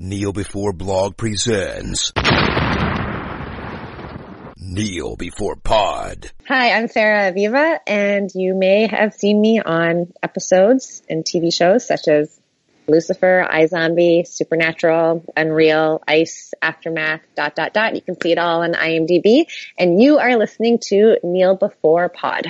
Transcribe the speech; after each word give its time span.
Kneel 0.00 0.32
Before 0.32 0.72
Blog 0.72 1.16
presents 1.16 2.12
Kneel 4.56 5.16
Before 5.16 5.56
Pod. 5.56 6.30
Hi, 6.46 6.70
I'm 6.70 6.86
Sarah 6.86 7.32
Aviva, 7.32 7.80
and 7.84 8.30
you 8.32 8.54
may 8.54 8.86
have 8.86 9.12
seen 9.12 9.40
me 9.40 9.58
on 9.60 10.12
episodes 10.22 11.02
and 11.10 11.24
TV 11.24 11.52
shows 11.52 11.84
such 11.84 12.06
as 12.06 12.38
Lucifer, 12.86 13.44
iZombie, 13.50 14.24
Supernatural, 14.24 15.24
Unreal, 15.36 16.00
Ice, 16.06 16.54
Aftermath, 16.62 17.22
dot, 17.34 17.56
dot, 17.56 17.74
dot. 17.74 17.96
You 17.96 18.00
can 18.00 18.20
see 18.20 18.30
it 18.30 18.38
all 18.38 18.62
on 18.62 18.74
IMDb, 18.74 19.46
and 19.76 20.00
you 20.00 20.18
are 20.18 20.36
listening 20.36 20.78
to 20.90 21.18
Kneel 21.24 21.56
Before 21.56 22.08
Pod. 22.08 22.46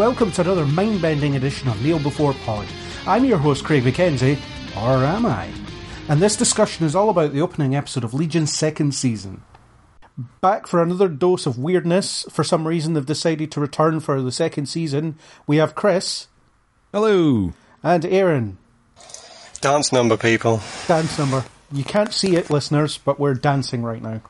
Welcome 0.00 0.32
to 0.32 0.40
another 0.40 0.64
mind 0.64 1.02
bending 1.02 1.36
edition 1.36 1.68
of 1.68 1.82
Kneel 1.82 1.98
Before 1.98 2.32
Pod. 2.32 2.66
I'm 3.06 3.26
your 3.26 3.36
host, 3.36 3.64
Craig 3.64 3.82
McKenzie, 3.84 4.38
or 4.74 5.04
am 5.04 5.26
I? 5.26 5.52
And 6.08 6.22
this 6.22 6.36
discussion 6.36 6.86
is 6.86 6.96
all 6.96 7.10
about 7.10 7.34
the 7.34 7.42
opening 7.42 7.76
episode 7.76 8.02
of 8.02 8.14
Legion's 8.14 8.50
second 8.50 8.94
season. 8.94 9.42
Back 10.40 10.66
for 10.66 10.82
another 10.82 11.06
dose 11.06 11.44
of 11.44 11.58
weirdness. 11.58 12.24
For 12.30 12.42
some 12.42 12.66
reason, 12.66 12.94
they've 12.94 13.04
decided 13.04 13.52
to 13.52 13.60
return 13.60 14.00
for 14.00 14.22
the 14.22 14.32
second 14.32 14.70
season. 14.70 15.18
We 15.46 15.58
have 15.58 15.74
Chris 15.74 16.28
Hello. 16.94 17.52
and 17.82 18.06
Aaron. 18.06 18.56
Dance 19.60 19.92
number, 19.92 20.16
people. 20.16 20.62
Dance 20.88 21.18
number. 21.18 21.44
You 21.70 21.84
can't 21.84 22.14
see 22.14 22.36
it, 22.36 22.48
listeners, 22.48 22.96
but 22.96 23.20
we're 23.20 23.34
dancing 23.34 23.82
right 23.82 24.00
now. 24.00 24.22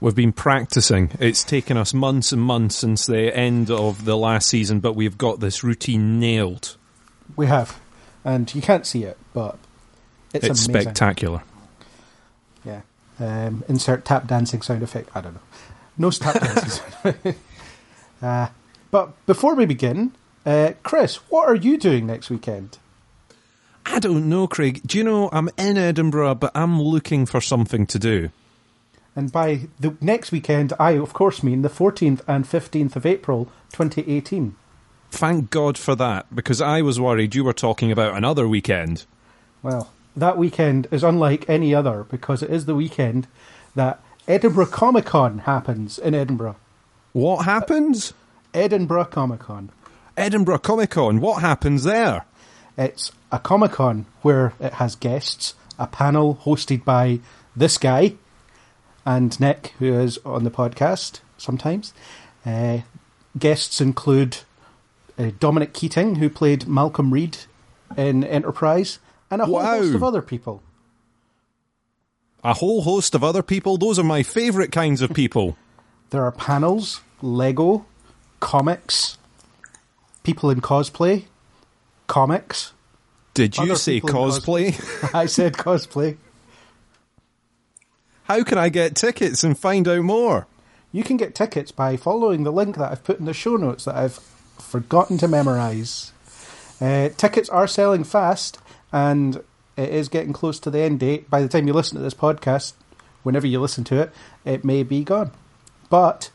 We've 0.00 0.14
been 0.14 0.32
practicing. 0.32 1.10
It's 1.18 1.42
taken 1.42 1.76
us 1.76 1.92
months 1.92 2.30
and 2.30 2.40
months 2.40 2.76
since 2.76 3.06
the 3.06 3.36
end 3.36 3.68
of 3.70 4.04
the 4.04 4.16
last 4.16 4.48
season, 4.48 4.78
but 4.78 4.92
we've 4.94 5.18
got 5.18 5.40
this 5.40 5.64
routine 5.64 6.20
nailed. 6.20 6.76
We 7.34 7.46
have. 7.46 7.80
And 8.24 8.52
you 8.54 8.62
can't 8.62 8.86
see 8.86 9.02
it, 9.02 9.18
but 9.32 9.58
it's, 10.32 10.46
It's, 10.46 10.60
spectacular. 10.60 11.42
Yeah. 12.64 12.82
Um, 13.18 13.64
insert 13.68 14.04
tap 14.04 14.28
dancing 14.28 14.62
sound 14.62 14.84
effect. 14.84 15.10
I 15.14 15.20
don't 15.20 15.34
know. 15.34 15.40
No 15.96 16.10
tap 16.12 16.34
dancing 16.40 16.68
sound 16.68 17.16
effect. 17.16 17.38
Uh, 18.22 18.48
but 18.92 19.26
before 19.26 19.56
we 19.56 19.66
begin, 19.66 20.12
uh, 20.46 20.72
Chris, 20.84 21.16
what 21.28 21.48
are 21.48 21.56
you 21.56 21.76
doing 21.76 22.06
next 22.06 22.30
weekend? 22.30 22.78
I 23.84 23.98
don't 23.98 24.28
know, 24.28 24.46
Craig. 24.46 24.80
Do 24.86 24.98
you 24.98 25.04
know, 25.04 25.28
I'm 25.32 25.48
in 25.56 25.76
Edinburgh, 25.76 26.36
but 26.36 26.52
I'm 26.54 26.80
looking 26.80 27.26
for 27.26 27.40
something 27.40 27.86
to 27.86 27.98
do. 27.98 28.30
And 29.18 29.32
by 29.32 29.62
the 29.80 29.96
next 30.00 30.30
weekend, 30.30 30.72
I, 30.78 30.92
of 30.92 31.12
course, 31.12 31.42
mean 31.42 31.62
the 31.62 31.68
14th 31.68 32.20
and 32.28 32.44
15th 32.44 32.94
of 32.94 33.04
April 33.04 33.46
2018. 33.72 34.54
Thank 35.10 35.50
God 35.50 35.76
for 35.76 35.96
that, 35.96 36.32
because 36.32 36.60
I 36.60 36.82
was 36.82 37.00
worried 37.00 37.34
you 37.34 37.42
were 37.42 37.52
talking 37.52 37.90
about 37.90 38.16
another 38.16 38.46
weekend. 38.46 39.06
Well, 39.60 39.90
that 40.16 40.38
weekend 40.38 40.86
is 40.92 41.02
unlike 41.02 41.50
any 41.50 41.74
other 41.74 42.04
because 42.04 42.44
it 42.44 42.50
is 42.50 42.66
the 42.66 42.76
weekend 42.76 43.26
that 43.74 44.00
Edinburgh 44.28 44.66
Comic 44.66 45.06
Con 45.06 45.38
happens 45.38 45.98
in 45.98 46.14
Edinburgh. 46.14 46.54
What 47.12 47.44
happens? 47.44 48.14
Edinburgh 48.54 49.06
Comic 49.06 49.40
Con. 49.40 49.70
Edinburgh 50.16 50.58
Comic 50.58 50.90
Con. 50.90 51.20
What 51.20 51.40
happens 51.40 51.82
there? 51.82 52.24
It's 52.76 53.10
a 53.32 53.40
Comic 53.40 53.72
Con 53.72 54.06
where 54.22 54.52
it 54.60 54.74
has 54.74 54.94
guests, 54.94 55.54
a 55.76 55.88
panel 55.88 56.36
hosted 56.44 56.84
by 56.84 57.18
this 57.56 57.78
guy 57.78 58.14
and 59.08 59.40
Nick, 59.40 59.72
who 59.78 59.98
is 59.98 60.18
on 60.24 60.44
the 60.44 60.50
podcast 60.50 61.20
sometimes. 61.38 61.94
Uh, 62.44 62.80
guests 63.38 63.80
include 63.80 64.38
uh, 65.18 65.30
Dominic 65.40 65.72
Keating, 65.72 66.16
who 66.16 66.28
played 66.28 66.68
Malcolm 66.68 67.10
Reed 67.10 67.38
in 67.96 68.22
Enterprise, 68.22 68.98
and 69.30 69.40
a 69.40 69.46
whole 69.46 69.54
Wow. 69.54 69.78
host 69.78 69.94
of 69.94 70.02
other 70.04 70.20
people. 70.20 70.62
A 72.44 72.52
whole 72.54 72.82
host 72.82 73.14
of 73.14 73.24
other 73.24 73.42
people. 73.42 73.78
Those 73.78 73.98
are 73.98 74.04
my 74.04 74.22
favourite 74.22 74.72
kinds 74.72 75.00
of 75.02 75.12
people. 75.12 75.56
There 76.10 76.24
are 76.24 76.32
panels, 76.32 77.02
Lego, 77.20 77.84
comics, 78.40 79.18
people 80.22 80.48
in 80.48 80.62
cosplay, 80.62 81.24
comics. 82.06 82.72
Did 83.34 83.58
you 83.58 83.76
say 83.76 83.96
in 83.96 84.02
cosplay? 84.04 84.72
I 85.14 85.26
said 85.26 85.52
cosplay. 85.58 86.16
How 88.28 88.44
can 88.44 88.58
I 88.58 88.68
get 88.68 88.94
tickets 88.94 89.42
and 89.42 89.58
find 89.58 89.88
out 89.88 90.02
more? 90.02 90.46
You 90.92 91.02
can 91.02 91.16
get 91.16 91.34
tickets 91.34 91.72
by 91.72 91.96
following 91.96 92.44
the 92.44 92.52
link 92.52 92.76
that 92.76 92.92
I've 92.92 93.02
put 93.02 93.18
in 93.18 93.24
the 93.24 93.32
show 93.32 93.56
notes 93.56 93.86
that 93.86 93.96
I've 93.96 94.18
forgotten 94.58 95.16
to 95.18 95.28
memorize. 95.28 96.12
Uh, 96.78 97.08
tickets 97.16 97.48
are 97.48 97.66
selling 97.66 98.04
fast, 98.04 98.58
and 98.92 99.36
it 99.78 99.88
is 99.88 100.10
getting 100.10 100.34
close 100.34 100.60
to 100.60 100.70
the 100.70 100.80
end 100.80 101.00
date. 101.00 101.30
By 101.30 101.40
the 101.40 101.48
time 101.48 101.66
you 101.66 101.72
listen 101.72 101.96
to 101.96 102.02
this 102.02 102.12
podcast, 102.12 102.74
whenever 103.22 103.46
you 103.46 103.62
listen 103.62 103.82
to 103.84 103.98
it, 104.02 104.12
it 104.44 104.62
may 104.62 104.82
be 104.82 105.04
gone. 105.04 105.30
But 105.88 106.30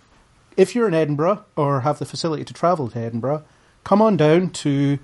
if 0.57 0.73
you're 0.73 0.87
in 0.87 0.95
Edinburgh 0.95 1.45
or 1.55 1.81
have 1.81 1.99
the 1.99 2.05
facility 2.05 2.43
to 2.43 2.53
travel 2.55 2.89
to 2.89 2.99
Edinburgh, 2.99 3.43
come 3.83 4.01
on 4.01 4.17
down 4.17 4.49
to 4.49 4.97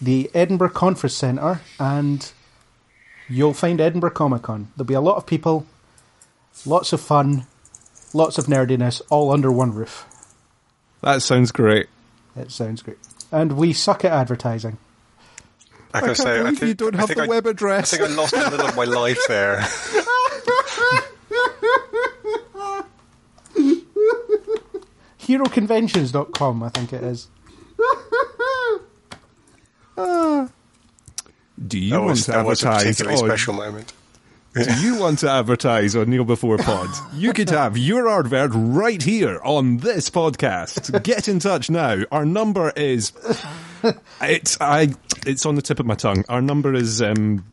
the 0.00 0.30
Edinburgh 0.34 0.70
Conference 0.70 1.14
Centre 1.14 1.62
and 1.80 2.30
you'll 3.30 3.54
find 3.54 3.80
Edinburgh 3.80 4.10
Comic 4.10 4.42
Con. 4.42 4.68
There'll 4.76 4.86
be 4.86 4.94
a 4.94 5.00
lot 5.00 5.16
of 5.16 5.26
people, 5.26 5.66
lots 6.66 6.92
of 6.92 7.00
fun, 7.00 7.46
lots 8.12 8.36
of 8.38 8.46
nerdiness, 8.46 9.00
all 9.08 9.32
under 9.32 9.50
one 9.50 9.72
roof. 9.72 10.04
That 11.00 11.22
sounds 11.22 11.52
great. 11.52 11.88
It 12.36 12.50
sounds 12.50 12.82
great. 12.82 12.98
And 13.32 13.52
we 13.52 13.72
suck 13.72 14.04
at 14.04 14.12
advertising. 14.12 14.78
I, 15.92 15.98
I 15.98 16.00
can 16.00 16.06
can't 16.08 16.18
say, 16.18 16.40
I 16.40 16.44
think, 16.50 16.62
you 16.62 16.74
don't 16.74 16.94
have 16.94 17.08
the 17.08 17.22
I, 17.22 17.26
web 17.26 17.46
address. 17.46 17.94
I 17.94 17.98
think 17.98 18.10
I 18.10 18.14
lost 18.14 18.32
a 18.34 18.50
little 18.50 18.66
of 18.66 18.76
my 18.76 18.84
life 18.84 19.18
there. 19.28 19.60
HeroConventions.com, 25.20 26.62
I 26.62 26.68
think 26.70 26.92
it 26.92 27.02
is. 27.04 27.28
Do 31.66 31.78
you 31.78 31.90
That 31.90 31.98
want 31.98 32.10
was, 32.10 32.24
to 32.26 32.30
that 32.32 32.46
was 32.46 32.62
a 32.64 32.68
advertise 32.68 32.84
particularly 32.96 33.22
on? 33.22 33.28
special 33.28 33.54
moment. 33.54 33.92
Do 34.54 34.74
you 34.80 34.98
want 34.98 35.20
to 35.20 35.30
advertise 35.30 35.94
on 35.94 36.10
Kneel 36.10 36.24
Before 36.24 36.56
Pod? 36.58 36.88
You 37.14 37.32
could 37.32 37.50
have 37.50 37.78
your 37.78 38.08
advert 38.08 38.50
right 38.52 39.00
here 39.00 39.40
on 39.44 39.76
this 39.76 40.10
podcast. 40.10 41.04
Get 41.04 41.28
in 41.28 41.38
touch 41.38 41.70
now. 41.70 42.02
Our 42.10 42.24
number 42.26 42.70
is 42.74 43.12
it's 44.20 44.60
I 44.60 44.94
it's 45.24 45.46
on 45.46 45.54
the 45.54 45.62
tip 45.62 45.78
of 45.78 45.86
my 45.86 45.94
tongue. 45.94 46.24
Our 46.28 46.42
number 46.42 46.74
is 46.74 47.00
um 47.00 47.44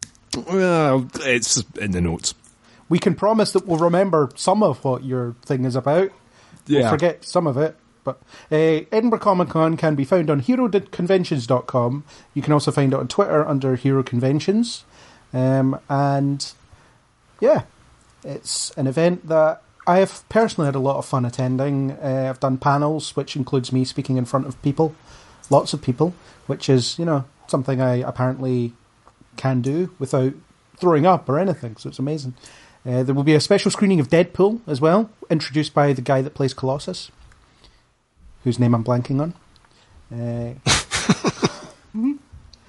well, 0.48 1.08
it's 1.22 1.64
in 1.80 1.92
the 1.92 2.02
notes. 2.02 2.34
We 2.90 2.98
can 3.00 3.14
promise 3.14 3.52
that 3.52 3.68
we'll 3.68 3.78
remember 3.78 4.30
some 4.36 4.64
of 4.64 4.84
what 4.84 5.04
your 5.04 5.36
thing 5.46 5.66
is 5.66 5.76
about. 5.76 6.10
We'll 6.68 6.80
Yeah. 6.82 6.90
forget 6.90 7.24
some 7.26 7.46
of 7.46 7.58
it. 7.58 7.76
But 8.08 8.22
uh, 8.50 8.86
Edinburgh 8.90 9.20
Comic 9.20 9.50
Con 9.50 9.76
can 9.76 9.96
be 9.96 10.06
found 10.06 10.30
on 10.30 10.42
heroconventions.com. 10.42 12.06
You 12.34 12.42
can 12.42 12.54
also 12.54 12.72
find 12.72 12.94
it 12.94 13.00
on 13.00 13.10
Twitter 13.10 13.46
under 13.46 13.76
Hero 13.76 14.02
Conventions. 14.02 14.86
Um, 15.34 15.78
and 15.90 16.54
yeah, 17.42 17.64
it's 18.24 18.72
an 18.78 18.88
event 18.88 19.28
that 19.28 19.62
I 19.86 19.98
have 19.98 20.24
personally 20.30 20.68
had 20.68 20.76
a 20.76 20.80
lot 20.80 20.98
of 20.98 21.06
fun 21.06 21.26
attending. 21.26 21.92
Uh, 21.92 22.28
I've 22.30 22.40
done 22.40 22.58
panels, 22.58 23.14
which 23.18 23.36
includes 23.36 23.74
me 23.74 23.84
speaking 23.84 24.16
in 24.16 24.24
front 24.24 24.48
of 24.48 24.62
people, 24.62 24.96
lots 25.50 25.74
of 25.74 25.82
people, 25.82 26.14
which 26.46 26.70
is, 26.70 26.98
you 26.98 27.04
know, 27.04 27.26
something 27.48 27.82
I 27.82 27.96
apparently 27.98 28.72
can 29.36 29.62
do 29.62 29.94
without 30.00 30.34
throwing 30.78 31.06
up 31.06 31.28
or 31.28 31.40
anything. 31.40 31.76
So 31.76 31.90
it's 31.90 32.00
amazing. 32.00 32.36
Uh, 32.86 33.04
there 33.04 33.14
will 33.14 33.24
be 33.24 33.36
a 33.36 33.42
special 33.42 33.70
screening 33.70 34.00
of 34.00 34.08
Deadpool 34.08 34.62
as 34.66 34.80
well, 34.80 35.10
introduced 35.30 35.74
by 35.74 35.92
the 35.92 36.02
guy 36.02 36.22
that 36.22 36.34
plays 36.34 36.54
Colossus, 36.54 37.12
whose 38.48 38.60
name 38.60 38.74
I'm 38.74 38.84
blanking 38.84 39.22
on. 39.22 39.34
Uh, 40.10 40.54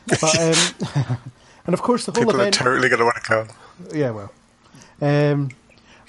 but, 0.07 0.41
um, 0.41 1.19
and 1.67 1.73
of 1.73 1.83
course, 1.83 2.05
the 2.05 2.11
whole 2.11 2.25
People 2.25 2.37
are 2.37 2.41
event. 2.41 2.55
totally 2.55 2.89
going 2.89 2.99
to 2.99 3.05
want 3.05 3.17
to 3.17 3.23
come. 3.23 3.49
Yeah, 3.95 4.11
well. 4.11 4.33
Um, 5.01 5.51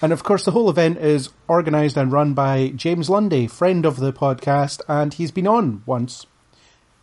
and 0.02 0.12
of 0.12 0.24
course, 0.24 0.44
the 0.44 0.52
whole 0.52 0.72
event 0.72 0.98
is 0.98 1.30
organised 1.48 1.98
and 1.98 2.12
run 2.12 2.34
by 2.34 2.70
James 2.70 3.12
Lundy, 3.12 3.46
friend 3.46 3.86
of 3.86 4.00
the 4.00 4.12
podcast, 4.12 4.82
and 4.88 5.14
he's 5.14 5.30
been 5.30 5.46
on 5.46 5.84
once 5.86 6.26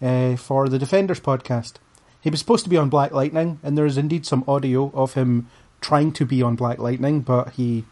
uh, 0.02 0.34
for 0.34 0.68
the 0.68 0.78
Defenders 0.78 1.20
podcast. 1.20 1.74
He 2.20 2.30
was 2.30 2.40
supposed 2.40 2.64
to 2.64 2.70
be 2.70 2.76
on 2.76 2.88
Black 2.88 3.12
Lightning, 3.12 3.60
and 3.62 3.78
there 3.78 3.86
is 3.86 3.96
indeed 3.96 4.26
some 4.26 4.42
audio 4.48 4.90
of 4.92 5.14
him 5.14 5.48
trying 5.80 6.10
to 6.14 6.26
be 6.26 6.42
on 6.42 6.56
Black 6.56 6.78
Lightning, 6.78 7.20
but 7.20 7.50
he 7.50 7.84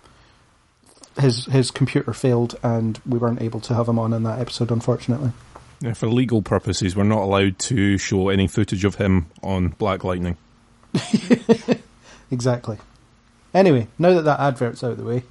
his 1.20 1.46
his 1.46 1.70
computer 1.70 2.12
failed, 2.12 2.56
and 2.62 3.00
we 3.06 3.19
weren't 3.19 3.40
able 3.43 3.61
to 3.61 3.75
have 3.75 3.88
him 3.88 3.99
on 3.99 4.12
in 4.12 4.22
that 4.25 4.38
episode, 4.40 4.70
unfortunately. 4.70 5.32
Yeah, 5.81 5.93
for 5.94 6.08
legal 6.08 6.40
purposes, 6.43 6.96
we're 6.96 7.05
not 7.05 7.22
allowed 7.22 7.58
to 7.61 7.99
show 7.99 8.28
any 8.28 8.46
footage 8.46 8.84
of 8.84 8.94
him 8.96 9.26
on 9.43 9.69
Black 9.70 10.02
Lightning. 10.05 10.37
exactly. 12.31 12.78
Anyway, 13.52 13.88
now 13.99 14.14
that 14.14 14.22
that 14.22 14.40
advert's 14.40 14.82
out 14.82 14.93
of 14.93 14.99
the 14.99 15.05
way, 15.05 15.22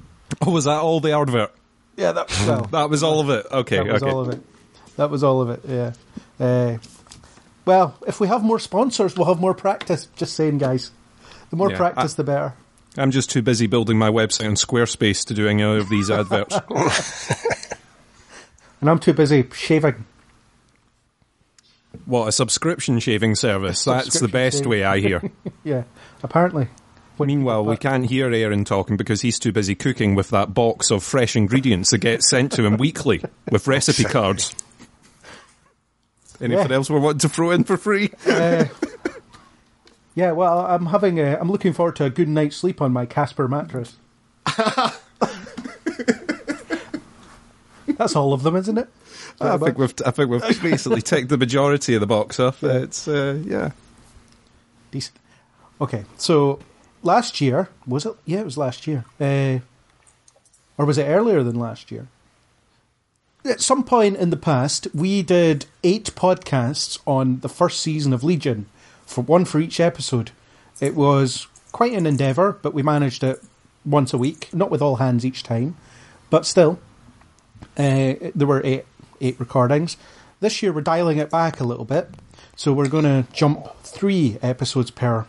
Oh, 0.42 0.52
was 0.52 0.66
that 0.66 0.80
all 0.80 1.00
the 1.00 1.12
advert? 1.18 1.52
yeah, 1.98 2.12
that 2.12 2.30
well, 2.48 2.62
That 2.72 2.90
was 2.90 3.04
all 3.04 3.20
of 3.20 3.30
it. 3.30 3.46
Okay, 3.52 3.78
that 3.78 3.88
was 3.88 4.04
okay. 4.04 4.12
all 4.12 4.22
of 4.22 4.30
it. 4.30 4.42
That 4.96 5.10
was 5.10 5.24
all 5.24 5.42
of 5.42 5.50
it. 5.50 5.62
Yeah. 5.68 5.94
Uh, 6.40 6.78
well, 7.66 7.96
if 8.08 8.20
we 8.20 8.28
have 8.28 8.44
more 8.44 8.60
sponsors, 8.60 9.16
we'll 9.16 9.28
have 9.28 9.40
more 9.40 9.54
practice. 9.54 10.08
Just 10.16 10.36
saying, 10.36 10.58
guys. 10.60 10.92
The 11.50 11.56
more 11.56 11.72
Yeah, 11.72 11.78
practice, 11.78 12.14
I- 12.14 12.18
the 12.18 12.24
better. 12.24 12.54
I'm 12.98 13.12
just 13.12 13.30
too 13.32 13.42
busy 13.42 13.68
building 13.68 13.98
my 13.98 14.10
website 14.10 14.46
on 14.48 14.54
Squarespace 14.56 15.26
to 15.28 15.34
do 15.34 15.48
any 15.48 15.64
of 15.64 15.90
these 15.90 16.10
adverts. 16.12 16.58
And 18.82 18.90
I'm 18.90 19.00
too 19.00 19.14
busy 19.14 19.48
shaving. 19.54 20.04
what 22.06 22.28
a 22.28 22.34
subscription 22.34 23.00
shaving 23.00 23.36
service. 23.36 23.86
That's 23.86 24.20
the 24.20 24.28
best 24.28 24.58
shaving. 24.58 24.70
way 24.70 24.84
I 24.84 25.00
hear. 25.00 25.22
Yeah, 25.64 25.84
apparently. 26.22 26.68
Meanwhile, 27.18 27.64
we 27.64 27.78
can't 27.78 28.06
hear 28.06 28.30
Aaron 28.34 28.66
talking 28.66 28.98
because 28.98 29.22
he's 29.22 29.40
too 29.40 29.54
busy 29.54 29.74
cooking 29.76 30.16
with 30.16 30.32
that 30.32 30.54
box 30.54 30.92
of 30.92 31.02
fresh 31.02 31.38
ingredients 31.38 31.92
that 31.92 32.00
gets 32.00 32.30
sent 32.30 32.52
to 32.54 32.66
him 32.66 32.76
weekly 32.76 33.24
with 33.50 33.66
recipe 33.68 34.04
cards. 34.04 34.54
Anything 36.42 36.70
Yeah. 36.70 36.76
else 36.76 36.90
we 36.90 37.00
want 37.00 37.22
to 37.22 37.30
throw 37.30 37.52
in 37.52 37.64
for 37.64 37.78
free? 37.78 38.12
Uh, 38.28 38.66
yeah, 40.16 40.32
well, 40.32 40.66
I'm 40.66 40.88
having 40.88 41.20
a, 41.20 41.38
I'm 41.40 41.52
looking 41.52 41.74
forward 41.74 41.96
to 41.98 42.06
a 42.06 42.10
good 42.10 42.28
night's 42.28 42.56
sleep 42.56 42.82
on 42.82 42.92
my 42.92 43.06
Casper 43.06 43.48
mattress. 43.48 43.98
That's 47.88 48.16
all 48.16 48.34
of 48.34 48.44
them, 48.44 48.56
isn't 48.56 48.78
it? 48.78 48.88
I 49.42 49.58
think 49.58 49.78
we've 49.78 49.94
I 50.06 50.12
think 50.12 50.30
we've 50.30 50.62
basically 50.62 51.02
ticked 51.10 51.30
the 51.30 51.38
majority 51.38 51.96
of 51.96 52.02
the 52.02 52.08
box 52.08 52.40
off. 52.40 52.64
It's 52.64 53.08
uh, 53.08 53.40
yeah. 53.44 53.72
Decent. 54.92 55.18
Okay, 55.82 56.06
so 56.18 56.60
last 57.02 57.42
year 57.42 57.70
was 57.86 58.06
it? 58.06 58.16
Yeah, 58.26 58.40
it 58.42 58.46
was 58.46 58.58
last 58.58 58.88
year. 58.88 59.06
Uh, 59.20 59.60
or 60.78 60.86
was 60.86 60.98
it 60.98 61.06
earlier 61.06 61.44
than 61.44 61.60
last 61.60 61.92
year? 61.92 62.08
At 63.46 63.62
some 63.62 63.84
point 63.84 64.18
in 64.18 64.30
the 64.30 64.38
past, 64.38 64.88
we 64.94 65.22
did 65.22 65.66
eight 65.84 66.16
podcasts 66.16 67.00
on 67.06 67.42
the 67.42 67.50
first 67.50 67.82
season 67.82 68.14
of 68.14 68.24
Legion, 68.24 68.68
for 69.06 69.22
one 69.22 69.46
for 69.46 69.60
each 69.60 69.80
episode. 69.80 70.32
It 70.80 70.96
was 70.96 71.48
quite 71.72 71.94
an 71.94 72.06
endeavour, 72.06 72.58
but 72.62 72.74
we 72.74 72.84
managed 72.84 73.24
it 73.24 73.42
once 73.86 74.14
a 74.14 74.18
week, 74.18 74.50
not 74.54 74.72
with 74.72 74.82
all 74.82 74.98
hands 74.98 75.26
each 75.26 75.44
time, 75.44 75.76
but 76.30 76.46
still, 76.46 76.80
uh, 77.78 78.14
there 78.36 78.48
were 78.48 78.62
eight 78.64 78.86
eight 79.22 79.40
recordings. 79.40 79.98
This 80.40 80.62
year, 80.62 80.74
we're 80.74 80.82
dialing 80.82 81.18
it 81.18 81.30
back 81.30 81.60
a 81.60 81.64
little 81.64 81.86
bit, 81.86 82.10
so 82.56 82.74
we're 82.74 82.90
going 82.90 83.06
to 83.06 83.26
jump 83.34 83.68
three 83.84 84.38
episodes 84.42 84.92
per 84.92 85.26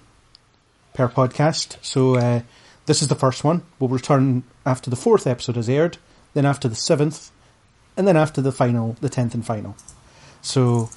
per 0.93 1.09
podcast. 1.09 1.77
So 1.83 2.17
uh, 2.17 2.43
this 2.87 3.03
is 3.03 3.09
the 3.09 3.15
first 3.15 3.45
one. 3.45 3.63
We'll 3.79 3.91
return 3.91 4.45
after 4.67 4.91
the 4.91 4.97
fourth 4.97 5.27
episode 5.27 5.57
has 5.57 5.69
aired, 5.69 5.99
then 6.35 6.47
after 6.47 6.69
the 6.69 6.75
seventh, 6.75 7.31
and 7.97 8.07
then 8.07 8.17
after 8.17 8.41
the 8.41 8.53
final, 8.53 8.97
the 9.01 9.09
tenth 9.09 9.35
and 9.35 9.45
final. 9.45 9.77
So 10.43 10.91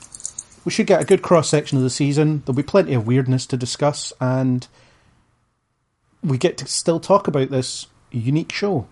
we 0.67 0.71
should 0.71 0.85
get 0.85 1.01
a 1.01 1.05
good 1.05 1.21
cross 1.21 1.47
section 1.47 1.77
of 1.77 1.83
the 1.85 1.89
season. 1.89 2.43
There'll 2.45 2.53
be 2.53 2.61
plenty 2.61 2.93
of 2.93 3.07
weirdness 3.07 3.45
to 3.45 3.55
discuss, 3.55 4.11
and 4.19 4.67
we 6.21 6.37
get 6.37 6.57
to 6.57 6.65
still 6.65 6.99
talk 6.99 7.25
about 7.25 7.49
this 7.51 7.87
unique 8.11 8.51
show. 8.51 8.85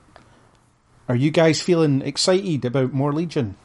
Are 1.10 1.18
you 1.18 1.32
guys 1.32 1.62
feeling 1.62 2.02
excited 2.02 2.64
about 2.64 2.94
more 2.94 3.12
Legion? 3.12 3.58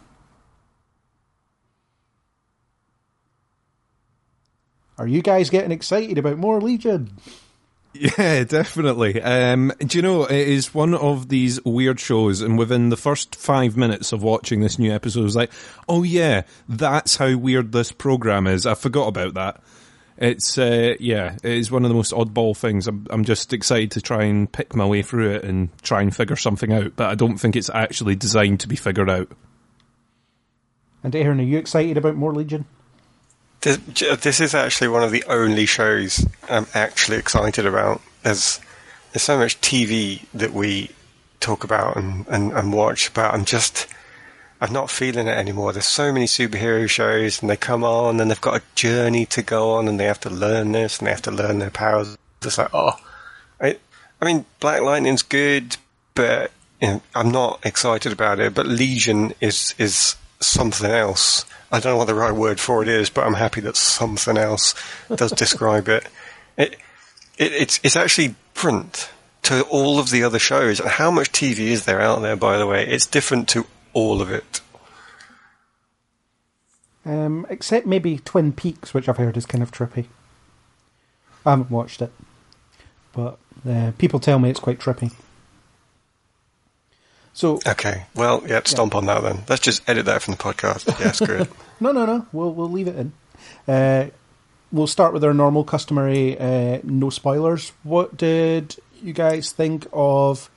Are 4.99 5.07
you 5.07 5.23
guys 5.23 5.49
getting 5.49 5.71
excited 5.71 6.19
about 6.19 6.37
more 6.37 6.61
Legion? 6.61 7.17
Yeah, 7.93 8.45
definitely. 8.45 9.21
Um, 9.21 9.73
do 9.79 9.99
you 9.99 10.03
know, 10.03 10.25
it 10.25 10.49
is 10.49 10.73
one 10.73 10.95
of 10.95 11.29
these 11.29 11.63
weird 11.65 11.99
shows, 11.99 12.41
and 12.41 12.57
within 12.57 12.89
the 12.89 12.97
first 12.97 13.35
five 13.35 13.77
minutes 13.77 14.13
of 14.13 14.23
watching 14.23 14.61
this 14.61 14.79
new 14.79 14.93
episode, 14.93 15.21
I 15.21 15.25
was 15.25 15.37
like, 15.37 15.53
oh 15.89 16.05
yeah, 16.05 16.43
that's 16.69 17.17
how 17.17 17.37
weird 17.37 17.73
this 17.73 17.91
program 17.91 18.47
is. 18.47 18.65
I 18.65 18.75
forgot 18.75 19.09
about 19.09 19.35
that. 19.35 19.61
It's, 20.19 20.57
uh, 20.57 20.95
yeah, 21.01 21.37
it 21.43 21.53
is 21.53 21.71
one 21.71 21.85
of 21.85 21.89
the 21.89 21.95
most 21.95 22.13
oddball 22.13 22.57
things. 22.57 22.87
I'm, 22.87 23.07
I'm 23.11 23.25
just 23.25 23.53
excited 23.53 23.93
to 23.93 24.03
try 24.03 24.25
and 24.25 24.53
pick 24.53 24.77
my 24.77 24.87
way 24.87 25.03
through 25.03 25.31
it 25.31 25.45
and 25.45 25.71
try 25.83 26.03
and 26.03 26.15
figure 26.15 26.37
something 26.37 26.73
out, 26.73 26.95
but 26.95 27.11
I 27.11 27.15
don't 27.15 27.39
think 27.39 27.57
it's 27.57 27.71
actually 27.71 28.15
designed 28.17 28.61
to 28.61 28.69
be 28.69 28.77
figured 28.77 29.11
out. 29.11 29.33
And 31.03 31.17
Aaron, 31.17 31.41
are 31.41 31.45
you 31.45 31.59
excited 31.59 31.97
about 31.97 32.17
more 32.17 32.35
Legion? 32.35 32.67
This, 33.61 34.41
is 34.41 34.55
actually 34.55 34.89
one 34.89 35.03
of 35.03 35.11
the 35.11 35.25
only 35.25 35.67
shows 35.67 36.27
I'm 36.49 36.67
actually 36.73 37.19
excited 37.19 37.67
about. 37.67 38.01
There's 38.23 38.61
there's 39.13 39.23
so 39.23 39.39
much 39.39 39.61
TV 39.61 40.25
that 40.33 40.53
we 40.53 40.91
talk 41.41 41.65
about 41.65 41.97
and, 41.97 42.27
and, 42.29 42.53
and 42.53 42.73
watch, 42.73 43.13
but 43.13 43.35
I'm 43.35 43.45
just 43.45 43.87
I'm 44.61 44.73
not 44.73 44.91
feeling 44.91 45.27
it 45.27 45.37
anymore. 45.37 45.73
There's 45.73 45.87
so 45.87 46.13
many 46.13 46.27
superhero 46.27 46.89
shows, 46.89 47.41
and 47.41 47.51
they 47.51 47.57
come 47.57 47.83
on, 47.83 48.21
and 48.21 48.31
they've 48.31 48.41
got 48.41 48.61
a 48.61 48.65
journey 48.75 49.27
to 49.27 49.43
go 49.43 49.73
on, 49.73 49.89
and 49.89 49.99
they 49.99 50.05
have 50.05 50.21
to 50.21 50.31
learn 50.31 50.73
this, 50.73 50.99
and 50.99 51.07
they 51.07 51.13
have 51.13 51.23
to 51.23 51.31
learn 51.31 51.59
their 51.59 51.71
powers. 51.71 52.17
It's 52.43 52.59
like, 52.59 52.71
oh, 52.73 52.93
I, 53.61 53.77
I 54.21 54.25
mean, 54.25 54.45
Black 54.61 54.83
Lightning's 54.83 55.23
good, 55.23 55.77
but 56.15 56.51
you 56.81 56.89
know, 56.89 57.03
I'm 57.15 57.31
not 57.31 57.61
excited 57.65 58.13
about 58.13 58.39
it. 58.39 58.55
But 58.55 58.67
Legion 58.67 59.35
is 59.41 59.75
is 59.79 60.17
something 60.41 60.91
else. 60.91 61.45
I 61.71 61.79
don't 61.79 61.93
know 61.93 61.99
what 61.99 62.07
the 62.07 62.15
right 62.15 62.33
word 62.33 62.59
for 62.59 62.83
it 62.83 62.89
is, 62.89 63.11
but 63.11 63.27
I'm 63.27 63.35
happy 63.35 63.61
that 63.63 63.77
something 63.77 64.37
else 64.37 64.75
does 65.15 65.33
describe 65.33 65.89
it. 65.89 66.07
It, 66.57 66.75
it. 67.39 67.53
It's 67.53 67.81
it's 67.83 67.97
actually 67.97 68.35
different 68.53 69.09
to 69.45 69.63
all 69.63 69.99
of 69.99 70.11
the 70.11 70.25
other 70.25 70.39
shows. 70.39 70.81
And 70.81 70.91
how 70.91 71.11
much 71.11 71.33
TV 71.33 71.69
is 71.69 71.87
there 71.87 72.01
out 72.01 72.21
there, 72.21 72.37
by 72.37 72.59
the 72.59 72.67
way? 72.67 72.87
It's 72.87 73.07
different 73.07 73.49
to 73.51 73.67
all 73.95 74.21
of 74.21 74.31
it. 74.31 74.61
Um, 77.07 77.47
except 77.49 77.87
maybe 77.87 78.19
Twin 78.19 78.53
Peaks, 78.53 78.93
which 78.93 79.09
I've 79.09 79.17
heard 79.17 79.39
is 79.39 79.47
kind 79.47 79.63
of 79.63 79.71
trippy. 79.71 80.07
I 81.47 81.51
haven't 81.51 81.71
watched 81.71 82.03
it, 82.03 82.13
but 83.15 83.39
uh, 83.67 83.93
people 83.97 84.21
tell 84.21 84.39
me 84.39 84.51
it's 84.51 84.61
quite 84.61 84.79
trippy. 84.79 85.13
So 87.33 87.61
Okay, 87.67 88.05
well, 88.15 88.43
yeah, 88.47 88.61
stomp 88.65 88.95
on 88.95 89.07
that 89.07 89.23
then. 89.23 89.41
Let's 89.49 89.63
just 89.63 89.89
edit 89.89 90.07
that 90.07 90.23
from 90.23 90.35
the 90.35 90.39
podcast. 90.43 90.99
Yeah, 91.01 91.13
screw 91.13 91.43
it. 91.43 91.51
no, 91.81 91.93
no, 91.93 92.05
no, 92.07 92.27
we'll 92.33 92.53
we'll 92.53 92.71
leave 92.71 92.89
it 92.89 92.97
in. 92.97 93.13
Uh, 93.67 94.07
we'll 94.73 94.87
start 94.87 95.13
with 95.13 95.25
our 95.25 95.35
normal, 95.35 95.65
customary, 95.65 96.39
uh, 96.39 96.81
no 96.83 97.11
spoilers. 97.11 97.73
What 97.83 98.17
did 98.17 98.77
you 99.03 99.13
guys 99.13 99.53
think 99.53 99.87
of 99.93 100.51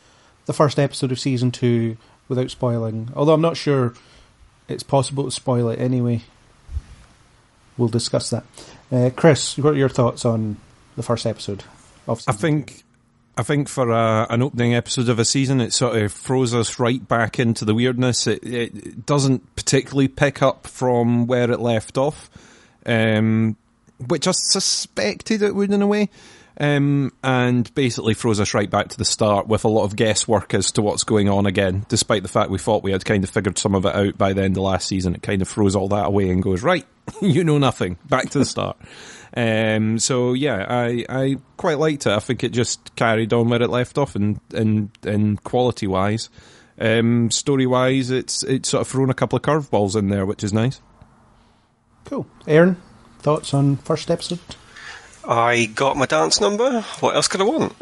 the 0.45 0.53
first 0.53 0.79
episode 0.79 1.11
of 1.11 1.19
season 1.19 1.51
two 1.51 1.97
without 2.27 2.49
spoiling? 2.49 3.09
Although 3.15 3.33
I'm 3.33 3.41
not 3.41 3.57
sure 3.57 3.93
it's 4.67 4.83
possible 4.83 5.25
to 5.25 5.31
spoil 5.31 5.69
it 5.69 5.79
anyway. 5.79 6.21
We'll 7.77 7.89
discuss 7.89 8.29
that. 8.29 8.43
Uh, 8.91 9.09
Chris, 9.15 9.57
what 9.57 9.73
are 9.73 9.77
your 9.77 9.89
thoughts 9.89 10.25
on 10.25 10.57
the 10.95 11.03
first 11.03 11.25
episode? 11.25 11.63
Of 12.07 12.23
I 12.27 12.33
think, 12.33 12.82
I 13.35 13.43
think 13.43 13.67
for 13.67 13.89
a, 13.89 14.27
an 14.29 14.43
opening 14.43 14.75
episode 14.75 15.09
of 15.09 15.17
a 15.17 15.25
season, 15.25 15.59
it 15.59 15.73
sort 15.73 15.97
of 15.97 16.11
throws 16.11 16.53
us 16.53 16.77
right 16.79 17.05
back 17.07 17.39
into 17.39 17.65
the 17.65 17.73
weirdness. 17.73 18.27
It, 18.27 18.43
it 18.43 19.05
doesn't 19.05 19.55
particularly 19.55 20.07
pick 20.07 20.43
up 20.43 20.67
from 20.67 21.25
where 21.25 21.49
it 21.49 21.59
left 21.59 21.97
off, 21.97 22.29
um, 22.85 23.57
which 24.07 24.27
I 24.27 24.31
suspected 24.31 25.41
it 25.41 25.55
would 25.55 25.71
in 25.71 25.81
a 25.81 25.87
way. 25.87 26.09
Um, 26.59 27.11
and 27.23 27.73
basically 27.73 28.13
throws 28.13 28.39
us 28.39 28.53
right 28.53 28.69
back 28.69 28.89
to 28.89 28.97
the 28.99 29.05
start 29.05 29.47
with 29.47 29.65
a 29.65 29.69
lot 29.69 29.85
of 29.85 29.95
guesswork 29.95 30.53
as 30.53 30.71
to 30.73 30.83
what's 30.83 31.03
going 31.03 31.27
on 31.27 31.47
again, 31.47 31.87
despite 31.89 32.21
the 32.21 32.29
fact 32.29 32.51
we 32.51 32.59
thought 32.59 32.83
we 32.83 32.91
had 32.91 33.03
kind 33.03 33.23
of 33.23 33.31
figured 33.31 33.57
some 33.57 33.73
of 33.73 33.87
it 33.87 33.95
out 33.95 34.19
by 34.19 34.33
the 34.33 34.43
end 34.43 34.55
of 34.55 34.61
last 34.61 34.87
season. 34.87 35.15
It 35.15 35.23
kind 35.23 35.41
of 35.41 35.47
throws 35.47 35.75
all 35.75 35.87
that 35.87 36.05
away 36.05 36.29
and 36.29 36.43
goes, 36.43 36.61
right, 36.61 36.85
you 37.21 37.43
know 37.43 37.57
nothing, 37.57 37.97
back 38.07 38.29
to 38.29 38.39
the 38.39 38.45
start. 38.45 38.77
Um, 39.35 39.97
so 39.99 40.33
yeah, 40.33 40.65
I, 40.69 41.05
I 41.09 41.37
quite 41.57 41.79
liked 41.79 42.05
it. 42.05 42.13
I 42.13 42.19
think 42.19 42.43
it 42.43 42.51
just 42.51 42.95
carried 42.95 43.33
on 43.33 43.49
where 43.49 43.61
it 43.61 43.69
left 43.69 43.97
off 43.97 44.15
and, 44.15 44.39
and, 44.53 44.89
and 45.03 45.43
quality 45.43 45.87
wise. 45.87 46.29
Um, 46.79 47.31
story 47.31 47.65
wise, 47.65 48.11
it's, 48.11 48.43
it's 48.43 48.69
sort 48.69 48.81
of 48.81 48.87
thrown 48.87 49.09
a 49.09 49.13
couple 49.13 49.37
of 49.37 49.43
curveballs 49.43 49.95
in 49.95 50.09
there, 50.09 50.25
which 50.25 50.43
is 50.43 50.53
nice. 50.53 50.81
Cool. 52.05 52.27
Aaron, 52.47 52.77
thoughts 53.19 53.53
on 53.53 53.77
first 53.77 54.11
episode? 54.11 54.39
I 55.27 55.65
got 55.65 55.95
my 55.95 56.05
dance 56.05 56.41
number. 56.41 56.81
What 56.99 57.15
else 57.15 57.27
could 57.27 57.41
I 57.41 57.45
want? 57.45 57.73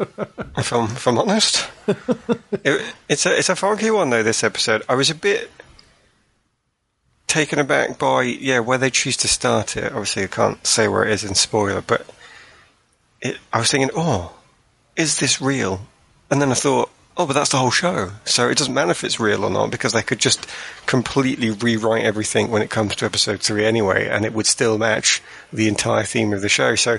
if 0.56 0.72
I'm 0.72 0.84
if 0.84 1.08
I'm 1.08 1.18
honest, 1.18 1.68
it, 1.88 2.94
it's 3.08 3.26
a 3.26 3.36
it's 3.36 3.48
a 3.48 3.56
funky 3.56 3.90
one 3.90 4.10
though. 4.10 4.22
This 4.22 4.44
episode, 4.44 4.82
I 4.88 4.94
was 4.94 5.10
a 5.10 5.14
bit 5.14 5.50
taken 7.32 7.58
aback 7.58 7.98
by 7.98 8.22
yeah 8.22 8.60
where 8.60 8.76
they 8.76 8.90
choose 8.90 9.16
to 9.16 9.28
start 9.28 9.76
it. 9.76 9.90
Obviously, 9.92 10.24
I 10.24 10.26
can't 10.26 10.64
say 10.66 10.86
where 10.86 11.04
it 11.04 11.12
is 11.12 11.24
in 11.24 11.34
spoiler, 11.34 11.80
but 11.80 12.06
it, 13.22 13.38
I 13.52 13.58
was 13.58 13.70
thinking, 13.70 13.90
oh, 13.96 14.34
is 14.96 15.18
this 15.18 15.40
real? 15.40 15.80
And 16.30 16.42
then 16.42 16.50
I 16.50 16.54
thought, 16.54 16.90
oh, 17.16 17.26
but 17.26 17.32
that's 17.32 17.50
the 17.50 17.56
whole 17.56 17.70
show, 17.70 18.10
so 18.26 18.48
it 18.48 18.58
doesn't 18.58 18.74
matter 18.74 18.90
if 18.90 19.02
it's 19.02 19.18
real 19.18 19.44
or 19.44 19.50
not 19.50 19.70
because 19.70 19.94
they 19.94 20.02
could 20.02 20.18
just 20.18 20.46
completely 20.84 21.50
rewrite 21.50 22.04
everything 22.04 22.50
when 22.50 22.60
it 22.60 22.70
comes 22.70 22.96
to 22.96 23.06
episode 23.06 23.40
three 23.40 23.64
anyway, 23.64 24.08
and 24.08 24.26
it 24.26 24.34
would 24.34 24.46
still 24.46 24.76
match 24.76 25.22
the 25.52 25.68
entire 25.68 26.04
theme 26.04 26.34
of 26.34 26.42
the 26.42 26.50
show. 26.50 26.74
So 26.74 26.98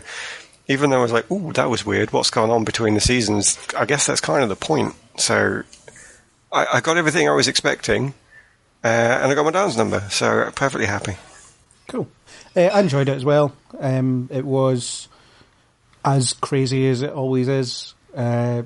even 0.68 0.90
though 0.90 1.00
I 1.00 1.04
was 1.04 1.12
like, 1.12 1.25
oh, 1.30 1.52
that 1.52 1.70
was 1.70 1.86
weird. 1.86 2.12
What's 2.12 2.32
going 2.32 2.50
on 2.50 2.63
between 2.63 2.96
the 2.96 3.02
seasons?" 3.02 3.60
I 3.78 3.86
guess 3.86 4.08
that's 4.08 4.22
kind 4.22 4.42
of 4.42 4.50
the 4.50 4.56
point. 4.56 4.96
So 5.18 5.62
I, 6.52 6.66
I 6.74 6.82
got 6.82 6.98
everything 6.98 7.30
I 7.30 7.34
was 7.34 7.48
expecting, 7.48 8.16
uh, 8.84 8.88
and 8.88 9.32
I 9.32 9.36
got 9.36 9.46
my 9.46 9.52
Downs 9.52 9.78
number. 9.78 10.02
So 10.10 10.52
perfectly 10.56 10.86
happy. 10.86 11.16
Cool. 11.88 12.08
Uh, 12.56 12.62
I 12.62 12.80
enjoyed 12.80 13.10
it 13.10 13.16
as 13.16 13.25
well. 13.25 13.54
Um, 13.80 14.30
it 14.32 14.46
was 14.46 15.08
as 16.06 16.34
crazy 16.34 16.88
as 16.90 17.02
it 17.02 17.12
always 17.12 17.48
is. 17.48 17.94
Uh, 18.16 18.63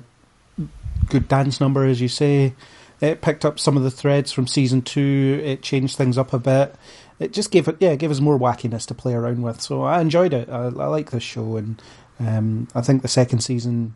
good 1.08 1.28
dance 1.28 1.60
number, 1.60 1.84
as 1.84 2.00
you 2.00 2.08
say. 2.08 2.54
It 3.00 3.20
picked 3.20 3.44
up 3.44 3.60
some 3.60 3.76
of 3.76 3.84
the 3.84 3.90
threads 3.90 4.32
from 4.32 4.46
season 4.46 4.82
two. 4.82 5.40
It 5.44 5.62
changed 5.62 5.96
things 5.96 6.18
up 6.18 6.32
a 6.32 6.38
bit. 6.38 6.74
It 7.20 7.32
just 7.32 7.50
gave 7.50 7.68
it, 7.68 7.76
yeah, 7.80 7.94
gave 7.94 8.10
us 8.10 8.20
more 8.20 8.38
wackiness 8.38 8.86
to 8.86 8.94
play 8.94 9.14
around 9.14 9.42
with. 9.42 9.60
So 9.60 9.82
I 9.82 10.00
enjoyed 10.00 10.32
it. 10.32 10.48
I, 10.48 10.64
I 10.64 10.86
like 10.86 11.10
this 11.10 11.22
show, 11.22 11.56
and 11.56 11.80
um, 12.20 12.68
I 12.74 12.80
think 12.80 13.02
the 13.02 13.08
second 13.08 13.40
season 13.40 13.94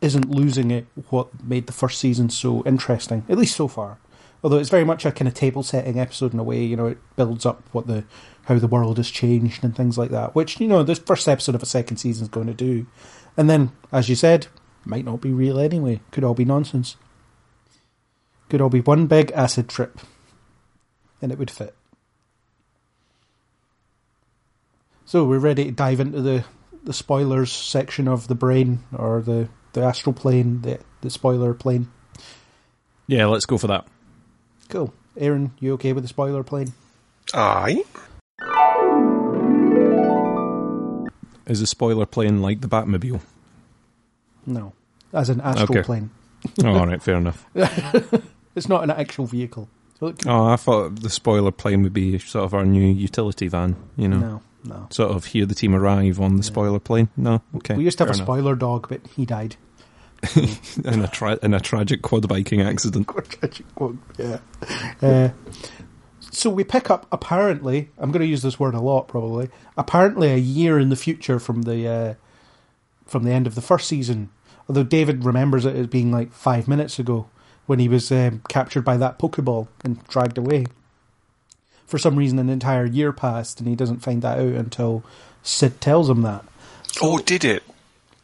isn't 0.00 0.28
losing 0.28 0.70
it 0.70 0.86
what 1.10 1.28
made 1.44 1.66
the 1.66 1.72
first 1.72 2.00
season 2.00 2.30
so 2.30 2.64
interesting, 2.64 3.24
at 3.28 3.38
least 3.38 3.56
so 3.56 3.68
far. 3.68 3.98
Although 4.42 4.58
it's 4.58 4.70
very 4.70 4.84
much 4.84 5.06
a 5.06 5.12
kind 5.12 5.28
of 5.28 5.34
table 5.34 5.62
setting 5.62 5.98
episode 5.98 6.32
in 6.32 6.38
a 6.38 6.44
way, 6.44 6.62
you 6.62 6.76
know, 6.76 6.86
it 6.86 6.98
builds 7.16 7.46
up 7.46 7.62
what 7.72 7.86
the 7.86 8.04
how 8.46 8.58
the 8.58 8.66
world 8.66 8.96
has 8.96 9.10
changed 9.10 9.62
and 9.62 9.74
things 9.74 9.96
like 9.96 10.10
that, 10.10 10.34
which 10.34 10.60
you 10.60 10.66
know 10.66 10.82
this 10.82 10.98
first 10.98 11.28
episode 11.28 11.54
of 11.54 11.62
a 11.62 11.66
second 11.66 11.98
season 11.98 12.24
is 12.24 12.28
going 12.28 12.48
to 12.48 12.54
do. 12.54 12.86
And 13.36 13.48
then, 13.48 13.70
as 13.92 14.08
you 14.08 14.16
said, 14.16 14.48
might 14.84 15.04
not 15.04 15.20
be 15.20 15.32
real 15.32 15.60
anyway. 15.60 16.00
Could 16.10 16.24
all 16.24 16.34
be 16.34 16.44
nonsense. 16.44 16.96
Could 18.48 18.60
all 18.60 18.68
be 18.68 18.80
one 18.80 19.06
big 19.06 19.30
acid 19.32 19.68
trip, 19.68 20.00
and 21.20 21.30
it 21.30 21.38
would 21.38 21.50
fit. 21.50 21.74
So 25.04 25.24
we're 25.24 25.38
ready 25.38 25.66
to 25.66 25.72
dive 25.72 26.00
into 26.00 26.20
the 26.20 26.44
the 26.82 26.92
spoilers 26.92 27.52
section 27.52 28.08
of 28.08 28.26
the 28.26 28.34
brain 28.34 28.80
or 28.92 29.22
the 29.22 29.48
the 29.72 29.82
astral 29.82 30.12
plane, 30.12 30.62
the 30.62 30.80
the 31.00 31.10
spoiler 31.10 31.54
plane. 31.54 31.90
Yeah, 33.06 33.26
let's 33.26 33.46
go 33.46 33.56
for 33.56 33.68
that. 33.68 33.86
Cool. 34.72 34.90
Aaron, 35.18 35.52
you 35.60 35.74
okay 35.74 35.92
with 35.92 36.02
the 36.02 36.08
spoiler 36.08 36.42
plane? 36.42 36.72
Aye. 37.34 37.84
Is 41.46 41.60
a 41.60 41.66
spoiler 41.66 42.06
plane 42.06 42.40
like 42.40 42.62
the 42.62 42.68
Batmobile? 42.68 43.20
No, 44.46 44.72
as 45.12 45.28
an 45.28 45.42
astral 45.42 45.64
Okay. 45.78 45.82
plane. 45.82 46.10
oh, 46.64 46.68
all 46.78 46.86
right, 46.86 47.02
fair 47.02 47.16
enough. 47.16 47.44
It's 48.54 48.68
not 48.68 48.82
an 48.84 48.90
actual 48.90 49.24
vehicle. 49.26 49.68
So 50.00 50.06
it- 50.08 50.26
Oh, 50.26 50.44
I 50.46 50.56
thought 50.56 51.00
the 51.00 51.08
spoiler 51.10 51.50
plane 51.50 51.82
would 51.82 51.92
be 51.94 52.18
sort 52.18 52.44
of 52.46 52.54
our 52.54 52.64
new 52.64 52.86
utility 52.86 53.48
van. 53.48 53.76
You 53.96 54.08
know, 54.08 54.18
no, 54.18 54.42
no. 54.64 54.86
sort 54.90 55.10
of 55.10 55.26
hear 55.26 55.44
the 55.46 55.54
team 55.54 55.74
arrive 55.74 56.18
on 56.20 56.36
the 56.36 56.42
spoiler 56.42 56.78
plane. 56.78 57.08
No, 57.16 57.42
okay. 57.56 57.74
we 57.76 57.84
used 57.84 57.98
to 57.98 58.04
have 58.04 58.10
a 58.10 58.12
fair 58.12 58.16
enough. 58.22 58.26
spoiler 58.26 58.54
dog, 58.54 58.88
but 58.88 59.06
he 59.16 59.24
died. 59.26 59.56
in 60.84 61.02
a 61.02 61.08
tra- 61.08 61.38
in 61.42 61.52
a 61.54 61.60
tragic 61.60 62.02
quad 62.02 62.28
biking 62.28 62.60
accident. 62.60 63.08
Tragic 63.28 63.66
one, 63.74 64.00
yeah. 64.18 64.38
Uh, 65.00 65.30
so 66.30 66.48
we 66.48 66.64
pick 66.64 66.90
up 66.90 67.06
apparently. 67.10 67.90
I'm 67.98 68.12
going 68.12 68.22
to 68.22 68.26
use 68.26 68.42
this 68.42 68.58
word 68.58 68.74
a 68.74 68.80
lot, 68.80 69.08
probably. 69.08 69.50
Apparently, 69.76 70.30
a 70.30 70.36
year 70.36 70.78
in 70.78 70.88
the 70.90 70.96
future 70.96 71.38
from 71.38 71.62
the 71.62 71.88
uh, 71.88 72.14
from 73.06 73.24
the 73.24 73.32
end 73.32 73.46
of 73.46 73.54
the 73.54 73.62
first 73.62 73.88
season. 73.88 74.30
Although 74.68 74.84
David 74.84 75.24
remembers 75.24 75.66
it 75.66 75.74
as 75.74 75.88
being 75.88 76.12
like 76.12 76.32
five 76.32 76.68
minutes 76.68 76.98
ago 76.98 77.28
when 77.66 77.78
he 77.78 77.88
was 77.88 78.10
um, 78.12 78.42
captured 78.48 78.82
by 78.82 78.96
that 78.96 79.18
Pokeball 79.18 79.68
and 79.84 80.02
dragged 80.08 80.38
away. 80.38 80.66
For 81.86 81.98
some 81.98 82.16
reason, 82.16 82.38
an 82.38 82.48
entire 82.48 82.86
year 82.86 83.12
passed, 83.12 83.60
and 83.60 83.68
he 83.68 83.76
doesn't 83.76 84.00
find 84.00 84.22
that 84.22 84.38
out 84.38 84.54
until 84.54 85.04
Syd 85.42 85.80
tells 85.80 86.08
him 86.08 86.22
that. 86.22 86.44
Or 87.02 87.18
did 87.18 87.44
it? 87.44 87.62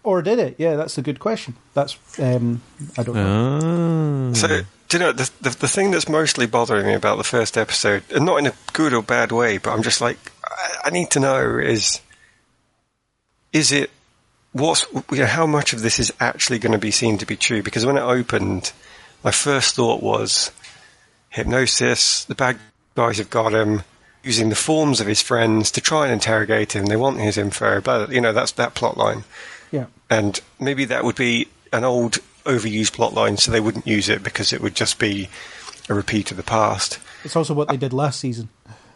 Or 0.09 0.23
did 0.23 0.39
it? 0.39 0.55
Yeah, 0.57 0.77
that's 0.77 0.97
a 0.97 1.03
good 1.03 1.19
question. 1.19 1.55
That's 1.75 1.99
um, 2.19 2.63
I 2.97 3.03
don't 3.03 3.15
know. 3.15 4.31
Ah. 4.31 4.33
So, 4.33 4.63
do 4.89 4.97
you 4.97 4.99
know, 4.99 5.13
the, 5.13 5.31
the, 5.43 5.51
the 5.51 5.69
thing 5.69 5.91
that's 5.91 6.09
mostly 6.09 6.47
bothering 6.47 6.87
me 6.87 6.95
about 6.95 7.19
the 7.19 7.25
first 7.25 7.59
episode, 7.59 8.05
and 8.15 8.25
not 8.25 8.39
in 8.39 8.47
a 8.47 8.55
good 8.73 8.95
or 8.95 9.03
bad 9.03 9.33
way, 9.33 9.59
but 9.59 9.71
I'm 9.71 9.83
just 9.83 10.01
like, 10.01 10.17
I, 10.43 10.79
I 10.85 10.91
need 10.91 11.11
to 11.11 11.21
know 11.21 11.59
is, 11.59 12.01
is 13.53 13.71
it, 13.71 13.91
what's, 14.53 14.87
you 15.13 15.19
know, 15.19 15.27
how 15.27 15.45
much 15.45 15.75
of 15.75 15.83
this 15.83 15.99
is 15.99 16.11
actually 16.21 16.59
going 16.59 16.73
to 16.73 16.79
be 16.79 16.91
seen 16.91 17.19
to 17.19 17.27
be 17.27 17.37
true? 17.37 17.63
Because 17.63 17.85
when 17.85 17.99
it 17.99 18.01
opened, 18.01 18.73
my 19.23 19.31
first 19.31 19.75
thought 19.75 20.03
was 20.03 20.51
hypnosis, 21.29 22.25
the 22.25 22.35
bad 22.35 22.59
guys 22.95 23.19
have 23.19 23.29
got 23.29 23.53
him, 23.53 23.83
using 24.23 24.49
the 24.49 24.57
forms 24.57 25.03
of 25.03 25.07
his 25.07 25.21
friends 25.21 25.71
to 25.73 25.83
try 25.83 26.05
and 26.05 26.15
interrogate 26.15 26.75
him. 26.75 26.87
They 26.87 26.97
want 26.97 27.21
his 27.21 27.37
info, 27.37 27.83
but, 27.83 28.11
you 28.11 28.23
know, 28.23 28.33
that's 28.33 28.53
that 28.53 28.73
plot 28.73 28.97
line 28.97 29.25
Yeah. 29.71 29.87
and 30.11 30.41
maybe 30.61 30.85
that 30.87 31.05
would 31.05 31.17
be 31.17 31.49
an 31.73 31.85
old 31.85 32.19
overused 32.45 32.93
plot 32.95 33.13
line 33.15 33.37
so 33.37 33.51
they 33.51 33.61
wouldn't 33.61 33.87
use 33.87 34.09
it 34.09 34.23
because 34.23 34.53
it 34.53 34.61
would 34.63 34.75
just 34.75 34.99
be 34.99 35.29
a 35.89 35.95
repeat 35.95 36.31
of 36.31 36.37
the 36.37 36.43
past 36.43 36.99
It's 37.25 37.37
also 37.37 37.53
what 37.55 37.69
they 37.69 37.77
did 37.77 37.93
last 37.93 38.21
season. 38.21 38.49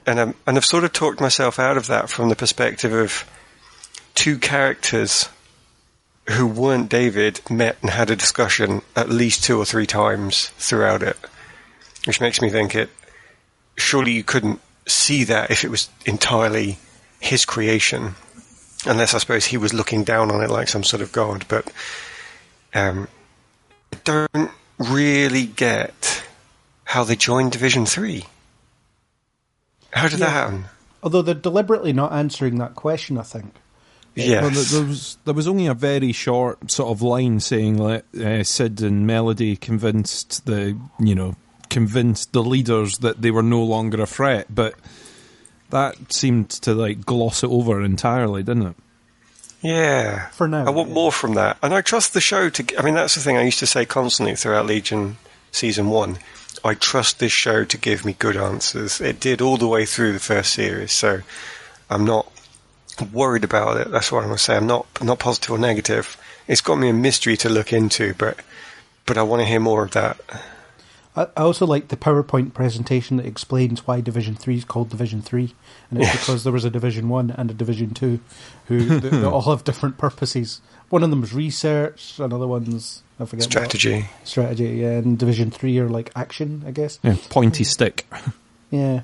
and 0.06 0.18
um, 0.18 0.34
and 0.46 0.56
I've 0.56 0.64
sort 0.64 0.84
of 0.84 0.92
talked 0.92 1.20
myself 1.20 1.58
out 1.58 1.76
of 1.76 1.86
that 1.88 2.08
from 2.08 2.28
the 2.30 2.36
perspective 2.36 2.92
of 2.92 3.24
two 4.14 4.38
characters 4.38 5.28
who 6.30 6.46
weren't 6.46 6.88
David 6.88 7.40
met 7.50 7.76
and 7.82 7.90
had 7.90 8.10
a 8.10 8.16
discussion 8.16 8.80
at 8.94 9.08
least 9.08 9.42
two 9.44 9.58
or 9.58 9.64
three 9.64 9.86
times 9.86 10.48
throughout 10.58 11.02
it 11.02 11.16
which 12.06 12.20
makes 12.20 12.40
me 12.40 12.48
think 12.50 12.74
it 12.74 12.88
surely 13.76 14.12
you 14.12 14.22
couldn't 14.24 14.60
see 14.86 15.24
that 15.24 15.50
if 15.50 15.64
it 15.64 15.70
was 15.70 15.88
entirely 16.06 16.78
his 17.20 17.44
creation 17.44 18.14
unless 18.86 19.14
I 19.14 19.18
suppose 19.18 19.44
he 19.46 19.56
was 19.56 19.72
looking 19.74 20.04
down 20.04 20.30
on 20.30 20.42
it 20.42 20.50
like 20.50 20.68
some 20.68 20.84
sort 20.84 21.02
of 21.02 21.12
god. 21.12 21.44
But 21.48 21.70
um, 22.74 23.08
I 23.92 23.96
don't 24.04 24.50
really 24.78 25.46
get 25.46 26.22
how 26.84 27.04
they 27.04 27.16
joined 27.16 27.52
Division 27.52 27.86
Three. 27.86 28.24
How 29.92 30.08
did 30.08 30.20
that 30.20 30.30
happen? 30.30 30.64
Although 31.02 31.22
they're 31.22 31.34
deliberately 31.34 31.92
not 31.92 32.12
answering 32.12 32.58
that 32.58 32.74
question, 32.74 33.18
I 33.18 33.22
think. 33.22 33.54
Yes. 34.14 34.42
Well, 34.42 34.50
there- 34.50 34.64
there 34.80 34.88
was 34.88 35.16
there 35.24 35.34
was 35.34 35.48
only 35.48 35.66
a 35.66 35.74
very 35.74 36.12
short 36.12 36.70
sort 36.70 36.90
of 36.90 37.00
line 37.02 37.40
saying 37.40 37.76
that 37.76 38.04
uh, 38.14 38.42
Syd 38.44 38.80
and 38.82 39.06
Melody 39.06 39.56
convinced 39.56 40.44
the 40.46 40.78
you 40.98 41.14
know 41.14 41.34
convinced 41.70 42.32
the 42.32 42.42
leaders 42.42 42.98
that 42.98 43.22
they 43.22 43.30
were 43.30 43.42
no 43.42 43.62
longer 43.62 44.02
a 44.02 44.06
threat, 44.06 44.54
but 44.54 44.74
that 45.72 46.12
seemed 46.12 46.50
to 46.50 46.72
like 46.74 47.04
gloss 47.04 47.42
it 47.42 47.50
over 47.50 47.82
entirely, 47.82 48.42
didn't 48.42 48.66
it? 48.68 48.76
yeah. 49.62 50.28
For 50.28 50.46
now, 50.46 50.66
I 50.66 50.70
want 50.70 50.88
yeah. 50.88 50.94
more 50.94 51.12
from 51.12 51.34
that, 51.34 51.58
and 51.62 51.74
I 51.74 51.80
trust 51.80 52.14
the 52.14 52.20
show 52.20 52.48
to. 52.50 52.78
I 52.78 52.82
mean, 52.82 52.94
that's 52.94 53.14
the 53.16 53.20
thing 53.20 53.36
I 53.36 53.42
used 53.42 53.58
to 53.58 53.66
say 53.66 53.84
constantly 53.84 54.36
throughout 54.36 54.66
Legion 54.66 55.16
season 55.50 55.88
one. 55.88 56.18
I 56.64 56.74
trust 56.74 57.18
this 57.18 57.32
show 57.32 57.64
to 57.64 57.76
give 57.76 58.04
me 58.04 58.14
good 58.16 58.36
answers. 58.36 59.00
It 59.00 59.18
did 59.18 59.40
all 59.40 59.56
the 59.56 59.66
way 59.66 59.84
through 59.84 60.12
the 60.12 60.20
first 60.20 60.52
series, 60.52 60.92
so 60.92 61.22
I'm 61.90 62.04
not 62.04 62.30
worried 63.12 63.44
about 63.44 63.78
it. 63.78 63.90
That's 63.90 64.12
what 64.12 64.20
I'm 64.20 64.26
going 64.26 64.36
to 64.36 64.42
say. 64.42 64.56
I'm 64.56 64.66
not 64.66 64.86
not 65.02 65.18
positive 65.18 65.50
or 65.50 65.58
negative. 65.58 66.16
It's 66.46 66.60
got 66.60 66.76
me 66.76 66.88
a 66.88 66.92
mystery 66.92 67.36
to 67.38 67.48
look 67.48 67.72
into, 67.72 68.14
but 68.14 68.38
but 69.06 69.18
I 69.18 69.22
want 69.22 69.40
to 69.40 69.46
hear 69.46 69.60
more 69.60 69.84
of 69.84 69.92
that. 69.92 70.20
I, 71.16 71.22
I 71.36 71.42
also 71.42 71.66
like 71.66 71.88
the 71.88 71.96
PowerPoint 71.96 72.54
presentation 72.54 73.16
that 73.18 73.26
explains 73.26 73.86
why 73.86 74.00
Division 74.00 74.34
Three 74.34 74.56
is 74.56 74.64
called 74.64 74.88
Division 74.90 75.20
Three, 75.22 75.54
and 75.90 76.00
it's 76.00 76.08
Yes. 76.08 76.20
because 76.20 76.44
there 76.44 76.52
was 76.52 76.64
a 76.64 76.70
Division 76.70 77.08
One 77.08 77.30
and 77.30 77.50
a 77.50 77.54
Division 77.54 77.92
Two, 77.94 78.20
who 78.66 78.80
they, 79.00 79.08
they 79.10 79.24
all 79.24 79.42
have 79.50 79.64
different 79.64 79.98
purposes. 79.98 80.60
One 80.88 81.02
of 81.02 81.10
them 81.10 81.22
is 81.22 81.32
research, 81.34 82.18
another 82.18 82.46
one's 82.46 83.02
I 83.20 83.24
forget 83.26 83.44
what. 83.46 83.52
Strategy. 83.52 84.06
strategy, 84.24 84.64
yeah, 84.80 84.92
and 84.98 85.18
Division 85.18 85.50
Three 85.50 85.78
are 85.78 85.88
like 85.88 86.10
action, 86.16 86.64
I 86.66 86.70
guess. 86.70 86.98
Yeah, 87.02 87.16
pointy 87.30 87.64
stick. 87.64 88.06
Yeah, 88.70 89.02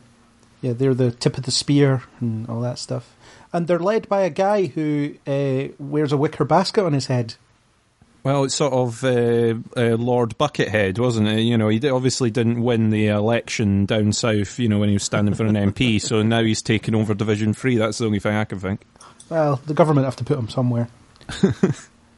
yeah, 0.63 0.73
they're 0.73 0.95
the 0.95 1.11
tip 1.11 1.37
of 1.37 1.45
the 1.45 1.51
spear 1.51 2.03
and 2.21 2.49
all 2.49 2.63
that 2.63 2.79
stuff, 2.79 3.15
and 3.53 3.67
they're 3.69 3.79
led 3.79 4.09
by 4.09 4.23
a 4.23 4.31
guy 4.31 4.65
who 4.65 5.15
uh, 5.27 5.75
wears 5.79 6.11
a 6.11 6.17
wicker 6.17 6.47
basket 6.47 6.85
on 6.87 6.95
his 6.95 7.05
head. 7.09 7.35
Well, 8.29 8.45
it's 8.45 8.57
sort 8.57 8.75
of 8.75 9.03
uh, 9.05 9.55
uh, 9.75 9.97
Lord 9.97 10.37
Buckethead, 10.37 10.99
wasn't 10.99 11.29
it? 11.29 11.41
You 11.41 11.57
know, 11.57 11.69
he 11.69 11.89
obviously 11.89 12.31
didn't 12.31 12.63
win 12.63 12.91
the 12.91 13.07
election 13.07 13.87
down 13.87 14.13
south. 14.13 14.59
You 14.59 14.69
know, 14.69 14.79
when 14.79 14.91
he 14.91 14.97
was 14.97 15.03
standing 15.03 15.33
for 15.33 15.47
an 15.47 15.55
MP, 15.55 15.99
so 16.03 16.23
now 16.23 16.43
he's 16.43 16.61
taken 16.61 16.95
over 16.95 17.15
Division 17.15 17.55
Three. 17.55 17.77
That's 17.77 17.97
the 17.97 18.05
only 18.05 18.19
thing 18.19 18.35
I 18.35 18.45
can 18.45 18.61
think. 18.61 18.83
Well, 19.31 19.63
the 19.65 19.73
government 19.73 20.05
have 20.05 20.17
to 20.17 20.25
put 20.25 20.39
him 20.39 20.51
somewhere. 20.51 20.91
uh, 21.43 21.53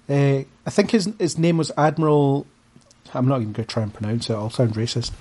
I 0.08 0.70
think 0.70 0.90
his 0.90 1.08
his 1.20 1.38
name 1.38 1.58
was 1.58 1.70
Admiral. 1.78 2.44
I'm 3.14 3.28
not 3.28 3.40
even 3.40 3.52
going 3.52 3.66
to 3.68 3.72
try 3.72 3.84
and 3.84 3.94
pronounce 3.94 4.28
it. 4.28 4.34
I'll 4.34 4.50
sound 4.50 4.74
racist. 4.74 5.12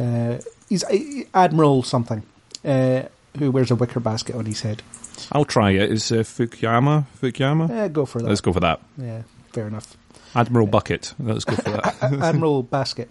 Uh, 0.00 0.42
he's 0.68 0.82
uh, 0.82 0.98
Admiral 1.32 1.84
something 1.84 2.24
uh, 2.64 3.02
who 3.38 3.52
wears 3.52 3.70
a 3.70 3.76
wicker 3.76 4.00
basket 4.00 4.34
on 4.34 4.46
his 4.46 4.62
head. 4.62 4.82
I'll 5.30 5.44
try 5.44 5.70
it. 5.70 5.92
It's 5.92 6.10
uh, 6.10 6.24
Fukuyama. 6.24 7.06
Fukuyama. 7.22 7.70
Eh, 7.70 7.86
go 7.86 8.04
for 8.04 8.18
that. 8.20 8.28
Let's 8.28 8.40
go 8.40 8.52
for 8.52 8.60
that. 8.60 8.80
Yeah, 8.96 9.22
fair 9.52 9.68
enough. 9.68 9.96
Admiral 10.34 10.66
Bucket. 10.66 11.14
Let's 11.18 11.44
go 11.44 11.56
for 11.56 11.70
that. 11.70 11.96
Admiral 12.02 12.62
Basket. 12.62 13.08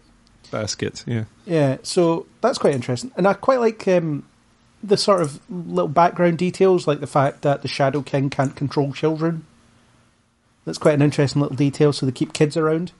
Basket. 0.51 1.03
Yeah. 1.07 1.25
Yeah, 1.45 1.77
so 1.83 2.25
that's 2.41 2.57
quite 2.57 2.73
interesting, 2.73 3.11
and 3.17 3.27
I 3.27 3.33
quite 3.33 3.59
like 3.59 3.87
um, 3.87 4.25
the 4.83 4.95
sort 4.97 5.21
of 5.21 5.39
little 5.49 5.87
background 5.89 6.37
details, 6.37 6.87
like 6.87 6.99
the 6.99 7.07
fact 7.07 7.41
that 7.41 7.61
the 7.63 7.67
Shadow 7.67 8.01
King 8.01 8.29
can't 8.29 8.55
control 8.55 8.93
children. 8.93 9.45
That's 10.65 10.77
quite 10.77 10.95
an 10.95 11.01
interesting 11.01 11.41
little 11.41 11.55
detail. 11.57 11.93
So 11.93 12.05
they 12.05 12.11
keep 12.11 12.33
kids 12.33 12.57
around. 12.57 12.91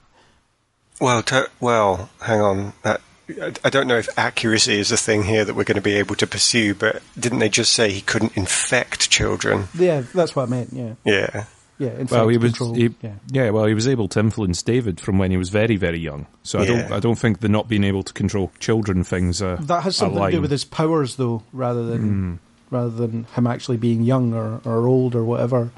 Well, 1.00 1.22
to, 1.24 1.48
well, 1.60 2.08
hang 2.22 2.40
on. 2.40 2.72
That, 2.82 3.00
I- 3.40 3.52
I 3.62 3.70
don't 3.70 3.86
know 3.86 3.98
if 3.98 4.08
accuracy 4.18 4.78
is 4.80 4.90
a 4.90 4.96
thing 4.96 5.22
here 5.24 5.44
that 5.44 5.54
we're 5.54 5.64
going 5.64 5.76
to 5.76 5.82
be 5.82 5.94
able 5.96 6.14
to 6.16 6.26
pursue, 6.26 6.74
but 6.74 7.02
didn't 7.18 7.40
they 7.40 7.50
just 7.50 7.72
say 7.74 7.90
he 7.90 8.00
couldn't 8.00 8.36
infect 8.38 9.10
children? 9.10 9.68
Yeah, 9.74 10.00
that's 10.14 10.34
what 10.34 10.48
I 10.48 10.50
meant. 10.50 10.70
Yeah, 10.72 10.94
Yeah. 11.04 11.44
Yeah. 11.78 11.90
In 11.90 12.06
Well, 12.06 12.28
he 12.28 12.38
was. 12.38 12.52
control, 12.52 12.74
He, 12.74 12.94
yeah. 13.00 13.12
yeah. 13.30 13.50
well, 13.50 13.66
he 13.66 13.74
was 13.74 13.86
able 13.88 14.08
to 14.08 14.20
influence 14.20 14.62
David 14.62 15.00
from 15.00 15.18
when 15.18 15.30
he 15.30 15.36
was 15.36 15.48
very, 15.50 15.76
very 15.76 15.98
young. 15.98 16.26
So 16.42 16.58
I 16.58 16.64
don't. 16.66 16.92
I 16.92 17.00
don't 17.00 17.18
think 17.18 17.40
the 17.40 17.48
not 17.48 17.68
being 17.68 17.84
able 17.84 18.02
to 18.02 18.12
control 18.12 18.50
children 18.58 19.04
things. 19.04 19.40
Uh, 19.42 19.56
That 19.60 19.82
has 19.84 19.96
something 19.96 20.22
to 20.22 20.30
do 20.30 20.40
with 20.40 20.50
his 20.50 20.64
powers, 20.64 21.16
though, 21.16 21.42
rather 21.52 21.84
than 21.86 22.40
rather 22.70 22.90
than 22.90 23.24
him 23.34 23.46
actually 23.46 23.78
being 23.78 24.02
young 24.02 24.34
or, 24.34 24.60
or 24.64 24.86
old 24.86 25.14
or 25.14 25.24
whatever. 25.24 25.70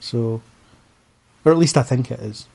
So, 0.00 0.40
or 1.44 1.52
at 1.52 1.58
least 1.58 1.76
I 1.76 1.82
think 1.82 2.10
it 2.10 2.20
is. 2.20 2.46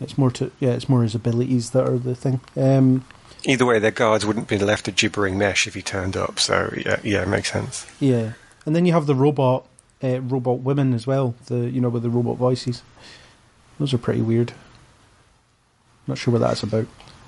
It's 0.00 0.16
more 0.16 0.30
to 0.32 0.52
yeah, 0.60 0.70
it's 0.70 0.88
more 0.88 1.02
his 1.02 1.14
abilities 1.16 1.70
that 1.70 1.88
are 1.88 1.98
the 1.98 2.14
thing. 2.14 2.40
Um, 2.56 3.04
Either 3.44 3.64
way, 3.66 3.78
their 3.78 3.90
guards 3.92 4.26
wouldn't 4.26 4.48
be 4.48 4.58
left 4.58 4.88
a 4.88 4.92
gibbering 4.92 5.38
mesh 5.38 5.66
if 5.66 5.74
he 5.74 5.82
turned 5.82 6.16
up. 6.16 6.38
So 6.38 6.72
yeah, 6.76 7.00
yeah, 7.02 7.22
it 7.22 7.28
makes 7.28 7.50
sense. 7.52 7.86
yeah, 8.00 8.32
and 8.66 8.74
then 8.76 8.84
you 8.86 8.92
have 8.92 9.06
the 9.06 9.14
robot 9.14 9.66
uh, 10.02 10.20
robot 10.20 10.60
women 10.60 10.94
as 10.94 11.06
well. 11.06 11.34
The 11.46 11.70
you 11.70 11.80
know 11.80 11.88
with 11.88 12.02
the 12.02 12.10
robot 12.10 12.36
voices. 12.36 12.82
Those 13.78 13.94
are 13.94 13.98
pretty 13.98 14.22
weird. 14.22 14.52
Not 16.06 16.18
sure 16.18 16.32
what 16.32 16.40
that's 16.40 16.62
about. 16.62 16.86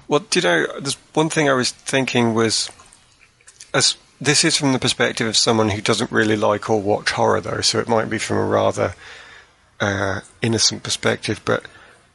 Well, 0.08 0.20
do 0.20 0.40
you 0.40 0.42
know, 0.42 0.80
there's 0.80 0.96
one 1.12 1.30
thing 1.30 1.48
I 1.48 1.52
was 1.52 1.70
thinking 1.70 2.34
was, 2.34 2.68
as 3.72 3.96
this 4.20 4.42
is 4.42 4.56
from 4.56 4.72
the 4.72 4.80
perspective 4.80 5.28
of 5.28 5.36
someone 5.36 5.68
who 5.68 5.80
doesn't 5.80 6.10
really 6.10 6.36
like 6.36 6.68
or 6.68 6.80
watch 6.80 7.12
horror, 7.12 7.40
though, 7.40 7.60
so 7.60 7.78
it 7.78 7.88
might 7.88 8.10
be 8.10 8.18
from 8.18 8.38
a 8.38 8.44
rather 8.44 8.94
uh, 9.78 10.20
innocent 10.42 10.82
perspective. 10.82 11.40
But 11.44 11.64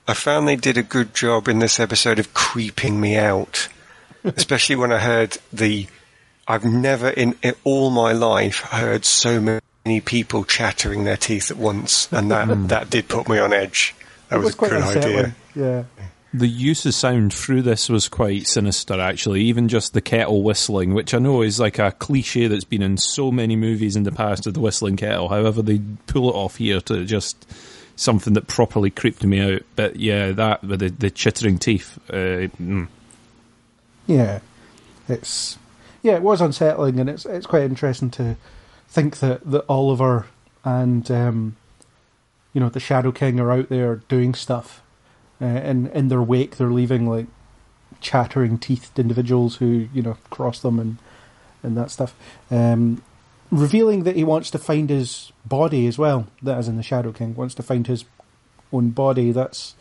I 0.07 0.13
found 0.13 0.47
they 0.47 0.57
did 0.57 0.77
a 0.77 0.83
good 0.83 1.13
job 1.13 1.47
in 1.47 1.59
this 1.59 1.79
episode 1.79 2.19
of 2.19 2.33
creeping 2.33 2.99
me 2.99 3.15
out, 3.15 3.69
especially 4.25 4.75
when 4.75 4.91
I 4.91 4.99
heard 4.99 5.37
the. 5.53 5.87
I've 6.47 6.65
never 6.65 7.09
in 7.09 7.35
all 7.63 7.89
my 7.89 8.11
life 8.11 8.59
heard 8.59 9.03
so 9.03 9.39
many 9.39 9.61
people 10.03 10.43
chattering 10.43 11.03
their 11.03 11.17
teeth 11.17 11.51
at 11.51 11.57
once, 11.57 12.11
and 12.11 12.31
that 12.31 12.69
that 12.69 12.89
did 12.89 13.07
put 13.07 13.29
me 13.29 13.37
on 13.37 13.53
edge. 13.53 13.95
That 14.29 14.37
it 14.37 14.43
was, 14.43 14.55
a 14.55 14.57
good 14.57 14.73
idea. 14.73 15.35
Yeah. 15.55 15.83
The 16.33 16.47
use 16.47 16.85
of 16.85 16.93
sound 16.93 17.33
through 17.33 17.61
this 17.61 17.87
was 17.87 18.09
quite 18.09 18.45
sinister, 18.45 18.99
actually. 18.99 19.41
Even 19.43 19.69
just 19.69 19.93
the 19.93 20.01
kettle 20.01 20.43
whistling, 20.43 20.93
which 20.93 21.13
I 21.13 21.19
know 21.19 21.43
is 21.43 21.59
like 21.59 21.79
a 21.79 21.91
cliche 21.91 22.47
that's 22.47 22.65
been 22.65 22.81
in 22.81 22.97
so 22.97 23.31
many 23.31 23.55
movies 23.55 23.95
in 23.95 24.03
the 24.03 24.11
past 24.11 24.45
of 24.45 24.53
the 24.53 24.59
whistling 24.59 24.97
kettle. 24.97 25.29
However, 25.29 25.61
they 25.61 25.79
pull 26.07 26.29
it 26.29 26.33
off 26.33 26.57
here 26.57 26.81
to 26.81 27.05
just 27.05 27.47
something 27.95 28.33
that 28.33 28.47
properly 28.47 28.89
creeped 28.89 29.23
me 29.23 29.39
out. 29.39 29.61
But 29.75 29.95
yeah, 29.95 30.31
that 30.31 30.63
with 30.63 30.79
the, 30.79 30.89
the 30.89 31.09
chittering 31.09 31.57
teeth. 31.57 31.97
Uh, 32.09 32.49
mm. 32.59 32.87
Yeah, 34.07 34.39
it's 35.07 35.57
yeah, 36.01 36.15
it 36.15 36.21
was 36.21 36.41
unsettling, 36.41 36.99
and 36.99 37.09
it's 37.09 37.25
it's 37.25 37.47
quite 37.47 37.63
interesting 37.63 38.09
to 38.11 38.35
think 38.95 39.19
that 39.19 39.51
that 39.51 39.65
Oliver 39.67 40.27
and 40.63 41.11
um, 41.11 41.57
you 42.53 42.61
know 42.61 42.69
the 42.69 42.79
Shadow 42.79 43.11
King 43.11 43.41
are 43.41 43.51
out 43.51 43.67
there 43.67 43.97
doing 44.07 44.33
stuff, 44.33 44.81
uh, 45.41 45.45
and 45.45 45.87
in 45.89 46.07
their 46.07 46.21
wake 46.21 46.55
they're 46.55 46.71
leaving 46.71 47.07
like 47.07 47.27
chattering 47.99 48.57
teethed 48.57 48.97
individuals 48.97 49.57
who 49.57 49.89
you 49.93 50.01
know 50.01 50.17
cross 50.29 50.59
them 50.59 50.79
and 50.79 50.97
and 51.61 51.75
that 51.75 51.91
stuff, 51.91 52.15
um, 52.49 53.03
revealing 53.51 54.03
that 54.03 54.15
he 54.15 54.23
wants 54.23 54.49
to 54.51 54.57
find 54.57 54.89
his 54.89 55.33
body 55.43 55.87
as 55.87 55.97
well. 55.97 56.27
That 56.41 56.57
is 56.59 56.69
in 56.69 56.77
the 56.77 56.83
Shadow 56.83 57.11
King 57.11 57.35
wants 57.35 57.55
to 57.55 57.63
find 57.63 57.85
his 57.85 58.05
own 58.71 58.91
body. 58.91 59.33
That's 59.33 59.75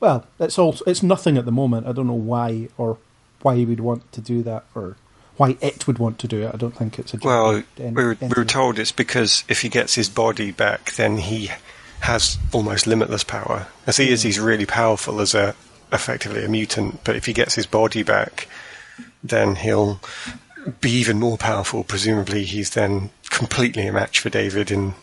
well, 0.00 0.26
it's 0.40 0.58
all 0.58 0.76
it's 0.84 1.02
nothing 1.02 1.38
at 1.38 1.44
the 1.44 1.52
moment. 1.52 1.86
I 1.86 1.92
don't 1.92 2.08
know 2.08 2.12
why 2.14 2.68
or 2.76 2.98
why 3.40 3.54
he 3.54 3.64
would 3.64 3.80
want 3.80 4.10
to 4.10 4.20
do 4.20 4.42
that 4.42 4.64
or 4.74 4.96
why 5.38 5.56
it 5.60 5.86
would 5.86 5.98
want 5.98 6.18
to 6.18 6.28
do 6.28 6.42
it. 6.42 6.50
I 6.52 6.56
don't 6.58 6.76
think 6.76 6.98
it's 6.98 7.14
a 7.14 7.18
Well, 7.22 7.62
we 7.78 7.90
were, 7.90 8.16
we 8.20 8.28
were 8.36 8.44
told 8.44 8.78
it's 8.78 8.92
because 8.92 9.44
if 9.48 9.62
he 9.62 9.68
gets 9.70 9.94
his 9.94 10.08
body 10.10 10.50
back, 10.50 10.92
then 10.96 11.16
he 11.18 11.50
has 12.00 12.36
almost 12.52 12.86
limitless 12.86 13.24
power. 13.24 13.68
As 13.86 13.96
he 13.96 14.10
is, 14.10 14.22
he's 14.22 14.38
really 14.38 14.66
powerful 14.66 15.20
as 15.20 15.34
a 15.34 15.54
effectively 15.92 16.44
a 16.44 16.48
mutant. 16.48 17.02
But 17.04 17.16
if 17.16 17.24
he 17.26 17.32
gets 17.32 17.54
his 17.54 17.66
body 17.66 18.02
back, 18.02 18.46
then 19.24 19.54
he'll 19.56 20.00
be 20.80 20.90
even 20.90 21.18
more 21.18 21.38
powerful. 21.38 21.82
Presumably, 21.84 22.44
he's 22.44 22.70
then 22.70 23.10
completely 23.30 23.86
a 23.86 23.92
match 23.92 24.18
for 24.20 24.30
David 24.30 24.70
in 24.70 24.94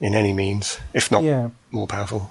in 0.00 0.14
any 0.14 0.32
means, 0.34 0.78
if 0.92 1.10
not 1.10 1.24
Yeah. 1.24 1.48
more 1.70 1.86
powerful. 1.86 2.30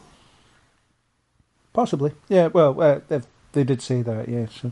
Possibly, 1.73 2.11
yeah. 2.29 2.47
Well, 2.47 2.79
uh, 2.79 2.99
they, 3.07 3.21
they 3.53 3.63
did 3.63 3.81
say 3.81 4.03
that, 4.03 4.29
yeah. 4.29 4.45
So 4.61 4.71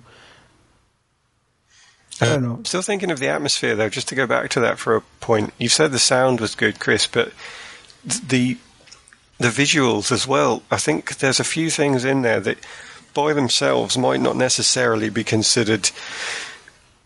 I 2.22 2.26
don't 2.26 2.44
know. 2.44 2.60
Uh, 2.62 2.64
Still 2.64 2.82
thinking 2.82 3.12
of 3.12 3.20
the 3.20 3.30
atmosphere, 3.30 3.76
though. 3.76 3.90
Just 3.90 4.08
to 4.10 4.16
go 4.16 4.28
back 4.28 4.50
to 4.52 4.60
that 4.62 4.80
for 4.80 4.96
a 4.96 5.02
point, 5.20 5.54
you 5.58 5.70
said 5.70 5.92
the 5.92 6.00
sound 6.00 6.40
was 6.40 6.56
good, 6.56 6.80
Chris, 6.80 7.08
but 7.08 7.32
the 8.06 8.58
the 9.40 9.50
visuals 9.50 10.12
as 10.12 10.28
well. 10.28 10.62
I 10.72 10.78
think 10.78 11.18
there's 11.18 11.40
a 11.40 11.44
few 11.44 11.70
things 11.70 12.06
in 12.06 12.22
there 12.22 12.40
that, 12.40 12.58
by 13.14 13.34
themselves, 13.34 13.98
might 13.98 14.22
not 14.22 14.36
necessarily 14.36 15.10
be 15.10 15.24
considered 15.24 15.90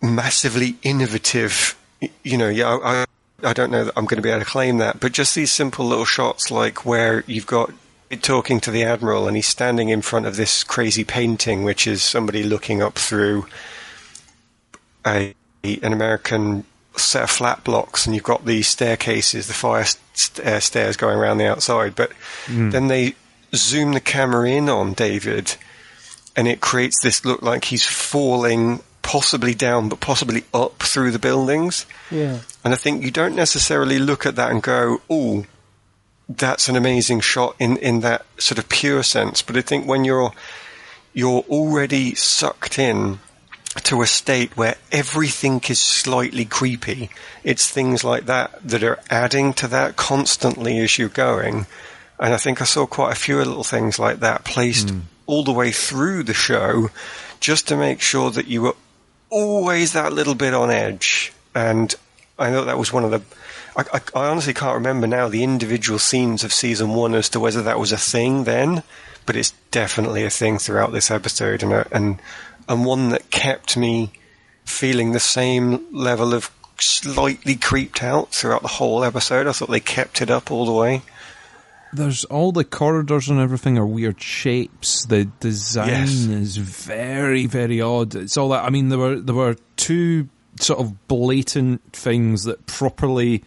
massively 0.02 0.78
innovative. 0.84 1.76
You 2.24 2.38
know, 2.38 2.50
yeah, 2.50 2.78
I, 2.84 3.06
I 3.44 3.54
don't 3.54 3.72
know 3.72 3.86
that 3.86 3.94
I'm 3.96 4.06
going 4.06 4.18
to 4.18 4.22
be 4.22 4.30
able 4.30 4.44
to 4.44 4.46
claim 4.46 4.78
that, 4.80 5.00
but 5.00 5.14
just 5.14 5.36
these 5.36 5.52
simple 5.52 5.86
little 5.86 6.06
shots, 6.06 6.52
like 6.52 6.86
where 6.86 7.24
you've 7.28 7.48
got 7.48 7.72
it 8.10 8.24
talking 8.24 8.60
to 8.62 8.72
the 8.72 8.84
admiral 8.84 9.28
and 9.28 9.36
he's 9.36 9.48
standing 9.48 9.90
in 9.90 10.02
front 10.02 10.26
of 10.26 10.36
this 10.36 10.64
crazy 10.64 11.04
painting, 11.04 11.64
which 11.64 11.88
is 11.88 12.02
somebody 12.04 12.44
looking 12.44 12.82
up 12.82 12.96
through 12.96 13.46
a 15.08 15.36
an 15.64 15.94
American 15.94 16.64
set 16.96 17.24
of 17.24 17.30
flat 17.30 17.64
blocks, 17.64 18.06
and 18.06 18.16
you've 18.16 18.24
got 18.24 18.46
these 18.46 18.68
staircases, 18.68 19.48
the 19.48 19.54
fire 19.54 19.86
st- 20.14 20.46
uh, 20.48 20.60
stairs 20.60 20.98
going 20.98 21.18
around 21.18 21.38
the 21.38 21.48
outside. 21.48 21.96
But 21.96 22.12
then 22.48 22.88
they 22.88 23.16
zoom 23.56 23.94
the 23.94 24.00
camera 24.00 24.50
in 24.50 24.70
on 24.70 24.94
David, 24.94 25.56
and 26.36 26.48
it 26.48 26.62
creates 26.62 27.02
this 27.02 27.26
look 27.26 27.42
like 27.42 27.66
he's 27.66 27.86
falling, 27.86 28.82
possibly 29.02 29.54
down, 29.54 29.90
but 29.90 30.00
possibly 30.00 30.44
up 30.54 30.80
through 30.84 31.12
the 31.12 31.20
buildings. 31.20 31.86
Yeah, 32.12 32.40
And 32.64 32.74
I 32.74 32.78
think 32.78 33.04
you 33.04 33.12
don't 33.12 33.36
necessarily 33.36 34.00
look 34.00 34.26
at 34.26 34.36
that 34.36 34.52
and 34.52 34.62
go, 34.64 35.02
"Oh, 35.10 35.46
that's 36.30 36.68
an 36.70 36.76
amazing 36.76 37.22
shot" 37.22 37.56
in 37.60 37.78
in 37.78 38.02
that 38.02 38.26
sort 38.38 38.60
of 38.60 38.70
pure 38.70 39.04
sense. 39.04 39.42
But 39.42 39.58
I 39.58 39.62
think 39.62 39.86
when 39.88 40.06
you're 40.06 40.34
you're 41.14 41.44
already 41.50 42.16
sucked 42.16 42.78
in 42.80 43.20
to 43.84 44.02
a 44.02 44.08
state 44.08 44.56
where 44.58 44.76
everything 44.92 45.62
is 45.70 45.80
slightly 45.80 46.46
creepy, 46.46 47.10
it's 47.44 47.70
things 47.70 48.04
like 48.04 48.26
that 48.26 48.60
that 48.68 48.84
are 48.84 49.00
adding 49.10 49.54
to 49.54 49.68
that 49.68 49.96
constantly 49.96 50.80
as 50.80 50.98
you're 50.98 51.10
going. 51.10 51.66
And 52.20 52.34
I 52.34 52.38
think 52.38 52.62
I 52.62 52.66
saw 52.66 52.86
quite 52.86 53.12
a 53.12 53.20
few 53.20 53.38
little 53.38 53.64
things 53.64 54.00
like 54.00 54.20
that 54.20 54.44
placed 54.44 54.90
hmm. 54.90 55.00
all 55.26 55.44
the 55.44 55.54
way 55.54 55.72
through 55.72 56.24
the 56.24 56.34
show, 56.34 56.90
just 57.40 57.68
to 57.68 57.78
make 57.78 58.02
sure 58.02 58.32
that 58.32 58.48
you 58.48 58.64
were 58.64 58.76
always 59.30 59.94
that 59.94 60.14
little 60.14 60.36
bit 60.36 60.54
on 60.54 60.72
edge. 60.72 61.32
And 61.54 61.94
I 62.40 62.50
know 62.50 62.66
that 62.66 62.78
was 62.78 62.94
one 62.94 63.04
of 63.04 63.12
the. 63.12 63.22
I, 63.76 63.86
I, 63.94 64.02
I 64.20 64.30
honestly 64.30 64.54
can't 64.54 64.76
remember 64.76 65.08
now 65.08 65.28
the 65.28 65.44
individual 65.44 66.00
scenes 66.00 66.44
of 66.44 66.54
season 66.54 66.96
one 66.96 67.14
as 67.14 67.30
to 67.30 67.40
whether 67.40 67.62
that 67.64 67.80
was 67.80 67.92
a 67.92 67.98
thing 67.98 68.46
then, 68.46 68.84
but 69.26 69.36
it's 69.36 69.54
definitely 69.72 70.24
a 70.24 70.30
thing 70.30 70.58
throughout 70.58 70.92
this 70.92 71.12
episode, 71.12 71.62
and 71.62 71.74
uh, 71.74 71.84
and 71.92 72.20
and 72.70 72.86
one 72.86 73.10
that 73.10 73.30
kept 73.32 73.78
me 73.78 74.12
feeling 74.66 75.12
the 75.12 75.20
same 75.20 75.86
level 75.94 76.34
of 76.34 76.52
slightly 76.80 77.56
creeped 77.56 78.04
out 78.04 78.32
throughout 78.34 78.62
the 78.62 78.68
whole 78.68 79.04
episode. 79.04 79.48
I 79.48 79.52
thought 79.52 79.70
they 79.70 79.80
kept 79.80 80.22
it 80.22 80.30
up 80.30 80.52
all 80.52 80.66
the 80.66 80.72
way. 80.74 81.02
There's 81.94 82.26
all 82.26 82.52
the 82.52 82.66
corridors 82.66 83.30
and 83.30 83.40
everything 83.40 83.78
are 83.78 83.86
weird 83.86 84.22
shapes. 84.22 85.06
The 85.06 85.26
design 85.40 85.88
Yes. 85.88 86.10
is 86.26 86.58
very, 86.58 87.46
very 87.46 87.80
odd. 87.82 88.14
It's 88.14 88.36
all 88.38 88.50
that. 88.50 88.66
I 88.66 88.70
mean, 88.70 88.90
there 88.90 89.00
were 89.00 89.20
there 89.20 89.34
were 89.34 89.56
two 89.78 90.28
sort 90.60 90.80
of 90.80 91.08
blatant 91.08 91.82
things 91.94 92.44
that 92.44 92.66
properly 92.68 93.44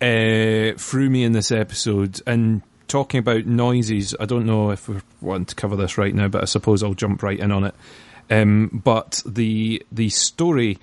uh, 0.00 0.72
threw 0.76 1.08
me 1.08 1.24
in 1.24 1.32
this 1.32 1.50
episode. 1.50 2.20
And 2.26 2.62
talking 2.86 3.18
about 3.18 3.46
noises, 3.46 4.14
I 4.20 4.26
don't 4.26 4.46
know 4.46 4.70
if 4.70 4.88
we 4.88 4.96
want 5.20 5.48
to 5.48 5.54
cover 5.54 5.74
this 5.76 5.96
right 5.96 6.14
now, 6.14 6.28
but 6.28 6.42
I 6.42 6.44
suppose 6.44 6.82
I'll 6.82 6.94
jump 6.94 7.22
right 7.22 7.38
in 7.38 7.50
on 7.50 7.64
it. 7.64 7.74
Um, 8.30 8.80
but 8.84 9.22
the 9.26 9.84
the 9.92 10.08
story 10.10 10.78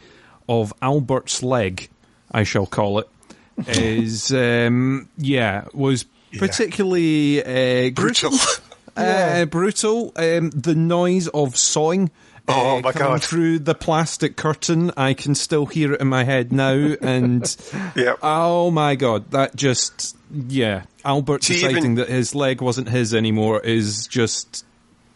of 0.47 0.73
Albert's 0.82 1.41
leg, 1.43 1.89
I 2.32 2.43
shall 2.43 2.65
call 2.65 2.99
it, 2.99 3.10
is 3.67 4.32
um, 4.32 5.10
yeah 5.17 5.65
was 5.73 6.06
particularly 6.38 7.43
uh, 7.43 7.91
Brutal. 7.91 8.34
uh, 8.97 9.45
brutal. 9.45 10.12
Um, 10.15 10.49
the 10.51 10.75
noise 10.75 11.27
of 11.30 11.58
sawing 11.58 12.12
Oh 12.47 12.77
uh, 12.77 12.82
my 12.82 12.91
God. 12.91 13.23
Through 13.23 13.60
the 13.60 13.75
plastic 13.75 14.36
curtain, 14.36 14.91
I 14.97 15.13
can 15.13 15.36
still 15.36 15.65
hear 15.65 15.93
it 15.93 16.01
in 16.01 16.08
my 16.08 16.23
head 16.23 16.51
now, 16.51 16.95
and 17.01 17.43
Yep. 17.95 18.19
oh 18.21 18.71
my 18.71 18.95
god, 18.95 19.32
that 19.32 19.56
just 19.56 20.17
yeah, 20.32 20.84
Albert 21.06 21.43
See, 21.43 21.56
deciding 21.56 21.77
even- 21.77 21.95
that 21.95 22.10
his 22.10 22.36
leg 22.36 22.62
wasn't 22.62 22.89
his 22.89 23.13
anymore 23.13 23.60
is 23.62 24.08
just 24.08 24.65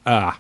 ah. 0.06 0.40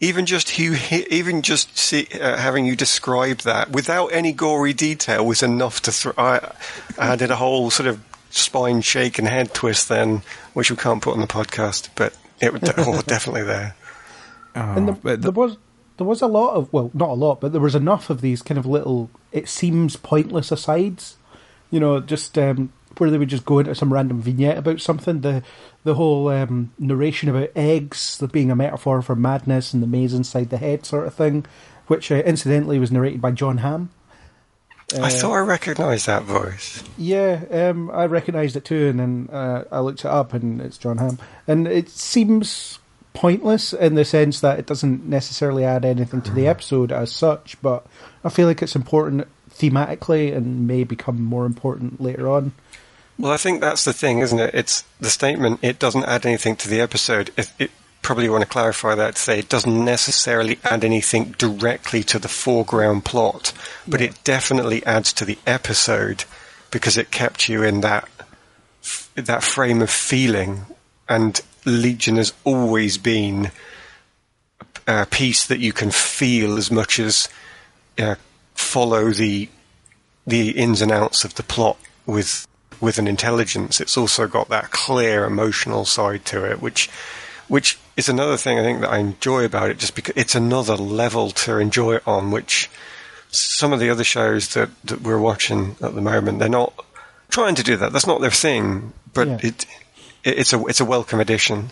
Even 0.00 0.26
just 0.26 0.58
you, 0.58 0.76
even 1.10 1.42
just 1.42 1.76
see, 1.76 2.06
uh, 2.20 2.36
having 2.36 2.66
you 2.66 2.76
describe 2.76 3.38
that 3.38 3.70
without 3.70 4.08
any 4.08 4.32
gory 4.32 4.72
detail 4.72 5.24
was 5.24 5.42
enough 5.42 5.80
to. 5.82 5.92
Th- 5.92 6.14
I, 6.18 6.52
I 6.98 7.16
did 7.16 7.30
a 7.30 7.36
whole 7.36 7.70
sort 7.70 7.88
of 7.88 8.00
spine 8.30 8.82
shake 8.82 9.18
and 9.18 9.26
head 9.26 9.54
twist 9.54 9.88
then, 9.88 10.22
which 10.52 10.70
we 10.70 10.76
can't 10.76 11.02
put 11.02 11.14
on 11.14 11.20
the 11.20 11.26
podcast, 11.26 11.88
but 11.94 12.16
it 12.40 12.52
was 12.52 12.62
oh, 12.76 13.00
definitely 13.06 13.44
there. 13.44 13.74
and 14.54 14.88
there, 14.88 14.94
but 15.02 15.22
the- 15.22 15.30
there 15.30 15.32
was 15.32 15.56
there 15.96 16.06
was 16.06 16.20
a 16.20 16.26
lot 16.26 16.54
of 16.54 16.72
well, 16.72 16.90
not 16.92 17.10
a 17.10 17.14
lot, 17.14 17.40
but 17.40 17.52
there 17.52 17.60
was 17.60 17.74
enough 17.74 18.10
of 18.10 18.20
these 18.20 18.42
kind 18.42 18.58
of 18.58 18.66
little. 18.66 19.08
It 19.32 19.48
seems 19.48 19.96
pointless 19.96 20.52
asides, 20.52 21.16
you 21.70 21.80
know, 21.80 22.00
just 22.00 22.36
um, 22.36 22.70
where 22.98 23.10
they 23.10 23.18
would 23.18 23.28
just 23.30 23.46
go 23.46 23.58
into 23.60 23.74
some 23.74 23.92
random 23.92 24.20
vignette 24.20 24.58
about 24.58 24.80
something. 24.80 25.22
The 25.22 25.42
the 25.86 25.94
whole 25.94 26.28
um, 26.28 26.72
narration 26.80 27.28
about 27.28 27.48
eggs 27.54 28.20
being 28.32 28.50
a 28.50 28.56
metaphor 28.56 29.02
for 29.02 29.14
madness 29.14 29.72
and 29.72 29.80
the 29.80 29.86
maze 29.86 30.12
inside 30.12 30.50
the 30.50 30.58
head, 30.58 30.84
sort 30.84 31.06
of 31.06 31.14
thing, 31.14 31.46
which 31.86 32.10
uh, 32.10 32.16
incidentally 32.16 32.80
was 32.80 32.90
narrated 32.90 33.20
by 33.20 33.30
Jon 33.30 33.58
Hamm. 33.58 33.90
I 35.00 35.10
thought 35.10 35.32
I 35.32 35.38
recognised 35.38 36.06
that 36.06 36.24
voice. 36.24 36.82
Yeah, 36.98 37.44
um, 37.50 37.90
I 37.92 38.06
recognised 38.06 38.56
it 38.56 38.64
too, 38.64 38.88
and 38.88 38.98
then 38.98 39.28
uh, 39.32 39.64
I 39.70 39.78
looked 39.78 40.00
it 40.00 40.06
up, 40.06 40.32
and 40.32 40.60
it's 40.60 40.76
Jon 40.76 40.98
Hamm. 40.98 41.18
And 41.46 41.68
it 41.68 41.88
seems 41.88 42.80
pointless 43.14 43.72
in 43.72 43.94
the 43.94 44.04
sense 44.04 44.40
that 44.40 44.58
it 44.58 44.66
doesn't 44.66 45.06
necessarily 45.06 45.64
add 45.64 45.84
anything 45.84 46.20
to 46.22 46.32
the 46.32 46.48
episode 46.48 46.90
as 46.90 47.12
such, 47.12 47.60
but 47.62 47.86
I 48.24 48.28
feel 48.28 48.48
like 48.48 48.60
it's 48.60 48.76
important 48.76 49.28
thematically 49.50 50.36
and 50.36 50.66
may 50.66 50.82
become 50.82 51.22
more 51.22 51.46
important 51.46 52.00
later 52.00 52.28
on. 52.28 52.52
Well, 53.18 53.32
I 53.32 53.36
think 53.38 53.60
that's 53.60 53.84
the 53.84 53.92
thing, 53.92 54.18
isn't 54.18 54.38
it? 54.38 54.54
It's 54.54 54.82
the 55.00 55.08
statement. 55.10 55.60
It 55.62 55.78
doesn't 55.78 56.04
add 56.04 56.26
anything 56.26 56.56
to 56.56 56.68
the 56.68 56.80
episode. 56.80 57.30
It, 57.36 57.50
it 57.58 57.70
probably 58.02 58.28
want 58.28 58.42
to 58.42 58.48
clarify 58.48 58.94
that 58.94 59.16
to 59.16 59.20
say 59.22 59.38
it 59.38 59.48
doesn't 59.48 59.84
necessarily 59.84 60.58
add 60.64 60.84
anything 60.84 61.34
directly 61.38 62.02
to 62.04 62.18
the 62.18 62.28
foreground 62.28 63.04
plot, 63.04 63.52
but 63.86 64.00
Yeah. 64.00 64.08
it 64.08 64.24
definitely 64.24 64.84
adds 64.86 65.12
to 65.14 65.24
the 65.24 65.38
episode 65.46 66.24
because 66.70 66.96
it 66.98 67.10
kept 67.10 67.48
you 67.48 67.62
in 67.62 67.80
that 67.80 68.08
that 69.16 69.42
frame 69.42 69.80
of 69.82 69.90
feeling. 69.90 70.66
And 71.08 71.40
Legion 71.64 72.16
has 72.16 72.32
always 72.44 72.98
been 72.98 73.50
a 74.86 75.06
piece 75.06 75.46
that 75.46 75.58
you 75.58 75.72
can 75.72 75.90
feel 75.90 76.58
as 76.58 76.70
much 76.70 77.00
as 77.00 77.28
uh, 77.98 78.16
follow 78.54 79.10
the 79.10 79.48
the 80.26 80.50
ins 80.50 80.82
and 80.82 80.92
outs 80.92 81.24
of 81.24 81.34
the 81.34 81.42
plot 81.42 81.78
with 82.04 82.46
with 82.80 82.98
an 82.98 83.08
intelligence. 83.08 83.80
It's 83.80 83.96
also 83.96 84.26
got 84.26 84.48
that 84.48 84.70
clear 84.70 85.24
emotional 85.24 85.84
side 85.84 86.24
to 86.26 86.44
it, 86.44 86.60
which 86.60 86.88
which 87.48 87.78
is 87.96 88.08
another 88.08 88.36
thing 88.36 88.58
I 88.58 88.62
think 88.62 88.80
that 88.80 88.90
I 88.90 88.98
enjoy 88.98 89.44
about 89.44 89.70
it. 89.70 89.78
Just 89.78 89.94
because 89.94 90.14
it's 90.16 90.34
another 90.34 90.76
level 90.76 91.30
to 91.30 91.58
enjoy 91.58 91.96
it 91.96 92.06
on, 92.06 92.30
which 92.30 92.68
some 93.30 93.72
of 93.72 93.80
the 93.80 93.90
other 93.90 94.04
shows 94.04 94.54
that, 94.54 94.70
that 94.84 95.02
we're 95.02 95.18
watching 95.18 95.76
at 95.82 95.94
the 95.94 96.00
moment 96.00 96.38
they're 96.38 96.48
not 96.48 96.72
trying 97.28 97.54
to 97.56 97.62
do 97.62 97.76
that. 97.76 97.92
That's 97.92 98.06
not 98.06 98.20
their 98.20 98.30
thing, 98.30 98.92
but 99.12 99.26
Yeah. 99.28 99.38
it, 99.42 99.66
it 100.24 100.38
it's 100.38 100.52
a 100.52 100.64
it's 100.66 100.80
a 100.80 100.84
welcome 100.84 101.20
addition. 101.20 101.70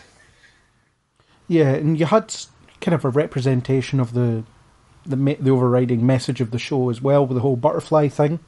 Yeah, 1.49 1.71
and 1.71 1.99
you 1.99 2.07
had 2.07 2.35
kind 2.81 2.95
of 2.95 3.05
a 3.05 3.09
representation 3.11 4.01
of 4.01 4.13
the 4.15 4.45
the, 5.07 5.17
the 5.39 5.51
overriding 5.51 6.07
message 6.07 6.41
of 6.41 6.51
the 6.51 6.59
show 6.59 6.89
as 6.89 7.03
well 7.03 7.27
with 7.27 7.35
the 7.35 7.43
whole 7.43 7.57
butterfly 7.57 8.09
thing. 8.09 8.39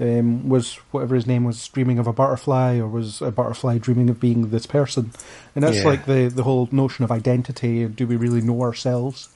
Um, 0.00 0.48
was 0.48 0.76
whatever 0.92 1.14
his 1.14 1.26
name 1.26 1.44
was 1.44 1.68
dreaming 1.68 1.98
of 1.98 2.06
a 2.06 2.12
butterfly, 2.12 2.78
or 2.78 2.86
was 2.88 3.20
a 3.20 3.30
butterfly 3.30 3.76
dreaming 3.78 4.08
of 4.08 4.18
being 4.18 4.48
this 4.50 4.64
person? 4.66 5.10
And 5.54 5.62
that's 5.62 5.78
Yeah. 5.78 5.84
like 5.84 6.06
the 6.06 6.28
the 6.34 6.44
whole 6.44 6.68
notion 6.72 7.04
of 7.04 7.12
identity. 7.12 7.86
Do 7.86 8.06
we 8.06 8.16
really 8.16 8.40
know 8.40 8.62
ourselves? 8.62 9.28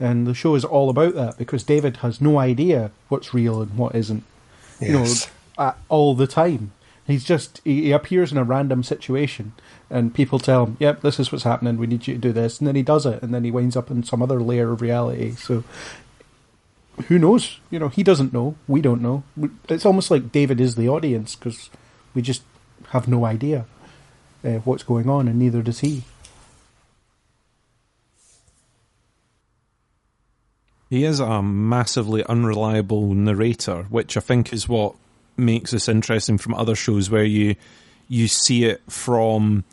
And 0.00 0.26
the 0.26 0.34
show 0.34 0.54
is 0.54 0.64
all 0.64 0.88
about 0.90 1.14
that 1.14 1.36
because 1.38 1.62
David 1.64 1.98
has 1.98 2.20
no 2.20 2.38
idea 2.38 2.90
what's 3.08 3.34
real 3.34 3.60
and 3.62 3.76
what 3.76 3.94
isn't. 3.94 4.24
You 4.80 4.92
know, 4.92 5.04
Yes. 5.04 5.30
all 5.88 6.14
the 6.14 6.26
time. 6.26 6.72
He's 7.06 7.24
just 7.24 7.60
he, 7.64 7.82
he 7.82 7.92
appears 7.92 8.32
in 8.32 8.38
a 8.38 8.42
random 8.44 8.82
situation, 8.82 9.52
and 9.90 10.12
people 10.14 10.38
tell 10.38 10.64
him, 10.66 10.76
"Yep, 10.80 11.02
this 11.02 11.20
is 11.20 11.30
what's 11.30 11.44
happening. 11.44 11.76
We 11.76 11.86
need 11.86 12.06
you 12.06 12.14
to 12.14 12.20
do 12.20 12.32
this," 12.32 12.58
and 12.58 12.66
then 12.66 12.74
he 12.74 12.82
does 12.82 13.06
it, 13.06 13.22
and 13.22 13.32
then 13.34 13.44
he 13.44 13.50
winds 13.50 13.76
up 13.76 13.90
in 13.90 14.02
some 14.02 14.22
other 14.22 14.40
layer 14.40 14.72
of 14.72 14.80
reality. 14.82 15.32
So, 15.36 15.62
who 17.08 17.18
knows? 17.18 17.60
You 17.70 17.78
know, 17.78 17.88
he 17.88 18.02
doesn't 18.02 18.32
know. 18.32 18.56
We 18.66 18.80
don't 18.80 19.02
know. 19.02 19.22
It's 19.68 19.86
almost 19.86 20.10
like 20.10 20.32
David 20.32 20.60
is 20.60 20.74
the 20.74 20.88
audience 20.88 21.36
because 21.36 21.70
we 22.14 22.22
just 22.22 22.42
have 22.88 23.06
no 23.06 23.24
idea 23.24 23.66
uh, 24.44 24.58
what's 24.64 24.82
going 24.82 25.08
on, 25.08 25.28
and 25.28 25.38
neither 25.38 25.62
does 25.62 25.80
he. 25.80 26.02
He 30.88 31.04
is 31.04 31.18
a 31.18 31.42
massively 31.42 32.24
unreliable 32.24 33.12
narrator, 33.12 33.84
which 33.84 34.16
I 34.16 34.20
think 34.20 34.52
is 34.52 34.68
what 34.68 34.94
makes 35.36 35.72
this 35.72 35.88
interesting 35.88 36.38
from 36.38 36.54
other 36.54 36.74
shows 36.74 37.10
where 37.10 37.24
you 37.24 37.56
you 38.08 38.28
see 38.28 38.64
it 38.64 38.80
from 38.88 39.64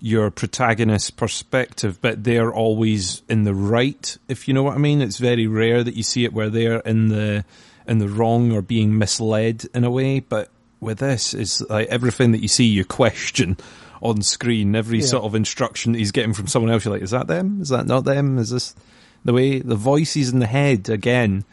your 0.00 0.30
protagonist's 0.30 1.10
perspective, 1.10 1.98
but 2.00 2.22
they're 2.24 2.52
always 2.52 3.22
in 3.28 3.44
the 3.44 3.54
right, 3.54 4.16
if 4.28 4.46
you 4.46 4.54
know 4.54 4.62
what 4.62 4.74
I 4.74 4.78
mean. 4.78 5.00
It's 5.00 5.18
very 5.18 5.46
rare 5.46 5.82
that 5.82 5.94
you 5.96 6.02
see 6.02 6.24
it 6.24 6.32
where 6.32 6.50
they're 6.50 6.80
in 6.80 7.08
the 7.08 7.44
in 7.88 7.98
the 7.98 8.08
wrong 8.08 8.52
or 8.52 8.62
being 8.62 8.98
misled 8.98 9.64
in 9.74 9.84
a 9.84 9.90
way, 9.90 10.20
but 10.20 10.50
with 10.80 10.98
this 10.98 11.32
it's 11.34 11.60
like 11.62 11.88
everything 11.88 12.32
that 12.32 12.40
you 12.42 12.48
see 12.48 12.64
you 12.64 12.84
question 12.84 13.56
on 14.02 14.20
screen, 14.22 14.74
every 14.76 14.98
Yeah. 14.98 15.06
sort 15.06 15.24
of 15.24 15.34
instruction 15.34 15.92
that 15.92 15.98
he's 15.98 16.10
getting 16.12 16.34
from 16.34 16.46
someone 16.48 16.70
else, 16.70 16.84
you're 16.84 16.92
like, 16.92 17.02
is 17.02 17.12
that 17.12 17.28
them? 17.28 17.60
Is 17.62 17.70
that 17.70 17.86
not 17.86 18.04
them? 18.04 18.38
Is 18.38 18.50
this 18.50 18.74
the 19.24 19.32
way 19.32 19.60
the 19.60 19.76
voices 19.76 20.30
in 20.30 20.40
the 20.40 20.46
head 20.46 20.88
again? 20.90 21.44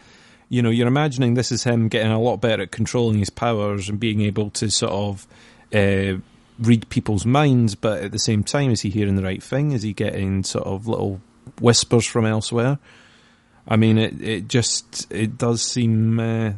You 0.49 0.61
know, 0.61 0.69
you're 0.69 0.87
imagining 0.87 1.35
this 1.35 1.51
is 1.51 1.63
him 1.63 1.87
getting 1.87 2.11
a 2.11 2.19
lot 2.19 2.37
better 2.41 2.63
at 2.63 2.71
controlling 2.71 3.17
his 3.19 3.29
powers 3.29 3.87
and 3.89 3.99
being 3.99 4.21
able 4.21 4.49
to 4.51 4.69
sort 4.69 4.91
of 4.91 5.27
uh, 5.73 6.19
read 6.59 6.89
people's 6.89 7.25
minds, 7.25 7.75
but 7.75 8.03
at 8.03 8.11
the 8.11 8.19
same 8.19 8.43
time, 8.43 8.71
is 8.71 8.81
he 8.81 8.89
hearing 8.89 9.15
the 9.15 9.23
right 9.23 9.41
thing? 9.41 9.71
Is 9.71 9.83
he 9.83 9.93
getting 9.93 10.43
sort 10.43 10.65
of 10.65 10.87
little 10.87 11.21
whispers 11.59 12.05
from 12.05 12.25
elsewhere? 12.25 12.79
I 13.67 13.75
mean, 13.75 13.97
it 13.97 14.21
it 14.21 14.47
just 14.47 15.11
it 15.11 15.37
does 15.37 15.61
seem, 15.61 16.19
uh, 16.19 16.53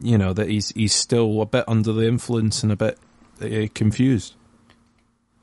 you 0.00 0.18
know, 0.18 0.32
that 0.32 0.48
he's 0.48 0.70
he's 0.70 0.94
still 0.94 1.40
a 1.40 1.46
bit 1.46 1.64
under 1.68 1.92
the 1.92 2.06
influence 2.06 2.62
and 2.62 2.72
a 2.72 2.76
bit 2.76 2.98
uh, 3.40 3.68
confused. 3.74 4.34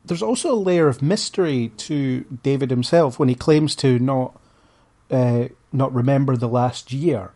There's 0.05 0.23
also 0.23 0.53
a 0.53 0.55
layer 0.55 0.87
of 0.87 1.01
mystery 1.01 1.71
to 1.77 2.21
David 2.43 2.69
himself 2.69 3.19
when 3.19 3.29
he 3.29 3.35
claims 3.35 3.75
to 3.77 3.99
not 3.99 4.39
uh, 5.09 5.47
not 5.71 5.93
remember 5.93 6.35
the 6.35 6.47
last 6.47 6.91
year. 6.91 7.31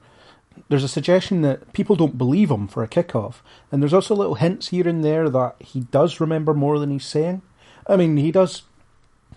There's 0.71 0.85
a 0.85 0.87
suggestion 0.87 1.41
that 1.41 1.73
people 1.73 1.97
don't 1.97 2.17
believe 2.17 2.49
him 2.49 2.65
for 2.65 2.81
a 2.81 2.87
kickoff, 2.87 3.41
and 3.73 3.81
there's 3.81 3.93
also 3.93 4.15
little 4.15 4.35
hints 4.35 4.69
here 4.69 4.87
and 4.87 5.03
there 5.03 5.29
that 5.29 5.57
he 5.59 5.81
does 5.81 6.21
remember 6.21 6.53
more 6.53 6.79
than 6.79 6.91
he's 6.91 7.03
saying. 7.03 7.41
I 7.87 7.97
mean, 7.97 8.15
he 8.15 8.31
does 8.31 8.63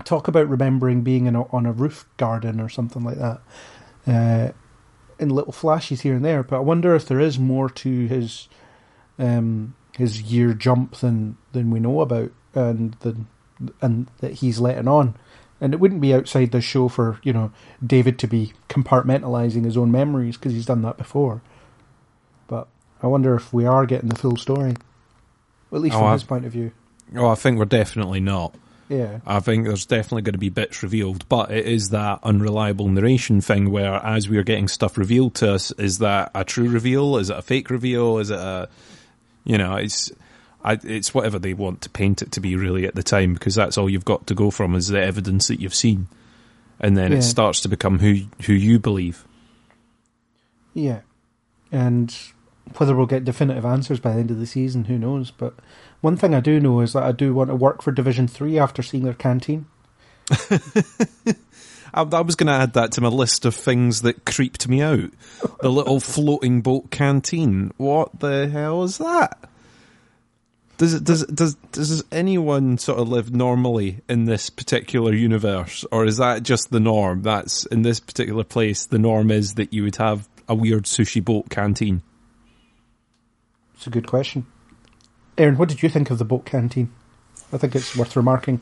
talk 0.05 0.29
about 0.29 0.49
remembering 0.49 1.03
being 1.03 1.27
in 1.27 1.35
a, 1.35 1.53
on 1.53 1.66
a 1.66 1.73
roof 1.73 2.07
garden 2.18 2.61
or 2.61 2.68
something 2.68 3.03
like 3.03 3.18
that, 3.18 3.40
uh, 4.07 4.53
in 5.18 5.29
little 5.29 5.51
flashes 5.51 6.03
here 6.03 6.14
and 6.14 6.25
there. 6.25 6.44
But 6.44 6.59
I 6.59 6.61
wonder 6.61 6.94
if 6.94 7.09
there 7.09 7.18
is 7.18 7.37
more 7.37 7.68
to 7.68 8.07
his 8.07 8.47
um, 9.18 9.75
his 9.97 10.23
year 10.23 10.55
jump 10.55 10.99
than 10.99 11.37
than 11.51 11.68
we 11.73 11.81
know 11.81 12.01
about, 12.01 12.31
and 12.55 12.97
and 13.83 14.07
that 14.18 14.35
he's 14.35 14.61
letting 14.61 14.87
on. 14.87 15.16
And 15.64 15.72
it 15.72 15.81
wouldn't 15.81 16.03
be 16.03 16.12
outside 16.12 16.50
the 16.50 16.61
show 16.61 16.88
for 16.88 17.18
you 17.22 17.33
know 17.33 17.50
David 17.85 18.18
to 18.18 18.27
be 18.27 18.53
compartmentalizing 18.68 19.64
his 19.64 19.79
own 19.79 19.90
memories 19.90 20.37
because 20.37 20.53
he's 20.53 20.66
done 20.66 20.83
that 20.83 20.98
before. 20.98 21.40
But 22.48 22.68
I 23.03 23.07
wonder 23.07 23.35
if 23.35 23.50
we 23.50 23.64
are 23.64 23.87
getting 23.87 24.11
the 24.11 24.14
full 24.18 24.37
story, 24.37 24.74
at 25.72 25.81
least 25.81 25.96
Oh, 25.96 26.00
from 26.00 26.09
I- 26.09 26.12
his 26.12 26.22
point 26.24 26.44
of 26.44 26.53
view. 26.53 26.72
Oh, 27.16 27.29
I 27.29 27.35
think 27.35 27.59
we're 27.59 27.64
definitely 27.64 28.20
not. 28.20 28.55
Yeah, 28.90 29.20
I 29.27 29.40
think 29.40 29.66
there's 29.66 29.87
definitely 29.87 30.20
going 30.20 30.35
to 30.35 30.38
be 30.38 30.50
bits 30.50 30.83
revealed, 30.83 31.27
but 31.31 31.50
it 31.50 31.64
is 31.66 31.88
that 31.88 32.18
unreliable 32.22 32.88
narration 32.88 33.40
thing 33.40 33.70
where, 33.70 33.94
as 34.05 34.29
we 34.29 34.37
are 34.37 34.42
getting 34.42 34.68
stuff 34.68 34.98
revealed 34.98 35.35
to 35.37 35.55
us, 35.55 35.70
is 35.79 35.98
that 36.00 36.31
a 36.35 36.44
true 36.44 36.68
reveal? 36.68 37.16
Is 37.16 37.31
it 37.31 37.38
a 37.38 37.42
fake 37.42 37.70
reveal? 37.70 38.18
Is 38.18 38.29
it 38.31 38.38
a, 38.38 38.68
you 39.44 39.57
know, 39.57 39.77
it's, 39.77 40.12
I, 40.64 40.79
it's 40.83 41.12
whatever 41.12 41.38
they 41.38 41.53
want 41.53 41.83
to 41.83 41.90
paint 41.90 42.22
it 42.22 42.33
to 42.33 42.40
be 42.40 42.57
really 42.57 42.87
at 42.87 42.94
the 42.94 43.03
time 43.03 43.35
because 43.35 43.55
that's 43.55 43.77
all 43.77 43.90
you've 43.90 44.05
got 44.05 44.27
to 44.29 44.35
go 44.35 44.50
from 44.50 44.74
is 44.74 44.88
the 44.88 45.00
evidence 45.03 45.48
that 45.48 45.61
you've 45.61 45.74
seen, 45.74 46.09
and 46.81 46.96
then 46.96 47.12
Yeah. 47.12 47.18
it 47.18 47.22
starts 47.22 47.61
to 47.62 47.68
become 47.68 47.98
who 47.98 48.22
who 48.46 48.53
you 48.55 48.79
believe. 48.79 49.24
yeah, 50.72 51.00
and 51.70 52.16
whether 52.79 52.96
we'll 52.96 53.07
get 53.07 53.24
definitive 53.24 53.64
answers 53.66 54.00
by 54.00 54.12
the 54.14 54.20
end 54.20 54.31
of 54.31 54.38
the 54.38 54.46
season, 54.46 54.85
who 54.87 54.96
knows? 54.98 55.31
But 55.31 55.55
one 56.00 56.16
thing 56.16 56.35
I 56.35 56.40
do 56.40 56.59
know 56.59 56.81
is 56.81 56.94
that 56.94 57.03
I 57.03 57.12
do 57.12 57.35
want 57.35 57.50
to 57.50 57.55
work 57.57 57.83
for 57.83 57.92
Division 57.92 58.27
Three 58.27 58.59
after 58.59 58.83
seeing 58.83 59.05
their 59.05 59.12
canteen. 59.14 59.66
I, 61.92 62.03
I 62.03 62.20
was 62.22 62.35
going 62.35 62.46
to 62.48 62.53
add 62.55 62.72
that 62.72 62.92
to 62.92 63.00
my 63.00 63.09
list 63.09 63.44
of 63.44 63.55
things 63.55 64.03
that 64.03 64.24
creeped 64.24 64.66
me 64.68 64.81
out. 64.83 65.11
The 65.61 65.70
little 65.70 66.00
floating 66.00 66.61
boat 66.62 66.90
canteen. 66.90 67.72
What 67.77 68.18
the 68.20 68.48
hell 68.48 68.83
is 68.83 68.98
that? 68.98 69.38
Does 70.76 70.94
it 70.94 71.04
does 71.04 71.24
does 71.26 71.54
does 71.72 72.04
anyone 72.10 72.78
sort 72.78 72.98
of 72.98 73.08
live 73.08 73.32
normally 73.32 74.00
in 74.08 74.24
this 74.24 74.50
particular 74.50 75.12
universe, 75.12 75.84
or 75.92 76.04
is 76.04 76.16
that 76.16 76.42
just 76.42 76.70
the 76.70 76.80
norm? 76.80 77.22
That's 77.22 77.64
in 77.66 77.82
this 77.82 78.00
particular 78.00 78.42
place. 78.42 78.87
The 78.87 78.98
norm 78.98 79.30
is 79.30 79.54
that 79.54 79.72
you 79.72 79.84
would 79.84 79.96
have 79.96 80.28
a 80.48 80.54
weird 80.54 80.84
sushi 80.84 81.24
boat 81.24 81.48
canteen. 81.48 82.02
It's 83.74 83.87
a 83.87 83.90
good 83.90 84.06
question. 84.06 84.46
Aaron, 85.38 85.58
what 85.58 85.68
did 85.68 85.82
you 85.82 85.88
think 85.88 86.10
of 86.10 86.18
the 86.18 86.24
boat 86.24 86.44
canteen? 86.44 86.92
I 87.52 87.58
think 87.58 87.76
it's 87.76 87.96
worth 87.96 88.16
remarking. 88.16 88.60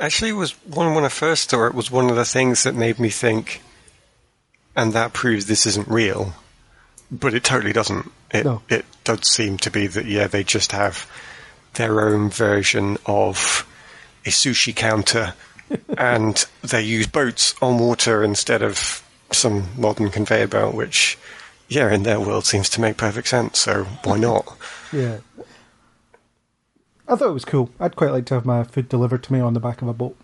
Actually, 0.00 0.30
it 0.30 0.34
was 0.34 0.52
one 0.66 0.94
when 0.94 1.04
I 1.04 1.08
first 1.08 1.50
saw 1.50 1.66
it 1.66 1.74
was 1.74 1.90
one 1.90 2.10
of 2.10 2.16
the 2.16 2.24
things 2.24 2.62
that 2.62 2.74
made 2.74 3.00
me 3.00 3.08
think, 3.08 3.62
and 4.76 4.92
that 4.92 5.12
proves 5.12 5.46
this 5.46 5.66
isn't 5.66 5.88
real. 5.88 6.34
But 7.10 7.34
it 7.34 7.44
totally 7.44 7.72
doesn't. 7.72 8.10
It 8.32 8.44
No. 8.44 8.62
it 8.68 8.84
does 9.04 9.26
seem 9.28 9.56
to 9.58 9.70
be 9.70 9.86
that 9.86 10.04
yeah, 10.06 10.26
they 10.26 10.44
just 10.44 10.72
have 10.72 11.10
their 11.74 12.00
own 12.00 12.28
version 12.30 12.98
of 13.06 13.66
a 14.26 14.30
sushi 14.30 14.74
counter, 14.76 15.32
and 15.98 16.44
they 16.62 16.82
use 16.82 17.06
boats 17.06 17.54
on 17.62 17.78
water 17.78 18.22
instead 18.22 18.62
of 18.62 19.02
some 19.30 19.68
modern 19.76 20.10
conveyor 20.10 20.48
belt, 20.48 20.74
which 20.74 21.16
yeah, 21.68 21.92
in 21.92 22.02
their 22.02 22.20
world 22.20 22.44
seems 22.46 22.68
to 22.70 22.80
make 22.80 22.96
perfect 22.96 23.28
sense. 23.28 23.58
So 23.58 23.84
why 24.04 24.18
not? 24.28 24.56
Yeah. 24.92 25.18
I 27.06 27.16
thought 27.16 27.30
it 27.30 27.32
was 27.32 27.44
cool. 27.46 27.70
I'd 27.80 27.96
quite 27.96 28.10
like 28.10 28.26
to 28.26 28.34
have 28.34 28.44
my 28.44 28.64
food 28.64 28.88
delivered 28.90 29.22
to 29.24 29.32
me 29.32 29.40
on 29.40 29.54
the 29.54 29.60
back 29.60 29.80
of 29.80 29.88
a 29.88 29.94
boat. 29.94 30.14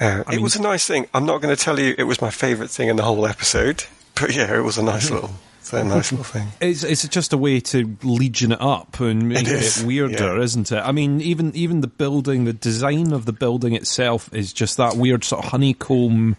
Uh, 0.00 0.22
it 0.26 0.28
mean- 0.28 0.42
was 0.42 0.54
a 0.56 0.62
nice 0.62 0.86
thing. 0.86 1.06
I'm 1.14 1.26
not 1.26 1.40
going 1.40 1.54
to 1.54 1.60
tell 1.60 1.80
you 1.80 1.94
it 1.98 2.04
was 2.04 2.20
my 2.20 2.30
favourite 2.30 2.70
thing 2.70 2.88
in 2.88 2.94
the 2.96 3.02
whole 3.02 3.26
episode, 3.26 3.84
but 4.14 4.34
yeah, 4.34 4.54
it 4.56 4.60
was 4.62 4.78
a 4.78 4.82
nice 4.82 5.10
little, 5.10 5.30
it's 5.60 5.72
a 5.72 5.84
nice 5.84 6.12
little 6.12 6.24
thing. 6.24 6.48
It's 6.60 6.82
it's 6.84 7.06
just 7.08 7.32
a 7.32 7.38
way 7.38 7.60
to 7.60 7.96
legion 8.02 8.52
it 8.52 8.60
up 8.60 9.00
and 9.00 9.28
make 9.28 9.42
It 9.46 9.48
it, 9.52 9.62
is, 9.62 9.84
weirder, 9.84 10.36
yeah. 10.36 10.42
isn't 10.42 10.70
it? 10.72 10.78
I 10.80 10.92
mean, 10.92 11.20
even 11.20 11.54
even 11.56 11.80
the 11.80 11.86
building, 11.88 12.44
the 12.44 12.52
design 12.52 13.12
of 13.12 13.24
the 13.26 13.32
building 13.32 13.74
itself 13.74 14.32
is 14.34 14.52
just 14.52 14.76
that 14.76 14.96
weird 14.96 15.24
sort 15.24 15.44
of 15.44 15.50
honeycomb 15.50 16.36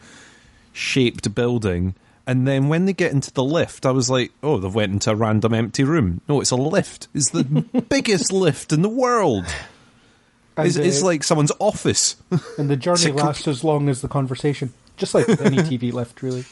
shaped 0.71 1.33
building. 1.35 1.95
And 2.25 2.47
then 2.47 2.69
when 2.69 2.85
they 2.85 2.93
get 2.93 3.11
into 3.11 3.31
the 3.33 3.43
lift, 3.43 3.85
I 3.85 3.91
was 3.91 4.09
like, 4.09 4.31
"Oh, 4.41 4.57
they've 4.57 4.73
went 4.73 4.93
into 4.93 5.11
a 5.11 5.15
random 5.15 5.53
empty 5.53 5.83
room." 5.83 6.21
No, 6.29 6.39
it's 6.39 6.51
a 6.51 6.55
lift. 6.55 7.09
It's 7.13 7.31
the 7.31 7.43
biggest 7.89 8.31
lift 8.31 8.71
in 8.71 8.81
the 8.81 8.89
world. 8.89 9.45
And, 10.55 10.67
It's, 10.67 10.77
it's 10.77 11.01
uh, 11.01 11.05
like 11.07 11.23
someone's 11.23 11.51
office. 11.59 12.15
and 12.57 12.69
the 12.69 12.75
journey 12.85 12.93
it's 12.95 13.05
a 13.05 13.09
comp- 13.09 13.23
lasts 13.23 13.47
as 13.47 13.63
long 13.63 13.89
as 13.89 14.01
the 14.01 14.07
conversation, 14.07 14.71
just 14.97 15.13
like 15.13 15.27
any 15.41 15.57
TV 15.57 15.91
lift, 15.91 16.21
really. 16.21 16.45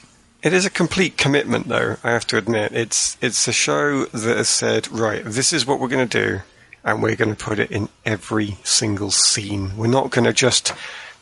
It 0.43 0.53
is 0.53 0.65
a 0.65 0.71
complete 0.71 1.17
commitment, 1.17 1.67
though. 1.67 1.97
I 2.03 2.11
have 2.11 2.25
to 2.27 2.37
admit, 2.37 2.71
it's 2.71 3.15
it's 3.21 3.47
a 3.47 3.53
show 3.53 4.05
that 4.05 4.37
has 4.37 4.49
said, 4.49 4.91
right, 4.91 5.23
this 5.23 5.53
is 5.53 5.67
what 5.67 5.79
we're 5.79 5.87
going 5.87 6.07
to 6.07 6.27
do, 6.27 6.41
and 6.83 7.03
we're 7.03 7.15
going 7.15 7.35
to 7.35 7.43
put 7.43 7.59
it 7.59 7.69
in 7.69 7.89
every 8.05 8.57
single 8.63 9.11
scene. 9.11 9.77
We're 9.77 9.85
not 9.85 10.09
going 10.09 10.25
to 10.25 10.33
just 10.33 10.73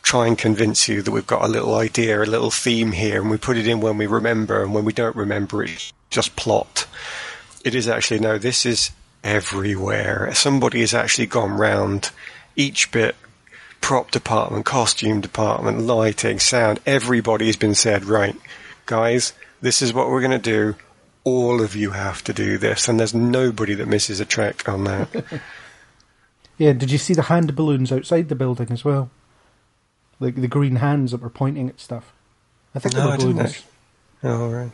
try 0.02 0.26
and 0.26 0.38
convince 0.38 0.88
you 0.88 1.02
that 1.02 1.10
we've 1.10 1.26
got 1.26 1.44
a 1.44 1.48
little 1.48 1.74
idea, 1.74 2.22
a 2.22 2.24
little 2.24 2.50
theme 2.50 2.92
here, 2.92 3.20
and 3.20 3.30
we 3.30 3.36
put 3.36 3.58
it 3.58 3.66
in 3.66 3.80
when 3.80 3.98
we 3.98 4.06
remember, 4.06 4.62
and 4.62 4.72
when 4.74 4.86
we 4.86 4.94
don't 4.94 5.14
remember, 5.14 5.62
it's 5.62 5.92
just 6.08 6.34
plot. 6.36 6.86
It 7.62 7.74
is 7.74 7.88
actually 7.88 8.20
no. 8.20 8.38
This 8.38 8.64
is 8.64 8.90
everywhere. 9.22 10.32
Somebody 10.32 10.80
has 10.80 10.94
actually 10.94 11.26
gone 11.26 11.52
round 11.52 12.10
each 12.56 12.90
bit 12.90 13.16
prop 13.82 14.10
department, 14.10 14.64
costume 14.64 15.20
department, 15.20 15.80
lighting, 15.80 16.38
sound, 16.38 16.80
everybody's 16.86 17.56
been 17.56 17.74
said, 17.74 18.04
right, 18.04 18.36
guys, 18.90 19.32
this 19.60 19.82
is 19.82 19.94
what 19.94 20.10
we're 20.10 20.20
going 20.20 20.32
to 20.32 20.38
do. 20.38 20.74
All 21.22 21.62
of 21.62 21.76
you 21.76 21.92
have 21.92 22.24
to 22.24 22.32
do 22.32 22.58
this, 22.58 22.88
and 22.88 22.98
there's 22.98 23.14
nobody 23.14 23.74
that 23.74 23.86
misses 23.86 24.18
a 24.20 24.24
trick 24.24 24.68
on 24.68 24.84
that. 24.84 25.08
Yeah, 26.58 26.74
did 26.74 26.90
you 26.90 26.98
see 26.98 27.14
the 27.14 27.22
hand 27.22 27.56
balloons 27.56 27.90
outside 27.90 28.28
the 28.28 28.34
building 28.34 28.70
as 28.70 28.84
well? 28.84 29.10
Like 30.18 30.34
the 30.34 30.46
green 30.46 30.76
hands 30.76 31.12
that 31.12 31.22
were 31.22 31.30
pointing 31.30 31.70
at 31.70 31.80
stuff. 31.80 32.12
I 32.74 32.80
think 32.80 32.94
No, 32.96 33.00
they 33.00 33.06
were 33.06 33.12
I 33.12 33.16
didn't 33.16 33.32
balloons. 33.36 33.50
actually. 33.50 33.66
oh, 34.24 34.50
right. 34.50 34.72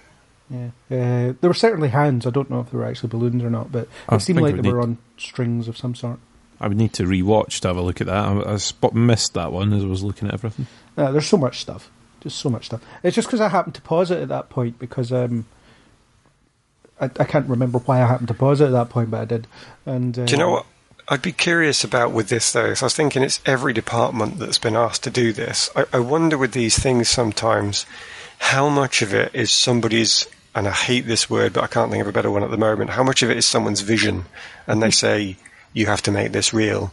Yeah, 0.50 0.66
uh, 0.90 1.34
there 1.40 1.48
were 1.48 1.54
certainly 1.54 1.90
hands. 1.90 2.26
I 2.26 2.30
don't 2.30 2.50
know 2.50 2.58
if 2.58 2.72
they 2.72 2.78
were 2.78 2.86
actually 2.86 3.10
balloons 3.10 3.44
or 3.44 3.50
not, 3.50 3.70
but 3.70 3.86
I 4.08 4.16
it 4.16 4.20
seemed 4.22 4.40
like 4.40 4.56
we 4.56 4.62
they 4.62 4.72
were 4.72 4.80
on 4.80 4.98
strings 5.16 5.68
of 5.68 5.76
some 5.78 5.94
sort. 5.94 6.18
I 6.60 6.66
would 6.66 6.76
need 6.76 6.92
to 6.94 7.04
rewatch 7.04 7.60
to 7.60 7.68
have 7.68 7.76
a 7.76 7.82
look 7.82 8.00
at 8.00 8.08
that. 8.08 8.24
I, 8.46 8.54
I 8.54 8.56
spot, 8.56 8.92
missed 8.92 9.34
that 9.34 9.52
one 9.52 9.72
as 9.72 9.84
I 9.84 9.86
was 9.86 10.02
looking 10.02 10.26
at 10.26 10.34
everything. 10.34 10.66
Uh, 10.96 11.12
there's 11.12 11.28
so 11.28 11.36
much 11.36 11.60
stuff, 11.60 11.88
just 12.26 12.38
so 12.38 12.50
much 12.50 12.66
stuff. 12.66 12.82
It's 13.02 13.14
just 13.14 13.28
because 13.28 13.40
I 13.40 13.48
happened 13.48 13.74
to 13.76 13.82
pause 13.82 14.10
it 14.10 14.20
at 14.20 14.28
that 14.28 14.48
point 14.48 14.78
because 14.78 15.12
um, 15.12 15.46
I, 17.00 17.04
I 17.04 17.24
can't 17.24 17.48
remember 17.48 17.78
why 17.78 18.02
I 18.02 18.06
happened 18.06 18.28
to 18.28 18.34
pause 18.34 18.60
it 18.60 18.66
at 18.66 18.72
that 18.72 18.88
point, 18.88 19.10
but 19.10 19.20
I 19.20 19.24
did. 19.24 19.46
And 19.84 20.18
uh, 20.18 20.24
Do 20.24 20.32
you 20.32 20.38
know 20.38 20.50
what? 20.50 20.66
I'd 21.08 21.22
be 21.22 21.32
curious 21.32 21.84
about 21.84 22.10
with 22.10 22.28
this 22.28 22.52
though. 22.52 22.74
So 22.74 22.84
I 22.84 22.86
was 22.86 22.96
thinking 22.96 23.22
it's 23.22 23.40
every 23.46 23.72
department 23.72 24.38
that's 24.38 24.58
been 24.58 24.74
asked 24.74 25.04
to 25.04 25.10
do 25.10 25.32
this. 25.32 25.70
I, 25.76 25.86
I 25.92 25.98
wonder 26.00 26.36
with 26.36 26.52
these 26.52 26.78
things 26.78 27.08
sometimes 27.08 27.86
how 28.38 28.68
much 28.68 29.02
of 29.02 29.14
it 29.14 29.32
is 29.34 29.50
somebody's, 29.52 30.26
and 30.54 30.66
I 30.66 30.72
hate 30.72 31.06
this 31.06 31.30
word, 31.30 31.52
but 31.52 31.62
I 31.62 31.68
can't 31.68 31.90
think 31.90 32.02
of 32.02 32.08
a 32.08 32.12
better 32.12 32.30
one 32.30 32.42
at 32.42 32.50
the 32.50 32.56
moment. 32.56 32.90
How 32.90 33.04
much 33.04 33.22
of 33.22 33.30
it 33.30 33.36
is 33.36 33.46
someone's 33.46 33.82
vision, 33.82 34.24
and 34.66 34.82
they 34.82 34.90
say 34.90 35.36
you 35.72 35.86
have 35.86 36.02
to 36.02 36.10
make 36.10 36.32
this 36.32 36.52
real, 36.52 36.92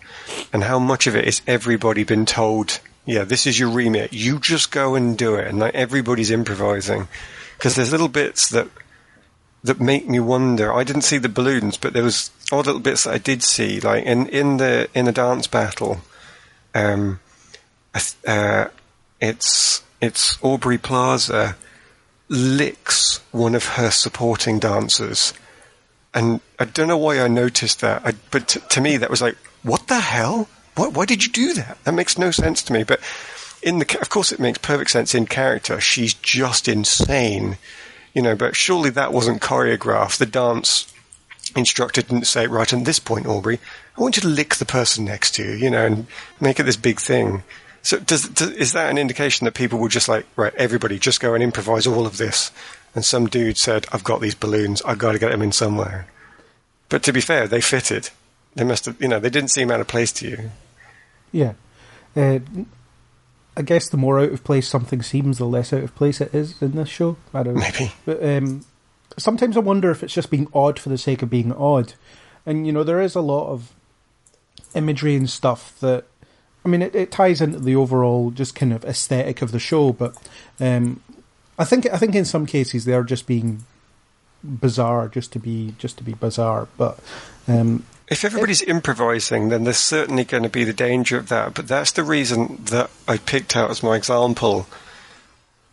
and 0.52 0.64
how 0.64 0.78
much 0.78 1.08
of 1.08 1.16
it 1.16 1.26
is 1.26 1.42
everybody 1.48 2.04
been 2.04 2.26
told, 2.26 2.80
yeah, 3.06 3.24
this 3.24 3.46
is 3.46 3.60
your 3.60 3.70
remit. 3.70 4.14
You 4.14 4.40
just 4.40 4.72
go 4.72 4.96
and 4.96 5.18
do 5.18 5.36
it, 5.36 5.48
and 5.48 5.60
like 5.60 5.76
everybody's 5.76 6.32
improvising 6.32 7.08
because 7.58 7.76
there's 7.76 7.92
little 7.92 8.08
bits 8.08 8.50
that 8.50 8.68
that 9.64 9.80
make 9.80 10.08
me 10.08 10.20
wonder. 10.20 10.74
I 10.74 10.84
didn't 10.84 11.04
see 11.04 11.18
the 11.18 11.30
balloons, 11.30 11.78
but 11.78 11.94
there 11.94 12.04
was 12.04 12.32
odd 12.52 12.66
little 12.66 12.82
bits 12.82 13.06
that 13.06 13.14
I 13.14 13.18
did 13.18 13.44
see, 13.44 13.80
like 13.80 14.06
in 14.06 14.28
in 14.28 14.58
the 14.58 14.90
in 14.94 15.06
the 15.06 15.12
dance 15.12 15.48
battle. 15.48 16.02
Um, 16.76 17.20
uh, 18.28 18.68
it's 19.20 19.84
it's 20.02 20.38
Aubrey 20.42 20.78
Plaza 20.78 21.56
licks 22.30 23.22
one 23.32 23.56
of 23.56 23.66
her 23.66 23.92
supporting 23.92 24.60
dancers, 24.60 25.34
and 26.14 26.42
I 26.60 26.66
don't 26.66 26.88
know 26.88 26.98
why 26.98 27.20
I 27.22 27.28
noticed 27.28 27.82
that. 27.82 28.06
I, 28.06 28.14
but 28.32 28.48
t- 28.48 28.60
to 28.70 28.82
me, 28.82 28.98
that 28.98 29.10
was 29.10 29.22
like, 29.22 29.38
what 29.62 29.88
the 29.88 30.00
hell? 30.00 30.48
Why, 30.76 30.88
why 30.88 31.06
did 31.06 31.24
you 31.24 31.32
do 31.32 31.54
that? 31.54 31.78
That 31.84 31.94
makes 31.94 32.18
no 32.18 32.32
sense 32.32 32.64
to 32.64 32.74
me. 32.74 32.84
But 32.84 33.00
in 33.62 33.80
the, 33.80 34.00
of 34.02 34.10
course, 34.10 34.32
it 34.32 34.40
makes 34.40 34.58
perfect 34.58 34.92
sense 34.92 35.16
in 35.16 35.26
character. 35.26 35.80
She's 35.80 36.14
just 36.14 36.68
insane, 36.68 37.58
you 38.14 38.22
know. 38.22 38.36
But 38.36 38.56
surely 38.56 38.90
that 38.92 39.14
wasn't 39.14 39.42
choreographed. 39.42 40.18
The 40.18 40.26
dance 40.26 40.92
instructor 41.56 42.02
didn't 42.02 42.26
say, 42.26 42.48
right, 42.48 42.72
at 42.72 42.86
this 42.86 43.00
point, 43.00 43.28
Aubrey, 43.28 43.60
I 43.98 44.02
want 44.02 44.16
you 44.18 44.22
to 44.22 44.28
lick 44.28 44.56
the 44.56 44.66
person 44.66 45.06
next 45.06 45.36
to 45.36 45.44
you, 45.44 45.52
you 45.52 45.70
know, 45.70 45.86
and 45.86 46.08
make 46.40 46.60
it 46.60 46.64
this 46.64 46.78
big 46.78 47.00
thing. 47.00 47.44
So 47.82 48.00
does, 48.00 48.30
does 48.30 48.52
is 48.52 48.74
that 48.74 48.90
an 48.90 48.98
indication 48.98 49.46
that 49.46 49.54
people 49.54 49.78
were 49.78 49.90
just 49.90 50.08
like, 50.08 50.26
right, 50.36 50.56
everybody, 50.56 50.98
just 50.98 51.20
go 51.20 51.34
and 51.34 51.44
improvise 51.44 51.86
all 51.86 52.06
of 52.06 52.18
this? 52.18 52.52
And 52.96 53.04
some 53.04 53.28
dude 53.28 53.58
said, 53.58 53.86
I've 53.92 54.04
got 54.04 54.22
these 54.22 54.36
balloons, 54.36 54.82
I've 54.84 55.00
got 55.00 55.12
to 55.12 55.20
get 55.20 55.32
them 55.32 55.42
in 55.42 55.52
somewhere. 55.52 56.08
But 56.90 57.04
to 57.04 57.14
be 57.14 57.22
fair, 57.22 57.48
they 57.48 57.62
fitted. 57.62 58.10
They 58.56 58.64
must 58.64 58.86
have, 58.86 59.02
you 59.02 59.08
know, 59.08 59.20
they 59.20 59.30
didn't 59.30 59.50
seem 59.50 59.72
out 59.72 59.82
of 59.82 59.88
place 59.88 60.12
to 60.14 60.30
you. 60.30 60.52
Yeah. 61.34 61.56
Uh, 62.16 62.40
I 63.58 63.62
guess 63.62 63.90
the 63.90 63.98
more 63.98 64.22
out 64.22 64.32
of 64.32 64.46
place 64.46 64.70
something 64.70 65.02
seems, 65.02 65.38
the 65.38 65.46
less 65.46 65.74
out 65.74 65.84
of 65.84 65.94
place 65.96 66.22
it 66.22 66.34
is 66.34 66.62
in 66.62 66.78
this 66.78 66.88
show. 66.88 67.18
I 67.34 67.44
don't 67.44 67.56
know. 67.56 67.60
Maybe. 67.60 67.92
But 68.06 68.24
um, 68.24 68.64
sometimes 69.18 69.58
I 69.58 69.60
wonder 69.60 69.92
if 69.92 70.02
it's 70.04 70.14
just 70.14 70.32
being 70.32 70.48
odd 70.54 70.80
for 70.80 70.88
the 70.88 70.98
sake 70.98 71.22
of 71.22 71.30
being 71.30 71.52
odd. 71.52 71.96
And, 72.46 72.66
you 72.66 72.72
know, 72.72 72.84
there 72.86 73.02
is 73.02 73.16
a 73.16 73.22
lot 73.22 73.50
of 73.50 73.74
imagery 74.74 75.18
and 75.18 75.30
stuff 75.30 75.78
that. 75.82 76.06
I 76.66 76.70
mean, 76.70 76.82
it, 76.82 76.96
it 76.96 77.12
ties 77.12 77.42
into 77.42 77.60
the 77.60 77.76
overall 77.76 78.32
just 78.32 78.56
kind 78.56 78.72
of 78.72 78.86
aesthetic 78.86 79.42
of 79.42 79.52
the 79.52 79.60
show, 79.60 79.92
but 79.92 80.16
um, 80.62 81.04
I 81.60 81.66
think 81.66 81.86
I 81.92 81.98
think 81.98 82.16
in 82.16 82.24
some 82.24 82.46
cases 82.46 82.86
they 82.86 82.94
are 82.94 83.04
just 83.04 83.28
being 83.28 83.66
bizarre, 84.42 85.10
just 85.10 85.34
to 85.34 85.40
be 85.40 85.76
just 85.78 85.98
to 85.98 86.06
be 86.06 86.14
bizarre. 86.14 86.70
But 86.78 87.00
um, 87.50 87.86
If 88.14 88.24
everybody's 88.24 88.62
improvising, 88.62 89.50
then 89.50 89.64
there's 89.64 89.78
certainly 89.78 90.24
going 90.24 90.44
to 90.44 90.50
be 90.50 90.64
the 90.64 90.72
danger 90.72 91.18
of 91.18 91.30
that. 91.30 91.56
But 91.56 91.68
that's 91.68 91.92
the 91.94 92.04
reason 92.04 92.60
that 92.66 92.92
I 93.08 93.18
picked 93.18 93.56
out 93.56 93.72
as 93.72 93.82
my 93.82 93.96
example, 93.96 94.68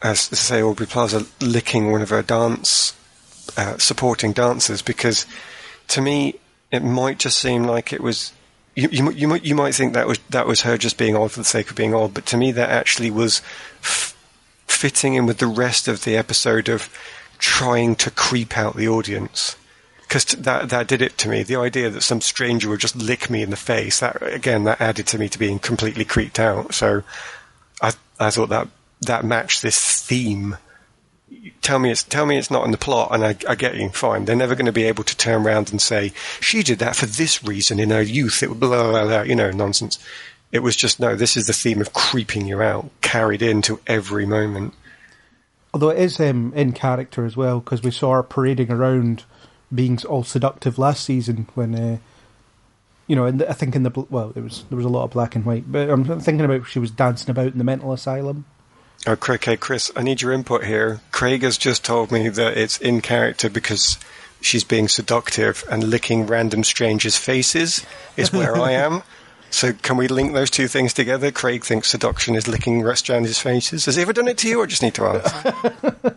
as 0.01 0.27
to 0.31 0.37
say 0.37 0.63
Aubrey 0.63 0.87
Plaza 0.87 1.27
licking 1.43 1.93
one 1.93 2.01
of 2.01 2.09
her 2.09 2.23
dance 2.23 2.97
uh, 3.59 3.77
supporting 3.77 4.33
dancers, 4.33 4.81
because 4.81 5.27
to 5.89 6.01
me 6.01 6.37
it 6.73 6.83
might 6.83 7.19
just 7.19 7.37
seem 7.39 7.65
like 7.65 7.93
it 7.93 8.01
was. 8.03 8.33
You, 8.75 8.89
you, 8.91 9.03
might- 9.03 9.17
you 9.17 9.29
might 9.29 9.45
you 9.45 9.55
might 9.55 9.75
think 9.75 9.93
that 9.93 10.07
was 10.07 10.19
that 10.31 10.47
was 10.47 10.63
her 10.63 10.79
just 10.79 10.97
being 10.97 11.15
odd 11.15 11.33
for 11.33 11.41
the 11.41 11.45
sake 11.45 11.69
of 11.69 11.77
being 11.77 11.95
odd, 11.95 12.15
but 12.15 12.25
to 12.27 12.39
me 12.39 12.53
that 12.53 12.71
actually 12.71 13.11
was 13.11 13.43
f- 13.83 14.17
fitting 14.67 15.13
in 15.13 15.27
with 15.27 15.39
the 15.39 15.47
rest 15.47 15.89
of 15.89 16.05
the 16.05 16.17
episode 16.17 16.71
of 16.71 16.89
trying 17.39 17.97
to 17.97 18.11
creep 18.11 18.57
out 18.57 18.77
the 18.77 18.89
audience 18.89 19.57
because 20.11 20.25
that 20.25 20.71
that 20.71 20.89
did 20.89 21.03
it 21.03 21.17
to 21.19 21.29
me. 21.29 21.45
The 21.45 21.55
idea 21.55 21.89
that 21.89 22.03
some 22.03 22.21
stranger 22.21 22.69
would 22.69 22.81
just 22.81 22.97
lick 22.97 23.31
me 23.31 23.43
in 23.43 23.51
the 23.51 23.57
face, 23.57 24.01
that 24.01 24.21
again, 24.21 24.65
that 24.65 24.81
added 24.81 25.07
to 25.09 25.19
me 25.19 25.29
to 25.29 25.39
being 25.39 25.61
completely 25.61 26.05
creeped 26.05 26.41
out. 26.41 26.75
So, 26.75 27.05
I 27.81 27.93
I 28.19 28.31
thought 28.31 28.49
that 28.49 28.67
that 29.03 29.25
matched 29.25 29.63
this 29.63 30.03
theme. 30.03 30.57
Tell 31.63 31.79
me 31.79 31.93
it's 31.93 32.03
tell 32.03 32.27
me 32.27 32.39
it's 32.39 32.51
not 32.51 32.65
in 32.65 32.73
the 32.73 32.77
plot, 32.77 33.11
and 33.13 33.25
I, 33.25 33.37
I 33.49 33.55
get 33.55 33.77
you. 33.77 33.89
Fine, 33.91 34.25
they're 34.25 34.35
never 34.35 34.57
going 34.57 34.67
to 34.67 34.73
be 34.73 34.83
able 34.83 35.05
to 35.05 35.17
turn 35.17 35.47
around 35.47 35.71
and 35.71 35.81
say 35.81 36.13
she 36.41 36.65
did 36.65 36.81
that 36.81 36.97
for 36.97 37.07
this 37.07 37.45
reason 37.45 37.79
in 37.79 37.91
her 37.91 38.03
youth. 38.03 38.43
It 38.43 38.49
blah 38.49 38.69
blah 38.69 38.91
blah, 38.91 39.05
blah 39.05 39.23
you 39.23 39.37
know 39.37 39.53
nonsense. 39.53 40.01
It 40.51 40.65
was 40.65 40.75
just 40.75 40.99
no. 40.99 41.15
This 41.15 41.37
is 41.37 41.47
the 41.47 41.53
theme 41.53 41.81
of 41.81 41.93
creeping 41.93 42.49
you 42.49 42.61
out, 42.61 42.91
carried 43.01 43.43
into 43.43 43.79
every 43.87 44.27
moment. 44.27 44.75
Although 45.73 45.91
it 45.91 46.01
is 46.01 46.19
um, 46.19 46.53
in 46.57 46.73
character 46.73 47.25
as 47.25 47.37
well, 47.37 47.61
because 47.61 47.85
we 47.85 47.93
saw 47.93 48.15
her 48.15 48.25
parading 48.25 48.73
around 48.73 49.23
being 49.75 49.99
all 50.07 50.25
seductive 50.25 50.79
last 50.79 51.05
season 51.05 51.47
when, 51.55 51.75
uh, 51.75 51.99
you 53.07 53.17
know, 53.17 53.27
and 53.27 53.43
I 53.45 53.53
think 53.53 53.75
in 53.77 53.83
the 53.83 54.07
well, 54.11 54.29
there 54.29 54.43
was 54.43 54.65
there 54.71 54.77
was 54.77 54.87
a 54.87 54.91
lot 54.91 55.05
of 55.05 55.11
black 55.11 55.35
and 55.35 55.45
white, 55.45 55.71
but 55.71 55.89
I'm 55.89 56.05
thinking 56.21 56.45
about 56.45 56.67
she 56.67 56.79
was 56.79 56.91
dancing 56.91 57.31
about 57.31 57.53
in 57.53 57.59
the 57.59 57.65
mental 57.65 57.93
asylum. 57.93 58.45
Oh, 59.07 59.17
Craig, 59.17 59.43
hey, 59.45 59.57
Chris, 59.57 59.91
I 59.97 60.03
need 60.03 60.21
your 60.21 60.33
input 60.33 60.65
here. 60.65 61.01
Craig 61.11 61.43
has 61.43 61.57
just 61.57 61.85
told 61.85 62.13
me 62.13 62.29
that 62.29 62.59
it's 62.59 62.79
in 62.79 63.01
character 63.01 63.49
because 63.49 63.99
she's 64.43 64.65
being 64.65 64.89
seductive 64.89 65.65
and 65.71 65.85
licking 65.85 66.27
random 66.27 66.65
strangers' 66.65 67.17
faces 67.17 67.85
is 68.17 68.33
where 68.33 68.57
I 68.57 68.73
am. 68.73 69.03
So 69.51 69.73
can 69.73 69.97
we 69.97 70.09
link 70.09 70.33
those 70.33 70.51
two 70.51 70.69
things 70.69 70.93
together? 70.93 71.31
Craig 71.31 71.65
thinks 71.65 71.91
seduction 71.91 72.35
is 72.35 72.49
licking 72.49 72.87
strangers' 72.95 73.39
faces. 73.39 73.85
Has 73.87 73.97
he 73.97 74.03
ever 74.03 74.13
done 74.13 74.29
it 74.29 74.39
to 74.39 74.49
you, 74.49 74.61
or 74.61 74.67
just 74.67 74.83
need 74.83 74.95
to 74.95 75.05
ask? 75.05 75.47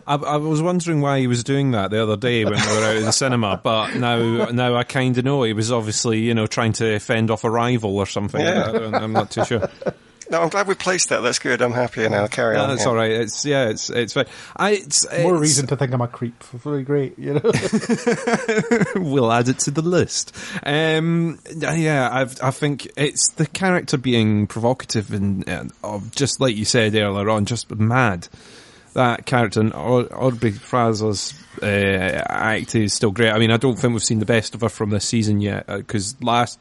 I, 0.06 0.14
I 0.14 0.36
was 0.36 0.62
wondering 0.62 1.00
why 1.00 1.20
he 1.20 1.26
was 1.26 1.44
doing 1.44 1.72
that 1.72 1.90
the 1.90 2.02
other 2.02 2.16
day 2.16 2.44
when 2.44 2.54
we 2.54 2.66
were 2.76 2.84
out 2.84 2.96
in 2.96 3.04
the 3.04 3.12
cinema, 3.12 3.60
but 3.62 3.96
now 3.96 4.46
now 4.50 4.76
I 4.76 4.84
kind 4.84 5.16
of 5.18 5.24
know 5.24 5.42
he 5.42 5.52
was 5.52 5.72
obviously 5.72 6.20
you 6.20 6.34
know 6.34 6.46
trying 6.46 6.72
to 6.74 6.98
fend 6.98 7.30
off 7.30 7.44
a 7.44 7.50
rival 7.50 7.98
or 7.98 8.06
something. 8.06 8.40
Yeah. 8.40 8.90
I 8.92 8.98
I'm 8.98 9.12
not 9.12 9.30
too 9.30 9.44
sure. 9.44 9.68
No, 10.30 10.40
I'm 10.42 10.48
glad 10.48 10.66
we 10.66 10.74
placed 10.74 11.10
that. 11.10 11.20
That's 11.20 11.38
good. 11.38 11.60
I'm 11.60 11.72
happy 11.72 12.08
now. 12.08 12.26
Carry 12.26 12.56
No, 12.56 12.62
on. 12.64 12.68
that's 12.70 12.82
yeah. 12.82 12.88
all 12.88 12.94
right. 12.94 13.10
It's 13.10 13.44
yeah, 13.44 13.68
it's 13.68 13.90
it's 13.90 14.12
fine. 14.14 14.26
I 14.56 14.70
it's, 14.72 15.04
More 15.10 15.34
it's- 15.34 15.40
reason 15.40 15.66
to 15.68 15.76
think 15.76 15.92
I'm 15.92 16.00
a 16.00 16.08
creep. 16.08 16.42
Really 16.64 16.82
great, 16.82 17.18
you 17.18 17.34
know. 17.34 17.40
we'll 18.96 19.30
add 19.32 19.48
it 19.48 19.58
to 19.60 19.70
the 19.70 19.82
list. 19.82 20.34
Um, 20.64 21.38
yeah, 21.56 22.08
I've, 22.10 22.40
I 22.42 22.50
think 22.50 22.88
it's 22.96 23.30
the 23.32 23.46
character 23.46 23.96
being 23.96 24.46
provocative 24.46 25.12
and, 25.12 25.46
and 25.48 25.72
of 25.82 26.14
just 26.14 26.40
like 26.40 26.56
you 26.56 26.64
said 26.64 26.94
earlier 26.94 27.28
on, 27.30 27.44
just 27.44 27.70
mad. 27.74 28.28
That 28.94 29.26
character 29.26 29.60
and 29.60 29.74
Aubrey 29.74 30.52
Plaza's 30.52 31.34
uh, 31.60 31.66
act 31.66 32.76
is 32.76 32.94
still 32.94 33.10
great. 33.10 33.30
I 33.30 33.38
mean, 33.40 33.50
I 33.50 33.56
don't 33.56 33.76
think 33.76 33.92
we've 33.92 34.04
seen 34.04 34.20
the 34.20 34.24
best 34.26 34.54
of 34.54 34.60
her 34.60 34.68
from 34.68 34.90
this 34.90 35.04
season 35.04 35.40
yet 35.40 35.66
because 35.66 36.14
last 36.22 36.60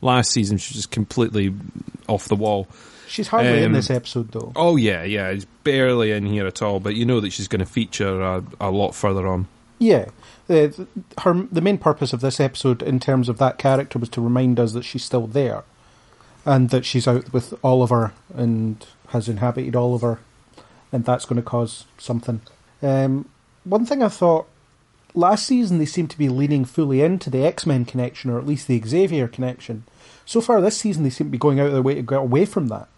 last 0.00 0.30
season 0.30 0.56
she 0.56 0.70
was 0.72 0.76
just 0.84 0.90
completely 0.90 1.52
off 2.08 2.24
the 2.26 2.36
wall. 2.36 2.66
She's 3.08 3.28
hardly 3.28 3.58
in 3.58 3.64
Um, 3.66 3.72
this 3.72 3.90
episode 3.90 4.30
though. 4.32 4.52
Oh 4.54 4.76
yeah, 4.76 5.02
yeah, 5.02 5.28
it's 5.28 5.46
barely 5.64 6.12
in 6.12 6.26
here 6.26 6.46
at 6.46 6.62
all. 6.62 6.78
But 6.78 6.94
you 6.94 7.04
know 7.04 7.20
that 7.20 7.32
she's 7.32 7.48
going 7.48 7.60
to 7.60 7.66
feature 7.66 8.20
a, 8.20 8.44
a 8.60 8.70
lot 8.70 8.94
further 8.94 9.26
on. 9.26 9.48
Yeah, 9.78 10.10
the, 10.48 10.86
her 11.18 11.46
the 11.50 11.60
main 11.60 11.78
purpose 11.78 12.12
of 12.12 12.20
this 12.20 12.40
episode, 12.40 12.82
in 12.82 13.00
terms 13.00 13.28
of 13.28 13.38
that 13.38 13.58
character, 13.58 13.98
was 13.98 14.08
to 14.10 14.20
remind 14.20 14.58
us 14.60 14.72
that 14.72 14.84
she's 14.84 15.04
still 15.04 15.26
there, 15.26 15.62
and 16.44 16.70
that 16.70 16.84
she's 16.84 17.06
out 17.08 17.32
with 17.32 17.54
Oliver 17.64 18.12
and 18.34 18.84
has 19.08 19.28
inhabited 19.28 19.74
Oliver, 19.76 20.20
and 20.92 21.04
that's 21.04 21.24
going 21.24 21.36
to 21.36 21.42
cause 21.48 21.84
something. 21.96 22.40
Um, 22.82 23.26
one 23.64 23.86
thing 23.86 24.02
I 24.02 24.08
thought 24.08 24.46
last 25.14 25.46
season 25.46 25.78
they 25.78 25.86
seemed 25.86 26.10
to 26.10 26.18
be 26.18 26.28
leaning 26.28 26.64
fully 26.64 27.00
into 27.02 27.30
the 27.30 27.44
X 27.44 27.64
Men 27.64 27.84
connection, 27.84 28.30
or 28.30 28.38
at 28.38 28.46
least 28.46 28.66
the 28.68 28.82
Xavier 28.84 29.28
connection. 29.28 29.84
So 30.26 30.40
far 30.40 30.60
this 30.60 30.76
season, 30.76 31.04
they 31.04 31.10
seem 31.10 31.28
to 31.28 31.30
be 31.32 31.38
going 31.38 31.58
out 31.60 31.68
of 31.68 31.72
their 31.72 31.82
way 31.82 31.94
to 31.94 32.02
get 32.02 32.18
away 32.18 32.44
from 32.44 32.66
that. 32.68 32.88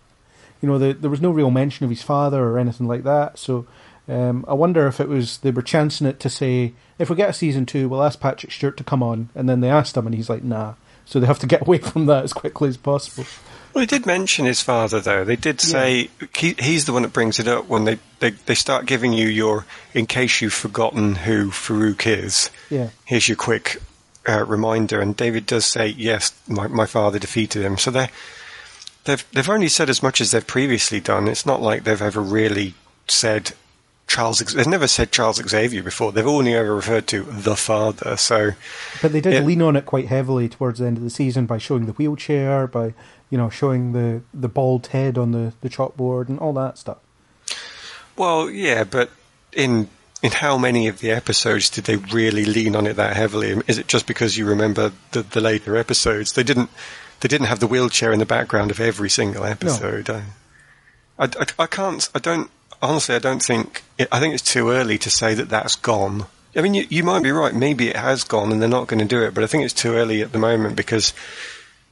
You 0.61 0.69
know, 0.69 0.79
the, 0.79 0.93
there 0.93 1.11
was 1.11 1.21
no 1.21 1.31
real 1.31 1.51
mention 1.51 1.85
of 1.85 1.91
his 1.91 2.03
father 2.03 2.43
or 2.43 2.59
anything 2.59 2.87
like 2.87 3.05
that. 3.05 3.39
So 3.39 3.67
um, 4.09 4.45
I 4.49 4.55
wonder 4.55 4.87
if 4.87 5.01
it 5.01 5.09
was 5.09 5.39
they 5.39 5.51
were 5.51 5.63
chancing 5.63 6.07
it 6.07 6.21
to 6.21 6.29
say 6.29 6.75
if 6.99 7.09
we 7.09 7.17
get 7.17 7.31
a 7.31 7.33
season 7.33 7.65
two, 7.65 7.89
we'll 7.89 8.03
ask 8.03 8.21
Patrick 8.21 8.53
Stewart 8.53 8.77
to 8.77 8.85
come 8.85 9.03
on, 9.03 9.31
and 9.35 9.49
then 9.49 9.61
they 9.61 9.71
asked 9.71 9.97
him, 9.97 10.07
and 10.07 10.15
he's 10.15 10.29
like, 10.29 10.43
nah. 10.43 10.75
So 11.07 11.19
they 11.19 11.27
have 11.27 11.39
to 11.41 11.47
get 11.47 11.63
away 11.67 11.79
from 11.79 12.07
that 12.07 12.25
as 12.25 12.33
quickly 12.33 12.69
as 12.69 12.77
possible. 12.77 13.25
Well, 13.73 13.83
they 13.83 13.87
did 13.87 14.05
mention 14.05 14.47
his 14.47 14.61
father, 14.61 15.01
though. 15.01 15.25
They 15.25 15.37
did 15.37 15.61
say 15.61 16.11
he, 16.37 16.55
he's 16.59 16.87
the 16.87 16.93
one 16.93 17.03
that 17.03 17.13
brings 17.13 17.39
it 17.39 17.47
up 17.47 17.69
when 17.69 17.85
they, 17.85 17.99
they, 18.19 18.31
they 18.31 18.57
start 18.57 18.87
giving 18.87 19.13
you 19.13 19.29
your, 19.29 19.65
in 19.95 20.07
case 20.07 20.41
you've 20.41 20.53
forgotten 20.53 21.15
who 21.15 21.51
Farouk 21.51 22.05
is, 22.05 22.51
Yeah, 22.69 22.91
here's 23.05 23.29
your 23.29 23.37
quick 23.37 23.81
uh, 24.29 24.45
reminder. 24.45 25.01
And 25.01 25.17
David 25.17 25.47
does 25.47 25.67
say, 25.67 25.87
yes, 25.87 26.35
my, 26.49 26.67
my 26.67 26.87
father 26.87 27.21
defeated 27.21 27.65
him. 27.65 27.79
So 27.79 27.93
they 27.93 28.09
they've 29.05 29.25
they've 29.33 29.49
only 29.51 29.69
said 29.69 29.89
as 29.91 30.03
much 30.03 30.21
as 30.21 30.31
they've 30.31 30.47
previously 30.47 31.01
done. 31.01 31.29
It's 31.29 31.47
not 31.47 31.61
like 31.63 31.85
they've 31.85 32.01
ever 32.03 32.21
really 32.21 32.75
said 33.09 33.53
Charles. 34.07 34.39
They've 34.41 34.67
never 34.67 34.89
said 34.89 35.13
Charles 35.13 35.37
Xavier 35.37 35.83
before. 35.83 36.13
They've 36.13 36.27
only 36.27 36.55
ever 36.55 36.75
referred 36.75 37.07
to 37.09 37.23
the 37.23 37.57
father. 37.57 38.17
So 38.17 38.53
but 39.03 39.13
they 39.13 39.21
did 39.21 39.35
Yeah. 39.35 39.41
lean 39.41 39.63
on 39.63 39.77
it 39.77 39.87
quite 39.87 40.09
heavily 40.09 40.49
towards 40.49 40.79
the 40.81 40.87
end 40.87 40.97
of 40.97 41.03
the 41.05 41.11
season 41.11 41.47
by 41.47 41.59
showing 41.59 41.87
the 41.87 41.93
wheelchair, 41.93 42.67
by 42.67 42.95
you 43.31 43.39
know 43.39 43.51
showing 43.51 43.93
the 43.93 44.23
the 44.35 44.49
bald 44.49 44.89
head 44.89 45.17
on 45.17 45.33
the 45.33 45.53
the 45.61 45.69
chalkboard 45.69 46.29
and 46.29 46.39
all 46.39 46.53
that 46.55 46.79
stuff. 46.79 46.99
Well, 48.17 48.51
yeah, 48.51 48.85
but 48.85 49.11
in 49.53 49.89
in 50.23 50.33
how 50.33 50.59
many 50.59 50.89
of 50.89 50.99
the 50.99 51.11
episodes 51.11 51.71
did 51.71 51.85
they 51.85 51.97
really 51.97 52.45
lean 52.45 52.77
on 52.77 52.87
it 52.87 52.95
that 52.97 53.17
heavily? 53.17 53.61
Is 53.67 53.79
it 53.79 53.87
just 53.89 54.07
because 54.07 54.37
you 54.37 54.45
remember 54.45 54.93
the, 55.13 55.23
the 55.23 55.41
later 55.41 55.77
episodes? 55.77 56.33
They 56.35 56.43
didn't. 56.43 56.69
They 57.21 57.29
didn't 57.29 57.49
have 57.49 57.61
the 57.61 57.67
wheelchair 57.67 58.13
in 58.13 58.19
the 58.19 58.27
background 58.27 58.71
of 58.71 58.81
every 58.81 59.11
single 59.11 59.45
episode. 59.45 60.09
I, 60.09 60.23
I, 61.19 61.25
I, 61.25 61.47
I 61.59 61.67
can't. 61.67 62.09
I 62.15 62.19
don't. 62.19 62.51
Honestly, 62.83 63.15
I 63.15 63.19
don't 63.19 63.43
think. 63.43 63.83
I 64.11 64.21
think 64.21 64.35
it's 64.35 64.53
too 64.53 64.71
early 64.71 64.97
to 64.99 65.11
say 65.11 65.35
that 65.35 65.49
that's 65.51 65.77
gone. 65.77 66.27
I 66.57 66.63
mean, 66.63 66.75
you, 66.75 66.87
you 66.89 67.05
might 67.05 67.23
be 67.23 67.31
right. 67.31 67.55
Maybe 67.55 67.89
it 67.89 67.97
has 67.97 68.25
gone, 68.25 68.51
and 68.51 68.61
they're 68.61 68.69
not 68.69 68.89
going 68.89 69.01
to 69.01 69.05
do 69.05 69.23
it. 69.23 69.35
But 69.35 69.45
I 69.45 69.47
think 69.47 69.65
it's 69.65 69.75
too 69.75 69.93
early 69.93 70.23
at 70.23 70.33
the 70.33 70.39
moment 70.39 70.77
because 70.77 71.13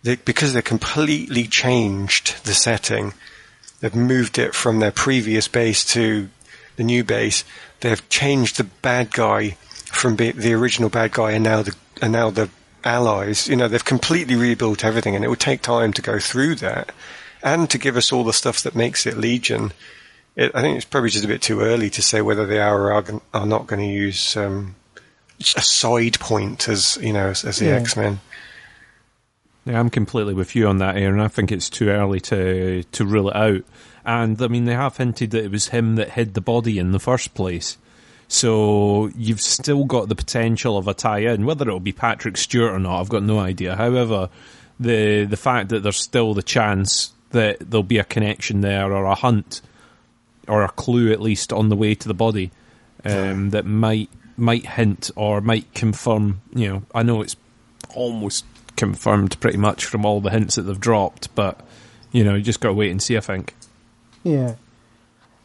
they 0.03 0.17
because 0.17 0.55
they 0.55 0.63
completely 0.63 1.45
changed 1.45 2.45
the 2.45 2.55
setting. 2.55 3.13
They've 3.81 3.95
moved 3.95 4.39
it 4.39 4.55
from 4.55 4.81
their 4.81 4.91
previous 4.91 5.47
base 5.47 5.85
to 5.93 6.29
the 6.77 6.85
new 6.85 7.05
base. 7.05 7.45
They've 7.81 8.09
changed 8.09 8.57
the 8.57 8.65
bad 8.65 9.13
guy 9.13 9.51
from 9.85 10.17
be- 10.17 10.33
the 10.33 10.55
original 10.55 10.89
bad 10.89 11.13
guy, 11.13 11.33
and 11.33 11.45
now 11.45 11.63
the 11.63 11.77
and 12.01 12.13
now 12.13 12.31
the 12.31 12.49
allies. 12.85 13.49
You 13.49 13.57
know, 13.57 13.69
they've 13.69 13.85
completely 13.85 14.37
rebuilt 14.37 14.85
everything, 14.85 15.15
and 15.17 15.25
it 15.25 15.29
would 15.29 15.41
take 15.41 15.63
time 15.63 15.93
to 15.95 16.03
go 16.03 16.19
through 16.19 16.57
that 16.57 16.93
and 17.43 17.69
to 17.71 17.79
give 17.79 17.97
us 17.97 18.13
all 18.13 18.25
the 18.25 18.33
stuff 18.33 18.63
that 18.63 18.75
makes 18.75 19.07
it 19.07 19.17
Legion. 19.17 19.73
It, 20.37 20.53
I 20.55 20.61
think 20.61 20.77
it's 20.77 20.85
probably 20.85 21.11
just 21.11 21.25
a 21.25 21.29
bit 21.29 21.43
too 21.43 21.61
early 21.61 21.91
to 21.91 22.03
say 22.03 22.21
whether 22.23 22.47
they 22.47 22.61
are 22.61 22.81
or 22.81 22.93
are, 22.93 23.05
are 23.35 23.47
not 23.47 23.67
going 23.67 23.81
to 23.81 23.93
use 23.93 24.37
um, 24.37 24.75
a 25.41 25.63
side 25.63 26.19
point 26.21 26.69
as 26.69 26.99
you 27.01 27.13
know 27.13 27.29
as, 27.29 27.45
as 27.45 27.59
the 27.59 27.67
Yeah. 27.67 27.73
X 27.77 27.97
Men. 27.97 28.21
Yeah, 29.65 29.79
I'm 29.79 29.91
completely 29.91 30.35
with 30.35 30.57
you 30.57 30.67
on 30.67 30.79
that, 30.79 30.97
Aaron. 30.97 31.21
I 31.21 31.29
think 31.29 31.53
it's 31.53 31.69
too 31.69 31.89
early 31.89 32.21
to 32.21 32.83
to 32.85 33.05
rule 33.05 33.29
it 33.31 33.37
out. 33.37 33.65
And 34.05 34.41
I 34.41 34.49
mean, 34.49 34.65
they 34.65 34.75
have 34.75 34.97
hinted 34.97 35.33
that 35.33 35.45
it 35.45 35.51
was 35.51 35.69
him 35.69 35.97
that 35.97 36.13
hid 36.13 36.33
the 36.35 36.41
body 36.41 36.79
in 36.79 36.93
the 36.93 36.99
first 37.01 37.35
place. 37.35 37.77
So 38.29 39.11
you've 39.17 39.41
still 39.41 39.85
got 39.85 40.09
the 40.11 40.15
potential 40.15 40.77
of 40.77 40.87
a 40.87 40.95
tie-in. 40.95 41.47
Whether 41.47 41.67
it'll 41.67 41.81
be 41.81 41.93
Patrick 41.93 42.37
Stewart 42.37 42.73
or 42.73 42.79
not, 42.79 43.01
I've 43.01 43.09
got 43.09 43.23
no 43.23 43.39
idea. 43.39 43.75
However, 43.75 44.29
the 44.79 45.25
the 45.25 45.37
fact 45.37 45.71
that 45.71 45.83
there's 45.83 45.97
still 45.97 46.35
the 46.35 46.43
chance 46.43 47.13
that 47.31 47.59
there'll 47.59 47.83
be 47.83 47.99
a 47.99 48.05
connection 48.05 48.61
there 48.61 48.93
or 48.93 49.05
a 49.05 49.15
hunt 49.15 49.63
or 50.47 50.63
a 50.63 50.69
clue 50.69 51.11
at 51.13 51.21
least 51.21 51.53
on 51.53 51.69
the 51.69 51.77
way 51.77 51.95
to 51.95 52.09
the 52.09 52.15
body 52.15 52.51
um, 53.05 53.51
that 53.51 53.65
might 53.65 54.11
might 54.37 54.67
hint 54.67 55.11
or 55.17 55.41
might 55.41 55.73
confirm. 55.75 56.41
You 56.55 56.69
know, 56.69 56.83
I 56.95 57.03
know 57.03 57.23
it's 57.23 57.37
almost 57.95 58.45
confirmed 58.77 59.41
pretty 59.41 59.59
much 59.59 59.85
from 59.85 60.05
all 60.05 60.21
the 60.21 60.31
hints 60.31 60.55
that 60.55 60.63
they've 60.63 60.79
dropped, 60.79 61.35
but 61.35 61.61
you 62.13 62.25
know, 62.25 62.35
you 62.35 62.43
just 62.43 62.61
got 62.61 62.69
to 62.69 62.75
wait 62.75 62.91
and 62.91 63.03
see. 63.03 63.17
I 63.17 63.21
think. 63.21 63.55
Yeah, 64.23 64.57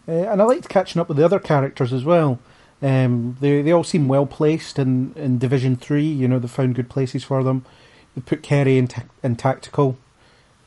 uh, 0.08 0.12
and 0.12 0.42
I 0.42 0.46
liked 0.46 0.68
catching 0.68 1.00
up 1.02 1.08
with 1.08 1.18
the 1.18 1.26
other 1.26 1.40
characters 1.40 1.94
as 1.94 2.04
well. 2.04 2.40
Um, 2.84 3.38
they 3.40 3.62
they 3.62 3.72
all 3.72 3.86
seem 3.86 4.10
well 4.10 4.26
placed 4.26 4.78
in, 4.78 5.14
in 5.16 5.40
Division 5.40 5.78
Three. 5.78 6.06
You 6.06 6.28
know, 6.28 6.38
they 6.38 6.50
found 6.50 6.76
good 6.76 6.90
places 6.90 7.24
for 7.24 7.42
them. 7.42 7.66
They 8.14 8.22
put 8.22 8.44
Kerry 8.44 8.78
in, 8.78 8.88
ta- 8.88 9.06
in 9.24 9.38
tactical. 9.38 9.98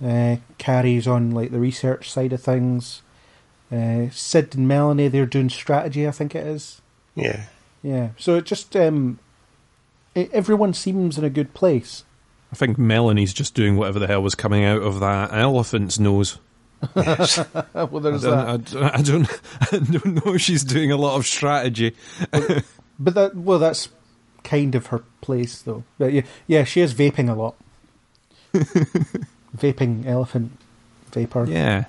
Uh, 0.05 0.37
Cary's 0.59 1.07
on 1.07 1.31
like 1.31 1.53
the 1.53 1.61
research 1.61 2.11
side 2.11 2.33
of 2.33 2.43
things. 2.43 3.03
Uh, 3.71 4.09
Syd 4.11 4.55
and 4.55 4.67
Melanie, 4.67 5.09
they're 5.09 5.27
doing 5.27 5.51
strategy. 5.51 6.09
I 6.09 6.11
think 6.11 6.35
it 6.35 6.47
is. 6.47 6.81
Yeah. 7.15 7.45
Yeah. 7.83 8.11
So 8.17 8.37
it 8.37 8.47
just 8.47 8.75
um, 8.77 9.19
e 10.17 10.29
everyone 10.33 10.73
seems 10.73 11.19
in 11.19 11.25
a 11.25 11.31
good 11.31 11.53
place. 11.55 12.05
I 12.53 12.57
think 12.57 12.79
Melanie's 12.79 13.35
just 13.35 13.55
doing 13.55 13.77
whatever 13.77 13.99
the 13.99 14.07
hell 14.07 14.23
was 14.23 14.35
coming 14.35 14.65
out 14.65 14.83
of 14.83 15.01
that 15.01 15.33
elephant's 15.33 15.99
nose. 15.99 16.39
well, 16.95 17.07
I 17.75 17.87
there's 18.01 18.23
don't, 18.23 18.23
that. 18.23 18.49
I, 18.49 18.57
don't- 18.57 18.95
I 18.95 19.03
don't, 19.03 19.41
I 19.73 19.79
don't 20.01 20.27
know 20.27 20.35
if 20.35 20.41
she's 20.43 20.65
doing 20.65 20.93
a 20.93 20.97
lot 20.97 21.17
of 21.17 21.27
strategy. 21.27 21.95
But 22.99 23.15
that 23.15 23.35
well, 23.37 23.59
that's 23.59 23.89
kind 24.45 24.75
of 24.75 24.87
her 24.87 25.03
place, 25.21 25.63
though. 25.63 25.85
But 25.99 26.13
yeah, 26.13 26.23
yeah, 26.47 26.65
she 26.65 26.81
is 26.81 26.95
vaping 26.95 27.29
a 27.31 27.35
lot. 27.35 27.57
vaping 29.57 30.07
elephant 30.07 30.53
vapor. 31.13 31.47
Yeah. 31.47 31.85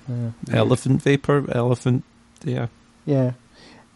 Elephant 0.51 1.01
vapor, 1.01 1.45
elephant. 1.51 2.03
Yeah. 2.43 2.67
Yeah. 3.05 3.33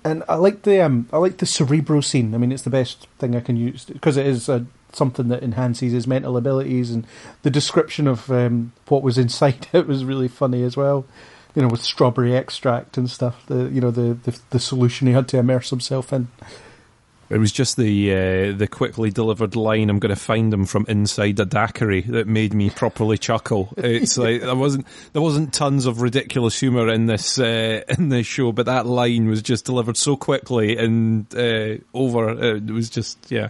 And 0.04 0.24
I 0.28 0.36
like 0.36 0.64
the 0.64 0.82
um, 0.82 1.08
I 1.14 1.18
like 1.18 1.38
the 1.38 1.46
Cerebro 1.46 2.02
scene. 2.02 2.34
I 2.34 2.38
mean, 2.38 2.52
it's 2.52 2.64
the 2.64 2.70
best 2.72 3.08
thing 3.20 3.36
I 3.36 3.40
can 3.40 3.56
use 3.56 3.86
because 3.86 4.18
it 4.18 4.26
is 4.26 4.50
uh, 4.50 4.62
something 4.94 5.28
that 5.30 5.44
enhances 5.44 5.94
his 5.94 6.08
mental 6.08 6.38
abilities, 6.38 6.92
and 6.92 7.06
the 7.44 7.50
description 7.50 8.08
of 8.08 8.32
um, 8.32 8.74
what 8.88 9.04
was 9.04 9.18
inside 9.18 9.68
it 9.74 9.88
was 9.88 10.06
really 10.06 10.28
funny 10.28 10.64
as 10.64 10.78
well. 10.78 11.06
You 11.56 11.62
know, 11.62 11.68
with 11.68 11.82
strawberry 11.82 12.36
extract 12.36 12.98
and 12.98 13.10
stuff. 13.10 13.46
The 13.48 13.70
you 13.70 13.82
know 13.82 13.92
the 13.92 14.14
the, 14.14 14.40
the 14.52 14.60
solution 14.60 15.08
he 15.08 15.14
had 15.14 15.28
to 15.30 15.38
immerse 15.38 15.70
himself 15.70 16.14
in. 16.14 16.30
It 17.32 17.40
was 17.40 17.54
just 17.54 17.78
the 17.78 18.12
uh, 18.12 18.58
the 18.58 18.68
quickly 18.68 19.10
delivered 19.10 19.56
line. 19.56 19.90
I'm 19.90 20.00
going 20.00 20.14
to 20.14 20.20
find 20.20 20.52
them 20.52 20.66
from 20.66 20.86
inside 20.90 21.40
a 21.40 21.46
daiquiri 21.46 22.02
that 22.02 22.28
made 22.28 22.54
me 22.54 22.70
properly 22.70 23.18
chuckle. 23.18 23.74
It's 23.78 24.18
like 24.18 24.42
there 24.42 24.56
wasn't 24.56 24.86
there 25.14 25.22
wasn't 25.22 25.54
tons 25.54 25.86
of 25.86 26.02
ridiculous 26.02 26.60
humor 26.60 26.90
in 26.90 27.06
this 27.06 27.40
uh, 27.40 27.84
in 27.98 28.10
this 28.10 28.28
show, 28.28 28.52
but 28.52 28.66
that 28.66 28.86
line 28.86 29.30
was 29.30 29.42
just 29.42 29.64
delivered 29.64 29.96
so 29.96 30.18
quickly 30.18 30.76
and 30.76 31.34
uh, 31.34 31.78
over. 31.94 32.56
It 32.56 32.70
was 32.70 32.90
just 32.90 33.32
yeah. 33.32 33.50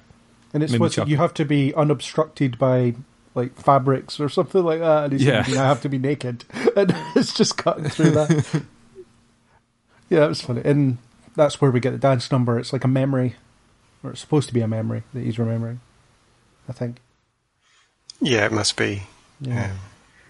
And 0.54 0.62
it's 0.64 0.72
Made 0.74 0.80
me 0.80 0.82
what 0.86 1.08
you 1.08 1.18
have 1.18 1.34
to 1.36 1.45
be 1.45 1.74
unobstructed 1.76 2.58
by 2.60 2.95
like 3.36 3.56
fabrics 3.56 4.20
or 4.20 4.28
something 4.28 4.64
like 4.64 4.80
that. 4.80 5.06
And 5.06 5.14
he's 5.14 5.24
Yeah. 5.24 5.43
thinking, 5.43 5.62
I 5.62 5.68
have 5.68 5.82
to 5.84 5.89
be 5.89 5.97
naked, 5.97 6.43
and 6.76 6.93
it's 7.16 7.34
just 7.34 7.58
cutting 7.58 7.86
through 7.89 8.12
that. 8.12 8.64
yeah, 10.10 10.26
it 10.26 10.30
was 10.30 10.41
funny, 10.41 10.62
and 10.66 10.97
that's 11.36 11.62
where 11.62 11.72
we 11.72 11.80
get 11.80 11.91
the 11.91 11.97
dance 11.97 12.32
number. 12.32 12.60
It's 12.60 12.74
like 12.74 12.84
a 12.84 12.89
memory, 12.89 13.36
or 14.04 14.12
it's 14.12 14.20
supposed 14.20 14.49
to 14.49 14.54
be 14.54 14.62
a 14.62 14.68
memory 14.68 15.04
that 15.14 15.24
he's 15.24 15.39
remembering. 15.39 15.80
I 16.68 16.74
think. 16.74 16.97
Yeah, 18.20 18.45
it 18.45 18.52
must 18.52 18.76
be. 18.78 19.04
Yeah. 19.39 19.72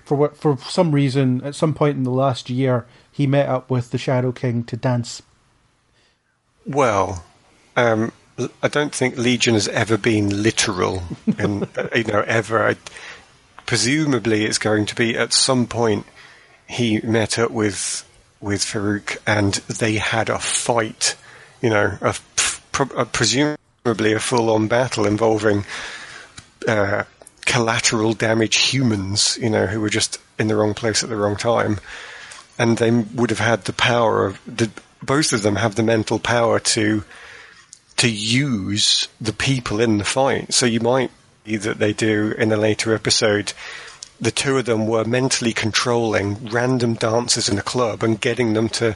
For 0.05 0.15
what? 0.15 0.37
For 0.37 0.57
some 0.57 0.91
reason, 0.91 1.41
at 1.43 1.55
some 1.55 1.73
point 1.73 1.97
in 1.97 2.03
the 2.03 2.11
last 2.11 2.49
year, 2.49 2.85
he 3.11 3.25
met 3.27 3.49
up 3.49 3.69
with 3.71 3.89
the 3.91 3.97
Shadow 3.97 4.31
King 4.31 4.63
to 4.65 4.77
dance. 4.77 5.21
Well, 6.65 7.23
um, 7.75 8.11
I 8.61 8.67
don't 8.67 8.93
think 8.93 9.17
Legion 9.17 9.53
has 9.53 9.67
ever 9.67 9.97
been 9.97 10.43
literal, 10.43 11.03
and 11.37 11.67
uh, 11.77 11.89
you 11.95 12.03
know, 12.05 12.21
ever. 12.21 12.69
I, 12.69 12.75
presumably, 13.65 14.45
it's 14.45 14.57
going 14.57 14.85
to 14.87 14.95
be 14.95 15.17
at 15.17 15.33
some 15.33 15.67
point. 15.67 16.05
He 16.67 16.99
met 17.01 17.37
up 17.37 17.51
with 17.51 18.07
with 18.39 18.61
Farouk, 18.61 19.17
and 19.27 19.53
they 19.53 19.95
had 19.95 20.29
a 20.29 20.39
fight. 20.39 21.15
You 21.61 21.69
know, 21.69 21.97
a, 22.01 22.15
a 22.95 23.05
presumably 23.05 24.13
a 24.13 24.19
full-on 24.19 24.67
battle 24.67 25.05
involving 25.05 25.65
uh, 26.67 27.03
collateral 27.45 28.13
damage 28.13 28.57
humans. 28.57 29.37
You 29.41 29.49
know, 29.49 29.67
who 29.67 29.81
were 29.81 29.89
just 29.89 30.19
in 30.39 30.47
the 30.47 30.55
wrong 30.55 30.73
place 30.73 31.03
at 31.03 31.09
the 31.09 31.15
wrong 31.15 31.35
time 31.35 31.79
and 32.61 32.77
they 32.77 32.91
would 32.91 33.31
have 33.31 33.39
had 33.39 33.65
the 33.65 33.73
power 33.73 34.25
of 34.25 34.39
the, 34.45 34.69
both 35.01 35.33
of 35.33 35.41
them 35.41 35.55
have 35.55 35.73
the 35.73 35.83
mental 35.83 36.19
power 36.19 36.59
to 36.59 37.03
to 38.01 38.09
use 38.09 39.07
the 39.21 39.31
people 39.31 39.79
in 39.79 39.99
the 39.99 40.03
fight. 40.03 40.51
So 40.51 40.65
you 40.65 40.79
might 40.79 41.11
be 41.43 41.55
that 41.57 41.77
they 41.77 41.93
do 41.93 42.33
in 42.35 42.51
a 42.51 42.57
later 42.57 42.95
episode. 42.95 43.53
The 44.19 44.31
two 44.31 44.57
of 44.57 44.65
them 44.65 44.87
were 44.87 45.05
mentally 45.05 45.53
controlling 45.53 46.47
random 46.47 46.95
dancers 46.95 47.47
in 47.47 47.59
a 47.59 47.61
club 47.61 48.01
and 48.01 48.19
getting 48.19 48.53
them 48.53 48.69
to 48.69 48.95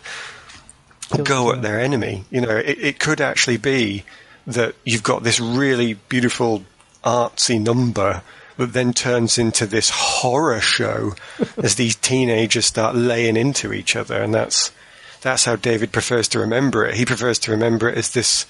go 1.23 1.51
at 1.51 1.61
their 1.61 1.79
enemy. 1.79 2.23
You 2.31 2.41
know, 2.41 2.57
it, 2.57 2.79
it 2.79 2.99
could 2.99 3.21
actually 3.21 3.57
be 3.57 4.05
that 4.47 4.73
you've 4.83 5.03
got 5.03 5.21
this 5.21 5.39
really 5.39 5.93
beautiful 5.93 6.63
artsy 7.03 7.61
number 7.61 8.23
that 8.57 8.73
then 8.73 8.91
turns 8.91 9.37
into 9.37 9.67
this 9.67 9.91
horror 9.93 10.61
show 10.61 11.13
as 11.57 11.75
these 11.75 11.95
teenagers 11.95 12.65
start 12.65 12.95
laying 12.95 13.37
into 13.37 13.71
each 13.71 13.95
other 13.95 14.19
and 14.19 14.33
that's 14.33 14.71
that's 15.21 15.45
how 15.45 15.55
David 15.55 15.91
prefers 15.91 16.27
to 16.29 16.39
remember 16.39 16.85
it. 16.85 16.95
He 16.95 17.05
prefers 17.05 17.39
to 17.39 17.51
remember 17.51 17.89
it 17.89 17.97
as 17.97 18.11
this 18.11 18.45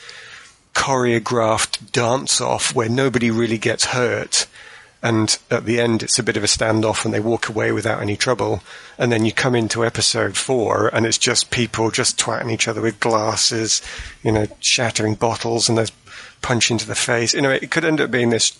choreographed 0.76 1.92
dance 1.92 2.40
off 2.40 2.76
where 2.76 2.90
nobody 2.90 3.32
really 3.32 3.58
gets 3.58 3.86
hurt 3.86 4.46
and 5.02 5.40
at 5.50 5.66
the 5.66 5.80
end 5.80 6.04
it's 6.04 6.20
a 6.20 6.24
bit 6.24 6.38
of 6.38 6.44
a 6.44 6.48
standoff 6.48 7.06
and 7.06 7.14
they 7.14 7.20
walk 7.20 7.50
away 7.50 7.72
without 7.72 8.02
any 8.02 8.16
trouble 8.16 8.62
and 8.98 9.12
then 9.12 9.26
you 9.26 9.32
come 9.32 9.56
into 9.56 9.86
episode 9.86 10.36
four 10.36 10.90
and 10.94 11.06
it's 11.06 11.18
just 11.18 11.50
people 11.50 11.90
just 11.90 12.20
twatting 12.20 12.52
each 12.52 12.68
other 12.68 12.82
with 12.82 13.00
glasses 13.00 13.82
you 14.22 14.32
know 14.32 14.46
shattering 14.60 15.16
bottles 15.16 15.70
and 15.70 15.78
there's 15.78 15.92
punch 16.46 16.70
into 16.70 16.86
the 16.86 16.96
face. 16.96 17.34
You 17.34 17.42
know 17.42 17.50
it 17.50 17.72
could 17.72 17.84
end 17.84 18.00
up 18.00 18.12
being 18.12 18.30
this 18.30 18.52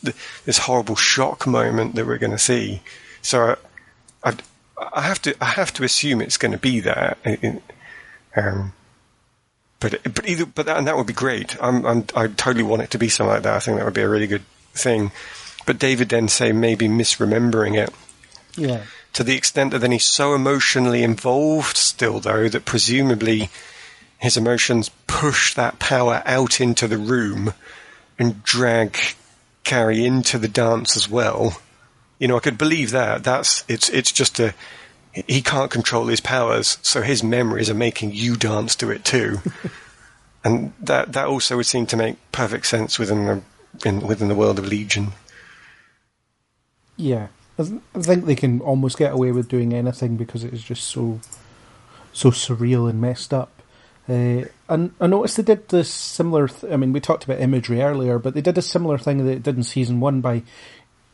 this 0.46 0.58
horrible 0.58 0.96
shock 0.96 1.46
moment 1.46 1.94
that 1.96 2.08
we're 2.08 2.18
going 2.18 2.32
to 2.32 2.38
see. 2.38 2.82
So 3.22 3.58
I, 4.24 4.34
I 4.92 5.02
have 5.04 5.22
to 5.22 5.36
I 5.40 5.46
have 5.46 5.72
to 5.74 5.84
assume 5.84 6.20
it's 6.20 6.38
going 6.38 6.52
to 6.52 6.58
be 6.58 6.80
that. 6.80 7.20
Um, 8.36 8.74
but 9.80 10.02
but 10.04 10.28
either 10.28 10.46
but 10.46 10.66
that, 10.68 10.78
and 10.78 10.88
that 10.88 10.98
would 10.98 11.08
be 11.08 11.14
great. 11.14 11.56
I'm, 11.62 11.86
I'm 11.86 12.06
I 12.16 12.28
totally 12.28 12.64
want 12.64 12.82
it 12.82 12.92
to 12.92 12.98
be 12.98 13.10
something 13.10 13.34
like 13.34 13.44
that. 13.44 13.56
I 13.56 13.60
think 13.60 13.78
that 13.78 13.86
would 13.86 13.94
be 13.94 14.02
a 14.02 14.10
really 14.10 14.28
good 14.28 14.44
thing. 14.74 15.12
But 15.66 15.80
David 15.80 16.10
then 16.10 16.28
say 16.28 16.52
maybe 16.52 16.88
misremembering 16.88 17.76
it 17.76 17.94
Yeah. 18.56 18.84
to 19.14 19.24
the 19.24 19.36
extent 19.36 19.72
that 19.72 19.80
then 19.80 19.92
he's 19.92 20.06
so 20.06 20.36
emotionally 20.36 21.02
involved 21.04 21.76
still, 21.76 22.20
though, 22.20 22.48
that 22.50 22.66
presumably 22.66 23.50
his 24.20 24.38
emotions 24.38 24.92
push 25.08 25.54
that 25.56 25.80
power 25.80 26.22
out 26.26 26.62
into 26.62 26.88
the 26.88 26.98
room 26.98 27.54
and 28.20 28.44
drag 28.44 28.96
Carrie 29.64 30.06
into 30.06 30.38
the 30.38 30.48
dance 30.48 30.96
as 30.96 31.10
well. 31.10 31.58
You 32.20 32.28
know, 32.28 32.38
I 32.38 32.42
could 32.42 32.58
believe 32.58 32.92
that. 32.92 33.24
That's 33.24 33.64
it's 33.68 33.90
it's 33.90 34.12
just 34.12 34.40
a 34.40 34.54
he 35.28 35.42
can't 35.42 35.72
control 35.72 36.08
his 36.08 36.20
powers, 36.20 36.78
so 36.82 37.02
his 37.02 37.24
memories 37.24 37.70
are 37.70 37.76
making 37.76 38.14
you 38.14 38.36
dance 38.36 38.76
to 38.78 38.92
it 38.92 39.06
too. 39.06 39.40
and 40.44 40.74
that 40.80 41.14
that 41.14 41.28
also 41.28 41.58
would 41.58 41.66
seem 41.66 41.86
to 41.88 41.98
make 41.98 42.18
perfect 42.32 42.68
sense 42.68 43.00
within 43.00 43.26
the 43.26 43.42
in, 43.88 44.02
within 44.02 44.28
the 44.28 44.36
world 44.36 44.60
of 44.60 44.68
Legion. 44.68 45.14
Yeah, 46.98 47.28
I, 47.60 47.64
th- 47.64 47.82
I 47.94 48.02
think 48.02 48.26
they 48.26 48.36
can 48.36 48.62
almost 48.62 48.98
get 48.98 49.14
away 49.14 49.32
with 49.32 49.50
doing 49.50 49.74
anything 49.74 50.18
because 50.18 50.44
it 50.44 50.54
is 50.54 50.64
just 50.64 50.86
so 50.86 51.20
so 52.14 52.32
surreal 52.32 52.90
and 52.90 53.02
messed 53.02 53.34
up. 53.34 53.52
Uh, 54.08 54.44
and 54.70 54.94
I 55.02 55.08
noticed 55.08 55.38
they 55.38 55.44
did 55.44 55.68
this 55.70 55.90
similar. 55.90 56.48
Th- 56.48 56.72
I 56.72 56.78
mean, 56.78 56.94
we 56.94 57.00
talked 57.00 57.24
about 57.24 57.40
imagery 57.40 57.82
earlier, 57.82 58.20
but 58.20 58.34
they 58.34 58.42
did 58.42 58.58
a 58.58 58.62
similar 58.62 58.98
thing 58.98 59.18
that 59.18 59.24
they 59.24 59.36
did 59.36 59.58
in 59.58 59.64
season 59.64 60.00
one 60.00 60.22
by, 60.22 60.44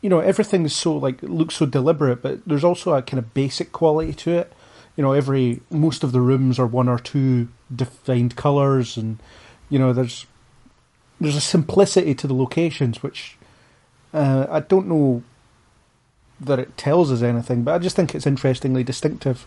you 0.01 0.09
know, 0.09 0.19
everything 0.19 0.65
is 0.65 0.75
so 0.75 0.95
like 0.97 1.21
looks 1.21 1.55
so 1.55 1.65
deliberate, 1.65 2.21
but 2.21 2.45
there's 2.45 2.63
also 2.63 2.93
a 2.93 3.01
kind 3.01 3.19
of 3.19 3.33
basic 3.33 3.71
quality 3.71 4.13
to 4.13 4.31
it. 4.31 4.53
You 4.97 5.03
know, 5.03 5.13
every 5.13 5.61
most 5.69 6.03
of 6.03 6.11
the 6.11 6.21
rooms 6.21 6.59
are 6.59 6.67
one 6.67 6.89
or 6.89 6.99
two 6.99 7.47
defined 7.73 8.35
colors, 8.35 8.97
and 8.97 9.19
you 9.69 9.79
know, 9.79 9.93
there's 9.93 10.25
there's 11.19 11.35
a 11.35 11.41
simplicity 11.41 12.15
to 12.15 12.27
the 12.27 12.33
locations 12.33 13.03
which 13.03 13.37
uh, 14.13 14.47
I 14.49 14.59
don't 14.61 14.87
know 14.87 15.23
that 16.39 16.57
it 16.57 16.75
tells 16.77 17.11
us 17.11 17.21
anything, 17.21 17.63
but 17.63 17.75
I 17.75 17.77
just 17.77 17.95
think 17.95 18.15
it's 18.15 18.25
interestingly 18.25 18.83
distinctive. 18.83 19.45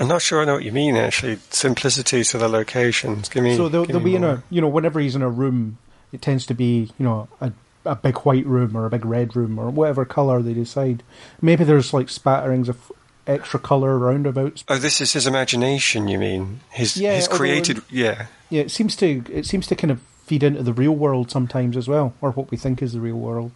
I'm 0.00 0.08
not 0.08 0.22
sure 0.22 0.40
I 0.40 0.44
know 0.44 0.54
what 0.54 0.64
you 0.64 0.72
mean 0.72 0.96
actually. 0.96 1.38
Simplicity 1.50 2.24
to 2.24 2.38
the 2.38 2.48
locations. 2.48 3.28
Give 3.28 3.44
me. 3.44 3.56
so 3.56 3.68
they'll, 3.68 3.84
they'll 3.84 4.00
be 4.00 4.16
in 4.16 4.24
a 4.24 4.42
you 4.48 4.60
know 4.60 4.68
whenever 4.68 5.00
he's 5.00 5.14
in 5.14 5.22
a 5.22 5.28
room, 5.28 5.78
it 6.12 6.22
tends 6.22 6.46
to 6.46 6.54
be 6.54 6.90
you 6.98 7.04
know 7.04 7.28
a 7.40 7.52
a 7.84 7.96
big 7.96 8.16
white 8.18 8.46
room 8.46 8.76
or 8.76 8.86
a 8.86 8.90
big 8.90 9.04
red 9.04 9.34
room 9.36 9.58
or 9.58 9.70
whatever 9.70 10.04
color 10.04 10.42
they 10.42 10.54
decide. 10.54 11.02
Maybe 11.40 11.64
there's 11.64 11.92
like 11.94 12.08
spatterings 12.08 12.68
of 12.68 12.92
extra 13.26 13.60
color 13.60 13.98
roundabouts. 13.98 14.64
Oh, 14.68 14.78
this 14.78 15.00
is 15.00 15.12
his 15.12 15.26
imagination. 15.26 16.08
You 16.08 16.18
mean 16.18 16.60
his 16.70 16.96
Yeah, 16.96 17.14
his 17.14 17.26
although- 17.26 17.36
created? 17.38 17.82
Yeah. 17.90 18.26
Yeah, 18.50 18.62
it 18.62 18.70
seems 18.70 18.96
to 18.96 19.22
it 19.30 19.44
seems 19.46 19.66
to 19.68 19.76
kind 19.76 19.90
of 19.90 20.00
feed 20.24 20.42
into 20.42 20.62
the 20.62 20.72
real 20.72 20.92
world 20.94 21.30
sometimes 21.30 21.76
as 21.76 21.88
well, 21.88 22.12
or 22.20 22.30
what 22.32 22.50
we 22.50 22.56
think 22.56 22.82
is 22.82 22.92
the 22.92 23.00
real 23.00 23.16
world. 23.18 23.50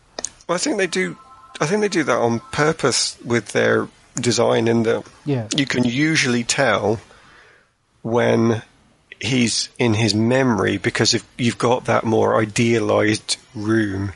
Well, 0.48 0.56
I 0.56 0.58
think 0.58 0.76
they 0.78 0.86
do. 0.86 1.16
I 1.60 1.66
think 1.66 1.80
they 1.82 1.88
do 1.88 2.02
that 2.04 2.16
on 2.16 2.40
purpose 2.50 3.16
with 3.24 3.48
their 3.52 3.88
design, 4.16 4.68
in 4.68 4.82
that 4.84 5.04
Yeah, 5.24 5.48
you 5.56 5.66
can 5.66 5.84
usually 5.84 6.44
tell 6.44 7.00
when 8.02 8.62
he's 9.22 9.68
in 9.78 9.94
his 9.94 10.14
memory 10.14 10.76
because 10.76 11.14
if 11.14 11.26
you've 11.38 11.58
got 11.58 11.84
that 11.84 12.04
more 12.04 12.40
idealized 12.40 13.36
room, 13.54 14.12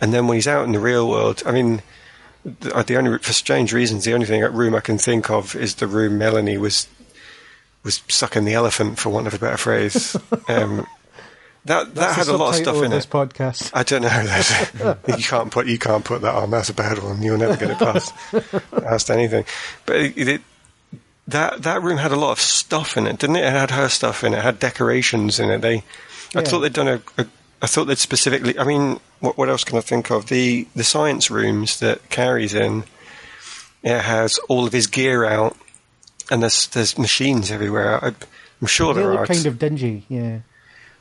and 0.00 0.12
then 0.12 0.26
when 0.26 0.36
he's 0.36 0.48
out 0.48 0.64
in 0.64 0.72
the 0.72 0.80
real 0.80 1.08
world, 1.08 1.42
I 1.44 1.52
mean, 1.52 1.82
the, 2.44 2.82
the 2.86 2.96
only 2.96 3.18
for 3.18 3.32
strange 3.32 3.72
reasons, 3.72 4.04
the 4.04 4.14
only 4.14 4.26
thing 4.26 4.42
room 4.42 4.74
I 4.74 4.80
can 4.80 4.98
think 4.98 5.30
of 5.30 5.54
is 5.54 5.76
the 5.76 5.86
room 5.86 6.18
Melanie 6.18 6.56
was 6.56 6.88
was 7.84 8.02
sucking 8.08 8.44
the 8.44 8.54
elephant, 8.54 8.98
for 8.98 9.10
want 9.10 9.26
of 9.26 9.34
a 9.34 9.38
better 9.38 9.58
phrase. 9.58 10.16
Um, 10.48 10.86
that 11.66 11.94
that 11.96 12.16
had 12.16 12.28
a 12.28 12.36
lot 12.36 12.50
of 12.50 12.54
stuff 12.54 12.82
in 12.82 12.90
this 12.90 13.04
it. 13.04 13.10
podcast. 13.10 13.70
I 13.74 13.82
don't 13.82 14.00
know. 14.00 14.96
You 15.18 15.22
can't 15.22 15.50
put 15.50 15.66
you 15.66 15.78
can't 15.78 16.04
put 16.04 16.22
that 16.22 16.34
on. 16.34 16.50
That's 16.50 16.70
a 16.70 16.74
bad 16.74 17.02
one. 17.02 17.22
You'll 17.22 17.36
never 17.36 17.56
get 17.56 17.70
it 17.70 17.78
past 17.78 18.14
past 18.70 19.10
anything. 19.10 19.44
But 19.84 19.96
it, 19.96 20.28
it, 20.28 20.42
that 21.28 21.62
that 21.62 21.82
room 21.82 21.98
had 21.98 22.10
a 22.10 22.16
lot 22.16 22.32
of 22.32 22.40
stuff 22.40 22.96
in 22.96 23.06
it, 23.06 23.18
didn't 23.18 23.36
it? 23.36 23.44
It 23.44 23.52
had 23.52 23.70
her 23.70 23.88
stuff 23.88 24.24
in 24.24 24.34
it. 24.34 24.38
It 24.38 24.42
had 24.42 24.58
decorations 24.58 25.38
in 25.38 25.50
it. 25.50 25.60
They, 25.60 25.84
I 26.34 26.42
thought 26.42 26.60
they'd 26.60 26.72
done 26.72 26.88
a, 26.88 27.02
a. 27.18 27.26
I 27.60 27.66
thought 27.66 27.84
they'd 27.84 27.98
specifically. 27.98 28.58
I 28.58 28.64
mean, 28.64 28.98
what 29.20 29.36
what 29.36 29.48
else 29.48 29.62
can 29.62 29.78
I 29.78 29.82
think 29.82 30.10
of? 30.10 30.26
The 30.26 30.66
the 30.74 30.84
science 30.84 31.30
rooms 31.30 31.80
that 31.80 32.08
Cary's 32.08 32.54
in. 32.54 32.84
it 33.82 34.00
has 34.00 34.38
all 34.48 34.66
of 34.66 34.72
his 34.72 34.86
gear 34.86 35.24
out, 35.24 35.56
and 36.30 36.42
there's 36.42 36.66
there's 36.68 36.98
machines 36.98 37.50
everywhere. 37.50 38.02
I, 38.02 38.14
I'm 38.60 38.66
sure 38.66 38.94
there 38.94 39.12
are. 39.12 39.26
kind 39.26 39.46
of 39.46 39.58
dingy, 39.58 40.04
yeah. 40.08 40.40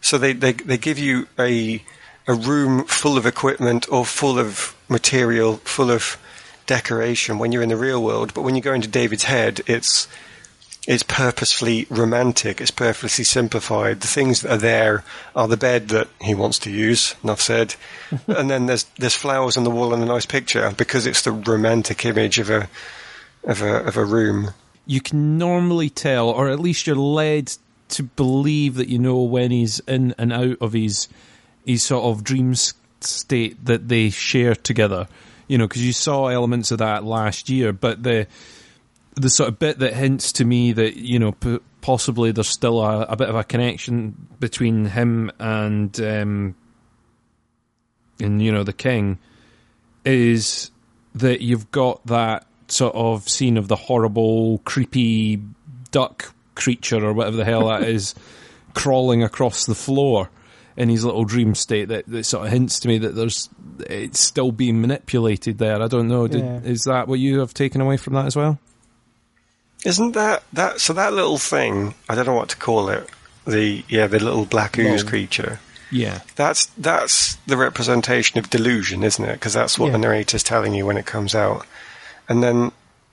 So 0.01 0.17
they, 0.17 0.34
they 0.34 0.53
they 0.53 0.78
give 0.78 0.99
you 0.99 1.28
a 1.39 1.82
a 2.28 2.34
room 2.34 2.84
full 2.84 3.17
of 3.17 3.25
equipment 3.25 3.88
or 3.89 4.05
full 4.05 4.38
of 4.38 4.75
material, 4.89 5.57
full 5.57 5.89
of 5.89 6.17
decoration 6.68 7.39
when 7.39 7.51
you're 7.51 7.63
in 7.63 7.70
the 7.70 7.76
real 7.76 8.03
world. 8.03 8.34
But 8.34 8.43
when 8.43 8.55
you 8.55 8.61
go 8.61 8.74
into 8.74 8.88
David's 8.88 9.24
head, 9.24 9.61
it's 9.65 10.07
it's 10.88 11.03
purposefully 11.03 11.86
romantic. 11.89 12.61
It's 12.61 12.72
purposely 12.72 13.26
simplified. 13.26 13.99
The 13.99 14.07
things 14.07 14.41
that 14.41 14.51
are 14.51 14.57
there 14.57 15.03
are 15.36 15.47
the 15.47 15.57
bed 15.57 15.89
that 15.89 16.07
he 16.22 16.34
wants 16.34 16.59
to 16.59 16.72
use. 16.72 17.15
Enough 17.24 17.41
said. 17.41 17.76
and 18.28 18.49
then 18.49 18.68
there's 18.68 18.86
there's 18.97 19.15
flowers 19.15 19.57
on 19.57 19.63
the 19.63 19.72
wall 19.72 19.93
and 19.93 20.03
a 20.03 20.05
nice 20.05 20.26
picture 20.26 20.72
because 20.78 21.05
it's 21.05 21.24
the 21.24 21.32
romantic 21.32 22.05
image 22.05 22.39
of 22.39 22.49
a 22.49 22.70
of 23.43 23.61
a 23.61 23.86
of 23.86 23.97
a 23.97 24.05
room. 24.05 24.51
you 24.86 25.01
can 25.01 25.38
normally 25.38 25.89
tell, 25.89 26.30
or 26.30 26.49
at 26.49 26.59
least 26.59 26.88
you're 26.88 26.95
led 26.95 27.53
to 27.89 28.03
believe 28.03 28.76
that 28.76 28.89
you 28.89 28.99
know 28.99 29.22
when 29.22 29.51
he's 29.51 29.80
in 29.82 30.13
and 30.18 30.32
out 30.32 30.57
of 30.61 30.74
his 30.74 31.07
his 31.65 31.84
sort 31.84 32.05
of 32.05 32.24
dream 32.24 32.53
state 33.01 33.65
that 33.65 33.89
they 33.89 34.09
share 34.09 34.55
together. 34.55 35.07
You 35.47 35.57
know, 35.57 35.67
because 35.67 35.85
you 35.85 35.93
saw 35.93 36.27
elements 36.27 36.71
of 36.71 36.79
that 36.79 37.03
last 37.03 37.49
year, 37.49 37.73
but 37.73 38.03
the 38.03 38.27
the 39.15 39.29
sort 39.29 39.49
of 39.49 39.57
bit 39.57 39.79
that 39.79 39.93
hints 39.93 40.31
to 40.33 40.45
me 40.45 40.73
that 40.73 40.95
you 40.97 41.19
know 41.19 41.31
p- 41.31 41.59
possibly 41.81 42.31
there's 42.31 42.47
still 42.47 42.81
a, 42.81 43.01
a 43.03 43.15
bit 43.15 43.29
of 43.29 43.35
a 43.35 43.43
connection 43.43 44.27
between 44.39 44.85
him 44.85 45.31
and 45.39 45.99
um, 46.01 46.55
and 48.19 48.41
you 48.41 48.51
know 48.51 48.63
the 48.63 48.73
king 48.73 49.17
is 50.05 50.71
that 51.15 51.41
you've 51.41 51.71
got 51.71 52.05
that 52.05 52.45
sort 52.67 52.95
of 52.95 53.27
scene 53.27 53.57
of 53.57 53.67
the 53.67 53.75
horrible, 53.75 54.59
creepy 54.59 55.41
duck 55.91 56.33
creature 56.55 57.03
or 57.03 57.13
whatever 57.13 57.37
the 57.37 57.45
hell 57.45 57.67
that 57.67 57.83
is 57.87 58.13
crawling 58.73 59.23
across 59.23 59.65
the 59.65 59.75
floor 59.75 60.29
in 60.78 60.88
his 60.89 61.03
little 61.03 61.25
dream 61.25 61.55
state 61.55 61.89
that, 61.89 62.05
that 62.07 62.23
sort 62.25 62.45
of 62.45 62.51
hints 62.53 62.80
to 62.82 62.88
me 62.88 62.99
that 62.99 63.15
there's 63.15 63.49
it's 63.80 64.19
still 64.19 64.51
being 64.51 64.80
manipulated 64.80 65.57
there. 65.57 65.82
I 65.82 65.88
don't 65.88 66.07
know. 66.07 66.28
Did, 66.28 66.41
Yeah. 66.41 66.59
Is 66.63 66.84
that 66.86 67.07
what 67.07 67.19
you 67.19 67.39
have 67.39 67.53
taken 67.53 67.82
away 67.82 67.97
from 67.97 68.13
that 68.13 68.25
as 68.28 68.36
well? 68.36 68.59
Isn't 69.86 70.13
that 70.13 70.43
that 70.53 70.80
so 70.80 70.93
that 70.93 71.13
little 71.13 71.38
thing? 71.38 71.93
I 72.09 72.15
don't 72.15 72.25
know 72.25 72.34
what 72.34 72.49
to 72.49 72.57
call 72.57 72.89
it. 72.89 73.07
The 73.45 73.84
yeah, 73.89 74.07
the 74.07 74.19
little 74.19 74.45
black 74.45 74.78
ooze 74.78 75.03
Lol. 75.03 75.09
creature. 75.09 75.59
Yeah. 75.91 76.19
That's 76.36 76.65
that's 76.78 77.36
the 77.47 77.57
representation 77.57 78.39
of 78.39 78.49
delusion, 78.49 79.03
isn't 79.03 79.23
it? 79.23 79.34
Because 79.34 79.53
that's 79.53 79.80
what 79.80 79.88
Yeah. 79.88 79.91
the 79.93 79.97
narrator's 79.99 80.43
telling 80.43 80.73
you 80.73 80.86
when 80.86 80.97
it 80.97 81.05
comes 81.05 81.34
out, 81.36 81.65
and 82.28 82.43
then 82.43 82.71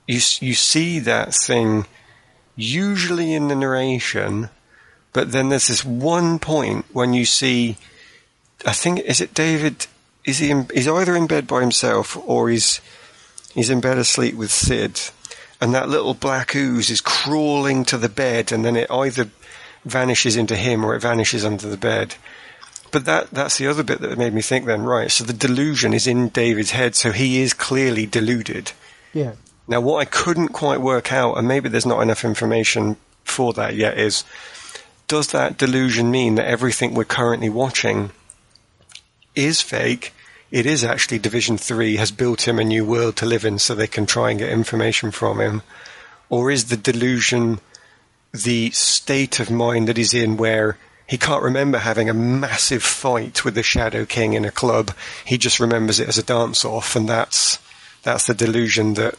you 0.08 0.20
you 0.40 0.54
see 0.54 0.98
that 1.00 1.34
thing 1.34 1.86
usually 2.56 3.32
in 3.34 3.48
the 3.48 3.54
narration, 3.54 4.48
but 5.14 5.32
then 5.32 5.48
there's 5.48 5.68
this 5.68 5.84
one 5.84 6.38
point 6.38 6.84
when 6.92 7.14
you 7.14 7.24
see, 7.24 7.78
I 8.66 8.72
think 8.72 8.98
is 9.00 9.22
it 9.22 9.32
David? 9.32 9.86
Is 10.26 10.38
he? 10.38 10.50
In, 10.50 10.68
he's 10.74 10.88
either 10.88 11.16
in 11.16 11.26
bed 11.26 11.46
by 11.46 11.60
himself 11.60 12.18
or 12.26 12.50
he's 12.50 12.82
he's 13.54 13.70
in 13.70 13.80
bed 13.80 13.96
asleep 13.96 14.34
with 14.34 14.50
Syd, 14.50 15.00
and 15.60 15.72
that 15.72 15.88
little 15.88 16.14
black 16.14 16.54
ooze 16.56 16.90
is 16.90 17.00
crawling 17.00 17.84
to 17.86 17.96
the 17.96 18.08
bed, 18.08 18.52
and 18.52 18.64
then 18.64 18.76
it 18.76 18.90
either 18.90 19.30
vanishes 19.84 20.36
into 20.36 20.56
him 20.56 20.84
or 20.84 20.96
it 20.96 21.02
vanishes 21.02 21.44
under 21.44 21.68
the 21.68 21.76
bed. 21.76 22.16
But 22.90 23.04
that 23.04 23.30
that's 23.30 23.56
the 23.58 23.68
other 23.68 23.84
bit 23.84 24.00
that 24.00 24.18
made 24.18 24.34
me 24.34 24.42
think 24.42 24.66
then, 24.66 24.82
right, 24.82 25.10
so 25.10 25.22
the 25.22 25.32
delusion 25.32 25.94
is 25.94 26.08
in 26.08 26.28
David's 26.28 26.72
head, 26.72 26.96
so 26.96 27.12
he 27.12 27.40
is 27.40 27.54
clearly 27.54 28.04
deluded. 28.04 28.72
Yeah. 29.12 29.34
Now 29.68 29.80
what 29.80 29.98
I 29.98 30.06
couldn't 30.06 30.48
quite 30.48 30.80
work 30.80 31.12
out, 31.12 31.38
and 31.38 31.46
maybe 31.46 31.68
there's 31.68 31.86
not 31.86 32.02
enough 32.02 32.24
information 32.24 32.96
for 33.22 33.52
that 33.52 33.76
yet, 33.76 33.96
is 33.96 34.24
does 35.08 35.28
that 35.28 35.58
delusion 35.58 36.10
mean 36.10 36.36
that 36.36 36.46
everything 36.46 36.94
we're 36.94 37.04
currently 37.04 37.48
watching 37.48 38.10
is 39.34 39.60
fake? 39.60 40.12
It 40.50 40.66
is 40.66 40.84
actually 40.84 41.18
Division 41.18 41.58
3 41.58 41.96
has 41.96 42.12
built 42.12 42.46
him 42.46 42.58
a 42.58 42.64
new 42.64 42.84
world 42.84 43.16
to 43.16 43.26
live 43.26 43.44
in 43.44 43.58
so 43.58 43.74
they 43.74 43.86
can 43.86 44.06
try 44.06 44.30
and 44.30 44.38
get 44.38 44.50
information 44.50 45.10
from 45.10 45.40
him. 45.40 45.62
Or 46.28 46.50
is 46.50 46.66
the 46.66 46.76
delusion 46.76 47.60
the 48.32 48.70
state 48.70 49.38
of 49.38 49.50
mind 49.50 49.88
that 49.88 49.96
he's 49.96 50.12
in 50.12 50.36
where 50.36 50.76
he 51.06 51.18
can't 51.18 51.42
remember 51.42 51.78
having 51.78 52.08
a 52.08 52.14
massive 52.14 52.82
fight 52.82 53.44
with 53.44 53.54
the 53.54 53.62
Shadow 53.62 54.04
King 54.04 54.32
in 54.32 54.44
a 54.44 54.50
club. 54.50 54.90
He 55.24 55.38
just 55.38 55.60
remembers 55.60 56.00
it 56.00 56.08
as 56.08 56.18
a 56.18 56.22
dance 56.22 56.64
off, 56.64 56.96
and 56.96 57.08
that's 57.08 57.58
that's 58.02 58.26
the 58.26 58.34
delusion 58.34 58.94
that 58.94 59.14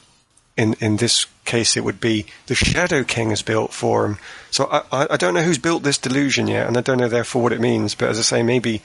in 0.58 0.74
in 0.80 0.98
this 0.98 1.26
case 1.44 1.78
it 1.78 1.84
would 1.84 2.00
be 2.00 2.26
the 2.48 2.56
Shadow 2.56 3.04
King 3.04 3.30
has 3.30 3.42
built 3.42 3.74
for 3.74 4.06
him. 4.06 4.18
So 4.52 4.66
I, 4.72 5.08
I, 5.14 5.18
don't 5.18 5.34
know 5.34 5.44
who's 5.44 5.58
built 5.58 5.84
this 5.84 5.98
delusion 5.98 6.48
yet, 6.48 6.68
and 6.68 6.78
I 6.78 6.82
don't 6.82 6.98
know 6.98 7.10
therefore 7.10 7.44
what 7.44 7.54
it 7.54 7.62
means. 7.62 7.94
But 7.94 8.10
as 8.10 8.20
I 8.20 8.22
say, 8.22 8.44
maybe 8.44 8.82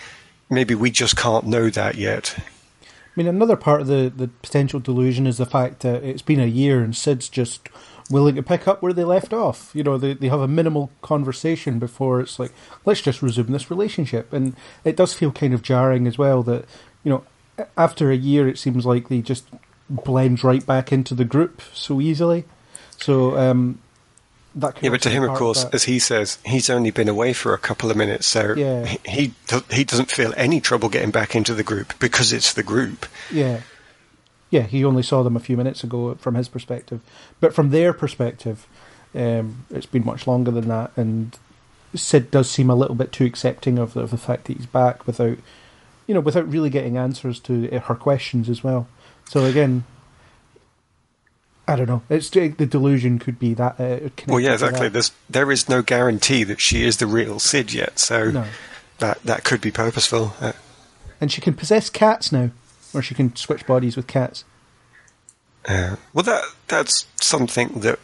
maybe 0.50 0.74
we 0.74 0.90
just 0.90 1.16
can't 1.16 1.46
know 1.46 1.70
that 1.70 1.94
yet. 1.94 2.36
I 2.82 3.12
mean, 3.16 3.26
another 3.26 3.56
part 3.56 3.80
of 3.80 3.86
the, 3.86 4.12
the 4.14 4.28
potential 4.28 4.78
delusion 4.78 5.26
is 5.26 5.38
the 5.38 5.46
fact 5.46 5.80
that 5.80 6.04
it's 6.04 6.22
been 6.22 6.40
a 6.40 6.46
year 6.46 6.80
and 6.80 6.94
Syd's 6.94 7.28
just 7.28 7.68
willing 8.08 8.36
to 8.36 8.42
pick 8.42 8.68
up 8.68 8.82
where 8.82 8.92
they 8.92 9.04
left 9.04 9.32
off. 9.32 9.70
You 9.74 9.82
know, 9.82 9.98
they, 9.98 10.14
they 10.14 10.28
have 10.28 10.40
a 10.40 10.48
minimal 10.48 10.90
conversation 11.02 11.78
before 11.78 12.20
it's 12.20 12.38
like, 12.38 12.52
let's 12.84 13.00
just 13.00 13.20
resume 13.20 13.52
this 13.52 13.70
relationship. 13.70 14.32
And 14.32 14.54
it 14.84 14.96
does 14.96 15.12
feel 15.12 15.32
kind 15.32 15.54
of 15.54 15.62
jarring 15.62 16.06
as 16.06 16.18
well 16.18 16.42
that, 16.44 16.66
you 17.02 17.10
know, 17.10 17.24
after 17.76 18.10
a 18.10 18.16
year, 18.16 18.48
it 18.48 18.58
seems 18.58 18.86
like 18.86 19.08
they 19.08 19.20
just 19.20 19.44
blend 19.90 20.42
right 20.44 20.64
back 20.64 20.92
into 20.92 21.14
the 21.14 21.24
group 21.24 21.60
so 21.74 22.00
easily. 22.00 22.44
So, 22.98 23.36
um, 23.36 23.78
that 24.54 24.82
Yeah, 24.82 24.90
but 24.90 25.02
to 25.02 25.10
him, 25.10 25.22
of 25.22 25.36
course, 25.36 25.64
that. 25.64 25.74
as 25.74 25.84
he 25.84 25.98
says, 25.98 26.38
he's 26.44 26.70
only 26.70 26.90
been 26.90 27.08
away 27.08 27.32
for 27.32 27.54
a 27.54 27.58
couple 27.58 27.90
of 27.90 27.96
minutes, 27.96 28.26
so 28.26 28.54
Yeah. 28.56 28.84
he 28.84 28.98
he, 29.04 29.34
he 29.70 29.84
doesn't 29.84 30.10
feel 30.10 30.32
any 30.36 30.60
trouble 30.60 30.88
getting 30.88 31.10
back 31.10 31.36
into 31.36 31.54
the 31.54 31.62
group 31.62 31.98
because 31.98 32.32
it's 32.32 32.52
the 32.52 32.62
group. 32.62 33.06
Yeah. 33.30 33.60
Yeah, 34.50 34.62
he 34.62 34.84
only 34.84 35.04
saw 35.04 35.22
them 35.22 35.36
a 35.36 35.40
few 35.40 35.56
minutes 35.56 35.84
ago 35.84 36.16
from 36.16 36.34
his 36.34 36.48
perspective. 36.48 37.00
But 37.38 37.54
from 37.54 37.70
their 37.70 37.92
perspective, 37.92 38.66
um, 39.14 39.64
it's 39.70 39.86
been 39.86 40.04
much 40.04 40.26
longer 40.26 40.50
than 40.50 40.66
that. 40.68 40.90
And 40.96 41.38
Syd 41.94 42.32
does 42.32 42.50
seem 42.50 42.68
a 42.68 42.74
little 42.74 42.96
bit 42.96 43.12
too 43.12 43.24
accepting 43.24 43.78
of 43.78 43.94
the, 43.94 44.00
of 44.00 44.10
the 44.10 44.16
fact 44.18 44.46
that 44.46 44.56
he's 44.56 44.66
back 44.66 45.06
without, 45.06 45.38
you 46.08 46.14
know, 46.14 46.20
without 46.20 46.50
really 46.50 46.70
getting 46.70 46.96
answers 46.96 47.38
to 47.40 47.68
her 47.78 47.94
questions 47.94 48.48
as 48.48 48.64
well. 48.64 48.88
So 49.30 49.44
again, 49.44 49.84
I 51.68 51.76
don't 51.76 51.86
know. 51.86 52.02
It's 52.10 52.30
the 52.30 52.48
delusion 52.48 53.20
could 53.20 53.38
be 53.38 53.54
that. 53.54 53.78
Uh, 53.78 54.08
Well, 54.26 54.40
yeah, 54.40 54.54
exactly. 54.54 54.88
There's 54.88 55.12
there 55.30 55.52
is 55.52 55.68
no 55.68 55.82
guarantee 55.82 56.42
that 56.44 56.60
she 56.60 56.82
is 56.84 56.96
the 56.96 57.06
real 57.06 57.38
Syd 57.38 57.72
yet, 57.72 58.00
so 58.00 58.32
No. 58.32 58.44
that 58.98 59.22
that 59.22 59.44
could 59.44 59.60
be 59.60 59.70
purposeful. 59.70 60.34
Uh, 60.40 60.52
And 61.20 61.30
she 61.30 61.40
can 61.40 61.54
possess 61.54 61.88
cats 61.90 62.32
now, 62.32 62.50
or 62.92 63.02
she 63.02 63.14
can 63.14 63.36
switch 63.36 63.66
bodies 63.66 63.96
with 63.96 64.08
cats. 64.08 64.42
uh, 65.68 65.94
well, 66.12 66.24
that 66.24 66.42
that's 66.66 67.06
something 67.20 67.68
that. 67.80 68.00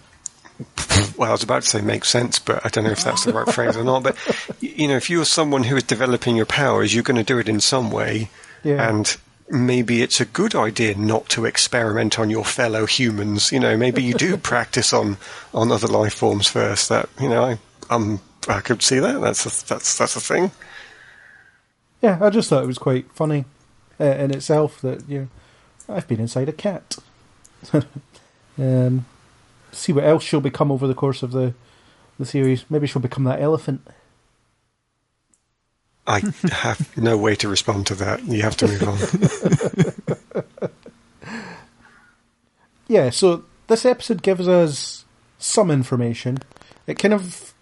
Well, 1.19 1.29
I 1.29 1.33
was 1.33 1.43
about 1.43 1.63
to 1.65 1.69
say 1.69 1.81
makes 1.81 2.09
sense, 2.09 2.39
but 2.39 2.65
I 2.65 2.69
don't 2.69 2.85
know 2.85 2.91
if 2.93 3.03
that's 3.03 3.25
the 3.25 3.33
right 3.33 3.53
phrase 3.53 3.77
or 3.77 3.83
not. 3.83 4.05
But 4.05 4.17
you 4.61 4.87
know, 4.87 4.97
if 4.97 5.11
you're 5.11 5.25
someone 5.25 5.65
who 5.65 5.77
is 5.77 5.83
developing 5.83 6.37
your 6.37 6.47
powers, 6.47 6.95
you're 6.95 7.03
going 7.03 7.17
to 7.25 7.25
do 7.35 7.39
it 7.41 7.49
in 7.49 7.61
some 7.61 7.91
way, 7.91 8.31
Yeah. 8.63 8.89
and 8.89 9.17
maybe 9.49 10.03
it's 10.03 10.21
a 10.21 10.25
good 10.25 10.55
idea 10.55 10.97
not 10.97 11.29
to 11.31 11.45
experiment 11.45 12.19
on 12.19 12.31
your 12.31 12.45
fellow 12.45 12.87
humans. 12.87 13.53
You 13.53 13.61
know, 13.61 13.77
maybe 13.77 14.03
you 14.03 14.15
do 14.15 14.37
practice 14.53 14.93
on 14.93 15.17
on 15.55 15.73
other 15.73 15.89
life 15.89 16.15
forms 16.15 16.49
first. 16.49 16.89
That 16.89 17.09
you 17.21 17.29
know, 17.29 17.45
I 17.45 17.59
um 17.91 18.21
I 18.49 18.61
could 18.61 18.83
see 18.83 18.99
that. 18.99 19.21
That's 19.21 19.47
a, 19.47 19.67
that's 19.67 19.99
that's 19.99 20.17
a 20.17 20.21
thing. 20.21 20.51
Yeah, 22.03 22.19
I 22.21 22.31
just 22.31 22.49
thought 22.49 22.63
it 22.63 22.69
was 22.69 22.79
quite 22.79 23.11
funny 23.13 23.45
uh, 24.01 24.05
in 24.05 24.31
itself 24.33 24.81
that 24.83 25.09
you 25.09 25.21
know 25.89 25.95
I've 25.97 26.09
been 26.09 26.21
inside 26.21 26.49
a 26.49 26.53
cat. 26.53 26.97
um, 28.59 29.07
see 29.73 29.93
what 29.93 30.05
else 30.05 30.23
she'll 30.23 30.41
become 30.41 30.71
over 30.71 30.87
the 30.87 30.95
course 30.95 31.23
of 31.23 31.33
the 31.33 31.55
the 32.19 32.27
series. 32.27 32.65
Maybe 32.71 32.87
she'll 32.87 33.03
become 33.03 33.25
that 33.25 33.41
elephant. 33.41 33.87
I 36.07 36.21
have 36.53 36.97
no 36.97 37.17
way 37.17 37.35
to 37.37 37.49
respond 37.49 37.87
to 37.89 37.95
that. 37.97 38.25
You 38.25 38.43
have 38.43 38.57
to 38.59 38.69
move 38.69 38.89
on. 38.89 40.71
Yeah, 42.89 43.11
so 43.11 43.45
this 43.67 43.85
episode 43.85 44.23
gives 44.23 44.47
us 44.47 45.05
some 45.39 45.71
information. 45.71 46.39
It 46.87 46.99
kind 46.99 47.15
of, 47.15 47.53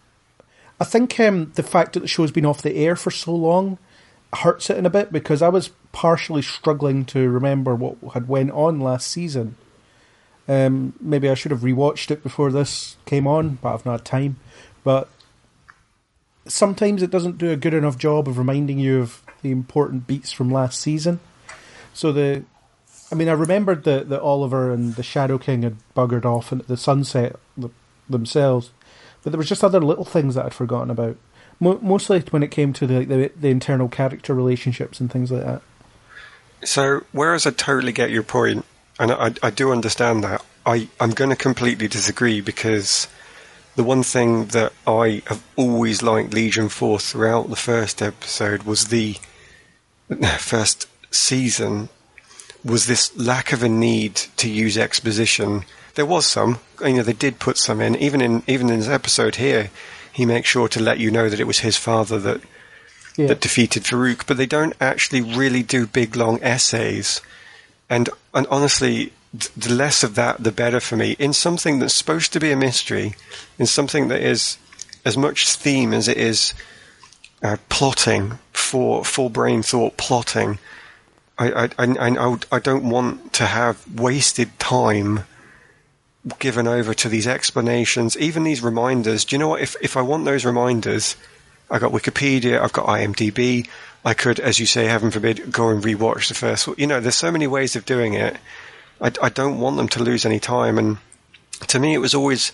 I 0.78 0.84
think, 0.84 1.18
um, 1.18 1.52
the 1.54 1.62
fact 1.62 1.94
that 1.94 2.00
the 2.00 2.08
show's 2.08 2.30
been 2.30 2.46
off 2.46 2.62
the 2.62 2.76
air 2.76 2.94
for 2.96 3.10
so 3.10 3.34
long 3.34 3.78
hurts 4.34 4.68
it 4.68 4.76
in 4.76 4.84
a 4.84 4.90
bit 4.90 5.12
because 5.12 5.42
I 5.42 5.48
was 5.48 5.70
partially 5.92 6.42
struggling 6.42 7.04
to 7.06 7.28
remember 7.28 7.74
what 7.74 7.96
had 8.12 8.28
went 8.28 8.50
on 8.50 8.80
last 8.80 9.10
season. 9.10 9.56
Um, 10.46 10.92
maybe 11.00 11.30
I 11.30 11.34
should 11.34 11.52
have 11.52 11.60
rewatched 11.60 12.10
it 12.10 12.22
before 12.22 12.52
this 12.52 12.96
came 13.06 13.26
on, 13.26 13.58
but 13.62 13.72
I've 13.72 13.86
not 13.86 14.00
had 14.00 14.04
time. 14.04 14.36
But 14.82 15.08
sometimes 16.46 17.02
it 17.02 17.10
doesn't 17.10 17.38
do 17.38 17.50
a 17.50 17.56
good 17.56 17.74
enough 17.74 17.98
job 17.98 18.28
of 18.28 18.38
reminding 18.38 18.78
you 18.78 19.00
of 19.00 19.22
the 19.42 19.50
important 19.50 20.06
beats 20.06 20.32
from 20.32 20.50
last 20.50 20.80
season. 20.80 21.20
So 21.92 22.12
the 22.12 22.44
I 23.12 23.14
mean, 23.14 23.28
I 23.28 23.32
remembered 23.32 23.84
that, 23.84 24.08
that 24.08 24.20
Oliver 24.22 24.72
and 24.72 24.94
the 24.96 25.02
Shadow 25.02 25.38
King 25.38 25.62
had 25.62 25.76
buggered 25.94 26.24
off 26.24 26.50
into 26.50 26.64
the 26.64 26.76
sunset 26.76 27.36
themselves, 28.08 28.70
but 29.22 29.30
there 29.30 29.38
was 29.38 29.48
just 29.48 29.62
other 29.62 29.80
little 29.80 30.04
things 30.04 30.34
that 30.34 30.46
I'd 30.46 30.54
forgotten 30.54 30.90
about. 30.90 31.16
Mo- 31.60 31.78
mostly 31.80 32.20
when 32.30 32.42
it 32.42 32.50
came 32.50 32.72
to 32.72 32.86
the, 32.86 33.04
the 33.04 33.30
the 33.36 33.48
internal 33.48 33.88
character 33.88 34.34
relationships 34.34 35.00
and 35.00 35.12
things 35.12 35.30
like 35.30 35.44
that. 35.44 35.62
So, 36.64 37.04
whereas 37.12 37.46
I 37.46 37.50
totally 37.50 37.92
get 37.92 38.10
your 38.10 38.22
point, 38.22 38.64
and 38.98 39.12
I, 39.12 39.34
I 39.42 39.50
do 39.50 39.70
understand 39.70 40.24
that, 40.24 40.44
I, 40.66 40.88
I'm 40.98 41.10
going 41.10 41.30
to 41.30 41.36
completely 41.36 41.88
disagree 41.88 42.40
because 42.40 43.06
the 43.76 43.84
one 43.84 44.02
thing 44.02 44.46
that 44.46 44.72
I 44.86 45.22
have 45.26 45.42
always 45.56 46.02
liked 46.02 46.32
Legion 46.34 46.68
for 46.68 46.98
throughout 46.98 47.50
the 47.50 47.56
first 47.56 48.00
episode 48.02 48.62
was 48.64 48.88
the 48.88 49.16
first 50.38 50.86
season 51.10 51.88
was 52.64 52.86
this 52.86 53.14
lack 53.16 53.52
of 53.52 53.62
a 53.62 53.68
need 53.68 54.14
to 54.36 54.48
use 54.48 54.78
exposition. 54.78 55.64
There 55.96 56.06
was 56.06 56.26
some, 56.26 56.58
you 56.80 56.94
know, 56.94 57.02
they 57.02 57.12
did 57.12 57.38
put 57.38 57.58
some 57.58 57.80
in. 57.80 57.94
Even 57.96 58.20
in 58.20 58.42
even 58.46 58.70
in 58.70 58.78
this 58.80 58.88
episode 58.88 59.36
here, 59.36 59.70
he 60.12 60.24
makes 60.26 60.48
sure 60.48 60.68
to 60.68 60.80
let 60.80 60.98
you 60.98 61.10
know 61.10 61.28
that 61.28 61.40
it 61.40 61.46
was 61.46 61.60
his 61.60 61.76
father 61.76 62.18
that 62.20 62.40
Yeah. 63.16 63.28
that 63.28 63.40
defeated 63.40 63.84
Farouk, 63.84 64.26
but 64.26 64.36
they 64.38 64.46
don't 64.46 64.74
actually 64.80 65.20
really 65.20 65.62
do 65.62 65.86
big 65.86 66.16
long 66.16 66.42
essays. 66.42 67.20
And 67.90 68.08
and 68.32 68.46
honestly, 68.50 69.12
the 69.56 69.72
less 69.72 70.02
of 70.04 70.14
that, 70.14 70.42
the 70.42 70.52
better 70.52 70.80
for 70.80 70.96
me. 70.96 71.16
In 71.18 71.32
something 71.32 71.78
that's 71.78 71.94
supposed 71.94 72.32
to 72.32 72.40
be 72.40 72.52
a 72.52 72.56
mystery, 72.56 73.14
in 73.58 73.66
something 73.66 74.08
that 74.08 74.20
is 74.20 74.58
as 75.04 75.16
much 75.16 75.50
theme 75.52 75.92
as 75.92 76.08
it 76.08 76.16
is 76.16 76.54
uh, 77.42 77.56
plotting 77.68 78.38
for 78.52 79.04
full 79.04 79.28
brain 79.28 79.62
thought 79.62 79.96
plotting. 79.96 80.58
I 81.36 81.68
I, 81.78 81.84
I, 81.88 82.36
I, 82.52 82.58
don't 82.58 82.88
want 82.88 83.32
to 83.34 83.44
have 83.44 83.84
wasted 84.00 84.58
time 84.58 85.24
given 86.38 86.66
over 86.66 86.94
to 86.94 87.08
these 87.08 87.26
explanations, 87.26 88.16
even 88.16 88.44
these 88.44 88.62
reminders. 88.62 89.24
Do 89.24 89.34
you 89.34 89.40
know 89.40 89.48
what? 89.48 89.60
If 89.60 89.76
if 89.82 89.96
I 89.96 90.02
want 90.02 90.24
those 90.24 90.44
reminders, 90.44 91.16
I 91.70 91.78
got 91.78 91.92
Wikipedia, 91.92 92.60
I've 92.60 92.72
got 92.72 92.86
IMDb. 92.86 93.68
I 94.06 94.14
could, 94.14 94.38
as 94.38 94.60
you 94.60 94.66
say, 94.66 94.84
heaven 94.84 95.10
forbid, 95.10 95.50
go 95.50 95.70
and 95.70 95.82
rewatch 95.82 96.28
the 96.28 96.34
first. 96.34 96.68
You 96.78 96.86
know, 96.86 97.00
there's 97.00 97.16
so 97.16 97.32
many 97.32 97.46
ways 97.46 97.74
of 97.74 97.86
doing 97.86 98.14
it. 98.14 98.36
I, 99.04 99.12
I 99.22 99.28
don't 99.28 99.60
want 99.60 99.76
them 99.76 99.88
to 99.88 100.02
lose 100.02 100.24
any 100.24 100.40
time, 100.40 100.78
and 100.78 100.96
to 101.68 101.78
me, 101.78 101.92
it 101.92 101.98
was 101.98 102.14
always 102.14 102.52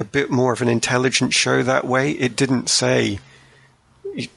a 0.00 0.04
bit 0.04 0.30
more 0.30 0.52
of 0.52 0.62
an 0.62 0.68
intelligent 0.68 1.34
show 1.34 1.62
that 1.62 1.84
way. 1.84 2.12
It 2.12 2.34
didn't 2.34 2.70
say 2.70 3.20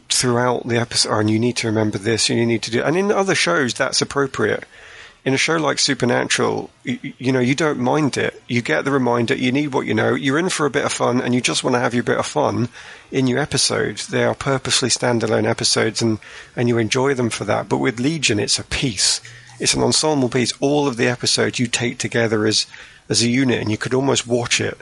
throughout 0.09 0.67
the 0.67 0.77
episode, 0.77 1.11
"Oh, 1.11 1.19
and 1.19 1.29
you 1.29 1.39
need 1.39 1.55
to 1.57 1.67
remember 1.67 1.97
this, 1.97 2.29
and 2.29 2.37
you 2.37 2.45
need 2.45 2.61
to 2.63 2.71
do. 2.71 2.83
And 2.83 2.97
in 2.97 3.11
other 3.11 3.35
shows, 3.35 3.73
that's 3.73 4.01
appropriate. 4.01 4.65
In 5.23 5.33
a 5.33 5.37
show 5.37 5.55
like 5.55 5.79
Supernatural, 5.79 6.69
you, 6.83 6.99
you 7.17 7.31
know, 7.31 7.39
you 7.39 7.55
don't 7.55 7.79
mind 7.79 8.15
it. 8.15 8.43
You 8.47 8.61
get 8.61 8.85
the 8.85 8.91
reminder. 8.91 9.33
You 9.33 9.51
need 9.51 9.73
what 9.73 9.87
you 9.87 9.93
know. 9.95 10.13
You're 10.13 10.37
in 10.37 10.49
for 10.49 10.67
a 10.67 10.69
bit 10.69 10.85
of 10.85 10.91
fun, 10.91 11.21
and 11.21 11.33
you 11.33 11.41
just 11.41 11.63
want 11.63 11.75
to 11.75 11.79
have 11.79 11.95
your 11.95 12.03
bit 12.03 12.19
of 12.19 12.27
fun 12.27 12.69
in 13.11 13.27
your 13.27 13.39
episodes. 13.39 14.07
They 14.07 14.23
are 14.25 14.35
purposely 14.35 14.89
standalone 14.89 15.49
episodes, 15.49 16.01
and 16.01 16.19
and 16.55 16.67
you 16.67 16.77
enjoy 16.77 17.13
them 17.13 17.29
for 17.29 17.45
that. 17.45 17.69
But 17.69 17.77
with 17.77 17.99
Legion, 17.99 18.39
it's 18.39 18.59
a 18.59 18.63
piece. 18.65 19.21
It's 19.59 19.73
an 19.73 19.83
ensemble 19.83 20.29
piece. 20.29 20.53
All 20.59 20.87
of 20.87 20.97
the 20.97 21.07
episodes 21.07 21.59
you 21.59 21.67
take 21.67 21.97
together 21.97 22.45
as 22.45 22.65
as 23.07 23.21
a 23.21 23.29
unit, 23.29 23.61
and 23.61 23.69
you 23.69 23.77
could 23.77 23.93
almost 23.93 24.27
watch 24.27 24.59
it 24.59 24.77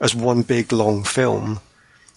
as 0.00 0.14
one 0.14 0.42
big 0.42 0.72
long 0.72 1.04
film. 1.04 1.60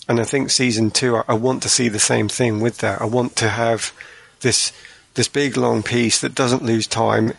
And 0.07 0.19
I 0.19 0.23
think 0.23 0.49
season 0.49 0.91
two, 0.91 1.17
I, 1.17 1.23
I 1.29 1.33
want 1.33 1.63
to 1.63 1.69
see 1.69 1.89
the 1.89 1.99
same 1.99 2.27
thing 2.27 2.59
with 2.59 2.79
that. 2.79 3.01
I 3.01 3.05
want 3.05 3.35
to 3.37 3.49
have 3.49 3.93
this 4.41 4.71
this 5.13 5.27
big 5.27 5.57
long 5.57 5.83
piece 5.83 6.19
that 6.21 6.35
doesn't 6.35 6.63
lose 6.63 6.87
time. 6.87 7.33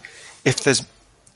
If 0.44 0.62
there's 0.62 0.84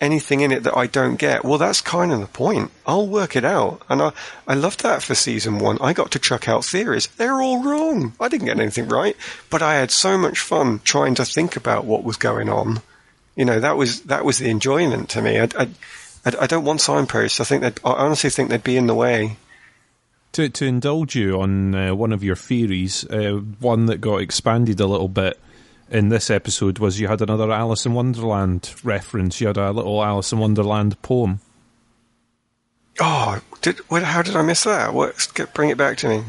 anything 0.00 0.40
in 0.40 0.52
it 0.52 0.62
that 0.62 0.76
I 0.76 0.86
don't 0.86 1.16
get, 1.16 1.44
well, 1.44 1.58
that's 1.58 1.80
kind 1.80 2.12
of 2.12 2.20
the 2.20 2.26
point. 2.26 2.70
I'll 2.86 3.06
work 3.06 3.34
it 3.34 3.44
out. 3.44 3.82
And 3.88 4.00
I, 4.00 4.12
I 4.46 4.54
loved 4.54 4.82
that 4.82 5.02
for 5.02 5.14
season 5.14 5.58
one. 5.58 5.78
I 5.80 5.92
got 5.92 6.12
to 6.12 6.18
chuck 6.18 6.48
out 6.48 6.64
theories. 6.64 7.08
They're 7.08 7.42
all 7.42 7.62
wrong. 7.62 8.14
I 8.20 8.28
didn't 8.28 8.46
get 8.46 8.60
anything 8.60 8.88
right, 8.88 9.16
but 9.50 9.62
I 9.62 9.74
had 9.74 9.90
so 9.90 10.16
much 10.16 10.38
fun 10.38 10.80
trying 10.84 11.14
to 11.16 11.24
think 11.24 11.56
about 11.56 11.84
what 11.84 12.04
was 12.04 12.16
going 12.16 12.48
on. 12.48 12.80
You 13.38 13.44
know, 13.44 13.60
that 13.60 13.76
was 13.76 14.00
that 14.02 14.24
was 14.24 14.38
the 14.38 14.50
enjoyment 14.50 15.10
to 15.10 15.22
me. 15.22 15.38
I, 15.38 15.44
I, 15.56 15.68
I, 16.24 16.32
I 16.40 16.46
don't 16.48 16.64
want 16.64 16.80
signposts. 16.80 17.40
I 17.40 17.44
think 17.44 17.62
that 17.62 17.78
I 17.84 17.92
honestly 17.92 18.30
think 18.30 18.50
they'd 18.50 18.64
be 18.64 18.76
in 18.76 18.88
the 18.88 18.96
way. 18.96 19.36
To 20.32 20.48
to 20.48 20.66
indulge 20.66 21.14
you 21.14 21.40
on 21.40 21.72
uh, 21.72 21.94
one 21.94 22.12
of 22.12 22.24
your 22.24 22.34
theories, 22.34 23.04
uh, 23.04 23.34
one 23.60 23.86
that 23.86 24.00
got 24.00 24.16
expanded 24.16 24.80
a 24.80 24.88
little 24.88 25.06
bit 25.06 25.38
in 25.88 26.08
this 26.08 26.30
episode 26.30 26.80
was 26.80 26.98
you 26.98 27.06
had 27.06 27.22
another 27.22 27.52
Alice 27.52 27.86
in 27.86 27.94
Wonderland 27.94 28.74
reference. 28.82 29.40
You 29.40 29.46
had 29.46 29.56
a 29.56 29.70
little 29.70 30.02
Alice 30.02 30.32
in 30.32 30.40
Wonderland 30.40 31.00
poem. 31.02 31.38
Oh, 32.98 33.40
did 33.62 33.78
what, 33.88 34.02
how 34.02 34.22
did 34.22 34.34
I 34.34 34.42
miss 34.42 34.64
that? 34.64 34.92
What? 34.92 35.28
Bring 35.54 35.70
it 35.70 35.78
back 35.78 35.96
to 35.98 36.08
me. 36.08 36.24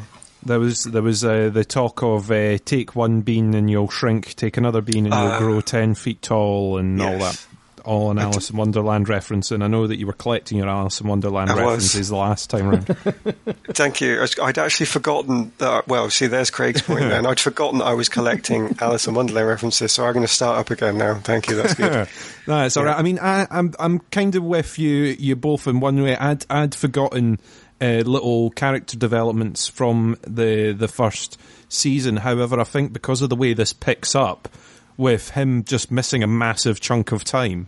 There 0.46 0.60
was 0.60 0.84
there 0.86 1.02
was 1.02 1.24
uh, 1.26 1.50
the 1.50 1.66
talk 1.66 2.02
of 2.02 2.32
uh, 2.32 2.58
take 2.64 2.96
one 2.96 3.22
bean 3.22 3.54
and 3.54 3.70
you'll 3.70 3.90
shrink, 3.90 4.36
take 4.36 4.56
another 4.58 4.82
bean 4.82 5.06
and 5.06 5.14
you'll 5.14 5.32
Ah. 5.34 5.38
grow 5.40 5.62
ten 5.62 5.96
feet 5.96 6.22
tall, 6.22 6.78
and 6.78 7.02
all 7.02 7.18
that. 7.20 7.46
All 7.86 8.12
an 8.12 8.20
Alice 8.20 8.50
in 8.52 8.58
Wonderland 8.58 9.08
reference, 9.10 9.52
and 9.52 9.64
I 9.64 9.68
know 9.68 9.88
that 9.88 9.98
you 9.98 10.06
were 10.06 10.14
collecting 10.14 10.58
your 10.58 10.68
Alice 10.68 11.00
in 11.02 11.08
Wonderland 11.08 11.50
I 11.50 11.56
was. 11.56 11.62
references 11.64 12.10
the 12.10 12.18
last 12.18 12.50
time 12.50 12.68
round. 12.68 12.86
Thank 13.70 14.02
you. 14.02 14.20
Was- 14.20 14.38
I'd 14.38 14.58
actually 14.60 14.86
forgotten 14.88 15.54
that. 15.60 15.88
Well, 15.88 16.10
see, 16.10 16.28
there's 16.28 16.52
Craig's 16.52 16.82
point. 16.82 17.00
Then 17.00 17.26
I'd 17.26 17.40
forgotten 17.40 17.80
that 17.80 17.86
I 17.86 17.94
was 17.94 18.08
collecting 18.10 18.76
Alice 18.82 19.08
in 19.08 19.14
Wonderland 19.16 19.48
references, 19.48 19.94
so 19.94 20.06
I'm 20.06 20.14
going 20.14 20.26
to 20.26 20.32
start 20.32 20.60
up 20.60 20.70
again 20.72 20.98
now. 20.98 21.16
Thank 21.16 21.50
you. 21.50 21.56
That's 21.56 21.74
good. 21.74 22.08
no, 22.48 22.66
it's 22.66 22.76
all 22.78 22.84
right. 22.84 22.98
I 22.98 23.02
mean, 23.02 23.18
I, 23.18 23.48
I'm 23.50 23.74
I'm 23.80 24.00
kind 24.12 24.36
of 24.36 24.44
with 24.44 24.78
you. 24.78 25.16
You 25.18 25.36
both 25.38 25.66
in 25.66 25.80
one 25.80 26.02
way. 26.04 26.16
I'd 26.18 26.46
I'd 26.50 26.76
forgotten 26.76 27.40
uh, 27.82 28.04
little 28.06 28.50
character 28.52 28.98
developments 28.98 29.68
from 29.68 30.18
the 30.28 30.72
the 30.74 30.88
first 30.88 31.38
season. 31.70 32.18
However, 32.18 32.60
I 32.60 32.64
think 32.64 32.94
because 32.94 33.22
of 33.22 33.30
the 33.30 33.36
way 33.36 33.54
this 33.54 33.74
picks 33.74 34.16
up, 34.16 34.50
with 34.98 35.30
him 35.32 35.64
just 35.64 35.92
missing 35.92 36.24
a 36.24 36.28
massive 36.28 36.80
chunk 36.82 37.12
of 37.12 37.24
time, 37.24 37.68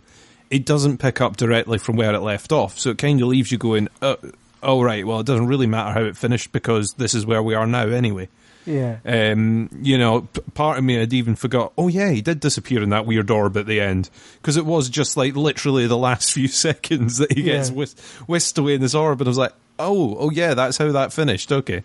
it 0.50 0.66
doesn't 0.66 0.98
pick 0.98 1.20
up 1.20 1.36
directly 1.36 1.78
from 1.78 1.96
where 1.96 2.12
it 2.14 2.20
left 2.20 2.52
off. 2.52 2.78
So 2.78 2.90
it 2.90 2.98
kind 2.98 3.20
of 3.22 3.28
leaves 3.28 3.50
you 3.50 3.58
going, 3.58 3.88
uh, 4.02 4.16
"Oh 4.62 4.82
right, 4.82 5.06
well, 5.06 5.20
it 5.20 5.26
doesn't 5.26 5.46
really 5.46 5.66
matter 5.66 5.92
how 5.98 6.04
it 6.04 6.16
finished 6.16 6.52
because 6.52 6.92
this 6.94 7.14
is 7.14 7.24
where 7.24 7.42
we 7.42 7.54
are 7.54 7.66
now 7.66 7.86
anyway." 7.88 8.28
Yeah. 8.64 8.98
um, 9.04 9.70
you 9.82 9.98
know, 9.98 10.20
p- 10.20 10.40
part 10.54 10.78
of 10.78 10.84
me 10.84 10.94
had 10.94 11.12
even 11.12 11.34
forgot. 11.34 11.72
Oh 11.76 11.88
yeah, 11.88 12.10
he 12.10 12.20
did 12.22 12.38
disappear 12.38 12.80
in 12.80 12.90
that 12.90 13.06
weird 13.06 13.28
orb 13.28 13.56
at 13.56 13.66
the 13.66 13.80
end 13.80 14.08
because 14.40 14.56
it 14.56 14.64
was 14.64 14.88
just 14.88 15.16
like 15.16 15.34
literally 15.34 15.88
the 15.88 15.96
last 15.98 16.32
few 16.34 16.46
seconds 16.46 17.16
that 17.18 17.32
he 17.32 17.42
gets 17.42 17.70
Yeah. 17.70 17.74
whis- 17.74 17.96
whisked 18.28 18.58
away 18.58 18.74
in 18.74 18.80
this 18.80 18.94
orb, 18.94 19.20
and 19.20 19.26
I 19.26 19.30
was 19.30 19.38
like, 19.38 19.52
oh, 19.78 20.16
oh 20.18 20.30
yeah, 20.30 20.54
that's 20.54 20.78
how 20.78 20.92
that 20.92 21.12
finished. 21.12 21.52
Okay. 21.52 21.82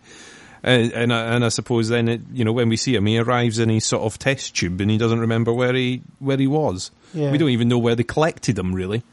And 0.64 0.92
and 0.92 1.14
I, 1.14 1.36
and 1.36 1.46
I 1.46 1.50
suppose 1.50 1.90
then 1.90 2.08
it, 2.08 2.22
you 2.34 2.44
know 2.44 2.52
when 2.52 2.70
we 2.70 2.78
see 2.78 2.96
him, 2.96 3.06
he 3.06 3.18
arrives 3.20 3.60
in 3.60 3.70
his 3.70 3.86
sort 3.86 4.04
of 4.04 4.18
test 4.18 4.56
tube, 4.56 4.82
and 4.82 4.90
he 4.90 4.98
doesn't 4.98 5.20
remember 5.20 5.54
where 5.54 5.74
he 5.74 6.02
where 6.20 6.38
he 6.38 6.48
was. 6.48 6.92
Yeah. 7.14 7.32
We 7.32 7.38
don't 7.38 7.50
even 7.50 7.68
know 7.68 7.78
where 7.78 7.96
they 7.96 8.04
collected 8.04 8.58
him 8.58 8.74
really. 8.74 9.04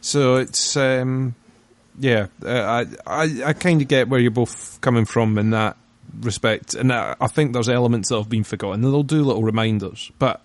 So 0.00 0.36
it's 0.36 0.76
um, 0.76 1.34
yeah, 1.98 2.28
uh, 2.44 2.48
I 2.48 2.86
I, 3.06 3.42
I 3.46 3.52
kind 3.52 3.82
of 3.82 3.88
get 3.88 4.08
where 4.08 4.20
you're 4.20 4.30
both 4.30 4.80
coming 4.80 5.04
from 5.04 5.38
in 5.38 5.50
that 5.50 5.76
respect, 6.20 6.74
and 6.74 6.92
I, 6.92 7.16
I 7.20 7.26
think 7.26 7.52
there's 7.52 7.68
elements 7.68 8.08
that 8.08 8.16
have 8.16 8.28
been 8.28 8.44
forgotten. 8.44 8.84
And 8.84 8.92
they'll 8.92 9.02
do 9.02 9.22
little 9.24 9.42
reminders, 9.42 10.10
but 10.18 10.44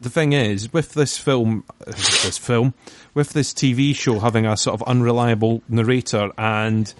the 0.00 0.10
thing 0.10 0.32
is, 0.32 0.72
with 0.72 0.94
this 0.94 1.16
film, 1.16 1.64
this 1.86 2.38
film, 2.38 2.74
with 3.14 3.30
this 3.30 3.52
TV 3.52 3.94
show 3.94 4.18
having 4.18 4.46
a 4.46 4.56
sort 4.56 4.80
of 4.80 4.86
unreliable 4.86 5.62
narrator 5.68 6.30
and 6.36 6.92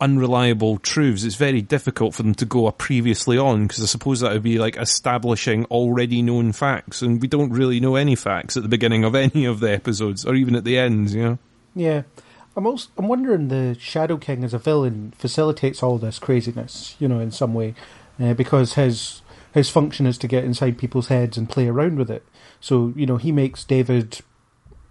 unreliable 0.00 0.78
truths, 0.78 1.22
it's 1.22 1.36
very 1.36 1.62
difficult 1.62 2.14
for 2.14 2.24
them 2.24 2.34
to 2.34 2.44
go 2.44 2.66
a 2.66 2.72
previously 2.72 3.38
on 3.38 3.68
because 3.68 3.82
I 3.82 3.86
suppose 3.86 4.20
that 4.20 4.32
would 4.32 4.42
be 4.42 4.58
like 4.58 4.76
establishing 4.76 5.64
already 5.66 6.22
known 6.22 6.52
facts, 6.52 7.02
and 7.02 7.22
we 7.22 7.28
don't 7.28 7.50
really 7.50 7.78
know 7.78 7.94
any 7.94 8.16
facts 8.16 8.56
at 8.56 8.64
the 8.64 8.68
beginning 8.68 9.04
of 9.04 9.14
any 9.14 9.44
of 9.44 9.60
the 9.60 9.70
episodes 9.70 10.26
or 10.26 10.34
even 10.34 10.56
at 10.56 10.64
the 10.64 10.76
ends. 10.78 11.14
You 11.14 11.22
know, 11.22 11.38
Yeah. 11.74 12.02
I'm 12.54 12.66
also 12.66 12.90
I'm 12.98 13.08
wondering 13.08 13.48
the 13.48 13.76
Shadow 13.80 14.18
King 14.18 14.44
as 14.44 14.52
a 14.52 14.58
villain 14.58 15.14
facilitates 15.16 15.82
all 15.82 15.96
this 15.96 16.18
craziness, 16.18 16.96
you 16.98 17.08
know, 17.08 17.18
in 17.18 17.30
some 17.30 17.54
way, 17.54 17.74
uh, 18.20 18.34
because 18.34 18.74
his 18.74 19.21
his 19.52 19.70
function 19.70 20.06
is 20.06 20.18
to 20.18 20.28
get 20.28 20.44
inside 20.44 20.78
people's 20.78 21.08
heads 21.08 21.36
and 21.36 21.48
play 21.48 21.68
around 21.68 21.98
with 21.98 22.10
it. 22.10 22.24
So 22.60 22.92
you 22.96 23.06
know 23.06 23.16
he 23.16 23.32
makes 23.32 23.64
David 23.64 24.20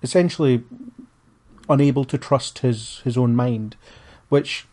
essentially 0.04 0.64
unable 1.70 2.06
to 2.06 2.18
trust 2.18 2.60
his 2.60 3.02
his 3.04 3.18
own 3.18 3.36
mind, 3.36 3.76
which 4.30 4.66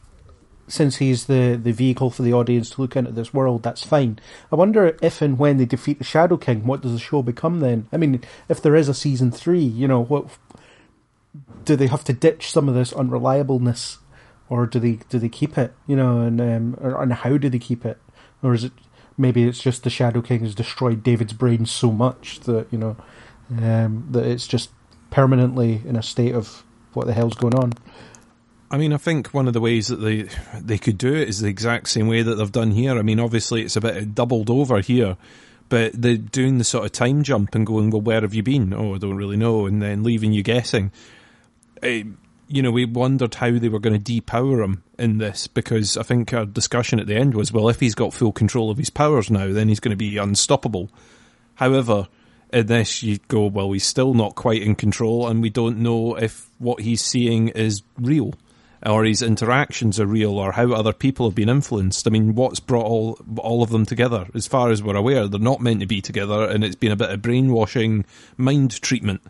since 0.68 0.96
he's 0.96 1.26
the, 1.26 1.58
the 1.60 1.72
vehicle 1.72 2.10
for 2.10 2.22
the 2.22 2.32
audience 2.32 2.70
to 2.70 2.82
look 2.82 2.94
into 2.94 3.10
this 3.10 3.32
world, 3.32 3.62
that's 3.62 3.82
fine. 3.82 4.18
I 4.52 4.56
wonder 4.56 4.96
if 5.00 5.22
and 5.22 5.38
when 5.38 5.56
they 5.56 5.64
defeat 5.64 5.98
the 5.98 6.04
Shadow 6.04 6.36
King, 6.36 6.66
what 6.66 6.82
does 6.82 6.92
the 6.92 6.98
show 6.98 7.22
become 7.22 7.60
then? 7.60 7.88
I 7.90 7.96
mean, 7.96 8.22
if 8.48 8.60
there 8.60 8.76
is 8.76 8.88
a 8.88 8.94
season 8.94 9.32
three, 9.32 9.62
you 9.62 9.88
know, 9.88 10.04
what 10.04 10.26
do 11.64 11.74
they 11.74 11.86
have 11.86 12.04
to 12.04 12.12
ditch 12.12 12.50
some 12.50 12.68
of 12.68 12.74
this 12.74 12.92
unreliableness, 12.92 13.98
or 14.48 14.66
do 14.66 14.78
they 14.78 14.98
do 15.08 15.18
they 15.18 15.28
keep 15.28 15.56
it? 15.56 15.72
You 15.86 15.96
know, 15.96 16.20
and 16.20 16.40
um, 16.40 16.78
or, 16.80 17.02
and 17.02 17.12
how 17.12 17.38
do 17.38 17.48
they 17.48 17.58
keep 17.58 17.84
it? 17.84 17.98
Or 18.42 18.54
is 18.54 18.64
it 18.64 18.72
maybe 19.18 19.42
it's 19.42 19.60
just 19.60 19.82
the 19.82 19.90
Shadow 19.90 20.22
King 20.22 20.40
has 20.40 20.54
destroyed 20.54 21.02
David's 21.02 21.34
brain 21.34 21.66
so 21.66 21.92
much 21.92 22.40
that 22.40 22.66
you 22.70 22.78
know 22.78 22.96
Um, 23.50 24.08
that 24.10 24.26
it's 24.26 24.46
just 24.46 24.70
permanently 25.10 25.80
in 25.86 25.96
a 25.96 26.02
state 26.02 26.34
of 26.34 26.62
what 26.92 27.06
the 27.06 27.14
hell's 27.14 27.34
going 27.34 27.54
on. 27.54 27.72
I 28.70 28.76
mean, 28.76 28.92
I 28.92 28.98
think 28.98 29.28
one 29.28 29.48
of 29.48 29.54
the 29.54 29.60
ways 29.60 29.88
that 29.88 29.96
they 29.96 30.28
they 30.60 30.76
could 30.76 30.98
do 30.98 31.14
it 31.14 31.30
is 31.30 31.40
the 31.40 31.48
exact 31.48 31.88
same 31.88 32.08
way 32.08 32.22
that 32.22 32.34
they've 32.34 32.52
done 32.52 32.72
here. 32.72 32.98
I 32.98 33.02
mean, 33.02 33.18
obviously 33.18 33.62
it's 33.62 33.76
a 33.76 33.80
bit 33.80 34.14
doubled 34.14 34.50
over 34.50 34.80
here, 34.80 35.16
but 35.70 35.92
they're 35.94 36.18
doing 36.18 36.58
the 36.58 36.64
sort 36.64 36.84
of 36.84 36.92
time 36.92 37.22
jump 37.22 37.54
and 37.54 37.66
going, 37.66 37.88
"Well, 37.88 38.02
where 38.02 38.20
have 38.20 38.34
you 38.34 38.42
been?" 38.42 38.74
Oh, 38.74 38.94
I 38.94 38.98
don't 38.98 39.16
really 39.16 39.38
know, 39.38 39.64
and 39.64 39.80
then 39.80 40.02
leaving 40.02 40.34
you 40.34 40.42
guessing. 40.42 40.92
Uh, 41.82 42.04
you 42.48 42.62
know, 42.62 42.70
we 42.70 42.84
wondered 42.84 43.34
how 43.34 43.58
they 43.58 43.68
were 43.68 43.78
going 43.78 44.02
to 44.02 44.20
depower 44.20 44.64
him 44.64 44.82
in 44.98 45.18
this 45.18 45.46
because 45.46 45.96
I 45.96 46.02
think 46.02 46.32
our 46.32 46.46
discussion 46.46 46.98
at 46.98 47.06
the 47.06 47.16
end 47.16 47.34
was, 47.34 47.52
well, 47.52 47.68
if 47.68 47.80
he's 47.80 47.94
got 47.94 48.14
full 48.14 48.32
control 48.32 48.70
of 48.70 48.78
his 48.78 48.90
powers 48.90 49.30
now, 49.30 49.52
then 49.52 49.68
he's 49.68 49.80
going 49.80 49.90
to 49.90 49.96
be 49.96 50.16
unstoppable. 50.16 50.90
However, 51.56 52.08
in 52.52 52.66
this, 52.66 53.02
you 53.02 53.18
go, 53.28 53.46
well, 53.46 53.72
he's 53.72 53.86
still 53.86 54.14
not 54.14 54.34
quite 54.34 54.62
in 54.62 54.74
control, 54.74 55.28
and 55.28 55.42
we 55.42 55.50
don't 55.50 55.78
know 55.78 56.16
if 56.16 56.48
what 56.58 56.80
he's 56.80 57.04
seeing 57.04 57.48
is 57.48 57.82
real 57.98 58.34
or 58.86 59.04
his 59.04 59.22
interactions 59.22 59.98
are 59.98 60.06
real 60.06 60.38
or 60.38 60.52
how 60.52 60.72
other 60.72 60.92
people 60.92 61.26
have 61.26 61.34
been 61.34 61.48
influenced. 61.48 62.06
I 62.06 62.10
mean, 62.10 62.34
what's 62.34 62.60
brought 62.60 62.86
all 62.86 63.18
all 63.36 63.62
of 63.62 63.70
them 63.70 63.84
together? 63.84 64.26
As 64.34 64.46
far 64.46 64.70
as 64.70 64.82
we're 64.82 64.96
aware, 64.96 65.26
they're 65.26 65.40
not 65.40 65.60
meant 65.60 65.80
to 65.80 65.86
be 65.86 66.00
together, 66.00 66.44
and 66.44 66.64
it's 66.64 66.76
been 66.76 66.92
a 66.92 66.96
bit 66.96 67.10
of 67.10 67.22
brainwashing, 67.22 68.04
mind 68.36 68.80
treatment, 68.80 69.20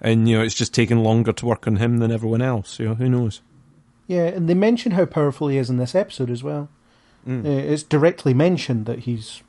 and 0.00 0.28
you 0.28 0.38
know, 0.38 0.44
it's 0.44 0.54
just 0.54 0.74
taken 0.74 1.02
longer 1.02 1.32
to 1.32 1.46
work 1.46 1.66
on 1.66 1.76
him 1.76 1.98
than 1.98 2.10
everyone 2.10 2.42
else. 2.42 2.78
You 2.78 2.88
know, 2.88 2.94
who 2.94 3.08
knows? 3.08 3.40
Yeah, 4.06 4.24
and 4.24 4.48
they 4.48 4.54
mention 4.54 4.92
how 4.92 5.06
powerful 5.06 5.48
he 5.48 5.56
is 5.56 5.70
in 5.70 5.76
this 5.76 5.94
episode 5.94 6.30
as 6.30 6.42
well. 6.42 6.68
Mm. 7.26 7.44
Uh, 7.44 7.72
it's 7.72 7.82
directly 7.82 8.34
mentioned 8.34 8.86
that 8.86 9.00
he's, 9.00 9.42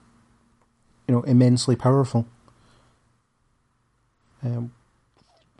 you 1.07 1.15
know, 1.15 1.21
immensely 1.23 1.75
powerful. 1.75 2.27
Um, 4.43 4.73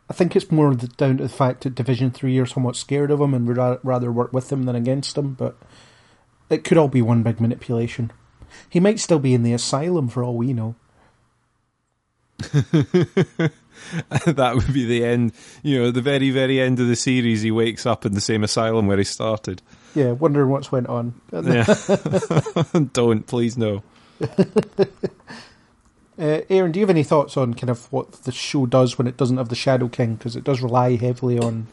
I 0.09 0.13
think 0.13 0.35
it's 0.35 0.51
more 0.51 0.75
the, 0.75 0.87
down 0.87 1.17
to 1.17 1.23
the 1.23 1.29
fact 1.29 1.63
that 1.63 1.75
Division 1.75 2.11
Three 2.11 2.37
are 2.37 2.45
somewhat 2.45 2.75
scared 2.75 3.11
of 3.11 3.21
him 3.21 3.33
and 3.33 3.47
would 3.47 3.57
ra- 3.57 3.77
rather 3.81 4.11
work 4.11 4.33
with 4.33 4.51
him 4.51 4.63
than 4.63 4.75
against 4.75 5.17
him. 5.17 5.33
But 5.35 5.57
it 6.49 6.63
could 6.63 6.77
all 6.77 6.89
be 6.89 7.01
one 7.01 7.23
big 7.23 7.39
manipulation. 7.39 8.11
He 8.69 8.81
might 8.81 8.99
still 8.99 9.19
be 9.19 9.33
in 9.33 9.43
the 9.43 9.53
asylum 9.53 10.09
for 10.09 10.23
all 10.23 10.35
we 10.35 10.51
know. 10.51 10.75
that 14.25 14.55
would 14.55 14.73
be 14.73 14.85
the 14.85 15.03
end. 15.05 15.33
You 15.63 15.79
know, 15.79 15.91
the 15.91 16.01
very, 16.01 16.29
very 16.29 16.59
end 16.59 16.79
of 16.79 16.87
the 16.87 16.95
series, 16.95 17.41
he 17.41 17.51
wakes 17.51 17.85
up 17.85 18.05
in 18.05 18.13
the 18.13 18.21
same 18.21 18.43
asylum 18.43 18.87
where 18.87 18.97
he 18.97 19.03
started. 19.03 19.61
Yeah, 19.95 20.11
wondering 20.11 20.49
what's 20.49 20.71
went 20.71 20.87
on. 20.87 21.13
Yeah. 21.31 21.65
Don't, 22.93 23.27
please, 23.27 23.57
no. 23.57 23.83
Uh, 26.19 26.41
Aaron, 26.49 26.71
do 26.71 26.79
you 26.79 26.83
have 26.83 26.89
any 26.91 27.03
thoughts 27.03 27.35
on 27.35 27.55
kind 27.55 27.69
of 27.69 27.91
what 27.91 28.11
the 28.23 28.31
show 28.31 28.67
does 28.67 28.97
when 28.97 29.07
it 29.07 29.17
doesn't 29.17 29.37
have 29.37 29.49
the 29.49 29.55
Shadow 29.55 29.87
King? 29.87 30.15
Because 30.15 30.35
it 30.35 30.43
does 30.43 30.61
rely 30.61 30.95
heavily 30.95 31.39
on 31.39 31.67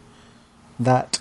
that. 0.81 1.21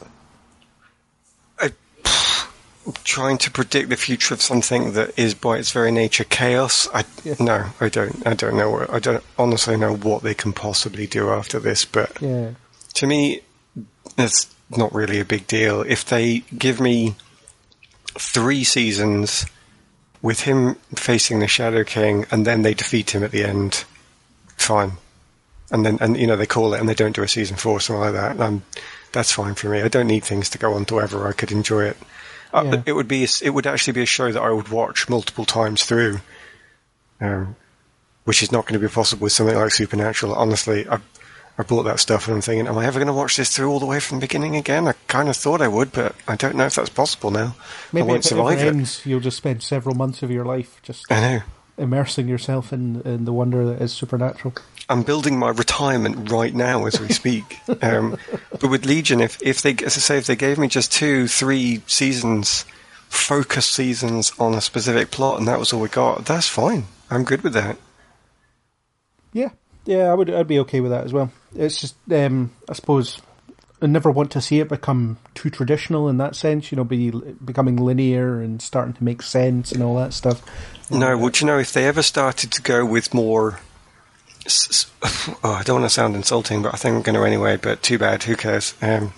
Trying 3.03 3.37
to 3.39 3.51
predict 3.51 3.89
the 3.89 3.97
future 3.97 4.33
of 4.33 4.41
something 4.41 4.93
that 4.93 5.17
is 5.19 5.33
by 5.33 5.57
its 5.57 5.71
very 5.71 5.91
nature 5.91 6.23
chaos. 6.23 6.87
I 6.93 7.03
Yeah. 7.23 7.35
no, 7.39 7.65
I 7.81 7.89
don't. 7.89 8.25
I 8.25 8.33
don't 8.33 8.55
know. 8.55 8.69
what- 8.71 8.89
I 8.93 8.99
don't 8.99 9.23
honestly 9.37 9.75
know 9.75 9.93
what 9.95 10.23
they 10.23 10.33
can 10.33 10.53
possibly 10.53 11.05
do 11.05 11.29
after 11.31 11.59
this. 11.59 11.83
But 11.85 12.11
Yeah, 12.21 12.51
to 12.93 13.07
me, 13.07 13.41
it's 14.17 14.47
not 14.69 14.93
really 14.93 15.19
a 15.19 15.25
big 15.25 15.47
deal. 15.47 15.81
If 15.81 16.05
they 16.05 16.43
give 16.57 16.79
me 16.79 17.15
three 18.17 18.63
seasons 18.63 19.45
with 20.21 20.41
him 20.41 20.75
facing 20.95 21.39
the 21.39 21.47
Shadow 21.47 21.83
King 21.83 22.25
and 22.31 22.45
then 22.47 22.61
they 22.61 22.73
defeat 22.73 23.11
him 23.13 23.23
at 23.23 23.31
the 23.31 23.43
end, 23.43 23.83
fine. 24.57 24.93
And 25.71 25.85
then, 25.85 25.97
and 25.99 26.17
you 26.17 26.25
know, 26.25 26.35
they 26.37 26.45
call 26.45 26.73
it 26.73 26.79
and 26.79 26.87
they 26.87 26.93
don't 26.95 27.15
do 27.15 27.21
a 27.23 27.27
season 27.27 27.57
four 27.57 27.73
or 27.73 27.79
something 27.79 28.01
like 28.01 28.13
that. 28.13 28.39
Um, 28.39 28.63
that's 29.11 29.31
fine 29.31 29.55
for 29.55 29.67
me. 29.69 29.81
I 29.81 29.87
don't 29.89 30.07
need 30.07 30.23
things 30.23 30.49
to 30.51 30.57
go 30.57 30.73
on 30.73 30.85
forever. 30.85 31.27
I 31.27 31.33
could 31.33 31.51
enjoy 31.51 31.83
it. 31.85 31.97
Uh, 32.53 32.63
Yeah. 32.65 32.83
It 32.85 32.93
would 32.93 33.07
be, 33.07 33.23
it 33.41 33.49
would 33.53 33.67
actually 33.67 33.93
be 33.93 34.01
a 34.03 34.05
show 34.07 34.31
that 34.31 34.41
I 34.41 34.49
would 34.51 34.69
watch 34.69 35.09
multiple 35.09 35.45
times 35.45 35.83
through. 35.83 36.19
Um, 37.19 37.55
which 38.25 38.43
is 38.43 38.51
not 38.51 38.65
going 38.65 38.79
to 38.79 38.85
be 38.87 38.91
possible 38.93 39.23
with 39.23 39.31
something 39.31 39.55
like 39.55 39.71
Supernatural. 39.71 40.33
Honestly, 40.35 40.85
I, 40.87 40.99
I 41.57 41.63
bought 41.63 41.83
that 41.83 41.99
stuff 41.99 42.27
and 42.27 42.35
I'm 42.35 42.41
thinking, 42.41 42.67
am 42.67 42.77
I 42.77 42.85
ever 42.85 42.99
going 42.99 43.07
to 43.07 43.13
watch 43.13 43.37
this 43.37 43.55
through 43.55 43.69
all 43.71 43.79
the 43.79 43.85
way 43.85 43.99
from 44.01 44.17
the 44.19 44.21
beginning 44.27 44.55
again? 44.57 44.87
I 44.87 44.93
kind 45.07 45.29
of 45.29 45.37
thought 45.37 45.61
I 45.61 45.67
would, 45.69 45.91
but 45.93 46.13
I 46.27 46.35
don't 46.35 46.55
know 46.55 46.65
if 46.65 46.75
that's 46.75 46.89
possible 46.89 47.31
now. 47.31 47.55
maybe 47.93 48.03
I 48.03 48.07
won't 48.07 48.19
if 48.19 48.25
it 48.25 48.35
survive 48.35 48.59
it. 48.59 48.67
ends, 48.67 49.05
you'll 49.05 49.21
just 49.21 49.37
spend 49.37 49.63
several 49.63 49.95
months 49.95 50.21
of 50.23 50.29
your 50.29 50.43
life 50.45 50.79
just 50.83 51.09
I 51.09 51.19
know. 51.21 51.41
immersing 51.77 52.27
yourself 52.27 52.73
in 52.73 53.01
in 53.03 53.23
the 53.25 53.31
wonder 53.33 53.65
that 53.65 53.81
is 53.81 53.93
Supernatural. 53.93 54.53
I'm 54.89 55.03
building 55.03 55.37
my 55.37 55.49
retirement 55.49 56.31
right 56.31 56.53
now 56.53 56.85
as 56.85 56.99
we 56.99 57.09
speak. 57.09 57.59
um, 57.81 58.17
but 58.51 58.69
with 58.69 58.85
Legion, 58.85 59.19
if, 59.19 59.41
if 59.41 59.61
they, 59.61 59.71
as 59.85 59.97
I 59.97 59.99
say, 59.99 60.17
if 60.17 60.27
they 60.27 60.35
gave 60.35 60.57
me 60.57 60.67
just 60.67 60.91
two, 60.91 61.27
three 61.27 61.81
seasons, 61.87 62.65
focus 63.09 63.65
seasons 63.65 64.31
on 64.39 64.53
a 64.53 64.61
specific 64.61 65.11
plot, 65.11 65.39
and 65.39 65.47
that 65.47 65.59
was 65.59 65.73
all 65.73 65.81
we 65.81 65.89
got, 65.89 66.25
that's 66.25 66.47
fine. 66.47 66.85
I'm 67.09 67.23
good 67.23 67.41
with 67.41 67.53
that. 67.53 67.77
Yeah, 69.33 69.49
yeah, 69.85 70.11
I 70.11 70.13
would. 70.13 70.29
I'd 70.29 70.47
be 70.47 70.59
okay 70.59 70.79
with 70.79 70.91
that 70.91 71.03
as 71.05 71.13
well. 71.13 71.31
It's 71.55 71.79
just, 71.79 71.95
um, 72.11 72.51
I 72.69 72.73
suppose, 72.73 73.21
I 73.81 73.85
never 73.85 74.09
want 74.09 74.31
to 74.31 74.41
see 74.41 74.59
it 74.59 74.69
become 74.69 75.17
too 75.35 75.49
traditional 75.49 76.09
in 76.09 76.17
that 76.17 76.35
sense. 76.35 76.71
You 76.71 76.77
know, 76.77 76.83
be 76.83 77.11
becoming 77.11 77.75
linear 77.75 78.41
and 78.41 78.61
starting 78.61 78.93
to 78.93 79.03
make 79.03 79.21
sense 79.21 79.71
and 79.71 79.83
all 79.83 79.95
that 79.97 80.13
stuff. 80.13 80.41
No, 80.89 81.17
would 81.17 81.41
you 81.41 81.47
know 81.47 81.59
if 81.59 81.73
they 81.73 81.85
ever 81.85 82.01
started 82.01 82.51
to 82.53 82.61
go 82.61 82.85
with 82.85 83.13
more? 83.13 83.59
Oh, 85.43 85.51
I 85.51 85.63
don't 85.63 85.81
want 85.81 85.89
to 85.89 85.93
sound 85.93 86.15
insulting, 86.15 86.61
but 86.61 86.73
I 86.73 86.77
think 86.77 86.95
I'm 86.95 87.01
going 87.01 87.15
to 87.15 87.23
anyway. 87.23 87.57
But 87.57 87.83
too 87.83 87.97
bad. 87.97 88.23
Who 88.23 88.35
cares? 88.35 88.73
Um, 88.81 89.13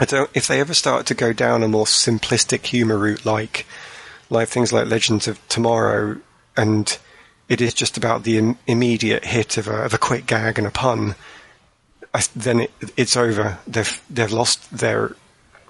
I 0.00 0.04
don't. 0.04 0.30
If 0.34 0.46
they 0.46 0.60
ever 0.60 0.74
start 0.74 1.06
to 1.06 1.14
go 1.14 1.32
down 1.32 1.62
a 1.62 1.68
more 1.68 1.84
simplistic 1.84 2.66
humor 2.66 2.98
route, 2.98 3.24
like 3.24 3.66
like 4.30 4.48
things 4.48 4.72
like 4.72 4.88
Legends 4.88 5.28
of 5.28 5.46
Tomorrow, 5.48 6.16
and 6.56 6.98
it 7.48 7.60
is 7.60 7.74
just 7.74 7.96
about 7.96 8.24
the 8.24 8.38
Im- 8.38 8.58
immediate 8.66 9.26
hit 9.26 9.58
of 9.58 9.68
a, 9.68 9.84
of 9.84 9.94
a 9.94 9.98
quick 9.98 10.26
gag 10.26 10.58
and 10.58 10.66
a 10.66 10.70
pun, 10.70 11.14
I, 12.14 12.22
then 12.34 12.60
it, 12.60 12.72
it's 12.96 13.16
over. 13.16 13.58
They've 13.66 14.02
they've 14.08 14.32
lost 14.32 14.70
their 14.76 15.16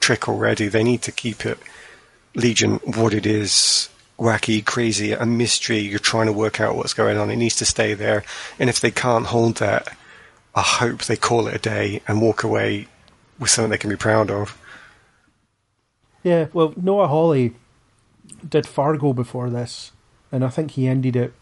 trick 0.00 0.28
already. 0.28 0.68
They 0.68 0.84
need 0.84 1.02
to 1.02 1.12
keep 1.12 1.44
it 1.44 1.58
Legion 2.34 2.76
what 2.84 3.14
it 3.14 3.26
is 3.26 3.88
wacky, 4.22 4.64
crazy, 4.64 5.12
a 5.12 5.26
mystery. 5.26 5.78
You're 5.78 5.98
trying 5.98 6.26
to 6.26 6.32
work 6.32 6.60
out 6.60 6.76
what's 6.76 6.94
going 6.94 7.18
on. 7.18 7.30
It 7.30 7.36
needs 7.36 7.56
to 7.56 7.66
stay 7.66 7.94
there. 7.94 8.24
And 8.58 8.70
if 8.70 8.80
they 8.80 8.90
can't 8.90 9.26
hold 9.26 9.56
that, 9.56 9.88
I 10.54 10.62
hope 10.62 11.04
they 11.04 11.16
call 11.16 11.48
it 11.48 11.54
a 11.54 11.58
day 11.58 12.02
and 12.06 12.22
walk 12.22 12.44
away 12.44 12.86
with 13.38 13.50
something 13.50 13.70
they 13.70 13.78
can 13.78 13.90
be 13.90 13.96
proud 13.96 14.30
of. 14.30 14.56
Yeah, 16.22 16.46
well, 16.52 16.72
Noah 16.76 17.08
Hawley 17.08 17.54
did 18.48 18.66
Fargo 18.66 19.12
before 19.12 19.50
this, 19.50 19.90
and 20.30 20.44
I 20.44 20.48
think 20.48 20.72
he 20.72 20.86
ended 20.86 21.16
it 21.16 21.32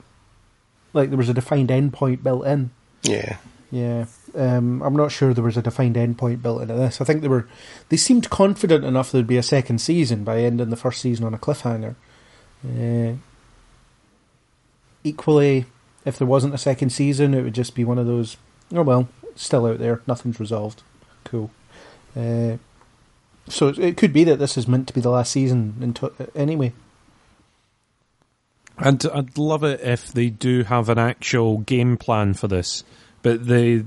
like 0.94 1.10
there 1.10 1.18
was 1.18 1.28
a 1.28 1.34
defined 1.34 1.68
endpoint 1.68 2.22
built 2.22 2.46
in. 2.46 2.70
Yeah. 3.02 3.36
Yeah, 3.70 4.06
um, 4.34 4.82
I'm 4.82 4.96
not 4.96 5.12
sure 5.12 5.32
there 5.32 5.44
was 5.44 5.56
a 5.56 5.62
defined 5.62 5.94
endpoint 5.94 6.42
built 6.42 6.62
into 6.62 6.74
this. 6.74 7.00
I 7.00 7.04
think 7.04 7.22
they 7.22 7.28
were 7.28 7.46
they 7.88 7.96
seemed 7.96 8.28
confident 8.28 8.84
enough 8.84 9.12
there'd 9.12 9.28
be 9.28 9.36
a 9.36 9.44
second 9.44 9.80
season 9.80 10.24
by 10.24 10.40
ending 10.40 10.70
the 10.70 10.76
first 10.76 11.00
season 11.00 11.24
on 11.24 11.34
a 11.34 11.38
cliffhanger. 11.38 11.94
Uh, 12.64 13.14
equally, 15.04 15.64
if 16.04 16.18
there 16.18 16.26
wasn't 16.26 16.54
a 16.54 16.58
second 16.58 16.90
season, 16.90 17.34
it 17.34 17.42
would 17.42 17.54
just 17.54 17.74
be 17.74 17.84
one 17.84 17.98
of 17.98 18.06
those. 18.06 18.36
Oh 18.72 18.82
well, 18.82 19.08
still 19.34 19.66
out 19.66 19.78
there. 19.78 20.00
Nothing's 20.06 20.40
resolved. 20.40 20.82
Cool. 21.24 21.50
Uh, 22.16 22.56
so 23.48 23.68
it- 23.68 23.96
could 23.96 24.12
be 24.12 24.24
that 24.24 24.38
this 24.38 24.56
is 24.56 24.68
meant 24.68 24.86
to 24.88 24.94
be 24.94 25.00
the 25.00 25.10
last 25.10 25.32
season. 25.32 25.74
Into, 25.80 26.12
anyway, 26.34 26.72
I'd, 28.78 29.04
I'd 29.06 29.36
love 29.38 29.64
it 29.64 29.80
if 29.80 30.12
they 30.12 30.30
do 30.30 30.64
have 30.64 30.88
an 30.88 30.98
actual 30.98 31.58
game 31.58 31.96
plan 31.96 32.34
for 32.34 32.48
this. 32.48 32.84
But 33.22 33.46
the, 33.46 33.84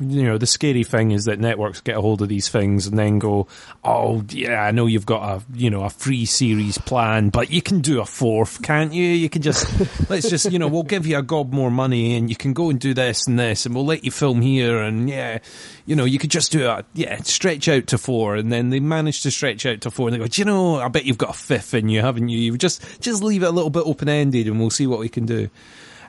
you 0.00 0.22
know, 0.22 0.38
the 0.38 0.46
scary 0.46 0.84
thing 0.84 1.10
is 1.10 1.24
that 1.24 1.40
networks 1.40 1.80
get 1.80 1.96
a 1.96 2.00
hold 2.00 2.22
of 2.22 2.28
these 2.28 2.48
things 2.48 2.86
and 2.86 2.96
then 2.96 3.18
go, 3.18 3.48
"Oh, 3.82 4.22
yeah, 4.30 4.62
I 4.62 4.70
know 4.70 4.86
you've 4.86 5.06
got 5.06 5.22
a, 5.22 5.42
you 5.52 5.70
know, 5.70 5.82
a 5.82 5.90
free 5.90 6.24
series 6.24 6.78
plan, 6.78 7.30
but 7.30 7.50
you 7.50 7.62
can 7.62 7.80
do 7.80 8.00
a 8.00 8.06
fourth, 8.06 8.62
can't 8.62 8.92
you? 8.92 9.04
You 9.04 9.28
can 9.28 9.42
just, 9.42 9.66
let's 10.10 10.30
just, 10.30 10.52
you 10.52 10.58
know, 10.60 10.68
we'll 10.68 10.84
give 10.84 11.04
you 11.04 11.18
a 11.18 11.22
gob 11.22 11.52
more 11.52 11.70
money 11.70 12.16
and 12.16 12.30
you 12.30 12.36
can 12.36 12.52
go 12.52 12.70
and 12.70 12.78
do 12.78 12.94
this 12.94 13.26
and 13.26 13.38
this, 13.38 13.66
and 13.66 13.74
we'll 13.74 13.86
let 13.86 14.04
you 14.04 14.12
film 14.12 14.40
here, 14.40 14.80
and 14.80 15.10
yeah, 15.10 15.38
you 15.84 15.96
know, 15.96 16.04
you 16.04 16.20
could 16.20 16.30
just 16.30 16.52
do 16.52 16.66
a, 16.66 16.84
yeah, 16.94 17.16
stretch 17.22 17.68
out 17.68 17.88
to 17.88 17.98
four, 17.98 18.36
and 18.36 18.52
then 18.52 18.70
they 18.70 18.78
manage 18.78 19.22
to 19.22 19.32
stretch 19.32 19.66
out 19.66 19.80
to 19.80 19.90
four, 19.90 20.06
and 20.06 20.14
they 20.14 20.18
go, 20.18 20.28
do 20.28 20.40
you 20.40 20.44
know, 20.44 20.76
I 20.76 20.86
bet 20.86 21.04
you've 21.04 21.18
got 21.18 21.30
a 21.30 21.38
fifth 21.38 21.74
in 21.74 21.88
you, 21.88 22.02
haven't 22.02 22.28
you? 22.28 22.38
You 22.38 22.56
just, 22.56 23.00
just 23.00 23.20
leave 23.22 23.42
it 23.42 23.46
a 23.46 23.50
little 23.50 23.70
bit 23.70 23.82
open 23.84 24.08
ended, 24.08 24.46
and 24.46 24.60
we'll 24.60 24.70
see 24.70 24.86
what 24.86 25.00
we 25.00 25.08
can 25.08 25.26
do. 25.26 25.50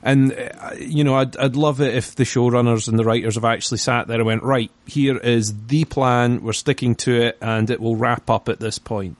And 0.03 0.33
uh, 0.33 0.71
you 0.79 1.03
know, 1.03 1.15
I'd 1.15 1.37
I'd 1.37 1.55
love 1.55 1.81
it 1.81 1.93
if 1.93 2.15
the 2.15 2.23
showrunners 2.23 2.87
and 2.87 2.97
the 2.97 3.03
writers 3.03 3.35
have 3.35 3.45
actually 3.45 3.77
sat 3.77 4.07
there 4.07 4.17
and 4.17 4.25
went, 4.25 4.43
right, 4.43 4.71
here 4.87 5.17
is 5.17 5.67
the 5.67 5.85
plan, 5.85 6.43
we're 6.43 6.53
sticking 6.53 6.95
to 6.95 7.21
it, 7.21 7.37
and 7.41 7.69
it 7.69 7.79
will 7.79 7.95
wrap 7.95 8.29
up 8.29 8.49
at 8.49 8.59
this 8.59 8.79
point. 8.79 9.17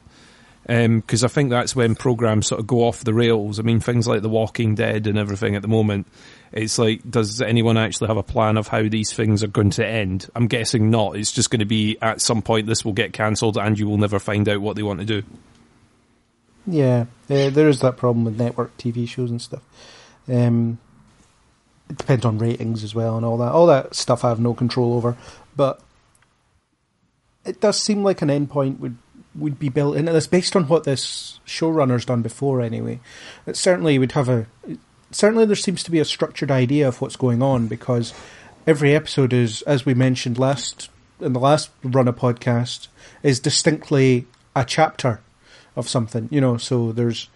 because 0.66 1.24
I 1.24 1.28
think 1.28 1.52
that's 1.52 1.76
when 1.76 1.96
programs 1.96 2.48
sort 2.48 2.62
of 2.62 2.68
go 2.68 2.84
off 2.84 3.04
the 3.04 3.14
rails. 3.14 3.60
I 3.60 3.64
mean, 3.64 3.80
things 3.80 4.08
like 4.08 4.22
The 4.22 4.30
Walking 4.30 4.74
Dead 4.76 5.06
and 5.06 5.18
everything 5.18 5.56
at 5.56 5.62
the 5.62 5.68
moment. 5.68 6.08
It's 6.52 6.78
like, 6.78 7.10
does 7.10 7.42
anyone 7.42 7.78
actually 7.78 8.08
have 8.08 8.18
a 8.18 8.24
plan 8.24 8.58
of 8.58 8.68
how 8.68 8.88
these 8.90 9.14
things 9.14 9.42
are 9.42 9.48
going 9.48 9.70
to 9.72 9.88
end? 9.88 10.30
I'm 10.36 10.48
guessing 10.48 10.90
not. 10.90 11.16
It's 11.16 11.32
just 11.32 11.50
going 11.50 11.60
to 11.60 11.66
be 11.66 11.98
at 12.02 12.20
some 12.22 12.42
point 12.42 12.68
this 12.68 12.84
will 12.84 12.92
get 12.92 13.14
cancelled 13.14 13.58
and 13.58 13.80
you 13.80 13.88
will 13.88 13.98
never 13.98 14.20
find 14.20 14.50
out 14.50 14.62
what 14.62 14.76
they 14.76 14.84
want 14.84 15.00
to 15.00 15.06
do. 15.06 15.24
Yeah, 16.68 17.06
uh, 17.30 17.50
there 17.50 17.70
is 17.70 17.80
that 17.80 17.98
problem 17.98 18.26
with 18.26 18.38
network 18.38 18.78
TV 18.78 19.08
shows 19.08 19.32
and 19.32 19.42
stuff. 19.42 19.62
Um, 20.28 20.80
it 21.90 21.98
depends 21.98 22.26
on 22.26 22.38
ratings 22.38 22.84
as 22.84 22.96
well 22.96 23.18
and 23.18 23.26
all 23.26 23.38
that. 23.38 23.52
All 23.52 23.68
that 23.68 23.96
stuff 23.96 24.24
I 24.24 24.30
have 24.30 24.40
no 24.40 24.54
control 24.54 24.94
over, 24.94 25.18
but 25.56 25.82
it 27.46 27.60
does 27.60 27.80
seem 27.82 28.04
like 28.04 28.22
an 28.22 28.30
endpoint 28.30 28.80
would 28.80 28.98
would 29.34 29.58
be 29.58 29.70
built 29.70 29.96
into 29.96 30.12
this 30.12 30.28
based 30.28 30.56
on 30.56 30.68
what 30.68 30.84
this 30.84 31.40
showrunner's 31.46 32.06
done 32.06 32.22
before. 32.22 32.62
Anyway, 32.62 33.00
it 33.46 33.56
certainly 33.56 33.98
would 33.98 34.14
have 34.14 34.30
a. 34.30 34.48
Certainly, 35.12 35.46
there 35.46 35.56
seems 35.56 35.84
to 35.84 35.92
be 35.92 36.00
a 36.00 36.06
structured 36.06 36.52
idea 36.52 36.88
of 36.88 37.02
what's 37.02 37.16
going 37.16 37.42
on 37.42 37.68
because 37.68 38.14
every 38.66 38.96
episode 38.96 39.34
is, 39.34 39.62
as 39.64 39.86
we 39.86 39.94
mentioned 39.94 40.38
last 40.38 40.90
in 41.20 41.34
the 41.34 41.40
last 41.40 41.70
run 41.84 42.08
of 42.08 42.16
podcast, 42.16 42.88
is 43.24 43.40
distinctly 43.40 44.28
a 44.56 44.66
chapter 44.66 45.22
of 45.76 45.90
something. 45.90 46.28
You 46.32 46.42
know, 46.42 46.58
so 46.58 46.92
there's. 46.92 47.30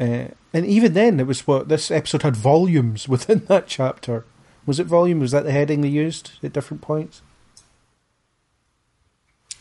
Uh, 0.00 0.28
and 0.52 0.66
even 0.66 0.92
then, 0.94 1.20
it 1.20 1.26
was 1.26 1.46
what 1.46 1.68
this 1.68 1.90
episode 1.90 2.22
had 2.22 2.36
volumes 2.36 3.08
within 3.14 3.44
that 3.46 3.66
chapter. 3.66 4.24
Was 4.66 4.80
it 4.80 4.86
volume? 4.86 5.20
Was 5.20 5.32
that 5.32 5.44
the 5.44 5.52
heading 5.52 5.80
they 5.82 5.88
used 5.88 6.32
at 6.42 6.52
different 6.52 6.80
points? 6.82 7.20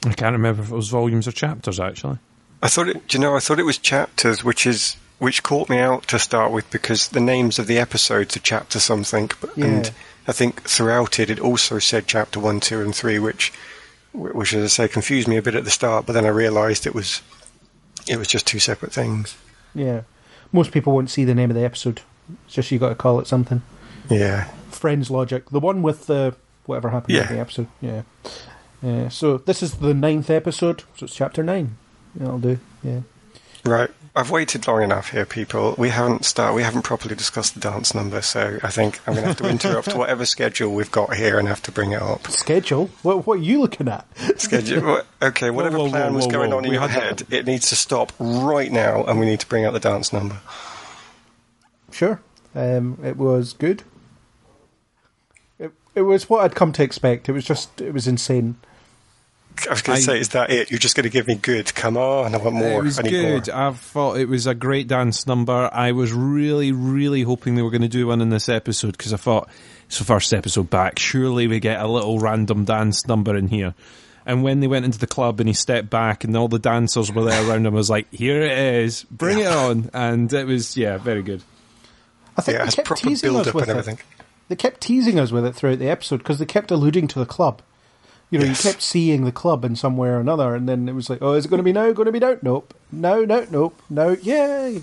I 0.05 0.13
can't 0.13 0.33
remember 0.33 0.61
if 0.63 0.71
it 0.71 0.75
was 0.75 0.89
volumes 0.89 1.27
or 1.27 1.31
chapters 1.31 1.79
actually. 1.79 2.17
I 2.61 2.67
thought 2.67 2.89
it. 2.89 3.07
Do 3.07 3.17
you 3.17 3.21
know? 3.21 3.35
I 3.35 3.39
thought 3.39 3.59
it 3.59 3.63
was 3.65 3.77
chapters, 3.77 4.43
which 4.43 4.65
is 4.65 4.97
which 5.19 5.43
caught 5.43 5.69
me 5.69 5.77
out 5.79 6.07
to 6.09 6.19
start 6.19 6.51
with 6.51 6.69
because 6.71 7.09
the 7.09 7.19
names 7.21 7.59
of 7.59 7.67
the 7.67 7.77
episodes 7.77 8.35
are 8.35 8.41
chapter 8.41 8.79
something, 8.79 9.29
but, 9.39 9.57
Yeah. 9.57 9.65
and 9.65 9.91
I 10.27 10.31
think 10.33 10.63
throughout 10.63 11.19
it, 11.19 11.29
it 11.29 11.39
also 11.39 11.79
said 11.79 12.07
chapter 12.07 12.39
one, 12.39 12.59
two, 12.59 12.81
and 12.81 12.93
three, 12.93 13.19
which, 13.19 13.53
which 14.13 14.53
as 14.53 14.63
I 14.63 14.67
say, 14.67 14.87
confused 14.91 15.27
me 15.29 15.37
a 15.37 15.41
bit 15.41 15.55
at 15.55 15.63
the 15.63 15.69
start. 15.71 16.05
But 16.05 16.13
then 16.13 16.25
I 16.25 16.29
realised 16.29 16.85
it 16.85 16.95
was, 16.95 17.21
it 18.07 18.17
was 18.17 18.27
just 18.27 18.45
two 18.47 18.59
separate 18.59 18.91
things. 18.91 19.35
Yeah. 19.73 20.01
Most 20.53 20.71
people 20.71 20.93
won't 20.93 21.09
see 21.09 21.25
the 21.25 21.35
name 21.35 21.49
of 21.49 21.55
the 21.57 21.65
episode. 21.65 22.01
It's 22.45 22.53
just 22.53 22.71
you 22.71 22.79
got 22.79 22.89
to 22.89 22.95
call 22.95 23.19
it 23.19 23.27
something. 23.27 23.61
Yeah, 24.09 24.45
Friends 24.69 25.11
logic. 25.11 25.49
The 25.49 25.59
one 25.59 25.81
with 25.81 26.07
the 26.07 26.35
whatever 26.65 26.89
happened 26.89 27.17
in 27.17 27.27
the 27.27 27.39
episode. 27.39 27.67
Yeah. 27.81 28.03
Uh, 28.81 29.09
so 29.09 29.37
this 29.37 29.61
is 29.63 29.75
the 29.75 29.93
ninth 29.93 30.29
episode. 30.29 30.83
So 30.97 31.05
it's 31.05 31.15
chapter 31.15 31.43
nine. 31.43 31.77
Yeah, 32.19 32.27
I'll 32.27 32.39
do. 32.39 32.59
Yeah. 32.83 33.01
right. 33.65 33.89
I've 34.15 34.29
waited 34.29 34.67
long 34.67 34.83
enough 34.83 35.09
here, 35.09 35.25
people. 35.25 35.73
We 35.75 35.89
haven't 35.89 36.25
start. 36.25 36.53
We 36.53 36.61
haven't 36.61 36.83
properly 36.83 37.15
discussed 37.15 37.55
the 37.55 37.59
dance 37.59 37.95
number, 37.95 38.21
so 38.21 38.59
I 38.61 38.69
think 38.69 38.99
I'm 39.07 39.13
going 39.15 39.23
to 39.23 39.27
have 39.29 39.37
to 39.37 39.49
interrupt 39.49 39.93
whatever 39.95 40.23
schedule 40.27 40.71
we've 40.75 40.91
got 40.91 41.15
here 41.15 41.39
and 41.39 41.47
have 41.47 41.63
to 41.63 41.71
bring 41.71 41.93
it 41.93 42.01
up. 42.01 42.27
Schedule. 42.27 42.91
What 43.01 43.25
What 43.25 43.39
are 43.39 43.41
you 43.41 43.59
looking 43.61 43.87
at? 43.87 44.05
Schedule. 44.39 45.01
Okay, 45.19 45.49
whatever 45.49 45.79
whoa, 45.79 45.89
plan 45.89 46.11
whoa, 46.11 46.17
was 46.17 46.27
going 46.27 46.51
whoa. 46.51 46.57
on 46.57 46.65
in 46.65 46.69
We 46.69 46.77
your 46.77 46.87
head, 46.87 47.17
that. 47.19 47.33
it 47.33 47.47
needs 47.47 47.69
to 47.69 47.75
stop 47.75 48.13
right 48.19 48.71
now, 48.71 49.03
and 49.03 49.19
we 49.19 49.25
need 49.25 49.39
to 49.39 49.47
bring 49.47 49.65
out 49.65 49.73
the 49.73 49.79
dance 49.79 50.13
number. 50.13 50.37
Sure. 51.91 52.21
Um, 52.53 52.99
it 53.03 53.17
was 53.17 53.53
good. 53.53 53.81
It 55.57 55.71
It 55.95 56.03
was 56.03 56.29
what 56.29 56.43
I'd 56.43 56.53
come 56.55 56.71
to 56.73 56.83
expect. 56.83 57.29
It 57.29 57.31
was 57.31 57.45
just 57.45 57.81
it 57.81 57.93
was 57.95 58.07
insane. 58.07 58.57
I 59.67 59.71
was 59.71 59.81
going 59.81 59.97
to 59.97 60.03
say, 60.03 60.19
is 60.19 60.29
that 60.29 60.49
it? 60.49 60.71
You're 60.71 60.79
just 60.79 60.95
going 60.95 61.03
to 61.03 61.09
give 61.09 61.27
me 61.27 61.35
good? 61.35 61.73
Come 61.73 61.97
on, 61.97 62.33
I 62.33 62.37
want 62.37 62.55
more. 62.55 62.79
It 62.79 62.83
was 62.83 62.99
I 62.99 63.03
need 63.03 63.11
good. 63.11 63.47
more. 63.47 63.55
I 63.55 63.71
thought 63.71 64.17
it 64.17 64.27
was 64.27 64.47
a 64.47 64.55
great 64.55 64.87
dance 64.87 65.27
number. 65.27 65.69
I 65.71 65.91
was 65.91 66.11
really, 66.11 66.71
really 66.71 67.23
hoping 67.23 67.55
they 67.55 67.61
were 67.61 67.69
going 67.69 67.81
to 67.81 67.87
do 67.87 68.07
one 68.07 68.21
in 68.21 68.29
this 68.29 68.49
episode 68.49 68.91
because 68.97 69.13
I 69.13 69.17
thought 69.17 69.49
it's 69.85 69.99
the 69.99 70.05
first 70.05 70.33
episode 70.33 70.69
back. 70.69 70.99
Surely 70.99 71.47
we 71.47 71.59
get 71.59 71.79
a 71.79 71.87
little 71.87 72.19
random 72.19 72.65
dance 72.65 73.07
number 73.07 73.35
in 73.35 73.47
here. 73.47 73.73
And 74.25 74.43
when 74.43 74.59
they 74.59 74.67
went 74.67 74.85
into 74.85 74.99
the 74.99 75.07
club 75.07 75.39
and 75.39 75.49
he 75.49 75.53
stepped 75.53 75.89
back 75.89 76.23
and 76.23 76.35
all 76.35 76.47
the 76.47 76.59
dancers 76.59 77.11
were 77.11 77.25
there 77.25 77.47
around 77.47 77.65
him, 77.65 77.73
I 77.73 77.77
was 77.77 77.89
like, 77.89 78.07
"Here 78.13 78.41
it 78.41 78.57
is, 78.57 79.03
bring 79.11 79.39
it 79.39 79.47
on!" 79.47 79.89
And 79.93 80.31
it 80.31 80.47
was, 80.47 80.77
yeah, 80.77 80.97
very 80.97 81.21
good. 81.21 81.43
I 82.37 82.41
think 82.41 82.57
Yeah, 82.57 82.65
they 82.65 82.71
kept 82.71 82.97
teasing 82.97 83.35
us 83.35 83.53
with 83.53 83.69
and 83.69 83.87
it. 83.87 83.99
They 84.47 84.55
kept 84.55 84.81
teasing 84.81 85.19
us 85.19 85.31
with 85.31 85.45
it 85.45 85.55
throughout 85.55 85.79
the 85.79 85.89
episode 85.89 86.17
because 86.17 86.39
they 86.39 86.45
kept 86.45 86.71
alluding 86.71 87.07
to 87.09 87.19
the 87.19 87.25
club. 87.25 87.61
You 88.33 88.39
know, 88.39 88.45
Yes. 88.45 88.65
you 88.65 88.71
kept 88.71 88.81
seeing 88.81 89.25
the 89.25 89.31
club 89.31 89.63
in 89.63 89.75
some 89.75 89.95
way 89.95 90.09
or 90.09 90.17
another, 90.17 90.55
and 90.55 90.67
then 90.67 90.89
it 90.89 90.95
was 90.95 91.07
like, 91.07 91.19
"Oh, 91.21 91.33
is 91.33 91.45
it 91.45 91.49
going 91.49 91.59
to 91.59 91.63
be 91.63 91.71
no? 91.71 91.93
Going 91.93 92.07
to 92.07 92.11
be 92.11 92.17
no? 92.19 92.39
Nope. 92.41 92.73
No, 92.91 93.23
no, 93.23 93.45
nope. 93.51 93.79
No. 93.91 94.17
Yay!" 94.23 94.81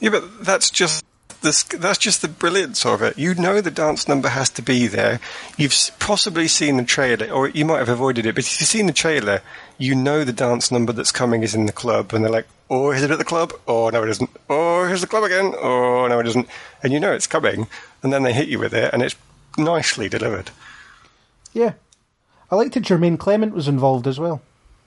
Yeah, 0.00 0.08
but 0.08 0.42
that's 0.42 0.70
just 0.70 1.04
this. 1.42 1.64
That's 1.64 1.98
just 1.98 2.22
the 2.22 2.28
brilliance 2.28 2.86
of 2.86 3.02
it. 3.02 3.18
You 3.18 3.34
know 3.34 3.60
the 3.60 3.70
dance 3.70 4.08
number 4.08 4.30
has 4.30 4.48
to 4.50 4.62
be 4.62 4.86
there. 4.86 5.20
You've 5.58 5.74
possibly 5.98 6.48
seen 6.48 6.78
the 6.78 6.84
trailer, 6.84 7.28
or 7.30 7.46
you 7.46 7.66
might 7.66 7.80
have 7.80 7.90
avoided 7.90 8.24
it. 8.24 8.34
But 8.36 8.44
if 8.46 8.58
you've 8.58 8.68
seen 8.68 8.86
the 8.86 8.94
trailer, 8.94 9.42
you 9.76 9.94
know 9.94 10.24
the 10.24 10.32
dance 10.32 10.72
number 10.72 10.94
that's 10.94 11.12
coming 11.12 11.42
is 11.42 11.54
in 11.54 11.66
the 11.66 11.72
club, 11.72 12.14
and 12.14 12.24
they're 12.24 12.32
like, 12.32 12.46
"Oh, 12.70 12.90
is 12.90 13.02
it 13.02 13.10
at 13.10 13.18
the 13.18 13.24
club? 13.24 13.52
Oh, 13.68 13.90
no, 13.90 14.02
it 14.02 14.08
isn't. 14.08 14.30
Oh, 14.48 14.86
here's 14.86 15.02
the 15.02 15.06
club 15.06 15.24
again. 15.24 15.52
Oh, 15.60 16.06
no, 16.08 16.20
it 16.20 16.26
isn't." 16.26 16.48
And 16.82 16.90
you 16.90 17.00
know 17.00 17.12
it's 17.12 17.26
coming, 17.26 17.66
and 18.02 18.10
then 18.14 18.22
they 18.22 18.32
hit 18.32 18.48
you 18.48 18.58
with 18.58 18.72
it, 18.72 18.94
and 18.94 19.02
it's 19.02 19.16
nicely 19.58 20.08
delivered. 20.08 20.50
Yeah, 21.52 21.72
I 22.52 22.56
liked 22.56 22.74
that 22.74 22.84
Jemaine 22.84 23.18
Clement 23.18 23.54
was 23.54 23.66
involved 23.66 24.06
as 24.06 24.20
well. 24.20 24.42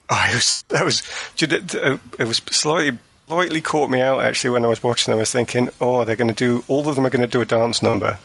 Oh, 0.08 0.26
it 0.30 0.36
was, 0.36 0.64
that 0.68 0.86
was, 0.86 1.02
know, 1.42 1.58
uh, 1.82 1.98
it 2.20 2.28
was 2.28 2.38
slightly, 2.52 3.00
slightly 3.28 3.60
caught 3.60 3.90
me 3.90 4.02
out 4.02 4.24
actually 4.24 4.52
when 4.52 4.64
I 4.64 4.68
was 4.68 4.84
watching. 4.84 5.12
I 5.12 5.18
was 5.18 5.32
thinking, 5.32 5.70
oh, 5.82 6.06
they're 6.06 6.16
going 6.16 6.28
to 6.28 6.36
do, 6.36 6.64
all 6.68 6.88
of 6.88 6.96
them 6.96 7.08
are 7.08 7.10
going 7.10 7.24
to 7.24 7.28
do 7.28 7.42
a 7.42 7.46
dance 7.46 7.82
number. 7.82 8.20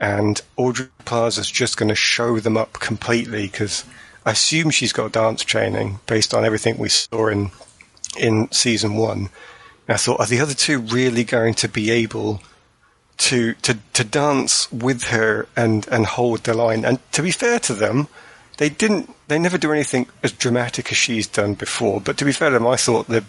And 0.00 0.42
Aubrey 0.56 0.88
Plaza's 1.04 1.48
just 1.48 1.76
going 1.76 1.90
to 1.90 1.94
show 1.94 2.40
them 2.40 2.56
up 2.56 2.72
completely 2.72 3.46
because 3.46 3.84
I 4.26 4.32
assume 4.32 4.70
she's 4.70 4.92
got 4.92 5.12
dance 5.12 5.44
training 5.44 6.00
based 6.06 6.34
on 6.34 6.44
everything 6.44 6.76
we 6.76 6.88
saw 6.88 7.28
in, 7.28 7.52
in 8.18 8.50
season 8.50 8.96
one. 8.96 9.28
And 9.86 9.94
I 9.94 9.96
thought, 9.96 10.18
are 10.18 10.26
the 10.26 10.40
other 10.40 10.54
two 10.54 10.80
really 10.80 11.22
going 11.22 11.54
to 11.54 11.68
be 11.68 11.92
able 11.92 12.42
to, 13.18 13.54
to, 13.54 13.78
to 13.92 14.02
dance 14.02 14.72
with 14.72 15.04
her 15.04 15.46
and, 15.56 15.86
and 15.86 16.04
hold 16.04 16.40
the 16.40 16.54
line? 16.54 16.84
And 16.84 16.98
to 17.12 17.22
be 17.22 17.30
fair 17.30 17.60
to 17.60 17.74
them, 17.74 18.08
they 18.60 18.68
didn't 18.68 19.12
they 19.26 19.38
never 19.38 19.56
do 19.56 19.72
anything 19.72 20.06
as 20.22 20.32
dramatic 20.32 20.92
as 20.92 20.98
she's 20.98 21.26
done 21.26 21.54
before 21.54 22.00
but 22.00 22.18
to 22.18 22.24
be 22.26 22.30
fair 22.30 22.50
to 22.50 22.54
them 22.54 22.66
i 22.66 22.76
thought 22.76 23.08
that 23.08 23.24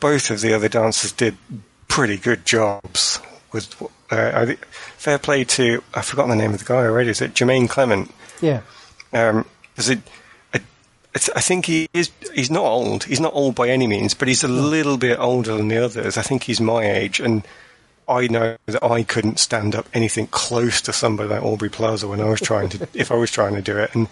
both 0.00 0.30
of 0.30 0.40
the 0.40 0.54
other 0.54 0.68
dancers 0.68 1.12
did 1.12 1.36
pretty 1.88 2.16
good 2.16 2.46
jobs 2.46 3.20
with 3.52 3.74
uh, 4.10 4.46
fair 4.70 5.18
play 5.18 5.42
to 5.42 5.82
i've 5.94 6.06
forgotten 6.06 6.30
the 6.30 6.36
name 6.36 6.54
of 6.54 6.60
the 6.60 6.64
guy 6.64 6.84
already 6.84 7.10
is 7.10 7.20
it 7.20 7.34
jemaine 7.34 7.68
clement? 7.68 8.10
Yeah, 8.40 8.62
um 9.12 9.44
is 9.76 9.88
it 9.88 9.98
I, 10.54 10.60
I 11.14 11.40
think 11.40 11.66
he 11.66 11.88
is 11.92 12.12
he's 12.32 12.50
not 12.50 12.64
old 12.64 13.04
he's 13.04 13.20
not 13.20 13.34
old 13.34 13.56
by 13.56 13.68
any 13.68 13.88
means 13.88 14.14
but 14.14 14.28
he's 14.28 14.44
a 14.44 14.48
little 14.48 14.96
bit 14.96 15.18
older 15.18 15.56
than 15.56 15.68
the 15.68 15.84
others. 15.84 16.16
I 16.16 16.22
think 16.22 16.44
he's 16.44 16.60
my 16.60 16.88
age 16.88 17.18
and 17.18 17.42
I 18.08 18.28
know 18.28 18.56
that 18.66 18.84
I 18.84 19.02
couldn't 19.02 19.40
stand 19.40 19.74
up 19.74 19.88
anything 19.92 20.28
close 20.28 20.80
to 20.82 20.92
somebody 20.92 21.28
like 21.28 21.42
Aubrey 21.42 21.68
Plaza 21.68 22.06
when 22.06 22.20
I 22.20 22.26
was 22.26 22.40
trying 22.40 22.68
to, 22.70 22.88
if 22.94 23.10
I 23.10 23.16
was 23.16 23.32
trying 23.32 23.54
to 23.56 23.62
do 23.62 23.76
it, 23.78 23.94
and 23.94 24.06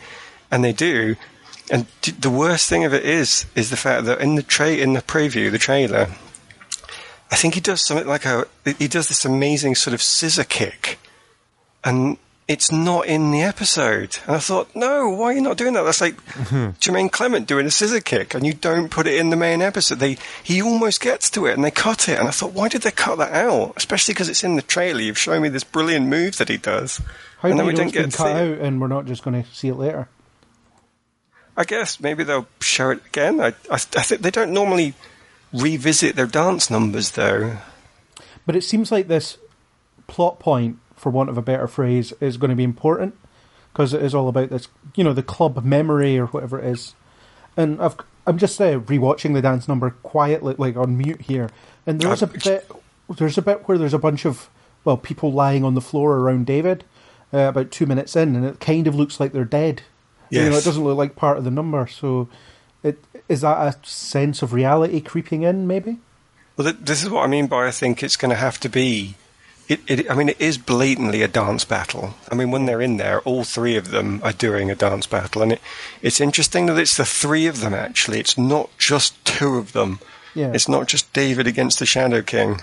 and 0.55 0.65
they 0.65 0.73
do. 0.73 1.17
And 1.71 1.87
the 2.21 2.31
worst 2.31 2.69
thing 2.69 2.85
of 2.85 2.95
it 2.95 3.05
is, 3.05 3.47
is 3.57 3.71
the 3.71 3.77
fact 3.77 4.05
that 4.05 4.21
in 4.21 4.37
the 4.37 4.43
tra- 4.43 4.69
in 4.71 4.93
the 4.93 5.03
preview, 5.03 5.51
the 5.51 5.59
trailer, 5.59 6.09
I 7.31 7.37
think 7.37 7.55
he 7.55 7.61
does 7.61 7.85
something 7.85 8.07
like 8.07 8.25
a, 8.25 8.47
he 8.79 8.87
does 8.87 9.09
this 9.09 9.25
amazing 9.25 9.75
sort 9.75 9.95
of 9.95 10.01
scissor 10.01 10.45
kick, 10.45 10.99
and 11.83 12.19
it's 12.47 12.71
not 12.71 13.07
in 13.07 13.33
the 13.33 13.43
episode. 13.43 14.19
And 14.27 14.37
I 14.37 14.39
thought, 14.39 14.77
no, 14.77 15.09
why 15.09 15.27
are 15.27 15.33
you 15.33 15.41
not 15.41 15.57
doing 15.57 15.73
that? 15.73 15.83
That's 15.83 16.03
like 16.03 16.17
mm-hmm. 16.25 16.79
Jemaine 16.79 17.09
Clement 17.09 17.49
doing 17.49 17.67
a 17.67 17.71
scissor 17.71 18.01
kick, 18.01 18.35
and 18.35 18.47
you 18.47 18.53
don't 18.53 18.91
put 18.91 19.09
it 19.09 19.15
in 19.19 19.31
the 19.31 19.37
main 19.37 19.61
episode. 19.61 19.99
They 19.99 20.19
he 20.45 20.63
almost 20.63 21.01
gets 21.01 21.29
to 21.31 21.47
it, 21.47 21.55
and 21.55 21.65
they 21.65 21.73
cut 21.73 22.09
it. 22.09 22.21
And 22.21 22.29
I 22.29 22.31
thought, 22.31 22.53
why 22.53 22.69
did 22.69 22.83
they 22.83 22.93
cut 22.93 23.19
that 23.19 23.33
out? 23.33 23.73
Especially 23.77 24.15
because 24.15 24.29
it's 24.29 24.45
in 24.45 24.55
the 24.55 24.63
trailer. 24.63 25.01
You've 25.01 25.19
shown 25.19 25.43
me 25.43 25.49
this 25.49 25.65
brilliant 25.65 26.07
move 26.07 26.37
that 26.37 26.49
he 26.49 26.59
does, 26.59 27.01
how 27.39 27.49
and 27.49 27.59
then 27.59 27.67
we 27.67 27.73
it's 27.73 27.93
get 27.93 28.11
to 28.11 28.17
cut 28.17 28.37
out 28.37 28.59
and 28.59 28.81
we're 28.81 28.87
not 28.87 29.07
just 29.07 29.25
going 29.25 29.43
to 29.43 29.51
see 29.51 29.69
it 29.69 29.75
later? 29.77 30.09
I 31.57 31.65
guess 31.65 32.01
maybe 32.01 32.25
they'll 32.25 32.49
show 32.61 32.91
it 32.91 33.07
again. 33.07 33.41
I, 33.41 33.49
I, 33.71 33.75
I 33.75 33.79
think 33.79 34.23
they 34.23 34.31
don't 34.31 34.53
normally 34.53 34.95
revisit 35.53 36.17
their 36.17 36.27
dance 36.27 36.71
numbers, 36.71 37.13
though. 37.13 37.59
But 38.45 38.57
it 38.57 38.63
seems 38.63 38.91
like 38.91 39.09
this 39.09 39.39
plot 40.07 40.39
point, 40.39 40.79
for 40.97 41.11
want 41.11 41.31
of 41.31 41.39
a 41.39 41.43
better 41.43 41.67
phrase, 41.69 42.13
is 42.21 42.37
going 42.37 42.51
to 42.51 42.57
be 42.57 42.65
important 42.65 43.17
because 43.73 43.95
it 43.95 44.03
is 44.03 44.15
all 44.15 44.29
about 44.29 44.51
this, 44.51 44.69
you 44.95 45.05
know, 45.05 45.13
the 45.13 45.23
club 45.23 45.65
memory 45.65 46.19
or 46.19 46.27
whatever 46.27 46.59
it 46.59 46.67
is. 46.67 46.95
And 47.57 47.81
I've, 47.81 47.97
I'm 48.27 48.39
just 48.39 48.61
uh, 48.61 48.81
rewatching 48.81 49.35
the 49.35 49.43
dance 49.43 49.69
number 49.69 49.91
quietly, 49.91 50.55
like 50.59 50.77
on 50.77 50.97
mute 50.97 51.23
here, 51.23 51.51
and 51.87 52.01
there's 52.01 52.23
a 52.23 52.27
Uh, 52.27 52.31
bit, 52.45 52.71
there's 53.17 53.39
a 53.39 53.43
bit 53.43 53.69
where 53.69 53.79
there's 53.79 53.95
a 53.95 53.99
bunch 53.99 54.25
of 54.25 54.49
well 54.85 54.97
people 54.97 55.33
lying 55.33 55.65
on 55.65 55.75
the 55.75 55.81
floor 55.81 56.17
around 56.17 56.47
David, 56.47 56.85
uh, 57.33 57.39
about 57.39 57.71
two 57.71 57.87
minutes 57.87 58.17
in, 58.17 58.35
and 58.35 58.45
it 58.45 58.61
kind 58.61 58.87
of 58.87 58.95
looks 58.95 59.21
like 59.21 59.33
they're 59.33 59.45
dead. 59.45 59.83
You 60.31 60.51
know, 60.51 60.57
it 60.57 60.65
doesn't 60.65 60.83
look 60.83 60.97
like 60.97 61.17
part 61.17 61.39
of 61.39 61.45
the 61.45 61.51
number, 61.51 61.87
so 61.87 62.29
it 62.83 62.99
is 63.29 63.43
that 63.43 63.57
a 63.59 63.87
sense 63.87 64.43
of 64.43 64.53
reality 64.53 65.01
creeping 65.01 65.43
in? 65.43 65.67
Maybe. 65.67 65.99
Well, 66.57 66.71
th- 66.71 66.85
this 66.85 67.03
is 67.03 67.11
what 67.11 67.25
I 67.25 67.27
mean 67.27 67.47
by 67.47 67.67
I 67.67 67.71
think 67.71 68.03
it's 68.03 68.17
going 68.17 68.31
to 68.31 68.37
have 68.37 68.61
to 68.61 68.69
be. 68.69 69.17
It, 69.67 69.81
it, 69.87 70.11
I 70.11 70.15
mean, 70.15 70.29
it 70.29 70.41
is 70.41 70.59
blatantly 70.59 71.23
a 71.23 71.29
dance 71.29 71.65
battle. 71.65 72.15
I 72.31 72.35
mean, 72.35 72.51
when 72.51 72.67
they're 72.67 72.83
in 72.83 72.99
there, 72.99 73.21
all 73.23 73.45
three 73.45 73.77
of 73.77 73.91
them 73.91 74.21
are 74.23 74.33
doing 74.33 74.71
a 74.71 74.75
dance 74.75 75.07
battle, 75.07 75.41
and 75.41 75.53
it, 75.53 75.61
it's 76.03 76.21
interesting 76.21 76.67
that 76.67 76.79
it's 76.79 76.99
the 76.99 77.07
three 77.07 77.47
of 77.47 77.61
them. 77.61 77.73
Actually, 77.73 78.21
it's 78.21 78.37
not 78.37 78.69
just 78.77 79.25
two 79.25 79.57
of 79.57 79.73
them. 79.73 80.01
Yeah. 80.35 80.53
It's 80.53 80.69
not 80.69 80.87
just 80.87 81.13
David 81.15 81.47
against 81.47 81.79
the 81.79 81.87
Shadow 81.87 82.21
King. 82.21 82.61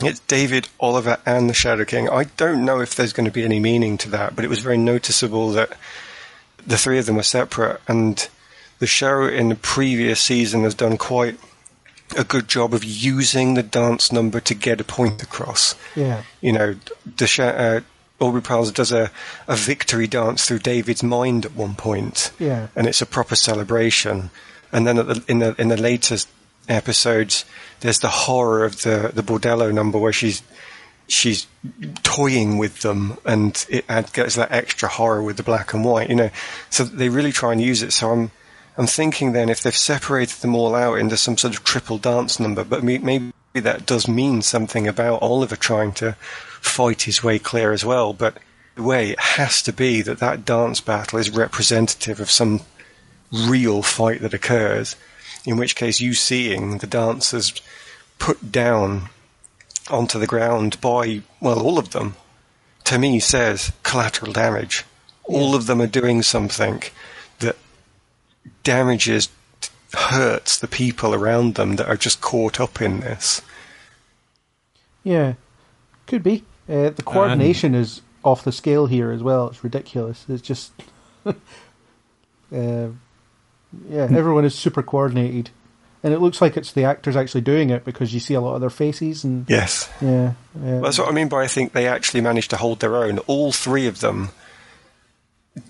It's 0.00 0.20
David, 0.20 0.68
Oliver, 0.78 1.18
and 1.24 1.48
the 1.48 1.54
Shadow 1.54 1.84
King. 1.84 2.08
I 2.08 2.24
don't 2.36 2.64
know 2.64 2.80
if 2.80 2.94
there's 2.94 3.12
going 3.12 3.26
to 3.26 3.32
be 3.32 3.44
any 3.44 3.58
meaning 3.58 3.96
to 3.98 4.10
that, 4.10 4.36
but 4.36 4.44
it 4.44 4.48
was 4.48 4.58
very 4.60 4.76
noticeable 4.76 5.50
that 5.52 5.76
the 6.66 6.78
three 6.78 6.98
of 6.98 7.06
them 7.06 7.16
were 7.16 7.22
separate, 7.22 7.80
and 7.88 8.28
the 8.78 8.86
show 8.86 9.26
in 9.26 9.48
the 9.50 9.54
previous 9.54 10.20
season 10.20 10.62
has 10.64 10.74
done 10.74 10.96
quite 10.98 11.38
a 12.16 12.24
good 12.24 12.48
job 12.48 12.74
of 12.74 12.84
using 12.84 13.54
the 13.54 13.62
dance 13.62 14.12
number 14.12 14.40
to 14.40 14.54
get 14.54 14.80
a 14.80 14.84
point 14.84 15.22
across. 15.22 15.74
Yeah. 15.96 16.22
You 16.40 16.52
know, 16.52 16.76
the 17.16 17.26
sh- 17.26 17.40
uh, 17.40 17.80
Aubrey 18.20 18.42
Plaza 18.42 18.72
does 18.72 18.92
a, 18.92 19.10
a 19.48 19.56
victory 19.56 20.06
dance 20.06 20.46
through 20.46 20.60
David's 20.60 21.02
mind 21.02 21.44
at 21.46 21.54
one 21.54 21.74
point, 21.74 22.30
Yeah. 22.38 22.68
and 22.76 22.86
it's 22.86 23.00
a 23.02 23.06
proper 23.06 23.34
celebration. 23.36 24.30
And 24.72 24.86
then 24.86 24.98
at 24.98 25.06
the, 25.06 25.24
in 25.28 25.38
the 25.40 25.54
in 25.60 25.68
the 25.68 25.76
latest 25.76 26.28
episodes, 26.68 27.44
there's 27.80 27.98
the 28.00 28.08
horror 28.08 28.64
of 28.64 28.82
the 28.82 29.10
the 29.14 29.22
bordello 29.22 29.72
number 29.72 29.98
where 29.98 30.12
she's 30.12 30.42
she's 31.08 31.46
toying 32.02 32.58
with 32.58 32.80
them, 32.80 33.18
and 33.24 33.64
it 33.68 33.84
adds 33.88 34.10
gets 34.12 34.36
that 34.36 34.52
extra 34.52 34.88
horror 34.88 35.22
with 35.22 35.36
the 35.36 35.42
black 35.42 35.72
and 35.74 35.84
white. 35.84 36.08
You 36.08 36.16
know, 36.16 36.30
so 36.70 36.84
they 36.84 37.08
really 37.08 37.32
try 37.32 37.52
and 37.52 37.60
use 37.60 37.82
it. 37.82 37.92
So 37.92 38.10
I'm 38.10 38.30
I'm 38.76 38.86
thinking 38.86 39.32
then 39.32 39.48
if 39.48 39.62
they've 39.62 39.76
separated 39.76 40.40
them 40.40 40.54
all 40.54 40.74
out 40.74 40.98
into 40.98 41.16
some 41.16 41.36
sort 41.36 41.56
of 41.56 41.64
triple 41.64 41.98
dance 41.98 42.40
number, 42.40 42.64
but 42.64 42.82
maybe 42.82 43.32
that 43.54 43.86
does 43.86 44.08
mean 44.08 44.42
something 44.42 44.88
about 44.88 45.22
Oliver 45.22 45.56
trying 45.56 45.92
to 45.92 46.12
fight 46.60 47.02
his 47.02 47.22
way 47.22 47.38
clear 47.38 47.72
as 47.72 47.84
well. 47.84 48.12
But 48.12 48.38
the 48.74 48.82
way 48.82 49.10
it 49.10 49.20
has 49.20 49.62
to 49.62 49.72
be 49.72 50.02
that 50.02 50.18
that 50.18 50.44
dance 50.44 50.80
battle 50.80 51.20
is 51.20 51.30
representative 51.30 52.18
of 52.18 52.30
some 52.30 52.62
real 53.30 53.82
fight 53.82 54.20
that 54.22 54.34
occurs, 54.34 54.96
in 55.44 55.56
which 55.56 55.76
case 55.76 56.00
you 56.00 56.14
seeing 56.14 56.78
the 56.78 56.86
dancers 56.86 57.62
put 58.18 58.50
down 58.50 59.10
onto 59.90 60.18
the 60.18 60.26
ground 60.26 60.80
by, 60.80 61.22
well, 61.40 61.60
all 61.60 61.78
of 61.78 61.90
them, 61.90 62.16
to 62.84 62.98
me 62.98 63.20
says 63.20 63.72
collateral 63.82 64.32
damage. 64.32 64.84
All 65.24 65.54
of 65.54 65.66
them 65.66 65.80
are 65.80 65.86
doing 65.86 66.22
something 66.22 66.82
that 67.38 67.56
damages, 68.62 69.28
hurts 69.94 70.58
the 70.58 70.68
people 70.68 71.14
around 71.14 71.54
them 71.54 71.76
that 71.76 71.88
are 71.88 71.96
just 71.96 72.20
caught 72.20 72.60
up 72.60 72.80
in 72.80 73.00
this. 73.00 73.40
Yeah, 75.02 75.34
could 76.06 76.22
be. 76.22 76.44
Uh, 76.68 76.90
the 76.90 77.02
coordination 77.04 77.74
is 77.74 78.00
off 78.24 78.42
the 78.44 78.52
scale 78.52 78.86
here 78.86 79.10
as 79.10 79.22
well. 79.22 79.48
It's 79.48 79.62
ridiculous. 79.62 80.24
It's 80.28 80.42
just, 80.42 80.72
uh, 81.26 81.32
yeah, 82.50 82.88
everyone 83.90 84.44
is 84.44 84.54
super 84.54 84.82
coordinated, 84.82 85.50
and 86.04 86.12
it 86.14 86.20
looks 86.20 86.40
like 86.40 86.56
it's 86.56 86.70
the 86.72 86.84
actors 86.84 87.16
actually 87.16 87.40
doing 87.40 87.70
it 87.70 87.84
because 87.84 88.14
you 88.14 88.20
see 88.20 88.34
a 88.34 88.40
lot 88.40 88.54
of 88.54 88.60
their 88.60 88.70
faces 88.70 89.24
and 89.24 89.44
Yes. 89.48 89.90
yeah, 90.00 90.34
yeah. 90.54 90.72
Well, 90.74 90.82
that's 90.82 90.98
what 90.98 91.08
I 91.08 91.12
mean 91.12 91.28
by 91.28 91.42
I 91.42 91.46
think 91.48 91.72
they 91.72 91.88
actually 91.88 92.20
managed 92.20 92.50
to 92.50 92.56
hold 92.58 92.78
their 92.80 92.94
own. 92.96 93.18
All 93.20 93.50
three 93.50 93.86
of 93.88 93.98
them 94.00 94.28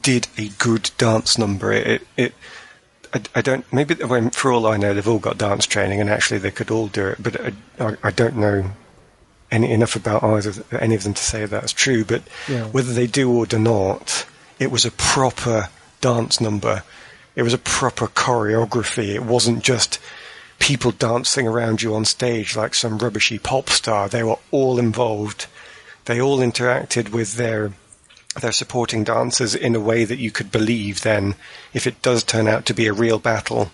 did 0.02 0.26
a 0.36 0.48
good 0.58 0.90
dance 0.98 1.38
number. 1.38 1.72
It, 1.72 1.86
it, 1.86 2.02
it 2.16 2.34
I, 3.12 3.20
I 3.36 3.42
don't. 3.42 3.70
Maybe 3.72 3.94
when, 3.94 4.30
for 4.30 4.52
all 4.52 4.66
I 4.66 4.76
know, 4.76 4.92
they've 4.92 5.06
all 5.08 5.18
got 5.18 5.38
dance 5.38 5.66
training, 5.66 6.00
and 6.00 6.10
actually 6.10 6.38
they 6.40 6.50
could 6.50 6.70
all 6.70 6.88
do 6.88 7.08
it. 7.08 7.22
But 7.22 7.40
I, 7.40 7.52
I, 7.78 7.96
I 8.02 8.10
don't 8.10 8.36
know 8.36 8.70
any 9.52 9.70
enough 9.70 9.94
about 9.94 10.24
either 10.24 10.52
any 10.80 10.96
of 10.96 11.04
them 11.04 11.14
to 11.14 11.22
say 11.22 11.44
that's 11.46 11.72
true. 11.72 12.04
But 12.04 12.22
Yeah. 12.48 12.64
whether 12.68 12.92
they 12.92 13.06
do 13.06 13.30
or 13.32 13.46
do 13.46 13.58
not, 13.58 14.26
it 14.58 14.70
was 14.70 14.84
a 14.84 14.90
proper 14.90 15.68
dance 16.00 16.40
number. 16.40 16.82
It 17.36 17.42
was 17.42 17.52
a 17.54 17.58
proper 17.58 18.06
choreography. 18.08 19.08
It 19.14 19.22
wasn't 19.22 19.62
just 19.62 19.98
people 20.64 20.92
dancing 20.92 21.46
around 21.46 21.82
you 21.82 21.94
on 21.94 22.06
stage 22.06 22.56
like 22.56 22.74
some 22.74 22.96
rubbishy 22.96 23.38
pop 23.38 23.68
star. 23.68 24.08
They 24.08 24.22
were 24.22 24.38
all 24.50 24.78
involved. 24.78 25.46
They 26.06 26.18
all 26.18 26.38
interacted 26.38 27.10
with 27.10 27.34
their 27.34 27.72
their 28.40 28.50
supporting 28.50 29.04
dancers 29.04 29.54
in 29.54 29.74
a 29.74 29.80
way 29.80 30.04
that 30.06 30.18
you 30.18 30.30
could 30.30 30.50
believe 30.50 31.02
then 31.02 31.34
if 31.74 31.86
it 31.86 32.00
does 32.00 32.24
turn 32.24 32.48
out 32.48 32.64
to 32.66 32.74
be 32.74 32.86
a 32.86 32.94
real 32.94 33.18
battle, 33.18 33.70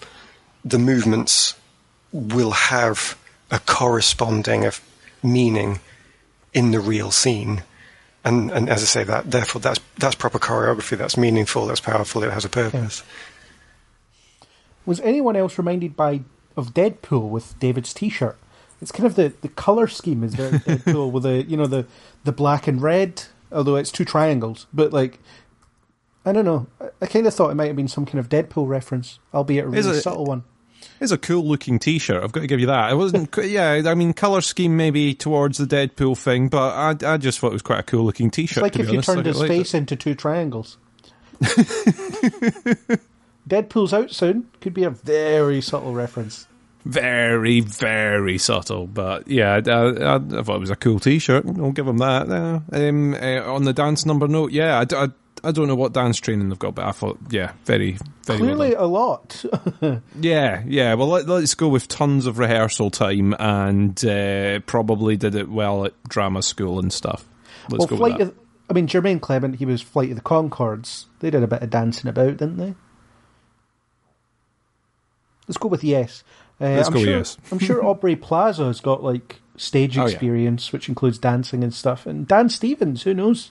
the 0.64 0.80
movements 0.80 1.54
will 2.12 2.50
have 2.50 3.16
a 3.52 3.60
corresponding 3.60 4.64
of 4.64 4.80
meaning 5.22 5.78
in 6.52 6.72
the 6.72 6.80
real 6.80 7.12
scene. 7.12 7.62
And, 8.24 8.50
and 8.50 8.68
as 8.68 8.82
I 8.82 8.86
say, 8.86 9.04
that 9.04 9.30
therefore 9.30 9.60
that's 9.60 9.80
that's 9.96 10.16
proper 10.16 10.40
choreography. 10.40 10.98
That's 10.98 11.16
meaningful. 11.16 11.68
That's 11.68 11.80
powerful. 11.80 12.24
It 12.24 12.32
has 12.32 12.44
a 12.44 12.48
purpose. 12.48 13.04
Was 14.84 14.98
anyone 15.02 15.36
else 15.36 15.56
reminded 15.56 15.94
by 15.94 16.22
of 16.60 16.74
Deadpool 16.74 17.28
with 17.28 17.58
David's 17.58 17.92
T-shirt? 17.92 18.38
It's 18.80 18.92
kind 18.92 19.06
of 19.06 19.14
the, 19.16 19.32
the 19.40 19.48
color 19.48 19.88
scheme 19.88 20.22
is 20.22 20.34
very 20.34 20.58
Deadpool 20.60 21.10
with 21.10 21.24
the 21.24 21.42
you 21.42 21.56
know 21.56 21.66
the 21.66 21.86
the 22.24 22.32
black 22.32 22.66
and 22.66 22.80
red, 22.80 23.24
although 23.52 23.76
it's 23.76 23.90
two 23.90 24.04
triangles. 24.04 24.66
But 24.72 24.92
like, 24.92 25.18
I 26.24 26.32
don't 26.32 26.44
know. 26.44 26.66
I, 26.80 26.88
I 27.02 27.06
kind 27.06 27.26
of 27.26 27.34
thought 27.34 27.50
it 27.50 27.56
might 27.56 27.66
have 27.66 27.76
been 27.76 27.88
some 27.88 28.06
kind 28.06 28.18
of 28.18 28.28
Deadpool 28.28 28.68
reference, 28.68 29.18
albeit 29.34 29.64
a 29.64 29.68
really 29.68 29.98
it- 29.98 30.02
subtle 30.02 30.24
one. 30.24 30.44
It's 30.98 31.12
a 31.12 31.18
cool 31.18 31.46
looking 31.46 31.78
T-shirt. 31.78 32.22
I've 32.22 32.32
got 32.32 32.40
to 32.40 32.46
give 32.46 32.60
you 32.60 32.66
that. 32.66 32.90
It 32.92 32.94
wasn't. 32.94 33.34
yeah, 33.44 33.82
I 33.86 33.94
mean, 33.94 34.12
color 34.14 34.40
scheme 34.42 34.76
maybe 34.76 35.14
towards 35.14 35.58
the 35.58 35.66
Deadpool 35.66 36.16
thing, 36.16 36.48
but 36.48 37.04
I, 37.04 37.14
I 37.14 37.16
just 37.18 37.38
thought 37.38 37.48
it 37.48 37.54
was 37.54 37.62
quite 37.62 37.80
a 37.80 37.82
cool 37.82 38.04
looking 38.04 38.30
T-shirt. 38.30 38.62
like 38.62 38.72
to 38.74 38.80
if 38.80 38.86
be 38.86 38.92
you 38.92 38.98
honest. 38.98 39.08
turned 39.08 39.26
his 39.26 39.38
liked 39.38 39.50
it. 39.52 39.56
face 39.58 39.74
into 39.74 39.96
two 39.96 40.14
triangles. 40.14 40.76
Deadpool's 43.48 43.92
out 43.92 44.10
soon. 44.10 44.48
Could 44.60 44.74
be 44.74 44.84
a 44.84 44.90
very 44.90 45.60
subtle 45.60 45.94
reference. 45.94 46.46
Very, 46.84 47.60
very 47.60 48.38
subtle. 48.38 48.86
But 48.86 49.28
yeah, 49.28 49.60
I, 49.66 49.70
I, 49.70 50.14
I 50.16 50.42
thought 50.42 50.56
it 50.56 50.60
was 50.60 50.70
a 50.70 50.76
cool 50.76 50.98
T-shirt. 50.98 51.44
I'll 51.58 51.72
give 51.72 51.86
him 51.86 51.98
that. 51.98 52.30
Uh, 52.30 52.60
um, 52.72 53.14
uh, 53.14 53.52
on 53.52 53.64
the 53.64 53.72
dance 53.72 54.06
number 54.06 54.26
note, 54.26 54.52
yeah, 54.52 54.82
I 54.90 55.08
I 55.42 55.52
don't 55.52 55.68
know 55.68 55.74
what 55.74 55.92
dance 55.92 56.18
training 56.18 56.48
they've 56.48 56.58
got, 56.58 56.74
but 56.74 56.84
I 56.84 56.92
thought, 56.92 57.18
yeah, 57.30 57.52
very, 57.64 57.98
very 58.24 58.38
Clearly, 58.38 58.70
done. 58.70 58.82
a 58.82 58.86
lot. 58.86 59.44
Yeah, 60.20 60.62
yeah. 60.66 60.94
Well, 60.94 61.08
let, 61.08 61.26
let's 61.26 61.54
go 61.54 61.68
with 61.68 61.88
tons 61.88 62.26
of 62.26 62.38
rehearsal 62.38 62.90
time 62.90 63.34
and 63.38 64.04
uh, 64.04 64.60
probably 64.66 65.16
did 65.16 65.34
it 65.34 65.48
well 65.48 65.86
at 65.86 65.94
drama 66.08 66.42
school 66.42 66.78
and 66.78 66.92
stuff. 66.92 67.26
Let's 67.70 67.80
well, 67.80 67.86
go 67.86 67.96
Flight 67.96 68.20
of, 68.20 68.34
I 68.68 68.74
mean, 68.74 68.86
Jemaine 68.86 69.20
Clement, 69.20 69.56
he 69.56 69.64
was 69.64 69.80
Flight 69.80 70.10
of 70.10 70.16
the 70.16 70.22
Conchords. 70.22 71.06
They 71.20 71.30
did 71.30 71.42
a 71.42 71.46
bit 71.46 71.62
of 71.62 71.70
dancing 71.70 72.10
about, 72.10 72.36
didn't 72.36 72.58
they? 72.58 72.74
Let's 75.48 75.58
go 75.58 75.68
with 75.68 75.82
yes. 75.82 76.22
Uh, 76.60 76.64
Let's 76.70 76.88
I'm 76.88 76.94
go 76.94 77.04
sure, 77.04 77.16
yes. 77.18 77.38
I'm 77.50 77.58
sure 77.58 77.84
Aubrey 77.84 78.16
Plaza 78.16 78.64
has 78.66 78.80
got 78.80 79.02
like 79.02 79.40
stage 79.56 79.96
Oh, 79.96 80.02
yeah. 80.02 80.08
experience, 80.12 80.72
which 80.72 80.88
includes 80.88 81.18
dancing 81.18 81.62
and 81.64 81.72
stuff. 81.72 82.04
And 82.06 82.26
Dan 82.28 82.48
Stevens, 82.50 83.02
who 83.04 83.14
knows? 83.14 83.50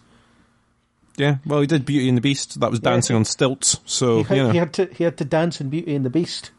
Yeah, 1.18 1.38
well, 1.45 1.60
he 1.62 1.68
did 1.68 1.86
Beauty 1.86 2.07
and 2.07 2.18
the 2.18 2.22
Beast. 2.22 2.60
That 2.60 2.70
was 2.72 2.80
Yeah. 2.84 2.91
dancing 2.91 3.16
on 3.16 3.26
stilts. 3.26 3.80
So 3.86 4.24
He 4.24 4.24
had, 4.24 4.38
you 4.38 4.43
know, 4.43 4.49
he 4.51 4.57
had 4.57 4.74
to 4.74 4.86
he 4.93 5.03
had 5.03 5.18
to 5.18 5.26
dance 5.26 5.60
in 5.60 5.70
Beauty 5.70 5.95
and 5.95 6.05
the 6.05 6.10
Beast. 6.10 6.51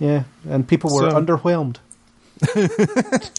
Yeah, 0.00 0.24
and 0.48 0.66
people 0.66 0.92
were 0.94 1.10
So- 1.10 1.20
underwhelmed. 1.20 1.76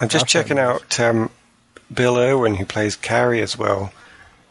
I'm 0.00 0.08
just 0.08 0.26
checking 0.26 0.58
out 0.58 0.98
um, 0.98 1.30
Bill 1.92 2.16
Irwin, 2.16 2.54
who 2.54 2.64
plays 2.64 2.96
Cary 2.96 3.40
as 3.42 3.56
well, 3.58 3.92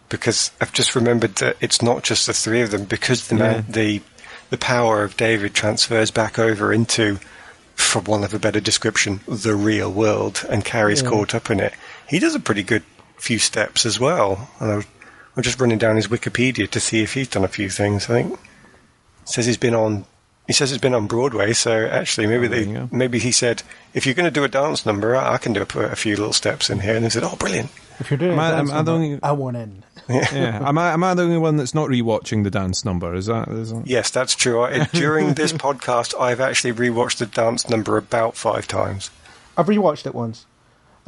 because 0.10 0.52
I've 0.62 0.72
just 0.74 0.96
remembered 0.96 1.36
that 1.36 1.58
it's 1.60 1.82
not 1.82 2.04
just 2.04 2.28
the 2.28 2.34
three 2.34 2.62
of 2.62 2.72
them, 2.72 2.86
because 2.86 3.28
the 3.28 3.36
man, 3.36 3.66
the 3.68 4.02
the 4.52 4.58
power 4.58 5.04
of 5.04 5.18
David 5.18 5.54
transfers 5.56 6.12
back 6.12 6.38
over 6.38 6.72
into, 6.72 7.18
for 7.76 8.02
want 8.02 8.24
of 8.24 8.34
a 8.34 8.40
better 8.40 8.60
description, 8.60 9.22
the 9.28 9.56
real 9.56 9.92
world, 9.92 10.46
and 10.50 10.64
Cary's 10.64 11.02
Yeah. 11.02 11.10
caught 11.10 11.34
up 11.34 11.50
in 11.50 11.60
it. 11.60 11.74
He 12.08 12.20
does 12.20 12.36
a 12.36 12.40
pretty 12.40 12.62
good 12.64 12.84
few 13.18 13.40
steps 13.40 13.86
as 13.86 14.00
well. 14.00 14.50
And 14.60 14.72
I 14.72 14.76
was, 14.78 14.86
I'm 15.36 15.44
just 15.44 15.60
running 15.60 15.78
down 15.80 15.96
his 15.96 16.08
Wikipedia 16.08 16.70
to 16.70 16.80
see 16.80 17.02
if 17.02 17.14
he's 17.14 17.28
done 17.30 17.44
a 17.44 17.48
few 17.48 17.70
things. 17.70 18.06
I 18.10 18.22
think 18.22 18.40
says 19.26 19.46
he's 19.48 19.58
been 19.58 19.74
on. 19.76 20.06
He 20.48 20.54
says 20.54 20.72
he's 20.72 20.80
been 20.82 20.96
on 20.96 21.08
Broadway, 21.08 21.54
so 21.54 21.86
actually 21.88 22.28
maybe 22.28 22.48
they 22.48 22.88
maybe 22.92 23.20
he 23.20 23.32
said 23.32 23.64
if 23.94 24.06
you're 24.06 24.16
going 24.16 24.26
to 24.26 24.32
do 24.32 24.44
a 24.44 24.50
dance 24.50 24.86
number, 24.86 25.16
I 25.16 25.36
I 25.36 25.38
can 25.38 25.54
do 25.54 25.62
a, 25.62 25.80
a 25.80 25.96
few 25.96 26.18
little 26.18 26.34
steps 26.34 26.70
in 26.70 26.80
here. 26.82 26.96
And 26.96 27.06
they 27.06 27.10
said, 27.10 27.24
oh, 27.24 27.36
brilliant. 27.38 27.70
If 28.00 28.12
you're 28.12 28.18
doing 28.18 28.32
Am 28.34 28.38
dance 28.38 28.70
am 28.72 28.76
I 28.78 28.82
the 28.82 28.98
number, 28.98 29.20
I 29.24 29.32
want 29.32 29.56
in. 29.56 29.84
yeah. 30.34 30.68
Am 30.68 30.78
I, 30.78 30.92
am 30.94 31.04
I 31.04 31.14
the 31.14 31.24
only 31.24 31.38
one 31.38 31.58
that's 31.58 31.74
not 31.74 31.90
rewatching 31.90 32.44
the 32.44 32.52
dance 32.52 32.84
number? 32.86 33.14
Is 33.14 33.26
that? 33.28 33.48
Is 33.50 33.72
that... 33.74 33.88
Yes, 33.88 34.10
that's 34.10 34.36
true. 34.36 34.62
I, 34.64 34.86
during 34.94 35.34
this 35.34 35.54
podcast, 35.54 36.20
I've 36.20 36.40
actually 36.40 36.74
rewatched 36.74 37.18
the 37.18 37.26
dance 37.26 37.70
number 37.70 37.98
about 37.98 38.36
five 38.36 38.68
times. 38.68 39.10
I've 39.58 39.68
rewatched 39.68 40.06
it 40.06 40.16
once. 40.16 40.46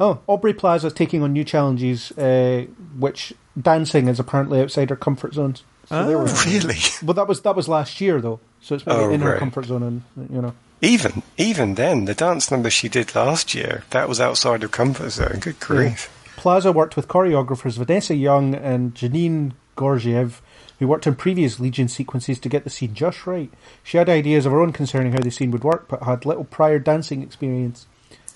Oh, 0.00 0.20
Aubrey 0.26 0.52
Plaza's 0.52 0.92
taking 0.92 1.22
on 1.22 1.32
new 1.32 1.44
challenges, 1.44 2.10
uh, 2.18 2.66
which 2.98 3.32
dancing 3.60 4.08
is 4.08 4.18
apparently 4.18 4.60
outside 4.60 4.90
her 4.90 4.96
comfort 4.96 5.34
zones. 5.34 5.62
So 5.88 6.06
they 6.06 6.14
were, 6.16 6.24
Really? 6.46 6.76
but 7.02 7.14
that 7.16 7.28
was 7.28 7.42
that 7.42 7.54
was 7.54 7.68
last 7.68 8.00
year 8.00 8.20
though, 8.20 8.40
so 8.60 8.74
it's 8.74 8.86
maybe 8.86 8.98
Oh, 9.00 9.10
in 9.10 9.20
her 9.20 9.38
comfort 9.38 9.66
zone, 9.66 9.82
and 10.16 10.30
you 10.30 10.40
know. 10.40 10.54
Even 10.80 11.22
even 11.36 11.74
then, 11.74 12.06
the 12.06 12.14
dance 12.14 12.50
number 12.50 12.70
she 12.70 12.88
did 12.88 13.14
last 13.14 13.54
year, 13.54 13.84
that 13.90 14.08
was 14.08 14.20
outside 14.20 14.64
of 14.64 14.70
comfort 14.70 15.10
zone. 15.10 15.38
Good 15.40 15.60
grief. 15.60 16.10
Plaza 16.36 16.72
worked 16.72 16.96
with 16.96 17.08
choreographers 17.08 17.78
Vanessa 17.78 18.14
Young 18.14 18.54
and 18.54 18.94
Janine 18.94 19.52
Gorgiev, 19.76 20.40
who 20.78 20.88
worked 20.88 21.06
on 21.06 21.14
previous 21.14 21.60
Legion 21.60 21.88
sequences 21.88 22.38
to 22.40 22.48
get 22.48 22.64
the 22.64 22.70
scene 22.70 22.94
just 22.94 23.26
right. 23.26 23.50
She 23.82 23.96
had 23.96 24.08
ideas 24.08 24.46
of 24.46 24.52
her 24.52 24.60
own 24.60 24.72
concerning 24.72 25.12
how 25.12 25.20
the 25.20 25.30
scene 25.30 25.50
would 25.50 25.64
work, 25.64 25.88
but 25.88 26.02
had 26.02 26.26
little 26.26 26.44
prior 26.44 26.78
dancing 26.78 27.22
experience. 27.22 27.86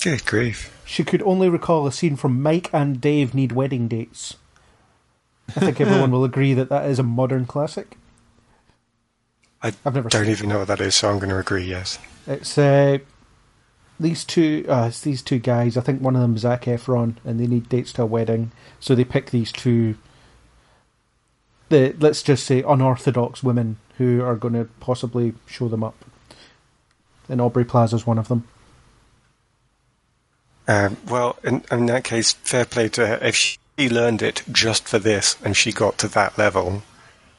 Good 0.03 0.25
grief. 0.25 0.81
She 0.85 1.05
could 1.05 1.23
only 1.23 1.49
recall 1.49 1.87
a 1.87 1.93
scene 1.93 2.17
from 2.17 2.41
Mike 2.41 2.71
and 2.73 3.01
Dave 3.01 3.35
Need 3.35 3.53
Wedding 3.53 3.89
Dates. 3.89 4.37
I 5.57 5.61
think 5.61 5.81
everyone 5.81 6.11
will 6.11 6.25
agree 6.25 6.55
that 6.55 6.69
that 6.69 6.89
is 6.89 6.99
a 6.99 7.03
modern 7.03 7.47
classic. 7.47 7.97
I 9.63 9.73
I've 9.85 9.95
never 9.95 10.09
don't 10.09 10.25
seen 10.25 10.31
even 10.31 10.49
know 10.51 10.61
what 10.61 10.69
that 10.69 10.81
is, 10.81 10.95
so 10.95 11.11
I'm 11.11 11.19
going 11.19 11.31
to 11.31 11.39
agree. 11.39 11.65
Yes. 11.65 11.99
It's 12.27 12.57
uh, 12.57 12.99
these 14.01 14.25
two. 14.25 14.65
Uh, 14.69 14.87
it's 14.89 15.01
these 15.01 15.23
two 15.23 15.39
guys. 15.39 15.77
I 15.77 15.81
think 15.81 16.01
one 16.01 16.17
of 16.17 16.23
them 16.23 16.37
is 16.37 16.43
Zac 16.43 16.65
Efron, 16.65 17.17
and 17.25 17.39
they 17.39 17.47
need 17.47 17.69
dates 17.69 17.93
to 17.95 18.03
a 18.03 18.07
wedding, 18.07 18.53
so 18.81 18.95
they 18.95 19.05
pick 19.05 19.31
these 19.31 19.53
two. 19.53 19.97
The 21.69 21.95
let's 21.99 22.23
just 22.23 22.47
say 22.47 22.63
unorthodox 22.63 23.43
women 23.43 23.79
who 23.99 24.23
are 24.23 24.37
going 24.37 24.55
to 24.55 24.69
possibly 24.81 25.35
show 25.47 25.69
them 25.69 25.85
up. 25.85 26.05
And 27.29 27.41
Aubrey 27.41 27.65
Plaza 27.65 27.97
is 27.97 28.07
one 28.07 28.19
of 28.19 28.29
them. 28.29 28.49
Um, 30.67 30.97
well, 31.07 31.39
in, 31.43 31.65
in 31.71 31.87
that 31.87 32.05
case, 32.05 32.33
fair 32.33 32.65
play 32.65 32.89
to 32.91 33.07
her. 33.07 33.19
If 33.21 33.35
she 33.35 33.89
learned 33.89 34.23
it 34.23 34.43
just 34.51 34.87
for 34.87 34.99
this 34.99 35.37
and 35.43 35.57
she 35.57 35.73
got 35.73 35.99
to 35.99 36.09
that 36.09 36.39
level, 36.39 36.83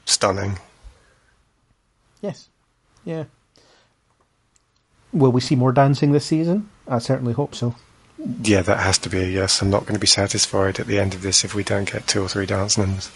stunning. 0.05 0.59
Yes. 2.21 2.49
Yeah. 3.05 3.25
Will 5.11 5.31
we 5.31 5.41
see 5.41 5.55
more 5.55 5.71
dancing 5.71 6.11
this 6.11 6.25
season? 6.25 6.69
I 6.87 6.99
certainly 6.99 7.33
hope 7.33 7.55
so. 7.55 7.75
Yeah, 8.43 8.61
that 8.63 8.79
has 8.79 8.97
to 8.99 9.09
be 9.09 9.19
a 9.19 9.25
yes. 9.25 9.61
I'm 9.61 9.69
not 9.69 9.81
going 9.83 9.93
to 9.93 9.99
be 9.99 10.07
satisfied 10.07 10.79
at 10.79 10.87
the 10.87 10.99
end 10.99 11.13
of 11.13 11.21
this 11.21 11.43
if 11.45 11.55
we 11.55 11.63
don't 11.63 11.89
get 11.91 12.05
two 12.05 12.21
or 12.21 12.27
three 12.27 12.45
dance 12.45 12.77
numbers. 12.77 13.09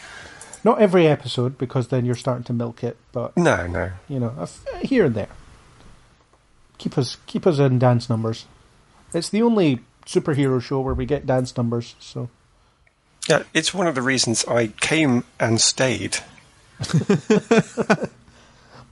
Not 0.63 0.79
every 0.81 1.07
episode, 1.07 1.57
because 1.57 1.89
then 1.89 2.05
you're 2.05 2.15
starting 2.15 2.45
to 2.45 2.53
milk 2.53 2.83
it, 2.85 2.95
but 3.11 3.35
No, 3.35 3.67
no. 3.67 3.91
you 4.07 4.17
know, 4.19 4.47
here 4.81 5.05
and 5.05 5.13
there. 5.13 5.27
Keep 6.77 6.97
us 6.97 7.17
keep 7.27 7.45
us 7.45 7.59
in 7.59 7.79
dance 7.79 8.09
numbers. 8.09 8.45
It's 9.13 9.29
the 9.29 9.41
only 9.41 9.79
superhero 10.05 10.61
show 10.61 10.79
where 10.79 10.93
we 10.93 11.05
get 11.05 11.25
dance 11.25 11.55
numbers, 11.57 11.95
so 11.99 12.29
Yeah, 13.27 13.43
it's 13.53 13.73
one 13.73 13.87
of 13.87 13.95
the 13.95 14.01
reasons 14.01 14.45
I 14.45 14.67
came 14.67 15.25
and 15.39 15.59
stayed. 15.61 16.17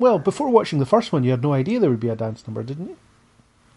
well, 0.01 0.19
before 0.19 0.49
watching 0.49 0.79
the 0.79 0.85
first 0.85 1.13
one 1.13 1.23
you 1.23 1.31
had 1.31 1.43
no 1.43 1.53
idea 1.53 1.79
there 1.79 1.89
would 1.89 1.99
be 1.99 2.09
a 2.09 2.15
dance 2.15 2.45
number, 2.47 2.63
didn't 2.63 2.89
you? 2.89 2.97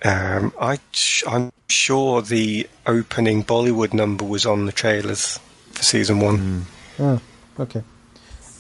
Um, 0.05 0.53
I, 0.61 0.79
I'm 1.27 1.53
sure 1.69 2.21
the 2.21 2.69
opening 2.87 3.45
Bollywood 3.45 3.93
number 3.95 4.25
was 4.25 4.45
on 4.45 4.67
the 4.67 4.73
trailers 4.73 5.39
for 5.73 5.83
season 5.83 6.21
one. 6.21 6.67
Oh, 6.99 7.21
okay. 7.61 7.83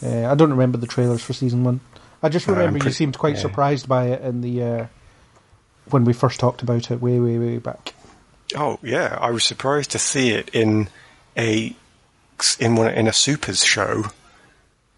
Uh, 0.02 0.30
I 0.30 0.34
don't 0.34 0.50
remember 0.50 0.78
the 0.78 0.86
trailers 0.86 1.22
for 1.22 1.32
season 1.32 1.64
one. 1.64 1.80
I 2.22 2.28
just 2.28 2.46
No, 2.46 2.54
I'm 2.54 2.60
remember 2.60 2.84
you 2.84 2.92
seemed 2.92 3.18
quite 3.18 3.34
yeah. 3.34 3.42
surprised 3.42 3.88
by 3.88 4.08
it 4.08 4.22
in 4.22 4.40
the 4.40 4.62
uh, 4.62 4.86
when 5.90 6.04
we 6.04 6.12
first 6.12 6.40
talked 6.40 6.62
about 6.62 6.90
it 6.90 7.00
way, 7.00 7.18
way, 7.18 7.38
way 7.38 7.58
back. 7.58 7.94
Oh 8.56 8.78
yeah, 8.82 9.18
I 9.20 9.30
was 9.30 9.44
surprised 9.44 9.90
to 9.92 9.98
see 9.98 10.30
it 10.30 10.48
in 10.54 10.88
a 11.36 11.74
in 12.58 12.76
one 12.76 12.92
in 12.92 13.06
a 13.06 13.12
supers 13.12 13.64
show. 13.64 14.04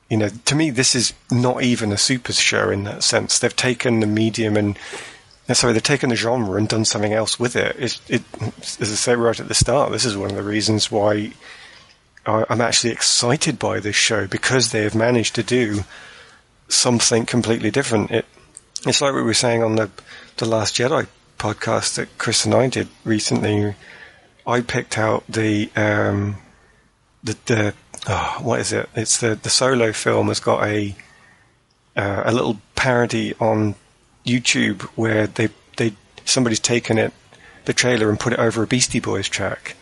You 0.08 0.16
know, 0.18 0.28
to 0.28 0.54
me, 0.54 0.70
this 0.70 0.94
is 0.94 1.12
not 1.30 1.62
even 1.62 1.92
a 1.92 1.96
super 1.96 2.32
show 2.32 2.70
in 2.70 2.84
that 2.84 3.02
sense. 3.02 3.38
They've 3.38 3.54
taken 3.54 4.00
the 4.00 4.06
medium 4.06 4.56
and 4.56 4.78
sorry, 5.52 5.72
they've 5.72 5.82
taken 5.82 6.10
the 6.10 6.16
genre 6.16 6.58
and 6.58 6.68
done 6.68 6.84
something 6.84 7.12
else 7.12 7.38
with 7.38 7.54
it. 7.56 7.76
It, 8.08 8.22
as 8.40 8.78
I 8.80 8.84
say 8.84 9.14
right 9.14 9.38
at 9.38 9.48
the 9.48 9.54
start, 9.54 9.92
this 9.92 10.04
is 10.04 10.16
one 10.16 10.30
of 10.30 10.36
the 10.36 10.42
reasons 10.42 10.90
why 10.90 11.32
I'm 12.26 12.60
actually 12.60 12.92
excited 12.92 13.58
by 13.58 13.78
this 13.78 13.94
show 13.94 14.26
because 14.26 14.72
they 14.72 14.82
have 14.82 14.96
managed 14.96 15.36
to 15.36 15.44
do 15.44 15.84
something 16.68 17.24
completely 17.24 17.70
different. 17.70 18.10
It, 18.10 18.26
it's 18.84 19.00
like 19.00 19.14
we 19.14 19.22
were 19.22 19.34
saying 19.34 19.62
on 19.62 19.76
the 19.76 19.90
the 20.36 20.46
Last 20.46 20.74
Jedi 20.74 21.06
podcast 21.38 21.94
that 21.94 22.18
Chris 22.18 22.44
and 22.44 22.54
I 22.54 22.68
did 22.68 22.88
recently. 23.04 23.74
I 24.46 24.60
picked 24.60 24.98
out 24.98 25.24
the 25.28 25.70
um, 25.76 26.36
the 27.22 27.36
the 27.46 27.74
oh, 28.06 28.38
what 28.40 28.60
is 28.60 28.72
it? 28.72 28.88
It's 28.94 29.18
the 29.18 29.34
the 29.34 29.50
solo 29.50 29.92
film 29.92 30.28
has 30.28 30.40
got 30.40 30.66
a 30.66 30.94
uh, 31.96 32.22
a 32.24 32.32
little 32.32 32.60
parody 32.74 33.34
on 33.40 33.74
YouTube 34.24 34.82
where 34.96 35.26
they 35.26 35.48
they 35.76 35.94
somebody's 36.24 36.60
taken 36.60 36.98
it 36.98 37.12
the 37.66 37.74
trailer 37.74 38.08
and 38.08 38.18
put 38.18 38.32
it 38.32 38.38
over 38.38 38.62
a 38.62 38.66
Beastie 38.66 39.00
Boys 39.00 39.28
track. 39.28 39.76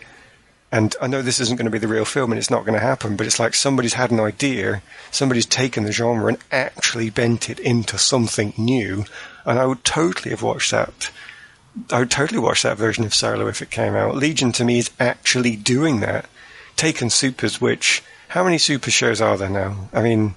And 0.73 0.97
I 1.01 1.07
know 1.07 1.23
this 1.23 1.39
isn't 1.39 1.57
going 1.57 1.67
to 1.67 1.71
be 1.71 1.79
the 1.79 1.87
real 1.87 2.05
film 2.05 2.33
and 2.33 2.39
it's 2.39 2.51
not 2.51 2.65
going 2.65 2.75
to 2.75 2.85
happen, 2.85 3.15
but 3.15 3.27
it's 3.27 3.39
like 3.39 3.55
somebody's 3.55 3.95
had 3.95 4.11
an 4.11 4.19
idea, 4.19 4.83
somebody's 5.13 5.47
taken 5.47 5.85
the 5.85 5.93
genre 5.93 6.27
and 6.27 6.39
actually 6.51 7.11
bent 7.11 7.49
it 7.49 7.61
into 7.61 7.97
something 7.97 8.53
new. 8.59 9.05
And 9.45 9.61
I 9.61 9.67
would 9.67 9.85
totally 9.85 10.31
have 10.31 10.43
watched 10.43 10.73
that. 10.73 11.13
I 11.93 12.01
would 12.01 12.11
totally 12.11 12.41
watch 12.41 12.63
that 12.63 12.77
version 12.77 13.05
of 13.05 13.15
Solo 13.15 13.47
if 13.47 13.63
it 13.63 13.71
came 13.71 13.95
out. 13.95 14.17
Legion 14.17 14.51
to 14.53 14.65
me 14.65 14.79
is 14.79 14.91
actually 14.99 15.55
doing 15.55 16.01
that. 16.01 16.27
Taken 16.75 17.09
supers, 17.09 17.61
which, 17.61 18.03
how 18.35 18.43
many 18.43 18.59
super 18.59 18.91
shows 18.91 19.21
are 19.21 19.39
there 19.39 19.49
now? 19.49 19.89
I 19.93 20.03
mean, 20.03 20.35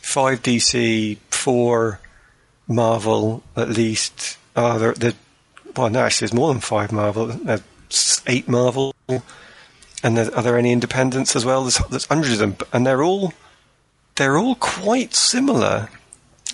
5 0.00 0.42
DC, 0.42 1.18
4 1.28 2.00
Marvel, 2.66 3.42
at 3.54 3.68
least. 3.68 4.38
Oh, 4.56 4.78
there, 4.78 5.12
well, 5.76 5.90
no, 5.90 6.00
actually, 6.00 6.28
there's 6.28 6.34
more 6.34 6.48
than 6.48 6.62
5 6.62 6.92
Marvel. 6.92 7.26
There's 7.26 8.22
8 8.26 8.48
Marvel. 8.48 8.94
And 9.06 10.16
there, 10.16 10.34
are 10.34 10.42
there 10.42 10.56
any 10.56 10.72
independents 10.72 11.36
as 11.36 11.44
well? 11.44 11.64
There's, 11.64 11.76
there's 11.90 12.06
hundreds 12.06 12.40
of 12.40 12.56
them, 12.56 12.68
and 12.72 12.86
they're 12.86 13.04
all 13.04 13.34
they're 14.14 14.38
all 14.38 14.54
quite 14.54 15.14
similar. 15.14 15.90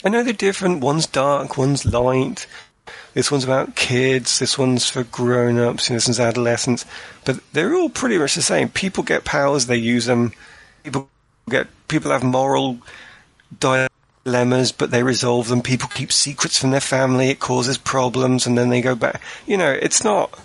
I 0.04 0.08
know 0.08 0.24
they're 0.24 0.32
different. 0.32 0.80
One's 0.80 1.06
dark, 1.06 1.56
one's 1.56 1.84
light. 1.86 2.48
This 3.14 3.30
one's 3.30 3.44
about 3.44 3.76
kids. 3.76 4.40
This 4.40 4.58
one's 4.58 4.90
for 4.90 5.04
grown-ups. 5.04 5.88
and 5.88 5.96
This 5.96 6.08
one's 6.08 6.18
adolescents. 6.18 6.84
But 7.24 7.38
they're 7.52 7.74
all 7.74 7.88
pretty 7.88 8.18
much 8.18 8.34
the 8.34 8.42
same. 8.42 8.68
People 8.68 9.04
get 9.04 9.24
powers, 9.24 9.66
they 9.66 9.76
use 9.76 10.06
them. 10.06 10.32
People 10.82 11.08
get 11.48 11.68
people 11.88 12.10
have 12.10 12.22
moral 12.22 12.78
dilemmas, 13.58 14.72
but 14.72 14.90
they 14.90 15.02
resolve 15.02 15.48
them. 15.48 15.62
People 15.62 15.88
keep 15.88 16.12
secrets 16.12 16.58
from 16.58 16.70
their 16.70 16.80
family. 16.80 17.30
It 17.30 17.40
causes 17.40 17.78
problems, 17.78 18.46
and 18.46 18.56
then 18.56 18.68
they 18.68 18.80
go 18.80 18.94
back. 18.94 19.20
You 19.46 19.56
know, 19.56 19.70
it's 19.70 20.04
not. 20.04 20.38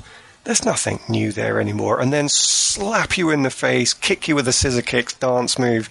There's 0.43 0.65
nothing 0.65 0.99
new 1.09 1.31
there 1.33 1.59
anymore. 1.59 1.99
And 1.99 2.13
then 2.13 2.29
slap 2.29 3.17
you 3.17 3.29
in 3.31 3.43
the 3.43 3.49
face, 3.49 3.93
kick 3.93 4.27
you 4.27 4.35
with 4.35 4.47
a 4.47 4.53
scissor 4.53 4.81
kicks 4.81 5.13
dance 5.13 5.59
move. 5.59 5.89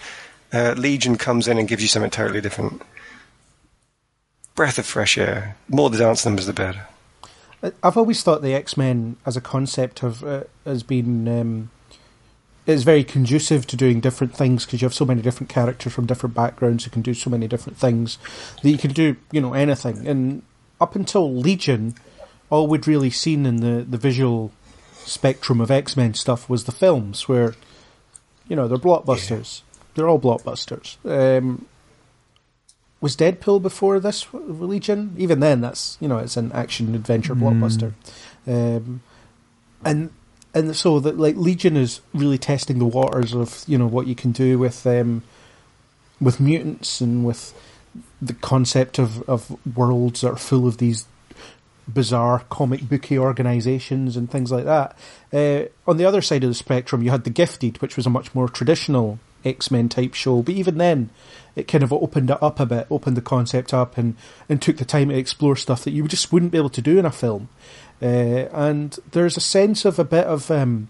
Uh, 0.53 0.75
Legion 0.77 1.17
comes 1.17 1.47
in 1.47 1.59
and 1.59 1.69
gives 1.69 1.83
you 1.83 1.89
something 1.89 2.11
totally 2.11 2.41
different. 2.41 2.81
Breath 4.55 4.79
of 4.79 4.87
fresh 4.87 5.19
air. 5.19 5.57
More 5.69 5.91
the 5.91 5.99
dance 5.99 6.25
numbers, 6.25 6.47
the 6.47 6.55
better. 6.55 6.87
I- 7.63 7.73
I've 7.83 7.99
always 7.99 8.23
thought 8.23 8.41
the 8.41 8.55
X 8.55 8.77
Men 8.79 9.17
as 9.27 9.37
a 9.37 9.41
concept 9.43 9.99
have 9.99 10.25
uh, 10.25 10.45
has 10.65 10.83
been 10.83 11.29
um, 11.29 11.71
is 12.67 12.83
very 12.83 13.05
conducive 13.05 13.67
to 13.69 13.77
doing 13.77 14.01
different 14.01 14.35
things 14.35 14.65
because 14.65 14.83
you 14.83 14.87
have 14.87 14.95
so 14.95 15.05
many 15.05 15.23
different 15.23 15.49
characters 15.49 15.93
from 15.93 16.07
different 16.07 16.35
backgrounds 16.35 16.85
who 16.85 16.91
can 16.91 17.03
do 17.03 17.15
so 17.15 17.31
many 17.31 17.47
different 17.47 17.79
things 17.79 18.19
that 18.63 18.71
you 18.71 18.79
can 18.79 18.93
do 18.93 19.17
you 19.31 19.41
know 19.41 19.55
anything. 19.55 20.07
And 20.07 20.43
up 20.81 20.97
until 20.97 21.33
Legion, 21.33 21.95
all 22.51 22.67
we'd 22.67 22.87
really 22.87 23.11
seen 23.11 23.47
in 23.47 23.57
the 23.57 23.85
the 23.85 23.99
visual 23.99 24.53
spectrum 24.93 25.61
of 25.61 25.71
X 25.71 25.97
Men 25.97 26.15
stuff 26.15 26.49
was 26.51 26.65
the 26.65 26.73
films 26.73 27.29
where 27.29 27.55
you 28.49 28.57
know 28.57 28.67
they're 28.69 28.79
blockbusters. 28.79 29.63
They're 29.95 30.09
all 30.09 30.21
blockbusters. 30.21 30.97
Um, 31.05 31.67
was 33.01 33.17
Deadpool 33.17 33.63
before 33.63 34.01
this 34.01 34.27
Legion? 34.33 35.15
Even 35.17 35.41
then, 35.41 35.61
that's 35.61 35.97
you 36.01 36.09
know 36.09 36.19
it's 36.19 36.37
an 36.37 36.51
action 36.53 36.95
adventure 36.95 37.35
blockbuster, 37.35 37.93
um, 38.47 39.03
and 39.85 40.11
and 40.57 40.75
so 40.75 40.99
that 41.01 41.19
like 41.19 41.37
Legion 41.37 41.77
is 41.77 42.01
really 42.15 42.39
testing 42.39 42.79
the 42.79 42.87
waters 42.87 43.35
of 43.35 43.63
you 43.67 43.77
know 43.77 43.87
what 43.87 44.07
you 44.07 44.15
can 44.15 44.33
do 44.33 44.59
with 44.59 44.87
um, 44.87 45.23
with 46.19 46.41
mutants 46.41 47.01
and 47.03 47.27
with 47.27 47.55
the 48.23 48.33
concept 48.33 48.99
of 48.99 49.23
of 49.29 49.55
worlds 49.77 50.23
that 50.23 50.33
are 50.33 50.37
full 50.37 50.67
of 50.67 50.79
these 50.79 51.05
bizarre 51.87 52.41
comic 52.49 52.89
booky 52.89 53.19
organizations 53.19 54.17
and 54.17 54.31
things 54.31 54.51
like 54.51 54.65
that. 54.65 54.97
Uh, 55.33 55.67
on 55.87 55.99
the 55.99 56.05
other 56.05 56.23
side 56.23 56.43
of 56.43 56.51
the 56.51 56.55
spectrum, 56.55 57.03
you 57.03 57.11
had 57.11 57.23
the 57.23 57.31
Gifted, 57.31 57.81
which 57.81 57.97
was 57.97 58.07
a 58.07 58.11
much 58.11 58.35
more 58.35 58.49
traditional 58.49 59.21
X 59.45 59.71
Men 59.71 59.89
type 59.91 60.15
show, 60.15 60.43
but 60.43 60.55
even 60.55 60.79
then, 60.79 61.11
it 61.55 61.69
kind 61.69 61.85
of 61.85 61.93
opened 61.93 62.31
it 62.31 62.43
up 62.43 62.59
a 62.59 62.67
bit, 62.67 62.87
opened 62.91 63.17
the 63.17 63.23
concept 63.23 63.75
up, 63.75 63.99
and 63.99 64.17
and 64.49 64.63
took 64.63 64.79
the 64.79 64.87
time 64.87 65.11
to 65.11 65.19
explore 65.19 65.55
stuff 65.55 65.85
that 65.85 65.93
you 65.93 66.09
just 66.09 66.33
wouldn't 66.33 66.53
be 66.53 66.59
able 66.59 66.71
to 66.71 66.83
do 66.83 66.99
in 66.99 67.05
a 67.05 67.13
film. 67.13 67.51
Uh, 68.03 68.49
and 68.53 68.99
there's 69.13 69.37
a 69.37 69.41
sense 69.41 69.85
of 69.85 69.99
a 69.99 70.05
bit 70.05 70.27
of 70.27 70.51
um, 70.51 70.89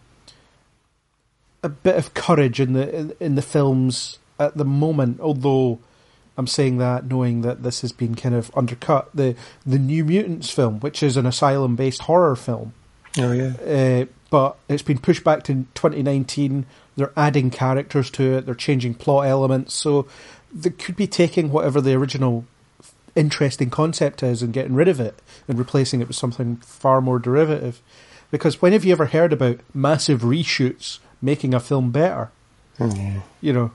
a 1.62 1.68
bit 1.68 1.96
of 1.96 2.14
courage 2.14 2.60
in 2.60 2.72
the 2.72 2.94
in, 2.94 3.12
in 3.20 3.34
the 3.34 3.42
films 3.42 4.18
at 4.38 4.56
the 4.56 4.64
moment, 4.64 5.20
although 5.20 5.78
I'm 6.36 6.46
saying 6.46 6.78
that 6.78 7.06
knowing 7.06 7.42
that 7.42 7.62
this 7.62 7.80
has 7.80 7.92
been 7.92 8.14
kind 8.14 8.34
of 8.34 8.50
undercut. 8.56 9.08
The 9.14 9.34
the 9.64 9.78
New 9.78 10.04
Mutants 10.04 10.50
film, 10.50 10.80
which 10.80 11.02
is 11.02 11.16
an 11.16 11.26
asylum 11.26 11.76
based 11.76 12.02
horror 12.02 12.36
film, 12.36 12.74
Oh 13.18 13.32
yeah. 13.32 13.52
uh, 13.64 14.06
but 14.30 14.56
it's 14.68 14.82
been 14.82 14.98
pushed 14.98 15.24
back 15.24 15.44
to 15.44 15.66
2019. 15.74 16.66
They're 16.96 17.12
adding 17.16 17.50
characters 17.50 18.10
to 18.12 18.38
it. 18.38 18.46
They're 18.46 18.54
changing 18.54 18.94
plot 18.94 19.26
elements, 19.26 19.74
so 19.74 20.06
they 20.52 20.70
could 20.70 20.96
be 20.96 21.06
taking 21.06 21.50
whatever 21.50 21.80
the 21.80 21.94
original 21.94 22.44
interesting 23.16 23.70
concept 23.70 24.22
is 24.22 24.42
and 24.42 24.52
getting 24.52 24.74
rid 24.74 24.88
of 24.88 25.00
it 25.00 25.20
and 25.48 25.58
replacing 25.58 26.00
it 26.00 26.06
with 26.06 26.16
something 26.16 26.56
far 26.58 27.00
more 27.00 27.18
derivative. 27.18 27.82
Because 28.30 28.60
when 28.60 28.72
have 28.72 28.84
you 28.84 28.92
ever 28.92 29.06
heard 29.06 29.32
about 29.32 29.60
massive 29.74 30.20
reshoots 30.20 30.98
making 31.22 31.54
a 31.54 31.60
film 31.60 31.90
better? 31.90 32.30
You 33.40 33.52
know, 33.52 33.70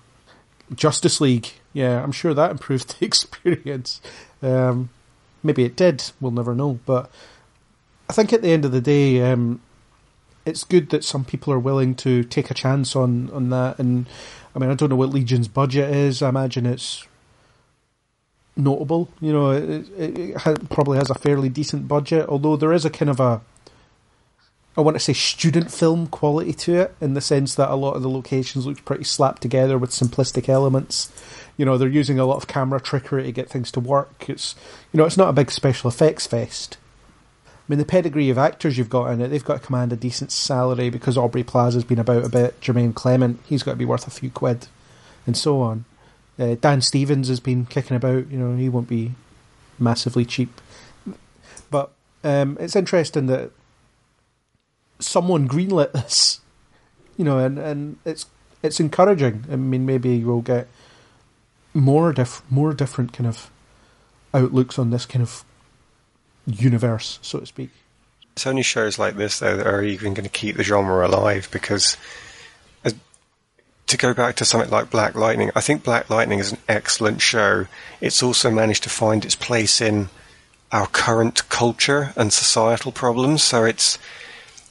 Justice 0.74 1.20
League. 1.20 1.50
Yeah, 1.74 2.04
I'm 2.04 2.12
sure 2.12 2.34
that 2.34 2.52
improved 2.52 2.96
the 3.00 3.06
experience. 3.06 4.02
Um, 4.42 4.90
maybe 5.44 5.64
it 5.64 5.76
did. 5.76 6.12
We'll 6.20 6.32
never 6.32 6.54
know. 6.54 6.80
But 6.86 7.10
I 8.10 8.14
think 8.14 8.32
at 8.34 8.42
the 8.42 8.52
end 8.52 8.66
of 8.66 8.72
the 8.72 8.82
day, 8.82 9.22
um, 9.32 9.62
it's 10.46 10.64
good 10.64 10.90
that 10.90 11.04
some 11.04 11.24
people 11.24 11.54
are 11.54 11.60
willing 11.60 11.96
to 11.96 12.24
take 12.24 12.52
a 12.52 12.54
chance 12.54 12.96
on, 12.96 13.30
on 13.32 13.50
that. 13.50 13.80
And 13.80 14.08
I 14.56 14.60
mean, 14.60 14.70
I 14.70 14.76
don't 14.76 14.90
know 14.90 14.96
what 14.96 15.10
Legion's 15.10 15.48
budget 15.48 15.94
is. 15.94 16.22
I 16.22 16.30
imagine 16.30 16.66
it's 16.66 17.08
notable. 18.56 19.10
You 19.20 19.34
know, 19.34 19.52
it, 19.52 19.90
it, 19.98 20.18
it 20.18 20.70
probably 20.70 20.98
has 20.98 21.10
a 21.10 21.16
fairly 21.16 21.50
decent 21.50 21.88
budget, 21.88 22.28
although 22.30 22.56
there 22.56 22.74
is 22.74 22.86
a 22.86 22.90
kind 22.90 23.10
of 23.10 23.20
a 23.20 23.42
I 24.78 24.82
want 24.82 24.96
to 24.96 25.00
say 25.00 25.14
student 25.14 25.70
film 25.70 26.08
quality 26.08 26.54
to 26.54 26.76
it 26.76 26.96
in 27.02 27.14
the 27.14 27.22
sense 27.22 27.56
that 27.56 27.70
a 27.70 27.76
lot 27.76 27.96
of 27.96 28.04
the 28.04 28.10
locations 28.10 28.66
look 28.66 28.86
pretty 28.86 29.04
slapped 29.04 29.42
together 29.42 29.78
with 29.78 29.90
simplistic 29.90 30.48
elements. 30.48 31.12
You 31.58 31.66
know, 31.66 31.78
they're 31.78 31.90
using 31.90 32.20
a 32.20 32.26
lot 32.26 32.38
of 32.38 32.48
camera 32.48 32.80
trickery 32.80 33.24
to 33.24 33.32
get 33.34 33.50
things 33.50 33.70
to 33.74 33.82
work. 33.82 34.30
It's 34.30 34.56
you 34.94 34.98
know, 34.98 35.06
it's 35.06 35.18
not 35.18 35.30
a 35.30 35.34
big 35.34 35.52
special 35.52 35.90
effects 35.90 36.26
fest. 36.26 36.78
I 37.46 37.64
mean, 37.68 37.80
the 37.80 37.86
pedigree 37.86 38.30
of 38.30 38.38
actors 38.38 38.78
you've 38.78 38.90
got 38.90 39.12
in 39.12 39.22
it, 39.22 39.28
they've 39.28 39.44
got 39.44 39.62
to 39.62 39.66
command 39.66 39.94
a 39.94 39.98
decent 39.98 40.32
salary 40.32 40.90
because 40.90 41.18
Aubrey 41.18 41.44
Plaza's 41.44 41.84
been 41.84 42.00
about 42.00 42.26
a 42.26 42.30
bit. 42.30 42.60
Jemaine 42.62 42.94
Clement, 42.94 43.40
he's 43.46 43.64
got 43.64 43.72
to 43.72 43.78
be 43.78 43.86
worth 43.86 44.08
a 44.08 44.12
few 44.12 44.30
quid, 44.30 44.68
and 45.28 45.36
so 45.36 45.62
on. 45.62 45.86
Uh, 46.40 46.56
Dan 46.60 46.82
Stevens 46.82 47.28
has 47.28 47.40
been 47.40 47.66
kicking 47.66 47.98
about. 47.98 48.30
You 48.32 48.38
know, 48.38 48.56
he 48.56 48.70
won't 48.70 48.88
be 48.88 49.12
massively 49.80 50.26
cheap. 50.26 50.62
But 51.70 51.92
um, 52.24 52.58
it's 52.60 52.76
interesting 52.76 53.28
that 53.28 53.52
someone 55.00 55.48
greenlit 55.48 55.92
this, 55.94 56.42
you 57.18 57.26
know, 57.26 57.40
and, 57.40 57.58
and 57.58 57.98
it's 58.06 58.28
it's 58.64 58.80
encouraging. 58.80 59.46
I 59.52 59.56
mean, 59.56 59.86
maybe 59.86 60.24
we'll 60.24 60.42
get 60.42 60.68
more 61.74 62.14
diff- 62.14 62.44
more 62.50 62.74
different 62.74 63.14
kind 63.14 63.28
of 63.28 63.50
outlooks 64.34 64.78
on 64.78 64.92
this 64.92 65.06
kind 65.06 65.24
of 65.24 65.44
universe, 66.46 67.20
so 67.22 67.40
to 67.40 67.46
speak. 67.46 67.70
It's 68.34 68.48
only 68.48 68.64
shows 68.64 68.98
like 68.98 69.16
this 69.16 69.40
though 69.40 69.58
that 69.58 69.68
are 69.68 69.84
even 69.84 70.14
going 70.14 70.24
to 70.24 70.30
keep 70.30 70.56
the 70.56 70.64
genre 70.64 71.06
alive 71.06 71.50
because 71.52 71.98
to 73.92 73.98
go 73.98 74.14
back 74.14 74.36
to 74.38 74.46
something 74.46 74.70
like 74.70 74.90
Black 74.90 75.16
Lightning, 75.16 75.52
I 75.56 75.62
think 75.62 75.84
Black 75.84 76.10
Lightning 76.10 76.40
is 76.40 76.52
an 76.52 76.58
excellent 76.68 77.22
show. 77.22 77.68
It's 78.00 78.24
also 78.24 78.50
managed 78.50 78.84
to 78.84 78.90
find 78.90 79.24
its 79.24 79.36
place 79.36 79.80
in 79.80 80.10
our 80.72 80.88
current 80.88 81.48
culture 81.50 82.14
and 82.16 82.34
societal 82.34 82.92
problems. 82.92 83.44
So 83.44 83.66
it's 83.66 84.00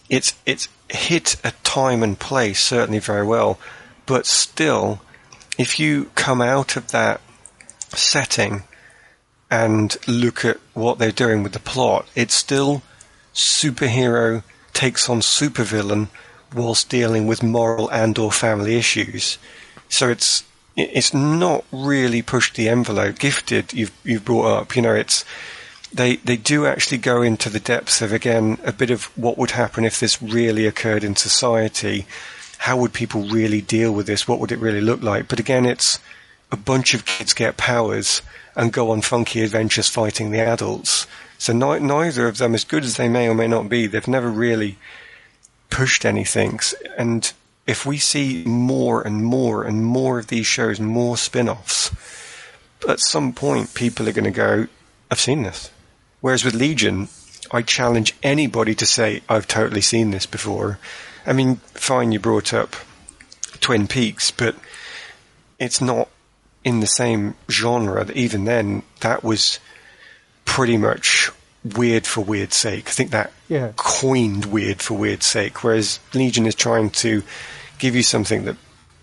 it's 0.09 0.35
it's 0.45 0.69
hit 0.89 1.37
a 1.45 1.53
time 1.63 2.03
and 2.03 2.19
place 2.19 2.61
certainly 2.61 2.99
very 2.99 3.25
well, 3.25 3.59
but 4.07 4.27
still, 4.27 5.01
if 5.59 5.79
you 5.79 6.11
come 6.15 6.41
out 6.41 6.77
of 6.77 6.91
that 6.91 7.21
setting 7.91 8.65
and 9.51 9.97
look 10.07 10.45
at 10.45 10.59
what 10.75 10.99
they're 10.99 11.13
doing 11.13 11.43
with 11.43 11.53
the 11.53 11.61
plot, 11.61 12.09
it's 12.15 12.35
still 12.35 12.83
superhero 13.35 14.43
takes 14.73 15.09
on 15.09 15.21
supervillain 15.21 16.09
whilst 16.55 16.89
dealing 16.89 17.27
with 17.27 17.43
moral 17.43 17.89
and 17.91 18.19
or 18.19 18.33
family 18.33 18.77
issues. 18.77 19.39
So 19.89 20.09
it's 20.09 20.45
it's 20.77 21.13
not 21.13 21.65
really 21.73 22.23
pushed 22.23 22.55
the 22.55 22.69
envelope. 22.69 23.19
Gifted, 23.19 23.73
you've 23.73 23.93
you've 24.05 24.25
brought 24.25 24.47
up. 24.47 24.77
You 24.77 24.83
know, 24.83 24.95
it's 24.95 25.25
they 25.93 26.17
they 26.17 26.37
do 26.37 26.67
actually 26.67 26.99
go 26.99 27.23
into 27.23 27.51
the 27.51 27.61
depths 27.61 28.01
of 28.01 28.13
again 28.13 28.59
a 28.65 28.73
bit 28.73 28.91
of 28.91 29.05
what 29.17 29.39
would 29.39 29.53
happen 29.53 29.85
if 29.85 30.01
this 30.01 30.23
really 30.23 30.67
occurred 30.67 31.05
in 31.05 31.17
society. 31.17 32.07
How 32.59 32.77
would 32.77 32.93
people 32.93 33.23
really 33.23 33.63
deal 33.63 33.93
with 33.93 34.07
this? 34.07 34.29
What 34.29 34.39
would 34.39 34.53
it 34.53 34.59
really 34.59 34.83
look 34.83 35.03
like? 35.03 35.29
But 35.29 35.41
again, 35.41 35.65
it's 35.65 35.99
a 36.53 36.57
bunch 36.57 36.95
of 36.95 37.07
kids 37.07 37.33
get 37.33 37.57
powers 37.57 38.23
and 38.55 38.73
go 38.73 38.91
on 38.91 39.01
funky 39.01 39.43
adventures 39.43 39.89
fighting 39.89 40.31
the 40.31 40.41
adults. 40.41 41.07
So 41.39 41.53
ni- 41.55 41.79
neither 41.79 42.27
of 42.29 42.37
them, 42.37 42.55
as 42.55 42.65
good 42.65 42.85
as 42.85 42.97
they 42.97 43.09
may 43.09 43.29
or 43.29 43.35
may 43.35 43.47
not 43.47 43.69
be, 43.69 43.87
they've 43.87 44.07
never 44.07 44.29
really 44.29 44.77
pushed 45.71 46.05
anything. 46.05 46.61
And 46.99 47.33
if 47.67 47.87
we 47.87 47.99
see 47.99 48.45
more 48.45 49.03
and 49.03 49.25
more 49.25 49.65
and 49.65 49.85
more 49.85 50.19
of 50.19 50.27
these 50.27 50.47
shows, 50.47 50.81
more 50.81 51.17
spin-offs, 51.17 51.93
at 52.89 53.01
some 53.01 53.33
point 53.33 53.75
people 53.75 54.09
are 54.09 54.13
going 54.13 54.25
to 54.25 54.31
go, 54.31 54.67
I've 55.11 55.21
seen 55.21 55.43
this. 55.43 55.71
Whereas 56.21 56.45
with 56.45 56.55
Legion, 56.55 57.09
I 57.51 57.63
challenge 57.63 58.15
anybody 58.23 58.75
to 58.75 58.87
say, 58.87 59.23
I've 59.29 59.49
totally 59.49 59.81
seen 59.81 60.11
this 60.11 60.27
before. 60.27 60.79
I 61.27 61.33
mean, 61.33 61.57
fine, 61.75 62.13
you 62.13 62.21
brought 62.21 62.53
up 62.53 62.77
Twin 63.61 63.87
Peaks, 63.87 64.31
but 64.31 64.57
it's 65.59 65.81
not 65.81 66.09
in 66.65 66.81
the 66.81 66.87
same 66.87 67.35
genre. 67.51 68.11
Even 68.13 68.45
then, 68.45 68.83
that 69.01 69.23
was 69.25 69.59
pretty 70.45 70.77
much 70.77 71.31
weird 71.65 72.07
for 72.07 72.23
weird 72.23 72.53
sake. 72.53 72.89
I 72.89 72.91
think 72.93 73.11
that 73.11 73.33
Yeah. 73.49 73.73
coined 73.77 74.47
weird 74.47 74.81
for 74.83 74.95
weird 74.95 75.23
sake, 75.23 75.63
whereas 75.63 75.99
Legion 76.15 76.47
is 76.47 76.55
trying 76.55 76.91
to 76.91 77.23
give 77.79 77.95
you 77.95 78.03
something 78.03 78.45
that 78.45 78.57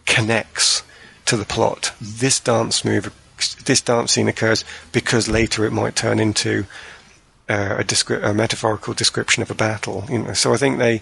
connects 0.05 0.83
to 1.25 1.37
the 1.37 1.45
plot. 1.45 1.91
This 2.01 2.39
dance 2.39 2.83
move, 2.85 3.11
this 3.65 3.81
dance 3.81 4.13
scene 4.13 4.27
occurs 4.27 4.63
because 4.91 5.27
later 5.27 5.65
it 5.65 5.71
might 5.71 5.95
turn 5.95 6.19
into 6.19 6.65
uh, 7.49 7.77
a, 7.79 7.83
descri- 7.83 8.23
a 8.23 8.33
metaphorical 8.33 8.93
description 8.93 9.41
of 9.43 9.51
a 9.51 9.55
battle. 9.55 10.05
You 10.09 10.19
know, 10.19 10.33
so 10.33 10.53
I 10.53 10.57
think 10.57 10.79
they 10.79 11.01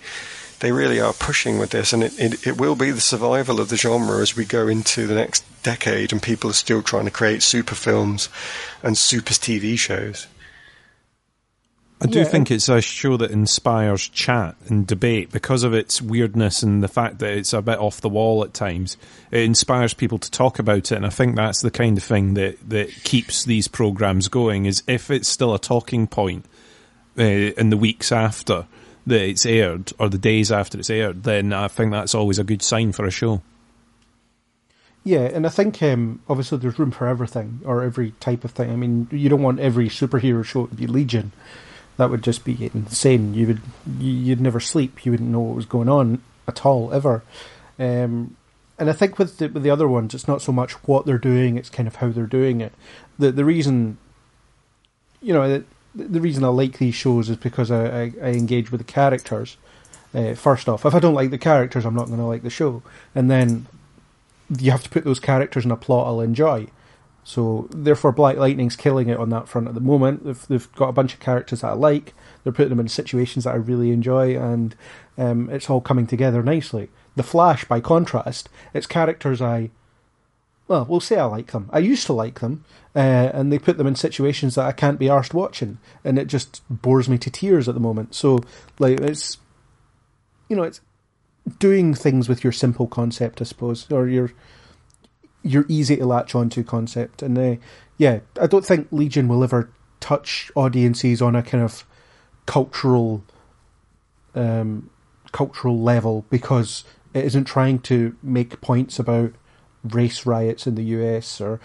they 0.60 0.72
really 0.72 1.02
are 1.02 1.12
pushing 1.14 1.58
with 1.60 1.72
this, 1.72 1.92
and 1.92 2.02
it, 2.04 2.18
it, 2.20 2.48
it 2.48 2.58
will 2.58 2.76
be 2.76 2.90
the 2.92 3.02
survival 3.02 3.60
of 3.60 3.68
the 3.70 3.76
genre 3.76 4.22
as 4.22 4.38
we 4.38 4.46
go 4.46 4.68
into 4.70 5.06
the 5.06 5.16
next 5.16 5.44
decade, 5.64 6.12
and 6.14 6.22
people 6.22 6.50
are 6.50 6.54
still 6.54 6.82
trying 6.82 7.04
to 7.06 7.12
create 7.12 7.44
super 7.44 7.76
films 7.76 8.30
and 8.82 8.98
super 8.98 9.34
TV 9.34 9.78
shows. 9.78 10.28
I 12.06 12.12
do 12.12 12.20
Yeah, 12.20 12.26
think 12.26 12.52
it's 12.52 12.70
a 12.70 12.82
show 12.82 13.18
that 13.18 13.32
inspires 13.32 14.08
chat 14.08 14.56
and 14.68 14.86
debate 14.86 15.32
because 15.32 15.64
of 15.64 15.74
its 15.74 16.02
weirdness 16.02 16.64
and 16.64 16.84
the 16.84 16.88
fact 16.88 17.20
that 17.20 17.34
it's 17.34 17.54
a 17.54 17.62
bit 17.62 17.80
off 17.80 18.02
the 18.02 18.10
wall 18.10 18.44
at 18.44 18.54
times. 18.54 18.98
It 19.32 19.42
inspires 19.42 19.94
people 19.94 20.18
to 20.20 20.32
talk 20.32 20.60
about 20.60 20.92
it, 20.92 20.96
and 20.96 21.06
I 21.06 21.10
think 21.10 21.36
that's 21.36 21.62
the 21.62 21.72
kind 21.72 21.98
of 21.98 22.04
thing 22.04 22.36
that, 22.36 22.58
that 22.70 22.90
keeps 23.04 23.44
these 23.44 23.68
programs 23.68 24.28
going. 24.28 24.66
Is 24.66 24.84
if 24.88 25.10
it's 25.10 25.28
still 25.28 25.54
a 25.54 25.60
talking 25.60 26.08
point 26.08 26.46
uh, 27.18 27.24
in 27.24 27.70
the 27.70 27.78
weeks 27.78 28.12
after 28.12 28.68
that 29.08 29.22
it's 29.22 29.46
aired 29.46 29.92
or 30.00 30.10
the 30.10 30.18
days 30.18 30.52
after 30.52 30.78
it's 30.80 30.90
aired, 30.90 31.24
then 31.24 31.54
I 31.54 31.68
think 31.68 31.92
that's 31.92 32.16
always 32.16 32.40
a 32.40 32.44
good 32.44 32.62
sign 32.62 32.92
for 32.92 33.06
a 33.06 33.12
show. 33.12 33.42
Yeah, 35.04 35.22
and 35.22 35.46
I 35.46 35.50
think 35.50 35.82
um, 35.84 36.22
obviously 36.28 36.58
there's 36.58 36.80
room 36.80 36.90
for 36.90 37.08
everything 37.08 37.62
or 37.64 37.84
every 37.84 38.12
type 38.20 38.44
of 38.44 38.52
thing. 38.52 38.72
I 38.72 38.76
mean, 38.76 39.08
you 39.12 39.30
don't 39.30 39.44
want 39.44 39.60
every 39.60 39.88
superhero 39.88 40.44
show 40.44 40.66
to 40.66 40.74
be 40.76 40.88
Legion. 40.88 41.32
That 41.98 42.10
would 42.10 42.24
just 42.24 42.44
be 42.44 42.70
insane. 42.74 43.34
You 43.34 43.48
would 43.48 43.62
you- 44.00 44.12
you'd 44.14 44.42
never 44.42 44.60
sleep. 44.60 45.06
You 45.06 45.12
wouldn't 45.12 45.30
know 45.30 45.40
what 45.40 45.56
was 45.56 45.66
going 45.66 45.90
on 45.90 46.22
at 46.48 46.66
all 46.66 46.92
ever. 46.94 47.24
Um, 47.80 48.36
and 48.78 48.90
I 48.90 48.94
think 48.94 49.18
with 49.18 49.38
the, 49.38 49.48
with 49.48 49.64
the 49.64 49.70
other 49.70 49.88
ones, 49.88 50.14
it's 50.14 50.28
not 50.28 50.42
so 50.42 50.52
much 50.52 50.74
what 50.88 51.06
they're 51.06 51.18
doing; 51.18 51.58
it's 51.58 51.70
kind 51.70 51.88
of 51.88 51.96
how 51.98 52.10
they're 52.10 52.26
doing 52.26 52.60
it. 52.62 52.74
The 53.18 53.32
the 53.32 53.46
reason, 53.46 53.98
you 55.22 55.34
know, 55.34 55.64
the, 55.94 56.04
the 56.04 56.20
reason 56.22 56.44
I 56.44 56.48
like 56.50 56.78
these 56.78 56.96
shows 56.96 57.30
is 57.30 57.38
because 57.38 57.72
I, 57.72 57.86
I, 57.86 58.12
I 58.22 58.28
engage 58.32 58.72
with 58.72 58.80
the 58.82 58.92
characters. 58.92 59.56
Uh, 60.14 60.34
first 60.34 60.68
off, 60.70 60.86
if 60.86 60.94
I 60.96 61.00
don't 61.00 61.14
like 61.14 61.30
the 61.32 61.38
characters, 61.38 61.86
I'm 61.86 61.96
not 61.96 62.08
going 62.08 62.20
to 62.20 62.26
like 62.26 62.44
the 62.44 62.50
show. 62.50 62.84
And 63.14 63.30
then 63.30 63.68
you 64.58 64.72
have 64.72 64.84
to 64.84 64.90
put 64.90 65.04
those 65.04 65.20
characters 65.20 65.66
in 65.66 65.72
a 65.72 65.76
plot 65.78 66.08
I'll 66.08 66.22
enjoy. 66.22 66.68
So 67.28 67.68
therefore, 67.72 68.12
Black 68.12 68.38
Lightning's 68.38 68.76
killing 68.76 69.10
it 69.10 69.18
on 69.18 69.32
that 69.32 69.48
front 69.48 69.68
at 69.68 69.74
the 69.74 69.82
moment. 69.82 70.24
They've, 70.24 70.48
they've 70.48 70.72
got 70.74 70.90
a 70.90 70.94
bunch 70.94 71.16
of 71.16 71.20
characters 71.20 71.62
that 71.62 71.72
I 71.72 71.74
like. 71.74 72.14
They're 72.44 72.54
putting 72.54 72.70
them 72.70 72.80
in 72.80 72.88
situations 72.88 73.46
that 73.46 73.56
I 73.56 73.58
really 73.58 73.90
enjoy, 73.90 74.38
and 74.40 74.76
um, 75.18 75.50
it's 75.50 75.68
all 75.68 75.82
coming 75.82 76.06
together 76.06 76.44
nicely. 76.44 76.90
The 77.16 77.24
Flash, 77.24 77.66
by 77.66 77.80
contrast, 77.80 78.48
it's 78.76 78.86
characters 78.86 79.42
I, 79.42 79.72
well, 80.68 80.86
we'll 80.88 81.00
say 81.00 81.18
I 81.18 81.26
like 81.26 81.52
them. 81.52 81.68
I 81.74 81.80
used 81.80 82.06
to 82.06 82.14
like 82.14 82.42
them, 82.42 82.64
uh, 82.96 83.00
and 83.34 83.52
they 83.52 83.58
put 83.58 83.80
them 83.80 83.88
in 83.88 83.96
situations 83.96 84.54
that 84.54 84.66
I 84.68 84.72
can't 84.72 85.00
be 85.00 85.08
arsed 85.08 85.34
watching, 85.34 85.80
and 86.04 86.20
it 86.20 86.28
just 86.28 86.62
bores 86.70 87.10
me 87.10 87.18
to 87.18 87.32
tears 87.32 87.68
at 87.68 87.74
the 87.74 87.82
moment. 87.82 88.14
So, 88.14 88.38
like, 88.78 89.00
it's, 89.00 89.40
you 90.48 90.56
know, 90.56 90.64
it's 90.64 90.82
doing 91.58 91.96
things 91.96 92.30
with 92.30 92.44
your 92.44 92.54
simple 92.54 92.86
concept, 92.86 93.42
I 93.42 93.46
suppose, 93.46 93.92
or 93.92 94.08
your 94.08 94.32
you're 95.46 95.66
easy 95.70 95.96
to 95.96 96.06
latch 96.06 96.34
onto 96.34 96.64
concept. 96.64 97.22
And 97.22 97.38
uh, 97.38 97.56
yeah, 97.98 98.20
I 98.42 98.48
don't 98.48 98.66
think 98.66 98.88
Legion 98.92 99.28
will 99.28 99.44
ever 99.44 99.70
touch 100.00 100.52
audiences 100.56 101.22
on 101.22 101.36
a 101.36 101.44
kind 101.44 101.64
of 101.64 101.86
cultural 102.48 103.24
um, 104.34 104.90
cultural 105.32 105.80
level 105.80 106.26
because 106.30 106.84
it 107.14 107.24
isn't 107.26 107.46
trying 107.46 107.80
to 107.80 108.16
make 108.22 108.60
points 108.60 109.00
about 109.00 109.34
race 109.84 110.26
riots 110.26 110.68
in 110.68 110.76
the 110.76 110.84
US 110.84 111.40
or 111.40 111.60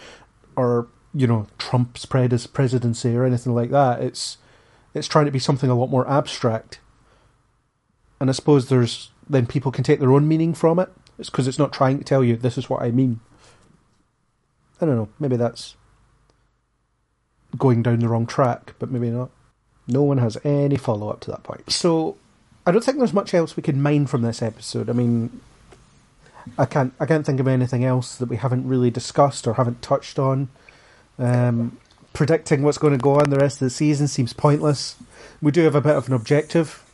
or 0.56 0.86
you 1.14 1.26
know 1.26 1.46
Trump's 1.58 2.04
pres- 2.04 2.46
presidency 2.46 3.16
or 3.16 3.24
anything 3.24 3.54
like 3.54 3.70
that. 3.70 4.02
It's 4.02 4.36
it's 4.94 5.08
trying 5.08 5.24
to 5.24 5.32
be 5.32 5.38
something 5.38 5.70
a 5.70 5.74
lot 5.74 5.90
more 5.90 6.08
abstract. 6.08 6.80
And 8.20 8.28
I 8.28 8.34
suppose 8.34 8.68
there's 8.68 9.10
then 9.28 9.46
people 9.46 9.72
can 9.72 9.84
take 9.84 10.00
their 10.00 10.12
own 10.12 10.28
meaning 10.28 10.52
from 10.52 10.78
it. 10.78 10.90
It's 11.18 11.30
because 11.30 11.48
it's 11.48 11.58
not 11.58 11.72
trying 11.72 11.98
to 11.98 12.04
tell 12.04 12.22
you 12.22 12.36
this 12.36 12.58
is 12.58 12.68
what 12.68 12.82
I 12.82 12.90
mean. 12.90 13.20
I 14.80 14.86
don't 14.86 14.96
know. 14.96 15.08
Maybe 15.18 15.36
that's 15.36 15.76
going 17.58 17.82
down 17.82 17.98
the 18.00 18.08
wrong 18.08 18.26
track, 18.26 18.74
but 18.78 18.90
maybe 18.90 19.10
not. 19.10 19.30
No 19.86 20.02
one 20.02 20.18
has 20.18 20.38
any 20.44 20.76
follow 20.76 21.08
up 21.08 21.20
to 21.20 21.30
that 21.30 21.42
point. 21.42 21.70
So 21.70 22.16
I 22.66 22.70
don't 22.70 22.84
think 22.84 22.98
there's 22.98 23.12
much 23.12 23.34
else 23.34 23.56
we 23.56 23.62
can 23.62 23.82
mine 23.82 24.06
from 24.06 24.22
this 24.22 24.42
episode. 24.42 24.88
I 24.88 24.92
mean, 24.92 25.40
I 26.58 26.66
can't 26.66 26.94
I 27.00 27.06
can't 27.06 27.26
think 27.26 27.40
of 27.40 27.48
anything 27.48 27.84
else 27.84 28.16
that 28.16 28.28
we 28.28 28.36
haven't 28.36 28.68
really 28.68 28.90
discussed 28.90 29.46
or 29.46 29.54
haven't 29.54 29.82
touched 29.82 30.18
on. 30.18 30.48
Um, 31.18 31.78
predicting 32.12 32.62
what's 32.62 32.78
going 32.78 32.92
to 32.92 32.98
go 32.98 33.20
on 33.20 33.30
the 33.30 33.36
rest 33.36 33.56
of 33.56 33.66
the 33.66 33.70
season 33.70 34.08
seems 34.08 34.32
pointless. 34.32 34.96
We 35.42 35.52
do 35.52 35.62
have 35.62 35.74
a 35.74 35.80
bit 35.80 35.96
of 35.96 36.08
an 36.08 36.14
objective. 36.14 36.84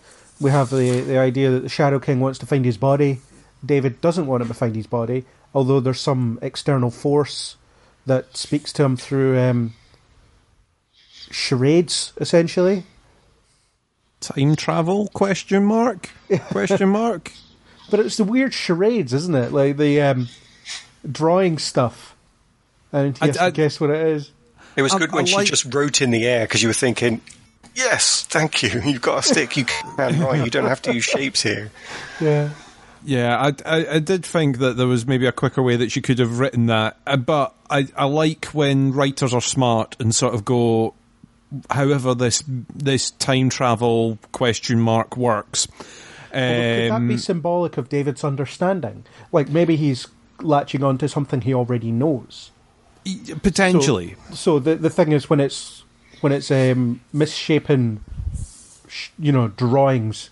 We 0.41 0.51
have 0.51 0.71
the 0.71 1.01
the 1.01 1.19
idea 1.19 1.51
that 1.51 1.61
the 1.61 1.69
Shadow 1.69 1.99
King 1.99 2.21
wants 2.21 2.39
to 2.41 2.47
find 2.47 2.65
his 2.65 2.77
body. 2.77 3.21
David 3.65 4.01
doesn't 4.01 4.27
want 4.27 4.43
him 4.43 4.49
to 4.49 4.55
find 4.55 4.75
his 4.75 4.87
body, 4.87 5.25
although 5.55 5.81
there's 5.81 6.01
some 6.01 6.39
external 6.43 6.91
force 6.91 7.57
that 8.07 8.37
speaks 8.37 8.73
to 8.75 8.85
him 8.85 8.97
through 8.97 9.39
um, 9.39 9.75
charades, 11.31 12.13
essentially. 12.19 12.85
Time 14.21 14.57
travel? 14.57 15.09
Question 15.09 15.65
mark? 15.65 16.11
Question 16.51 16.89
mark? 16.89 17.33
But 17.91 18.01
it's 18.01 18.17
the 18.17 18.25
weird 18.25 18.55
charades, 18.55 19.13
isn't 19.13 19.35
it? 19.35 19.53
Like 19.53 19.77
the 19.77 20.01
um, 20.01 20.29
drawing 21.11 21.59
stuff, 21.59 22.17
and 22.93 23.17
you 23.19 23.23
I- 23.23 23.27
have 23.27 23.37
to 23.37 23.51
guess 23.53 23.81
what 23.81 23.91
it 23.91 24.07
is. 24.09 24.31
It 24.77 24.83
was 24.83 24.93
I- 24.95 24.99
good 24.99 25.13
when 25.13 25.25
I 25.25 25.29
she 25.29 25.37
like- 25.37 25.47
just 25.47 25.73
wrote 25.75 26.01
in 26.03 26.11
the 26.11 26.27
air 26.27 26.45
because 26.45 26.63
you 26.63 26.69
were 26.69 26.75
thinking, 26.75 27.21
"Yes, 27.75 28.25
thank 28.25 28.63
you. 28.63 28.81
You've 28.85 29.03
got 29.03 29.19
a 29.19 29.23
stick. 29.23 29.57
You 29.57 29.65
can 29.67 29.97
write. 30.21 30.45
You 30.45 30.51
don't 30.51 30.67
have 30.67 30.83
to 30.83 30.95
use 30.95 31.05
shapes 31.05 31.43
here." 31.43 31.71
Yeah. 32.21 32.51
Yeah, 33.07 33.39
I, 33.39 33.53
I, 33.65 33.87
I 33.95 33.99
did 34.01 34.27
think 34.27 34.59
that 34.59 34.77
there 34.77 34.89
was 34.89 35.07
maybe 35.07 35.27
a 35.27 35.33
quicker 35.33 35.63
way 35.63 35.77
that 35.77 35.93
she 35.93 36.03
could 36.03 36.19
have 36.19 36.41
written 36.41 36.67
that, 36.67 36.99
uh, 37.07 37.17
but 37.17 37.55
I, 37.71 37.87
I 37.97 38.07
like 38.07 38.47
when 38.47 38.93
writers 38.93 39.33
are 39.33 39.41
smart 39.41 39.95
and 40.01 40.13
sort 40.13 40.35
of 40.35 40.45
go, 40.45 40.95
however 41.71 42.15
this 42.17 42.43
this 42.75 43.13
time 43.13 43.49
travel 43.49 44.19
question 44.33 44.81
mark 44.81 45.17
works. 45.17 45.69
Although 46.35 46.43
could 46.43 46.91
that 46.91 47.09
be 47.09 47.15
Um, 47.15 47.19
symbolic 47.19 47.77
of 47.79 47.89
David's 47.89 48.25
understanding? 48.25 49.05
Like 49.31 49.49
maybe 49.51 49.77
he's 49.77 50.09
latching 50.41 50.83
onto 50.83 51.07
something 51.07 51.43
he 51.43 51.55
already 51.55 51.93
knows. 51.93 52.51
Potentially, 53.41 54.17
So, 54.35 54.59
the 54.59 54.75
the 54.75 54.91
thing 54.91 55.13
is 55.13 55.31
when 55.31 55.39
it's 55.39 55.85
when 56.23 56.33
it's 56.33 56.51
um, 56.51 57.01
misshapen, 57.13 58.01
you 59.17 59.31
know, 59.31 59.49
drawings. 59.49 60.31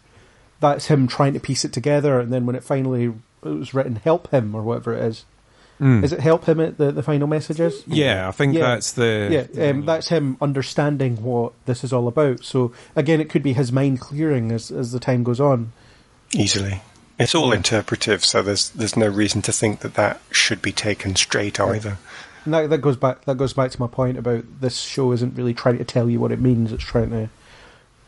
That's 0.73 0.87
him 0.87 1.07
trying 1.07 1.35
to 1.35 1.41
piece 1.41 1.65
it 1.65 1.73
together, 1.73 2.19
and 2.21 2.33
then 2.33 2.47
when 2.47 2.57
it 2.57 2.65
finally 2.65 3.05
it 3.45 3.49
was 3.49 3.75
written, 3.75 3.97
"Help 3.97 4.31
him" 4.31 4.55
or 4.55 4.63
whatever 4.63 4.95
it 4.95 5.03
is. 5.05 5.25
Is 5.81 6.13
it 6.13 6.21
"Help 6.21 6.47
him" 6.47 6.61
at 6.61 6.79
the 6.79 6.91
the 6.93 7.03
final 7.03 7.27
messages? 7.27 7.83
yeah, 7.87 8.27
I 8.29 8.31
think 8.31 8.55
Yeah. 8.55 8.63
that's 8.63 8.93
the 8.93 9.47
Yeah, 9.55 9.71
um, 9.71 9.85
that's 9.85 10.09
him 10.09 10.39
understanding 10.41 11.23
what 11.23 11.53
this 11.67 11.85
is 11.85 11.93
all 11.93 12.09
about. 12.09 12.45
So 12.45 12.73
again, 12.97 13.21
it 13.21 13.29
could 13.29 13.43
be 13.43 13.53
his 13.53 13.71
mind 13.73 14.01
clearing 14.01 14.51
as 14.53 14.71
as 14.71 14.93
the 14.93 15.01
time 15.01 15.23
goes 15.25 15.41
on. 15.41 15.73
Easily. 16.33 16.81
It's 17.19 17.35
all 17.35 17.53
interpretive, 17.53 18.25
so 18.25 18.41
there's 18.43 18.71
there's 18.71 18.97
no 18.97 19.09
reason 19.09 19.43
to 19.43 19.53
think 19.53 19.81
that 19.81 19.95
that 19.95 20.21
should 20.31 20.63
be 20.63 20.73
taken 20.73 21.15
straight 21.17 21.61
either. 21.61 21.99
And 22.45 22.55
that 22.55 22.71
that 22.71 22.79
goes 22.79 22.97
back 22.97 23.25
that 23.27 23.37
goes 23.37 23.53
back 23.53 23.71
to 23.73 23.81
my 23.81 23.87
point 23.87 24.17
about 24.17 24.45
this 24.61 24.81
show 24.81 25.13
isn't 25.13 25.37
really 25.37 25.55
trying 25.55 25.79
to 25.79 25.85
tell 25.85 26.09
you 26.09 26.19
what 26.21 26.33
it 26.33 26.41
means. 26.41 26.73
It's 26.73 26.83
trying 26.83 27.11
to 27.11 27.29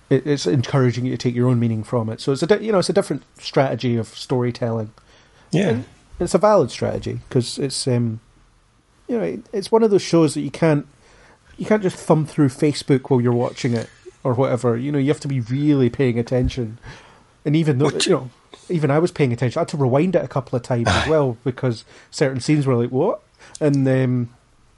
it, 0.08 0.26
it's 0.26 0.46
encouraging 0.46 1.04
you 1.04 1.12
to 1.12 1.16
take 1.16 1.34
your 1.34 1.48
own 1.48 1.58
meaning 1.58 1.82
from 1.82 2.08
it. 2.08 2.20
So 2.20 2.32
it's 2.32 2.42
a 2.42 2.62
you 2.62 2.72
know 2.72 2.78
it's 2.78 2.88
a 2.88 2.94
different 2.94 3.22
strategy 3.38 3.96
of 3.96 4.08
storytelling. 4.08 4.92
Yeah. 5.50 5.80
It's 6.18 6.34
a 6.34 6.38
valid 6.38 6.70
strategy 6.70 7.20
because 7.28 7.58
it's 7.58 7.86
um 7.86 8.20
you 9.08 9.18
know 9.18 9.24
it, 9.24 9.40
it's 9.52 9.70
one 9.70 9.82
of 9.82 9.90
those 9.90 10.02
shows 10.02 10.34
that 10.34 10.40
you 10.40 10.50
can't 10.50 10.86
you 11.56 11.66
can't 11.66 11.82
just 11.82 11.96
thumb 11.96 12.26
through 12.26 12.48
Facebook 12.48 13.10
while 13.10 13.20
you're 13.20 13.32
watching 13.32 13.74
it 13.74 13.90
or 14.22 14.34
whatever. 14.34 14.76
You 14.76 14.92
know 14.92 14.98
you 14.98 15.08
have 15.08 15.20
to 15.20 15.28
be 15.28 15.40
really 15.40 15.90
paying 15.90 16.18
attention. 16.18 16.78
And 17.44 17.54
even 17.54 17.78
though 17.78 17.90
you 17.90 18.12
know 18.12 18.30
even 18.68 18.90
I 18.90 18.98
was 18.98 19.10
paying 19.10 19.32
attention, 19.32 19.58
I 19.58 19.62
had 19.62 19.68
to 19.68 19.76
rewind 19.76 20.16
it 20.16 20.24
a 20.24 20.28
couple 20.28 20.56
of 20.56 20.62
times 20.62 20.88
as 20.88 21.08
well 21.08 21.36
because 21.44 21.84
certain 22.10 22.40
scenes 22.40 22.66
were 22.66 22.74
like 22.74 22.90
what, 22.90 23.22
and 23.60 23.86
um, 23.88 24.30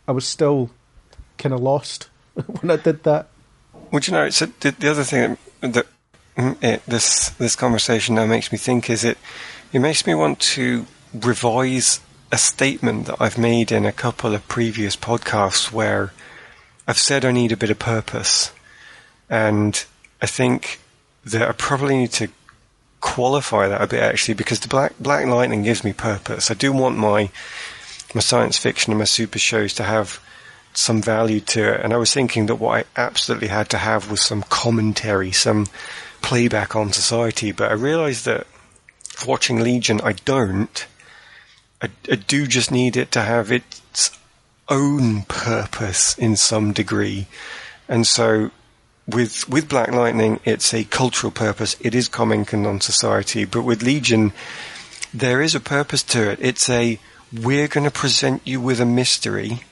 I 0.07 0.13
was 0.13 0.27
still 0.27 0.71
kind 1.39 1.55
of 1.55 1.61
lost 1.61 2.09
when 2.61 2.71
I 2.71 2.77
did 2.77 3.05
that. 3.05 3.29
Well, 3.91 4.03
you 4.05 4.13
know, 4.13 4.27
a, 4.27 4.31
the, 4.31 4.75
the 4.79 4.91
other 4.91 5.05
thing 5.05 5.39
that 5.61 5.87
mm, 6.37 6.63
it, 6.63 6.85
this 6.87 7.31
this 7.31 7.57
conversation 7.57 8.17
now 8.17 8.27
makes 8.27 8.53
me 8.53 8.59
think 8.59 8.91
is 8.91 9.05
it 9.05 9.17
it 9.73 9.79
makes 9.79 10.07
me 10.07 10.15
want 10.15 10.41
to 10.41 10.87
revise 11.15 12.01
a 12.31 12.37
statement 12.37 13.07
that 13.07 13.17
I've 13.19 13.39
made 13.39 13.73
in 13.73 13.87
a 13.87 13.93
couple 13.93 14.35
of 14.35 14.47
previous 14.47 14.95
podcasts 14.95 15.73
where 15.73 16.13
I've 16.87 16.99
said 16.99 17.25
I 17.25 17.33
need 17.33 17.53
a 17.53 17.57
bit 17.57 17.71
of 17.71 17.79
purpose, 17.79 18.53
and 19.31 19.83
I 20.21 20.27
think 20.27 20.81
that 21.25 21.49
I 21.49 21.53
probably 21.53 21.97
need 21.97 22.13
to 22.13 22.29
qualify 23.01 23.69
that 23.69 23.81
a 23.81 23.87
bit 23.87 24.03
actually 24.03 24.35
because 24.35 24.61
the 24.61 24.69
Black 24.69 24.93
Black 25.01 25.25
Lightning 25.25 25.63
gives 25.63 25.83
me 25.83 25.95
purpose. 25.95 26.51
I 26.51 26.55
do 26.55 26.73
want 26.73 26.99
my 26.99 27.31
my 28.15 28.21
science 28.21 28.59
fiction 28.59 28.93
and 28.93 28.99
my 28.99 29.05
super 29.05 29.39
shows 29.39 29.73
to 29.75 29.85
have 29.85 30.21
some 30.79 31.03
value 31.03 31.41
to 31.41 31.75
it. 31.75 31.81
And 31.83 31.93
I 31.93 31.97
was 31.97 32.13
thinking 32.15 32.47
that 32.47 32.57
what 32.57 32.79
I 32.79 33.01
absolutely 33.01 33.49
had 33.49 33.69
to 33.71 33.79
have 33.79 34.11
was 34.11 34.23
some 34.23 34.43
commentary, 34.45 35.33
some 35.33 35.67
playback 36.23 36.77
on 36.77 36.93
society. 36.93 37.53
But 37.53 37.71
I 37.71 37.75
realised 37.75 38.25
that 38.27 38.47
watching 39.27 39.61
Legion, 39.61 40.01
I 40.03 40.13
don't. 40.13 40.87
I, 41.83 41.91
I 42.11 42.17
do 42.17 42.47
just 42.47 42.71
need 42.71 42.97
it 42.97 43.11
to 43.13 43.23
have 43.23 43.51
its 43.53 44.11
own 44.69 45.23
purpose 45.23 46.17
in 46.19 46.37
some 46.37 46.73
degree. 46.73 47.27
And 47.89 48.07
so 48.07 48.51
with 49.07 49.49
with 49.49 49.69
Black 49.69 49.91
Lightning, 49.91 50.39
it's 50.45 50.73
a 50.75 50.85
cultural 50.85 51.31
purpose. 51.33 51.77
It 51.81 51.95
is 51.95 52.09
commenting 52.09 52.67
on 52.67 52.81
society. 52.81 53.45
But 53.45 53.63
with 53.63 53.83
Legion, 53.83 54.33
there 55.13 55.41
is 55.41 55.55
a 55.55 55.61
purpose 55.61 56.03
to 56.05 56.31
it. 56.31 56.39
It's 56.41 56.69
a 56.69 57.01
we're 57.33 57.69
going 57.69 57.85
to 57.85 57.91
present 57.91 58.43
you 58.47 58.61
with 58.61 58.81
a 58.81 58.87
mystery, 58.87 59.63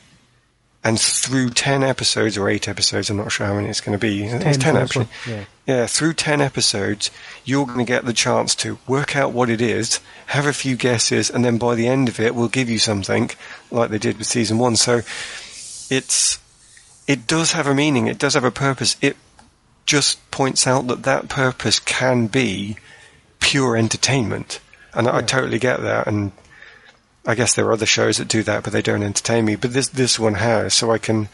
and 0.86 1.00
through 1.00 1.50
ten 1.50 1.82
episodes 1.82 2.38
or 2.38 2.48
eight 2.48 2.68
episodes, 2.68 3.10
I'm 3.10 3.16
not 3.16 3.32
sure 3.32 3.44
how 3.44 3.54
many 3.54 3.68
it's 3.68 3.80
going 3.80 3.98
to 3.98 4.00
be. 4.00 4.24
It's 4.24 4.56
10 4.56 4.58
ten, 4.58 4.74
for 4.74 4.80
actually. 4.80 5.08
yeah. 5.26 5.44
Yeah, 5.66 5.86
through 5.86 6.12
10 6.12 6.40
episodes, 6.40 7.10
you're 7.44 7.66
going 7.66 7.78
to 7.78 7.84
get 7.84 8.04
the 8.04 8.12
chance 8.12 8.54
to 8.56 8.78
work 8.86 9.16
out 9.16 9.32
what 9.32 9.50
it 9.50 9.60
is, 9.60 9.98
have 10.26 10.46
a 10.46 10.52
few 10.52 10.76
guesses, 10.76 11.28
and 11.28 11.44
then 11.44 11.58
by 11.58 11.74
the 11.74 11.88
end 11.88 12.08
of 12.08 12.20
it, 12.20 12.36
we'll 12.36 12.46
give 12.46 12.70
you 12.70 12.78
something 12.78 13.30
like 13.72 13.90
they 13.90 13.98
did 13.98 14.16
with 14.16 14.28
season 14.28 14.58
one. 14.58 14.76
So 14.76 15.00
it's, 15.90 16.38
it 17.08 17.26
does 17.26 17.50
have 17.50 17.66
a 17.66 17.74
meaning. 17.74 18.06
It 18.06 18.18
does 18.18 18.34
have 18.34 18.44
a 18.44 18.52
purpose. 18.52 18.96
It 19.02 19.16
just 19.86 20.30
points 20.30 20.68
out 20.68 20.86
that 20.86 21.02
that 21.02 21.28
purpose 21.28 21.80
can 21.80 22.28
be 22.28 22.76
pure 23.40 23.76
entertainment. 23.76 24.60
And 24.94 25.08
I 25.08 25.20
totally 25.22 25.58
get 25.58 25.80
that. 25.80 26.06
And 26.06 26.30
I 27.26 27.34
guess 27.34 27.54
there 27.54 27.66
are 27.66 27.72
other 27.72 27.86
shows 27.86 28.18
that 28.18 28.28
do 28.28 28.42
that, 28.44 28.62
but 28.62 28.72
they 28.72 28.82
don't 28.82 29.02
entertain 29.02 29.44
me. 29.44 29.56
But 29.56 29.72
this, 29.72 29.88
this 29.88 30.18
one 30.18 30.34
has, 30.34 30.74
so 30.74 30.92
I 30.92 30.98
can, 30.98 31.28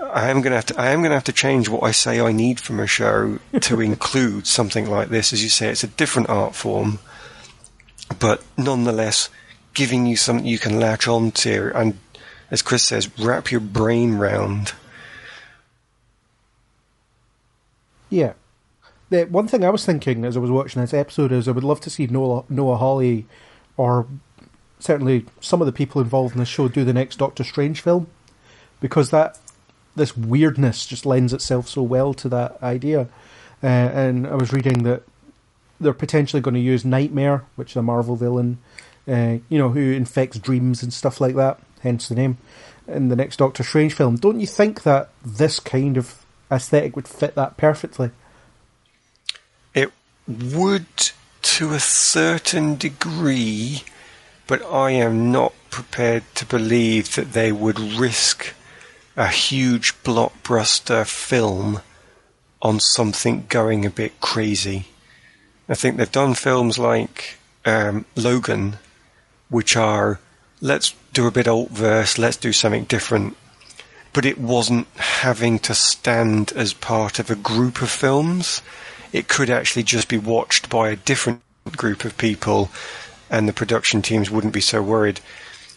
I 0.00 0.28
am 0.28 0.40
going 0.42 0.50
to 0.50 0.56
have 0.56 0.66
to. 0.66 0.80
I 0.80 0.90
am 0.90 1.02
to 1.04 1.10
have 1.10 1.24
to 1.24 1.32
change 1.32 1.68
what 1.68 1.84
I 1.84 1.92
say 1.92 2.20
I 2.20 2.32
need 2.32 2.58
from 2.58 2.80
a 2.80 2.86
show 2.86 3.38
to 3.60 3.80
include 3.80 4.46
something 4.46 4.90
like 4.90 5.08
this. 5.08 5.32
As 5.32 5.42
you 5.42 5.48
say, 5.48 5.68
it's 5.68 5.84
a 5.84 5.88
different 5.88 6.28
art 6.28 6.54
form, 6.54 6.98
but 8.18 8.42
nonetheless, 8.56 9.30
giving 9.74 10.06
you 10.06 10.16
something 10.16 10.46
you 10.46 10.58
can 10.58 10.80
latch 10.80 11.06
on 11.06 11.30
to, 11.30 11.70
and 11.74 11.98
as 12.50 12.62
Chris 12.62 12.82
says, 12.82 13.10
wrap 13.18 13.50
your 13.50 13.60
brain 13.60 14.14
round. 14.14 14.72
Yeah. 18.10 18.32
The 19.10 19.24
one 19.24 19.48
thing 19.48 19.64
I 19.64 19.70
was 19.70 19.86
thinking 19.86 20.24
as 20.24 20.36
I 20.36 20.40
was 20.40 20.50
watching 20.50 20.82
this 20.82 20.94
episode 20.94 21.32
is 21.32 21.46
I 21.46 21.52
would 21.52 21.64
love 21.64 21.80
to 21.82 21.90
see 21.90 22.06
Noah, 22.06 22.44
Noah 22.48 22.76
Hawley 22.76 23.26
or 23.76 24.06
certainly 24.80 25.26
some 25.40 25.60
of 25.60 25.66
the 25.66 25.72
people 25.72 26.00
involved 26.00 26.34
in 26.34 26.40
the 26.40 26.46
show 26.46 26.68
do 26.68 26.84
the 26.84 26.92
next 26.92 27.16
Doctor 27.16 27.44
Strange 27.44 27.80
film 27.80 28.08
because 28.80 29.10
that 29.10 29.38
this 29.96 30.16
weirdness 30.16 30.86
just 30.86 31.04
lends 31.04 31.32
itself 31.32 31.68
so 31.68 31.82
well 31.82 32.14
to 32.14 32.28
that 32.28 32.62
idea. 32.62 33.08
Uh, 33.62 33.66
and 33.66 34.26
I 34.26 34.36
was 34.36 34.52
reading 34.52 34.84
that 34.84 35.02
they're 35.80 35.92
potentially 35.92 36.40
going 36.40 36.54
to 36.54 36.60
use 36.60 36.84
Nightmare, 36.84 37.44
which 37.56 37.72
is 37.72 37.76
a 37.76 37.82
Marvel 37.82 38.16
villain, 38.16 38.58
uh, 39.06 39.38
you 39.48 39.58
know, 39.58 39.70
who 39.70 39.92
infects 39.92 40.38
dreams 40.38 40.82
and 40.82 40.92
stuff 40.92 41.20
like 41.20 41.34
that, 41.34 41.58
hence 41.80 42.08
the 42.08 42.14
name, 42.14 42.38
in 42.86 43.08
the 43.08 43.16
next 43.16 43.36
Doctor 43.38 43.62
Strange 43.62 43.94
film. 43.94 44.16
Don't 44.16 44.40
you 44.40 44.46
think 44.46 44.82
that 44.84 45.10
this 45.24 45.60
kind 45.60 45.96
of 45.96 46.24
aesthetic 46.50 46.96
would 46.96 47.08
fit 47.08 47.34
that 47.34 47.56
perfectly? 47.56 48.10
It 49.74 49.92
would 50.26 50.86
to 51.42 51.72
a 51.72 51.80
certain 51.80 52.76
degree, 52.76 53.82
but 54.48 54.64
I 54.64 54.90
am 54.90 55.30
not 55.30 55.52
prepared 55.70 56.24
to 56.34 56.46
believe 56.46 57.14
that 57.14 57.34
they 57.34 57.52
would 57.52 57.78
risk 57.78 58.54
a 59.16 59.28
huge 59.28 59.94
blockbuster 60.02 61.06
film 61.06 61.80
on 62.60 62.80
something 62.80 63.46
going 63.48 63.84
a 63.84 63.90
bit 63.90 64.20
crazy. 64.20 64.86
I 65.68 65.74
think 65.74 65.96
they've 65.96 66.10
done 66.10 66.34
films 66.34 66.78
like 66.78 67.36
um, 67.64 68.06
Logan, 68.16 68.78
which 69.50 69.76
are 69.76 70.18
let's 70.60 70.94
do 71.12 71.26
a 71.26 71.30
bit 71.30 71.46
alt 71.46 71.70
verse, 71.70 72.18
let's 72.18 72.36
do 72.38 72.52
something 72.52 72.84
different. 72.84 73.36
But 74.14 74.24
it 74.24 74.38
wasn't 74.38 74.88
having 74.96 75.58
to 75.60 75.74
stand 75.74 76.52
as 76.56 76.72
part 76.72 77.18
of 77.18 77.30
a 77.30 77.36
group 77.36 77.82
of 77.82 77.90
films. 77.90 78.62
It 79.12 79.28
could 79.28 79.50
actually 79.50 79.82
just 79.82 80.08
be 80.08 80.18
watched 80.18 80.70
by 80.70 80.88
a 80.88 80.96
different 80.96 81.42
group 81.76 82.04
of 82.04 82.16
people, 82.16 82.70
and 83.30 83.48
the 83.48 83.52
production 83.52 84.02
teams 84.02 84.30
wouldn't 84.30 84.52
be 84.52 84.60
so 84.60 84.82
worried. 84.82 85.20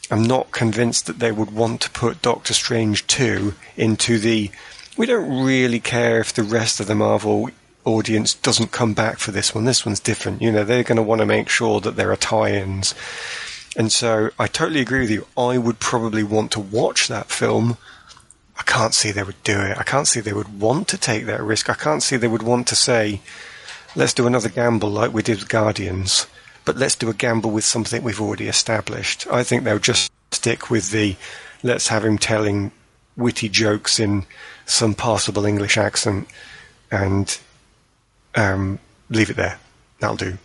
I'm 0.09 0.23
not 0.23 0.51
convinced 0.51 1.05
that 1.05 1.19
they 1.19 1.31
would 1.31 1.51
want 1.51 1.81
to 1.81 1.89
put 1.91 2.21
Doctor 2.21 2.53
Strange 2.53 3.07
2 3.07 3.53
into 3.77 4.19
the. 4.19 4.51
We 4.97 5.05
don't 5.05 5.43
really 5.43 5.79
care 5.79 6.19
if 6.19 6.33
the 6.33 6.43
rest 6.43 6.79
of 6.79 6.87
the 6.87 6.95
Marvel 6.95 7.49
audience 7.85 8.33
doesn't 8.33 8.71
come 8.71 8.93
back 8.93 9.19
for 9.19 9.31
this 9.31 9.55
one. 9.55 9.65
This 9.65 9.85
one's 9.85 9.99
different. 9.99 10.41
You 10.41 10.51
know, 10.51 10.63
they're 10.63 10.83
going 10.83 10.97
to 10.97 11.01
want 11.01 11.19
to 11.19 11.25
make 11.25 11.49
sure 11.49 11.79
that 11.79 11.95
there 11.95 12.11
are 12.11 12.17
tie 12.17 12.51
ins. 12.51 12.93
And 13.77 13.91
so 13.91 14.31
I 14.37 14.47
totally 14.47 14.81
agree 14.81 14.99
with 15.01 15.11
you. 15.11 15.27
I 15.37 15.57
would 15.57 15.79
probably 15.79 16.23
want 16.23 16.51
to 16.51 16.59
watch 16.59 17.07
that 17.07 17.27
film. 17.27 17.77
I 18.57 18.63
can't 18.63 18.93
see 18.93 19.11
they 19.11 19.23
would 19.23 19.41
do 19.43 19.59
it. 19.59 19.77
I 19.77 19.83
can't 19.83 20.07
see 20.07 20.19
they 20.19 20.33
would 20.33 20.59
want 20.59 20.87
to 20.89 20.97
take 20.97 21.25
that 21.25 21.41
risk. 21.41 21.69
I 21.69 21.73
can't 21.73 22.03
see 22.03 22.17
they 22.17 22.27
would 22.27 22.43
want 22.43 22.67
to 22.67 22.75
say, 22.75 23.21
let's 23.95 24.13
do 24.13 24.27
another 24.27 24.49
gamble 24.49 24.89
like 24.89 25.13
we 25.13 25.23
did 25.23 25.39
with 25.39 25.49
Guardians, 25.49 26.27
but 26.65 26.77
let's 26.77 26.95
do 26.95 27.09
a 27.09 27.13
gamble 27.13 27.51
with 27.51 27.63
something 27.63 28.03
we've 28.03 28.21
already 28.21 28.47
established. 28.47 29.27
I 29.31 29.43
think 29.43 29.63
they'll 29.63 29.79
just 29.79 30.11
stick 30.31 30.69
with 30.69 30.91
the 30.91 31.15
let's 31.63 31.87
have 31.89 32.05
him 32.05 32.17
telling 32.17 32.71
witty 33.17 33.49
jokes 33.49 33.99
in 33.99 34.25
some 34.65 34.93
passable 34.93 35.45
English 35.45 35.77
accent 35.77 36.27
and 36.89 37.39
um, 38.35 38.79
leave 39.09 39.29
it 39.29 39.35
there. 39.35 39.59
That'll 39.99 40.15
do. 40.15 40.37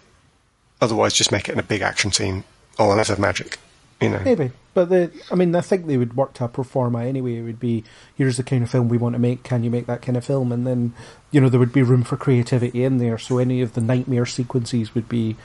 Otherwise, 0.80 1.14
just 1.14 1.32
make 1.32 1.48
it 1.48 1.52
in 1.52 1.59
a 1.59 1.64
big 1.64 1.82
action 1.82 2.12
scene. 2.12 2.44
And 2.78 2.97
let's 2.97 3.09
have 3.09 3.18
magic. 3.18 3.59
You 4.01 4.10
know. 4.10 4.20
Maybe, 4.22 4.51
but 4.74 4.90
the, 4.90 5.10
I 5.30 5.36
mean, 5.36 5.55
I 5.55 5.62
think 5.62 5.86
they 5.86 5.97
would 5.97 6.16
work 6.16 6.34
to 6.34 6.44
a 6.44 6.48
pro 6.48 6.64
forma 6.64 7.02
anyway. 7.02 7.36
It 7.36 7.43
would 7.43 7.59
be, 7.59 7.82
here's 8.14 8.36
the 8.36 8.43
kind 8.43 8.62
of 8.62 8.70
film 8.70 8.90
we 8.90 8.98
want 8.98 9.14
to 9.14 9.18
make. 9.18 9.43
Can 9.43 9.64
you 9.64 9.70
make 9.70 9.86
that 9.86 10.02
kind 10.02 10.18
of 10.18 10.24
film? 10.24 10.52
And 10.52 10.66
then, 10.66 10.93
you 11.30 11.40
know, 11.40 11.48
there 11.48 11.59
would 11.59 11.72
be 11.72 11.82
room 11.82 12.02
for 12.02 12.18
creativity 12.18 12.84
in 12.84 12.98
there. 12.98 13.16
So 13.16 13.38
any 13.38 13.62
of 13.62 13.72
the 13.72 13.80
nightmare 13.80 14.26
sequences 14.26 14.94
would 14.94 15.09
be 15.09 15.36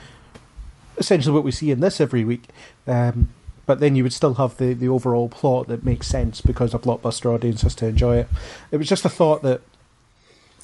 essentially 0.96 1.34
what 1.34 1.44
we 1.44 1.50
see 1.50 1.70
in 1.70 1.80
this 1.80 2.00
every 2.00 2.24
week. 2.24 2.44
Um, 2.86 3.30
but 3.66 3.80
then 3.80 3.94
you 3.94 4.02
would 4.02 4.12
still 4.12 4.34
have 4.34 4.56
the, 4.56 4.74
the 4.74 4.88
overall 4.88 5.28
plot 5.28 5.68
that 5.68 5.84
makes 5.84 6.06
sense 6.06 6.40
because 6.40 6.74
a 6.74 6.78
blockbuster 6.78 7.32
audience 7.32 7.62
has 7.62 7.74
to 7.76 7.86
enjoy 7.86 8.18
it. 8.18 8.28
It 8.70 8.76
was 8.76 8.88
just 8.88 9.04
a 9.04 9.08
thought 9.08 9.42
that 9.42 9.60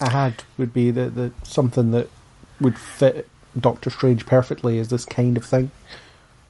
I 0.00 0.10
had 0.10 0.44
would 0.56 0.72
be 0.72 0.90
that 0.90 1.14
the 1.14 1.32
something 1.42 1.92
that 1.92 2.08
would 2.60 2.78
fit 2.78 3.28
Doctor 3.58 3.90
Strange 3.90 4.26
perfectly 4.26 4.78
is 4.78 4.88
this 4.88 5.04
kind 5.04 5.36
of 5.36 5.44
thing. 5.44 5.70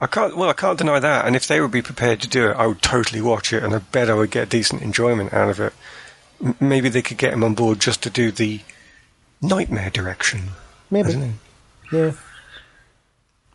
I 0.01 0.07
can't. 0.07 0.37
Well, 0.37 0.49
I 0.49 0.53
can't 0.53 0.79
deny 0.79 1.01
that. 1.01 1.27
And 1.27 1.35
if 1.35 1.47
they 1.47 1.61
would 1.61 1.71
be 1.71 1.83
prepared 1.83 2.21
to 2.23 2.29
do 2.29 2.51
it, 2.51 2.55
I 2.55 2.67
would 2.67 2.83
totally 2.83 3.21
watch 3.21 3.53
it, 3.53 3.63
and 3.63 3.75
I 3.75 3.79
bet 3.79 4.11
I 4.11 4.15
would 4.15 4.31
get 4.31 4.49
decent 4.49 4.83
enjoyment 4.83 5.33
out 5.33 5.51
of 5.51 5.61
it. 5.61 5.73
M- 6.43 6.57
maybe 6.61 6.89
they 6.89 7.03
could 7.03 7.19
get 7.19 7.33
him 7.33 7.43
on 7.43 7.55
board 7.55 7.81
just 7.81 8.03
to 8.05 8.11
do 8.11 8.31
the 8.31 8.61
nightmare 9.43 9.91
direction. 9.91 10.51
Maybe, 10.91 11.33
yeah. 11.93 12.13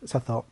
It's 0.04 0.14
a 0.14 0.20
thought. 0.20 0.44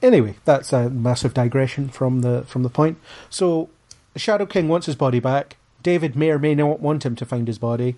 Anyway, 0.00 0.36
that's 0.44 0.72
a 0.72 0.90
massive 0.90 1.34
digression 1.34 1.88
from 1.88 2.20
the 2.20 2.44
from 2.46 2.62
the 2.62 2.68
point. 2.68 2.98
So, 3.30 3.70
Shadow 4.14 4.46
King 4.46 4.68
wants 4.68 4.86
his 4.86 4.96
body 4.96 5.18
back. 5.18 5.56
David 5.82 6.14
may 6.14 6.30
or 6.30 6.38
may 6.38 6.54
not 6.54 6.80
want 6.80 7.04
him 7.04 7.16
to 7.16 7.26
find 7.26 7.46
his 7.48 7.58
body, 7.58 7.96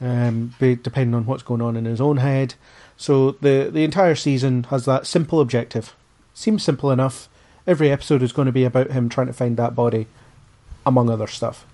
um, 0.00 0.54
depending 0.58 1.14
on 1.14 1.26
what's 1.26 1.42
going 1.42 1.62
on 1.62 1.76
in 1.76 1.84
his 1.84 2.00
own 2.00 2.18
head. 2.18 2.54
So 2.96 3.32
the 3.32 3.70
the 3.72 3.84
entire 3.84 4.14
season 4.14 4.64
has 4.64 4.84
that 4.86 5.06
simple 5.06 5.40
objective. 5.40 5.94
Seems 6.34 6.62
simple 6.62 6.90
enough. 6.90 7.28
Every 7.66 7.90
episode 7.90 8.22
is 8.22 8.32
going 8.32 8.46
to 8.46 8.52
be 8.52 8.64
about 8.64 8.90
him 8.90 9.08
trying 9.08 9.26
to 9.26 9.32
find 9.32 9.56
that 9.56 9.74
body, 9.74 10.06
among 10.84 11.10
other 11.10 11.26
stuff. 11.26 11.66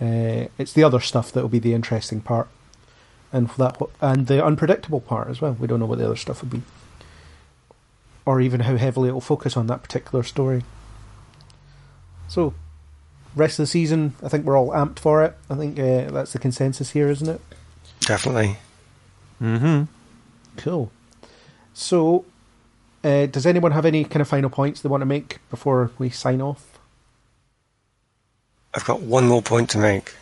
Uh, 0.00 0.46
it's 0.58 0.72
the 0.72 0.84
other 0.84 1.00
stuff 1.00 1.32
that 1.32 1.42
will 1.42 1.48
be 1.48 1.58
the 1.58 1.74
interesting 1.74 2.20
part, 2.20 2.48
and 3.32 3.48
that 3.50 3.80
and 4.00 4.26
the 4.28 4.44
unpredictable 4.44 5.00
part 5.00 5.28
as 5.28 5.40
well. 5.40 5.56
We 5.58 5.66
don't 5.66 5.80
know 5.80 5.86
what 5.86 5.98
the 5.98 6.06
other 6.06 6.16
stuff 6.16 6.42
will 6.42 6.50
be, 6.50 6.62
or 8.28 8.42
even 8.42 8.60
how 8.60 8.76
heavily 8.76 9.08
it 9.08 9.12
will 9.12 9.22
focus 9.22 9.56
on 9.56 9.68
that 9.68 9.82
particular 9.82 10.22
story. 10.22 10.62
So, 12.28 12.52
rest 13.34 13.58
of 13.58 13.62
the 13.62 13.68
season, 13.68 14.12
I 14.22 14.28
think 14.28 14.44
we're 14.44 14.58
all 14.58 14.68
amped 14.68 14.98
for 14.98 15.24
it. 15.24 15.34
I 15.48 15.54
think 15.54 15.78
uh, 15.78 16.10
that's 16.10 16.34
the 16.34 16.38
consensus 16.38 16.90
here, 16.90 17.08
isn't 17.08 17.26
it? 17.26 17.40
Definitely. 18.00 18.58
Mm-hmm. 19.40 19.84
Cool. 20.58 20.92
So, 21.72 22.26
uh, 23.02 23.24
does 23.24 23.46
anyone 23.46 23.72
have 23.72 23.86
any 23.86 24.04
kind 24.04 24.20
of 24.20 24.28
final 24.28 24.50
points 24.50 24.82
they 24.82 24.90
want 24.90 25.00
to 25.00 25.06
make 25.06 25.38
before 25.48 25.90
we 25.96 26.10
sign 26.10 26.42
off? 26.42 26.78
I've 28.74 28.84
got 28.84 29.00
one 29.00 29.26
more 29.26 29.40
point 29.40 29.70
to 29.70 29.78
make. 29.78 30.14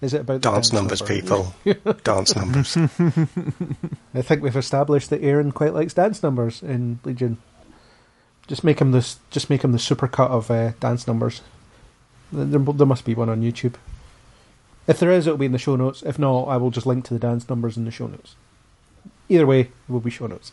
Is 0.00 0.12
it 0.12 0.20
about 0.20 0.42
the 0.42 0.50
Dance 0.50 0.72
numbers, 0.72 1.00
number? 1.00 1.14
people. 1.14 1.54
dance 2.04 2.36
numbers. 2.36 2.76
I 4.14 4.22
think 4.22 4.42
we've 4.42 4.54
established 4.56 5.08
that 5.10 5.22
Aaron 5.22 5.52
quite 5.52 5.72
likes 5.72 5.94
dance 5.94 6.22
numbers 6.22 6.62
in 6.62 6.98
Legion. 7.04 7.38
Just 8.46 8.62
make 8.62 8.78
him 8.80 8.92
this. 8.92 9.18
Just 9.30 9.48
make 9.48 9.64
him 9.64 9.72
the 9.72 9.78
supercut 9.78 10.28
of 10.30 10.50
uh, 10.50 10.72
dance 10.80 11.06
numbers. 11.06 11.40
There, 12.30 12.58
there 12.58 12.86
must 12.86 13.04
be 13.06 13.14
one 13.14 13.28
on 13.30 13.40
YouTube. 13.42 13.74
If 14.86 15.00
there 15.00 15.10
is, 15.10 15.26
it'll 15.26 15.38
be 15.38 15.46
in 15.46 15.52
the 15.52 15.58
show 15.58 15.76
notes. 15.76 16.02
If 16.02 16.18
not, 16.18 16.44
I 16.44 16.58
will 16.58 16.70
just 16.70 16.86
link 16.86 17.04
to 17.06 17.14
the 17.14 17.20
dance 17.20 17.48
numbers 17.48 17.76
in 17.76 17.86
the 17.86 17.90
show 17.90 18.06
notes. 18.06 18.36
Either 19.28 19.46
way, 19.46 19.60
it 19.60 19.70
will 19.88 20.00
be 20.00 20.10
show 20.10 20.26
notes. 20.26 20.52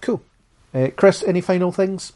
Cool. 0.00 0.22
Uh, 0.74 0.88
Chris, 0.96 1.22
any 1.24 1.40
final 1.40 1.70
things? 1.70 2.12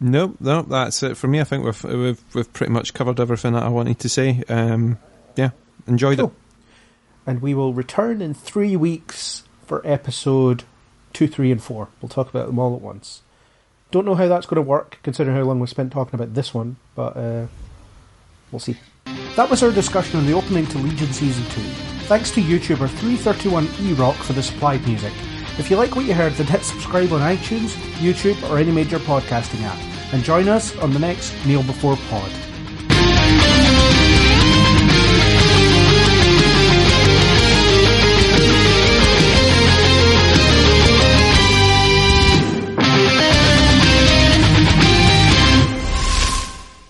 No, 0.00 0.34
nope, 0.40 0.66
that's 0.68 1.02
it 1.02 1.16
for 1.16 1.28
me. 1.28 1.40
I 1.40 1.44
think 1.44 1.64
we've 1.64 1.84
we've 1.84 2.22
we've 2.34 2.52
pretty 2.52 2.72
much 2.72 2.92
covered 2.94 3.20
everything 3.20 3.52
that 3.54 3.62
I 3.62 3.68
wanted 3.68 3.98
to 4.00 4.08
say. 4.08 4.42
Um, 4.48 4.98
yeah, 5.36 5.50
enjoyed 5.86 6.18
Cool. 6.18 6.26
it. 6.28 6.32
and 7.30 7.40
we 7.40 7.54
will 7.54 7.72
return 7.72 8.20
in 8.20 8.34
three 8.34 8.76
weeks 8.76 9.44
for 9.66 9.80
episode 9.86 10.64
two, 11.12 11.26
three, 11.28 11.50
and 11.52 11.62
four. 11.62 11.88
We'll 12.02 12.08
talk 12.10 12.28
about 12.28 12.46
them 12.48 12.58
all 12.58 12.74
at 12.74 12.82
once. 12.82 13.22
Don't 13.92 14.04
know 14.04 14.16
how 14.16 14.26
that's 14.26 14.46
going 14.46 14.56
to 14.56 14.62
work, 14.68 14.98
considering 15.04 15.36
how 15.36 15.44
long 15.44 15.60
we 15.60 15.66
spent 15.68 15.92
talking 15.92 16.16
about 16.16 16.34
this 16.34 16.52
one, 16.52 16.76
but 16.96 17.16
uh, 17.16 17.46
we'll 18.50 18.58
see. 18.58 18.76
That 19.36 19.48
was 19.48 19.62
our 19.62 19.70
discussion 19.70 20.18
on 20.18 20.26
the 20.26 20.32
opening 20.32 20.66
to 20.66 20.78
Legion 20.78 21.12
Season 21.12 21.44
2. 21.44 21.50
Thanks 22.06 22.30
to 22.32 22.42
YouTuber 22.42 22.88
331eRock 22.88 24.14
for 24.16 24.32
the 24.32 24.42
supplied 24.42 24.84
music. 24.86 25.12
If 25.56 25.70
you 25.70 25.76
like 25.76 25.94
what 25.94 26.04
you 26.04 26.14
heard, 26.14 26.32
then 26.32 26.48
hit 26.48 26.64
subscribe 26.64 27.12
on 27.12 27.20
iTunes, 27.20 27.70
YouTube, 27.98 28.50
or 28.50 28.58
any 28.58 28.72
major 28.72 28.98
podcasting 28.98 29.62
app. 29.62 29.78
And 30.12 30.24
join 30.24 30.48
us 30.48 30.76
on 30.78 30.92
the 30.92 30.98
next 30.98 31.32
Kneel 31.46 31.62
Before 31.62 31.96
Pod. 32.08 32.53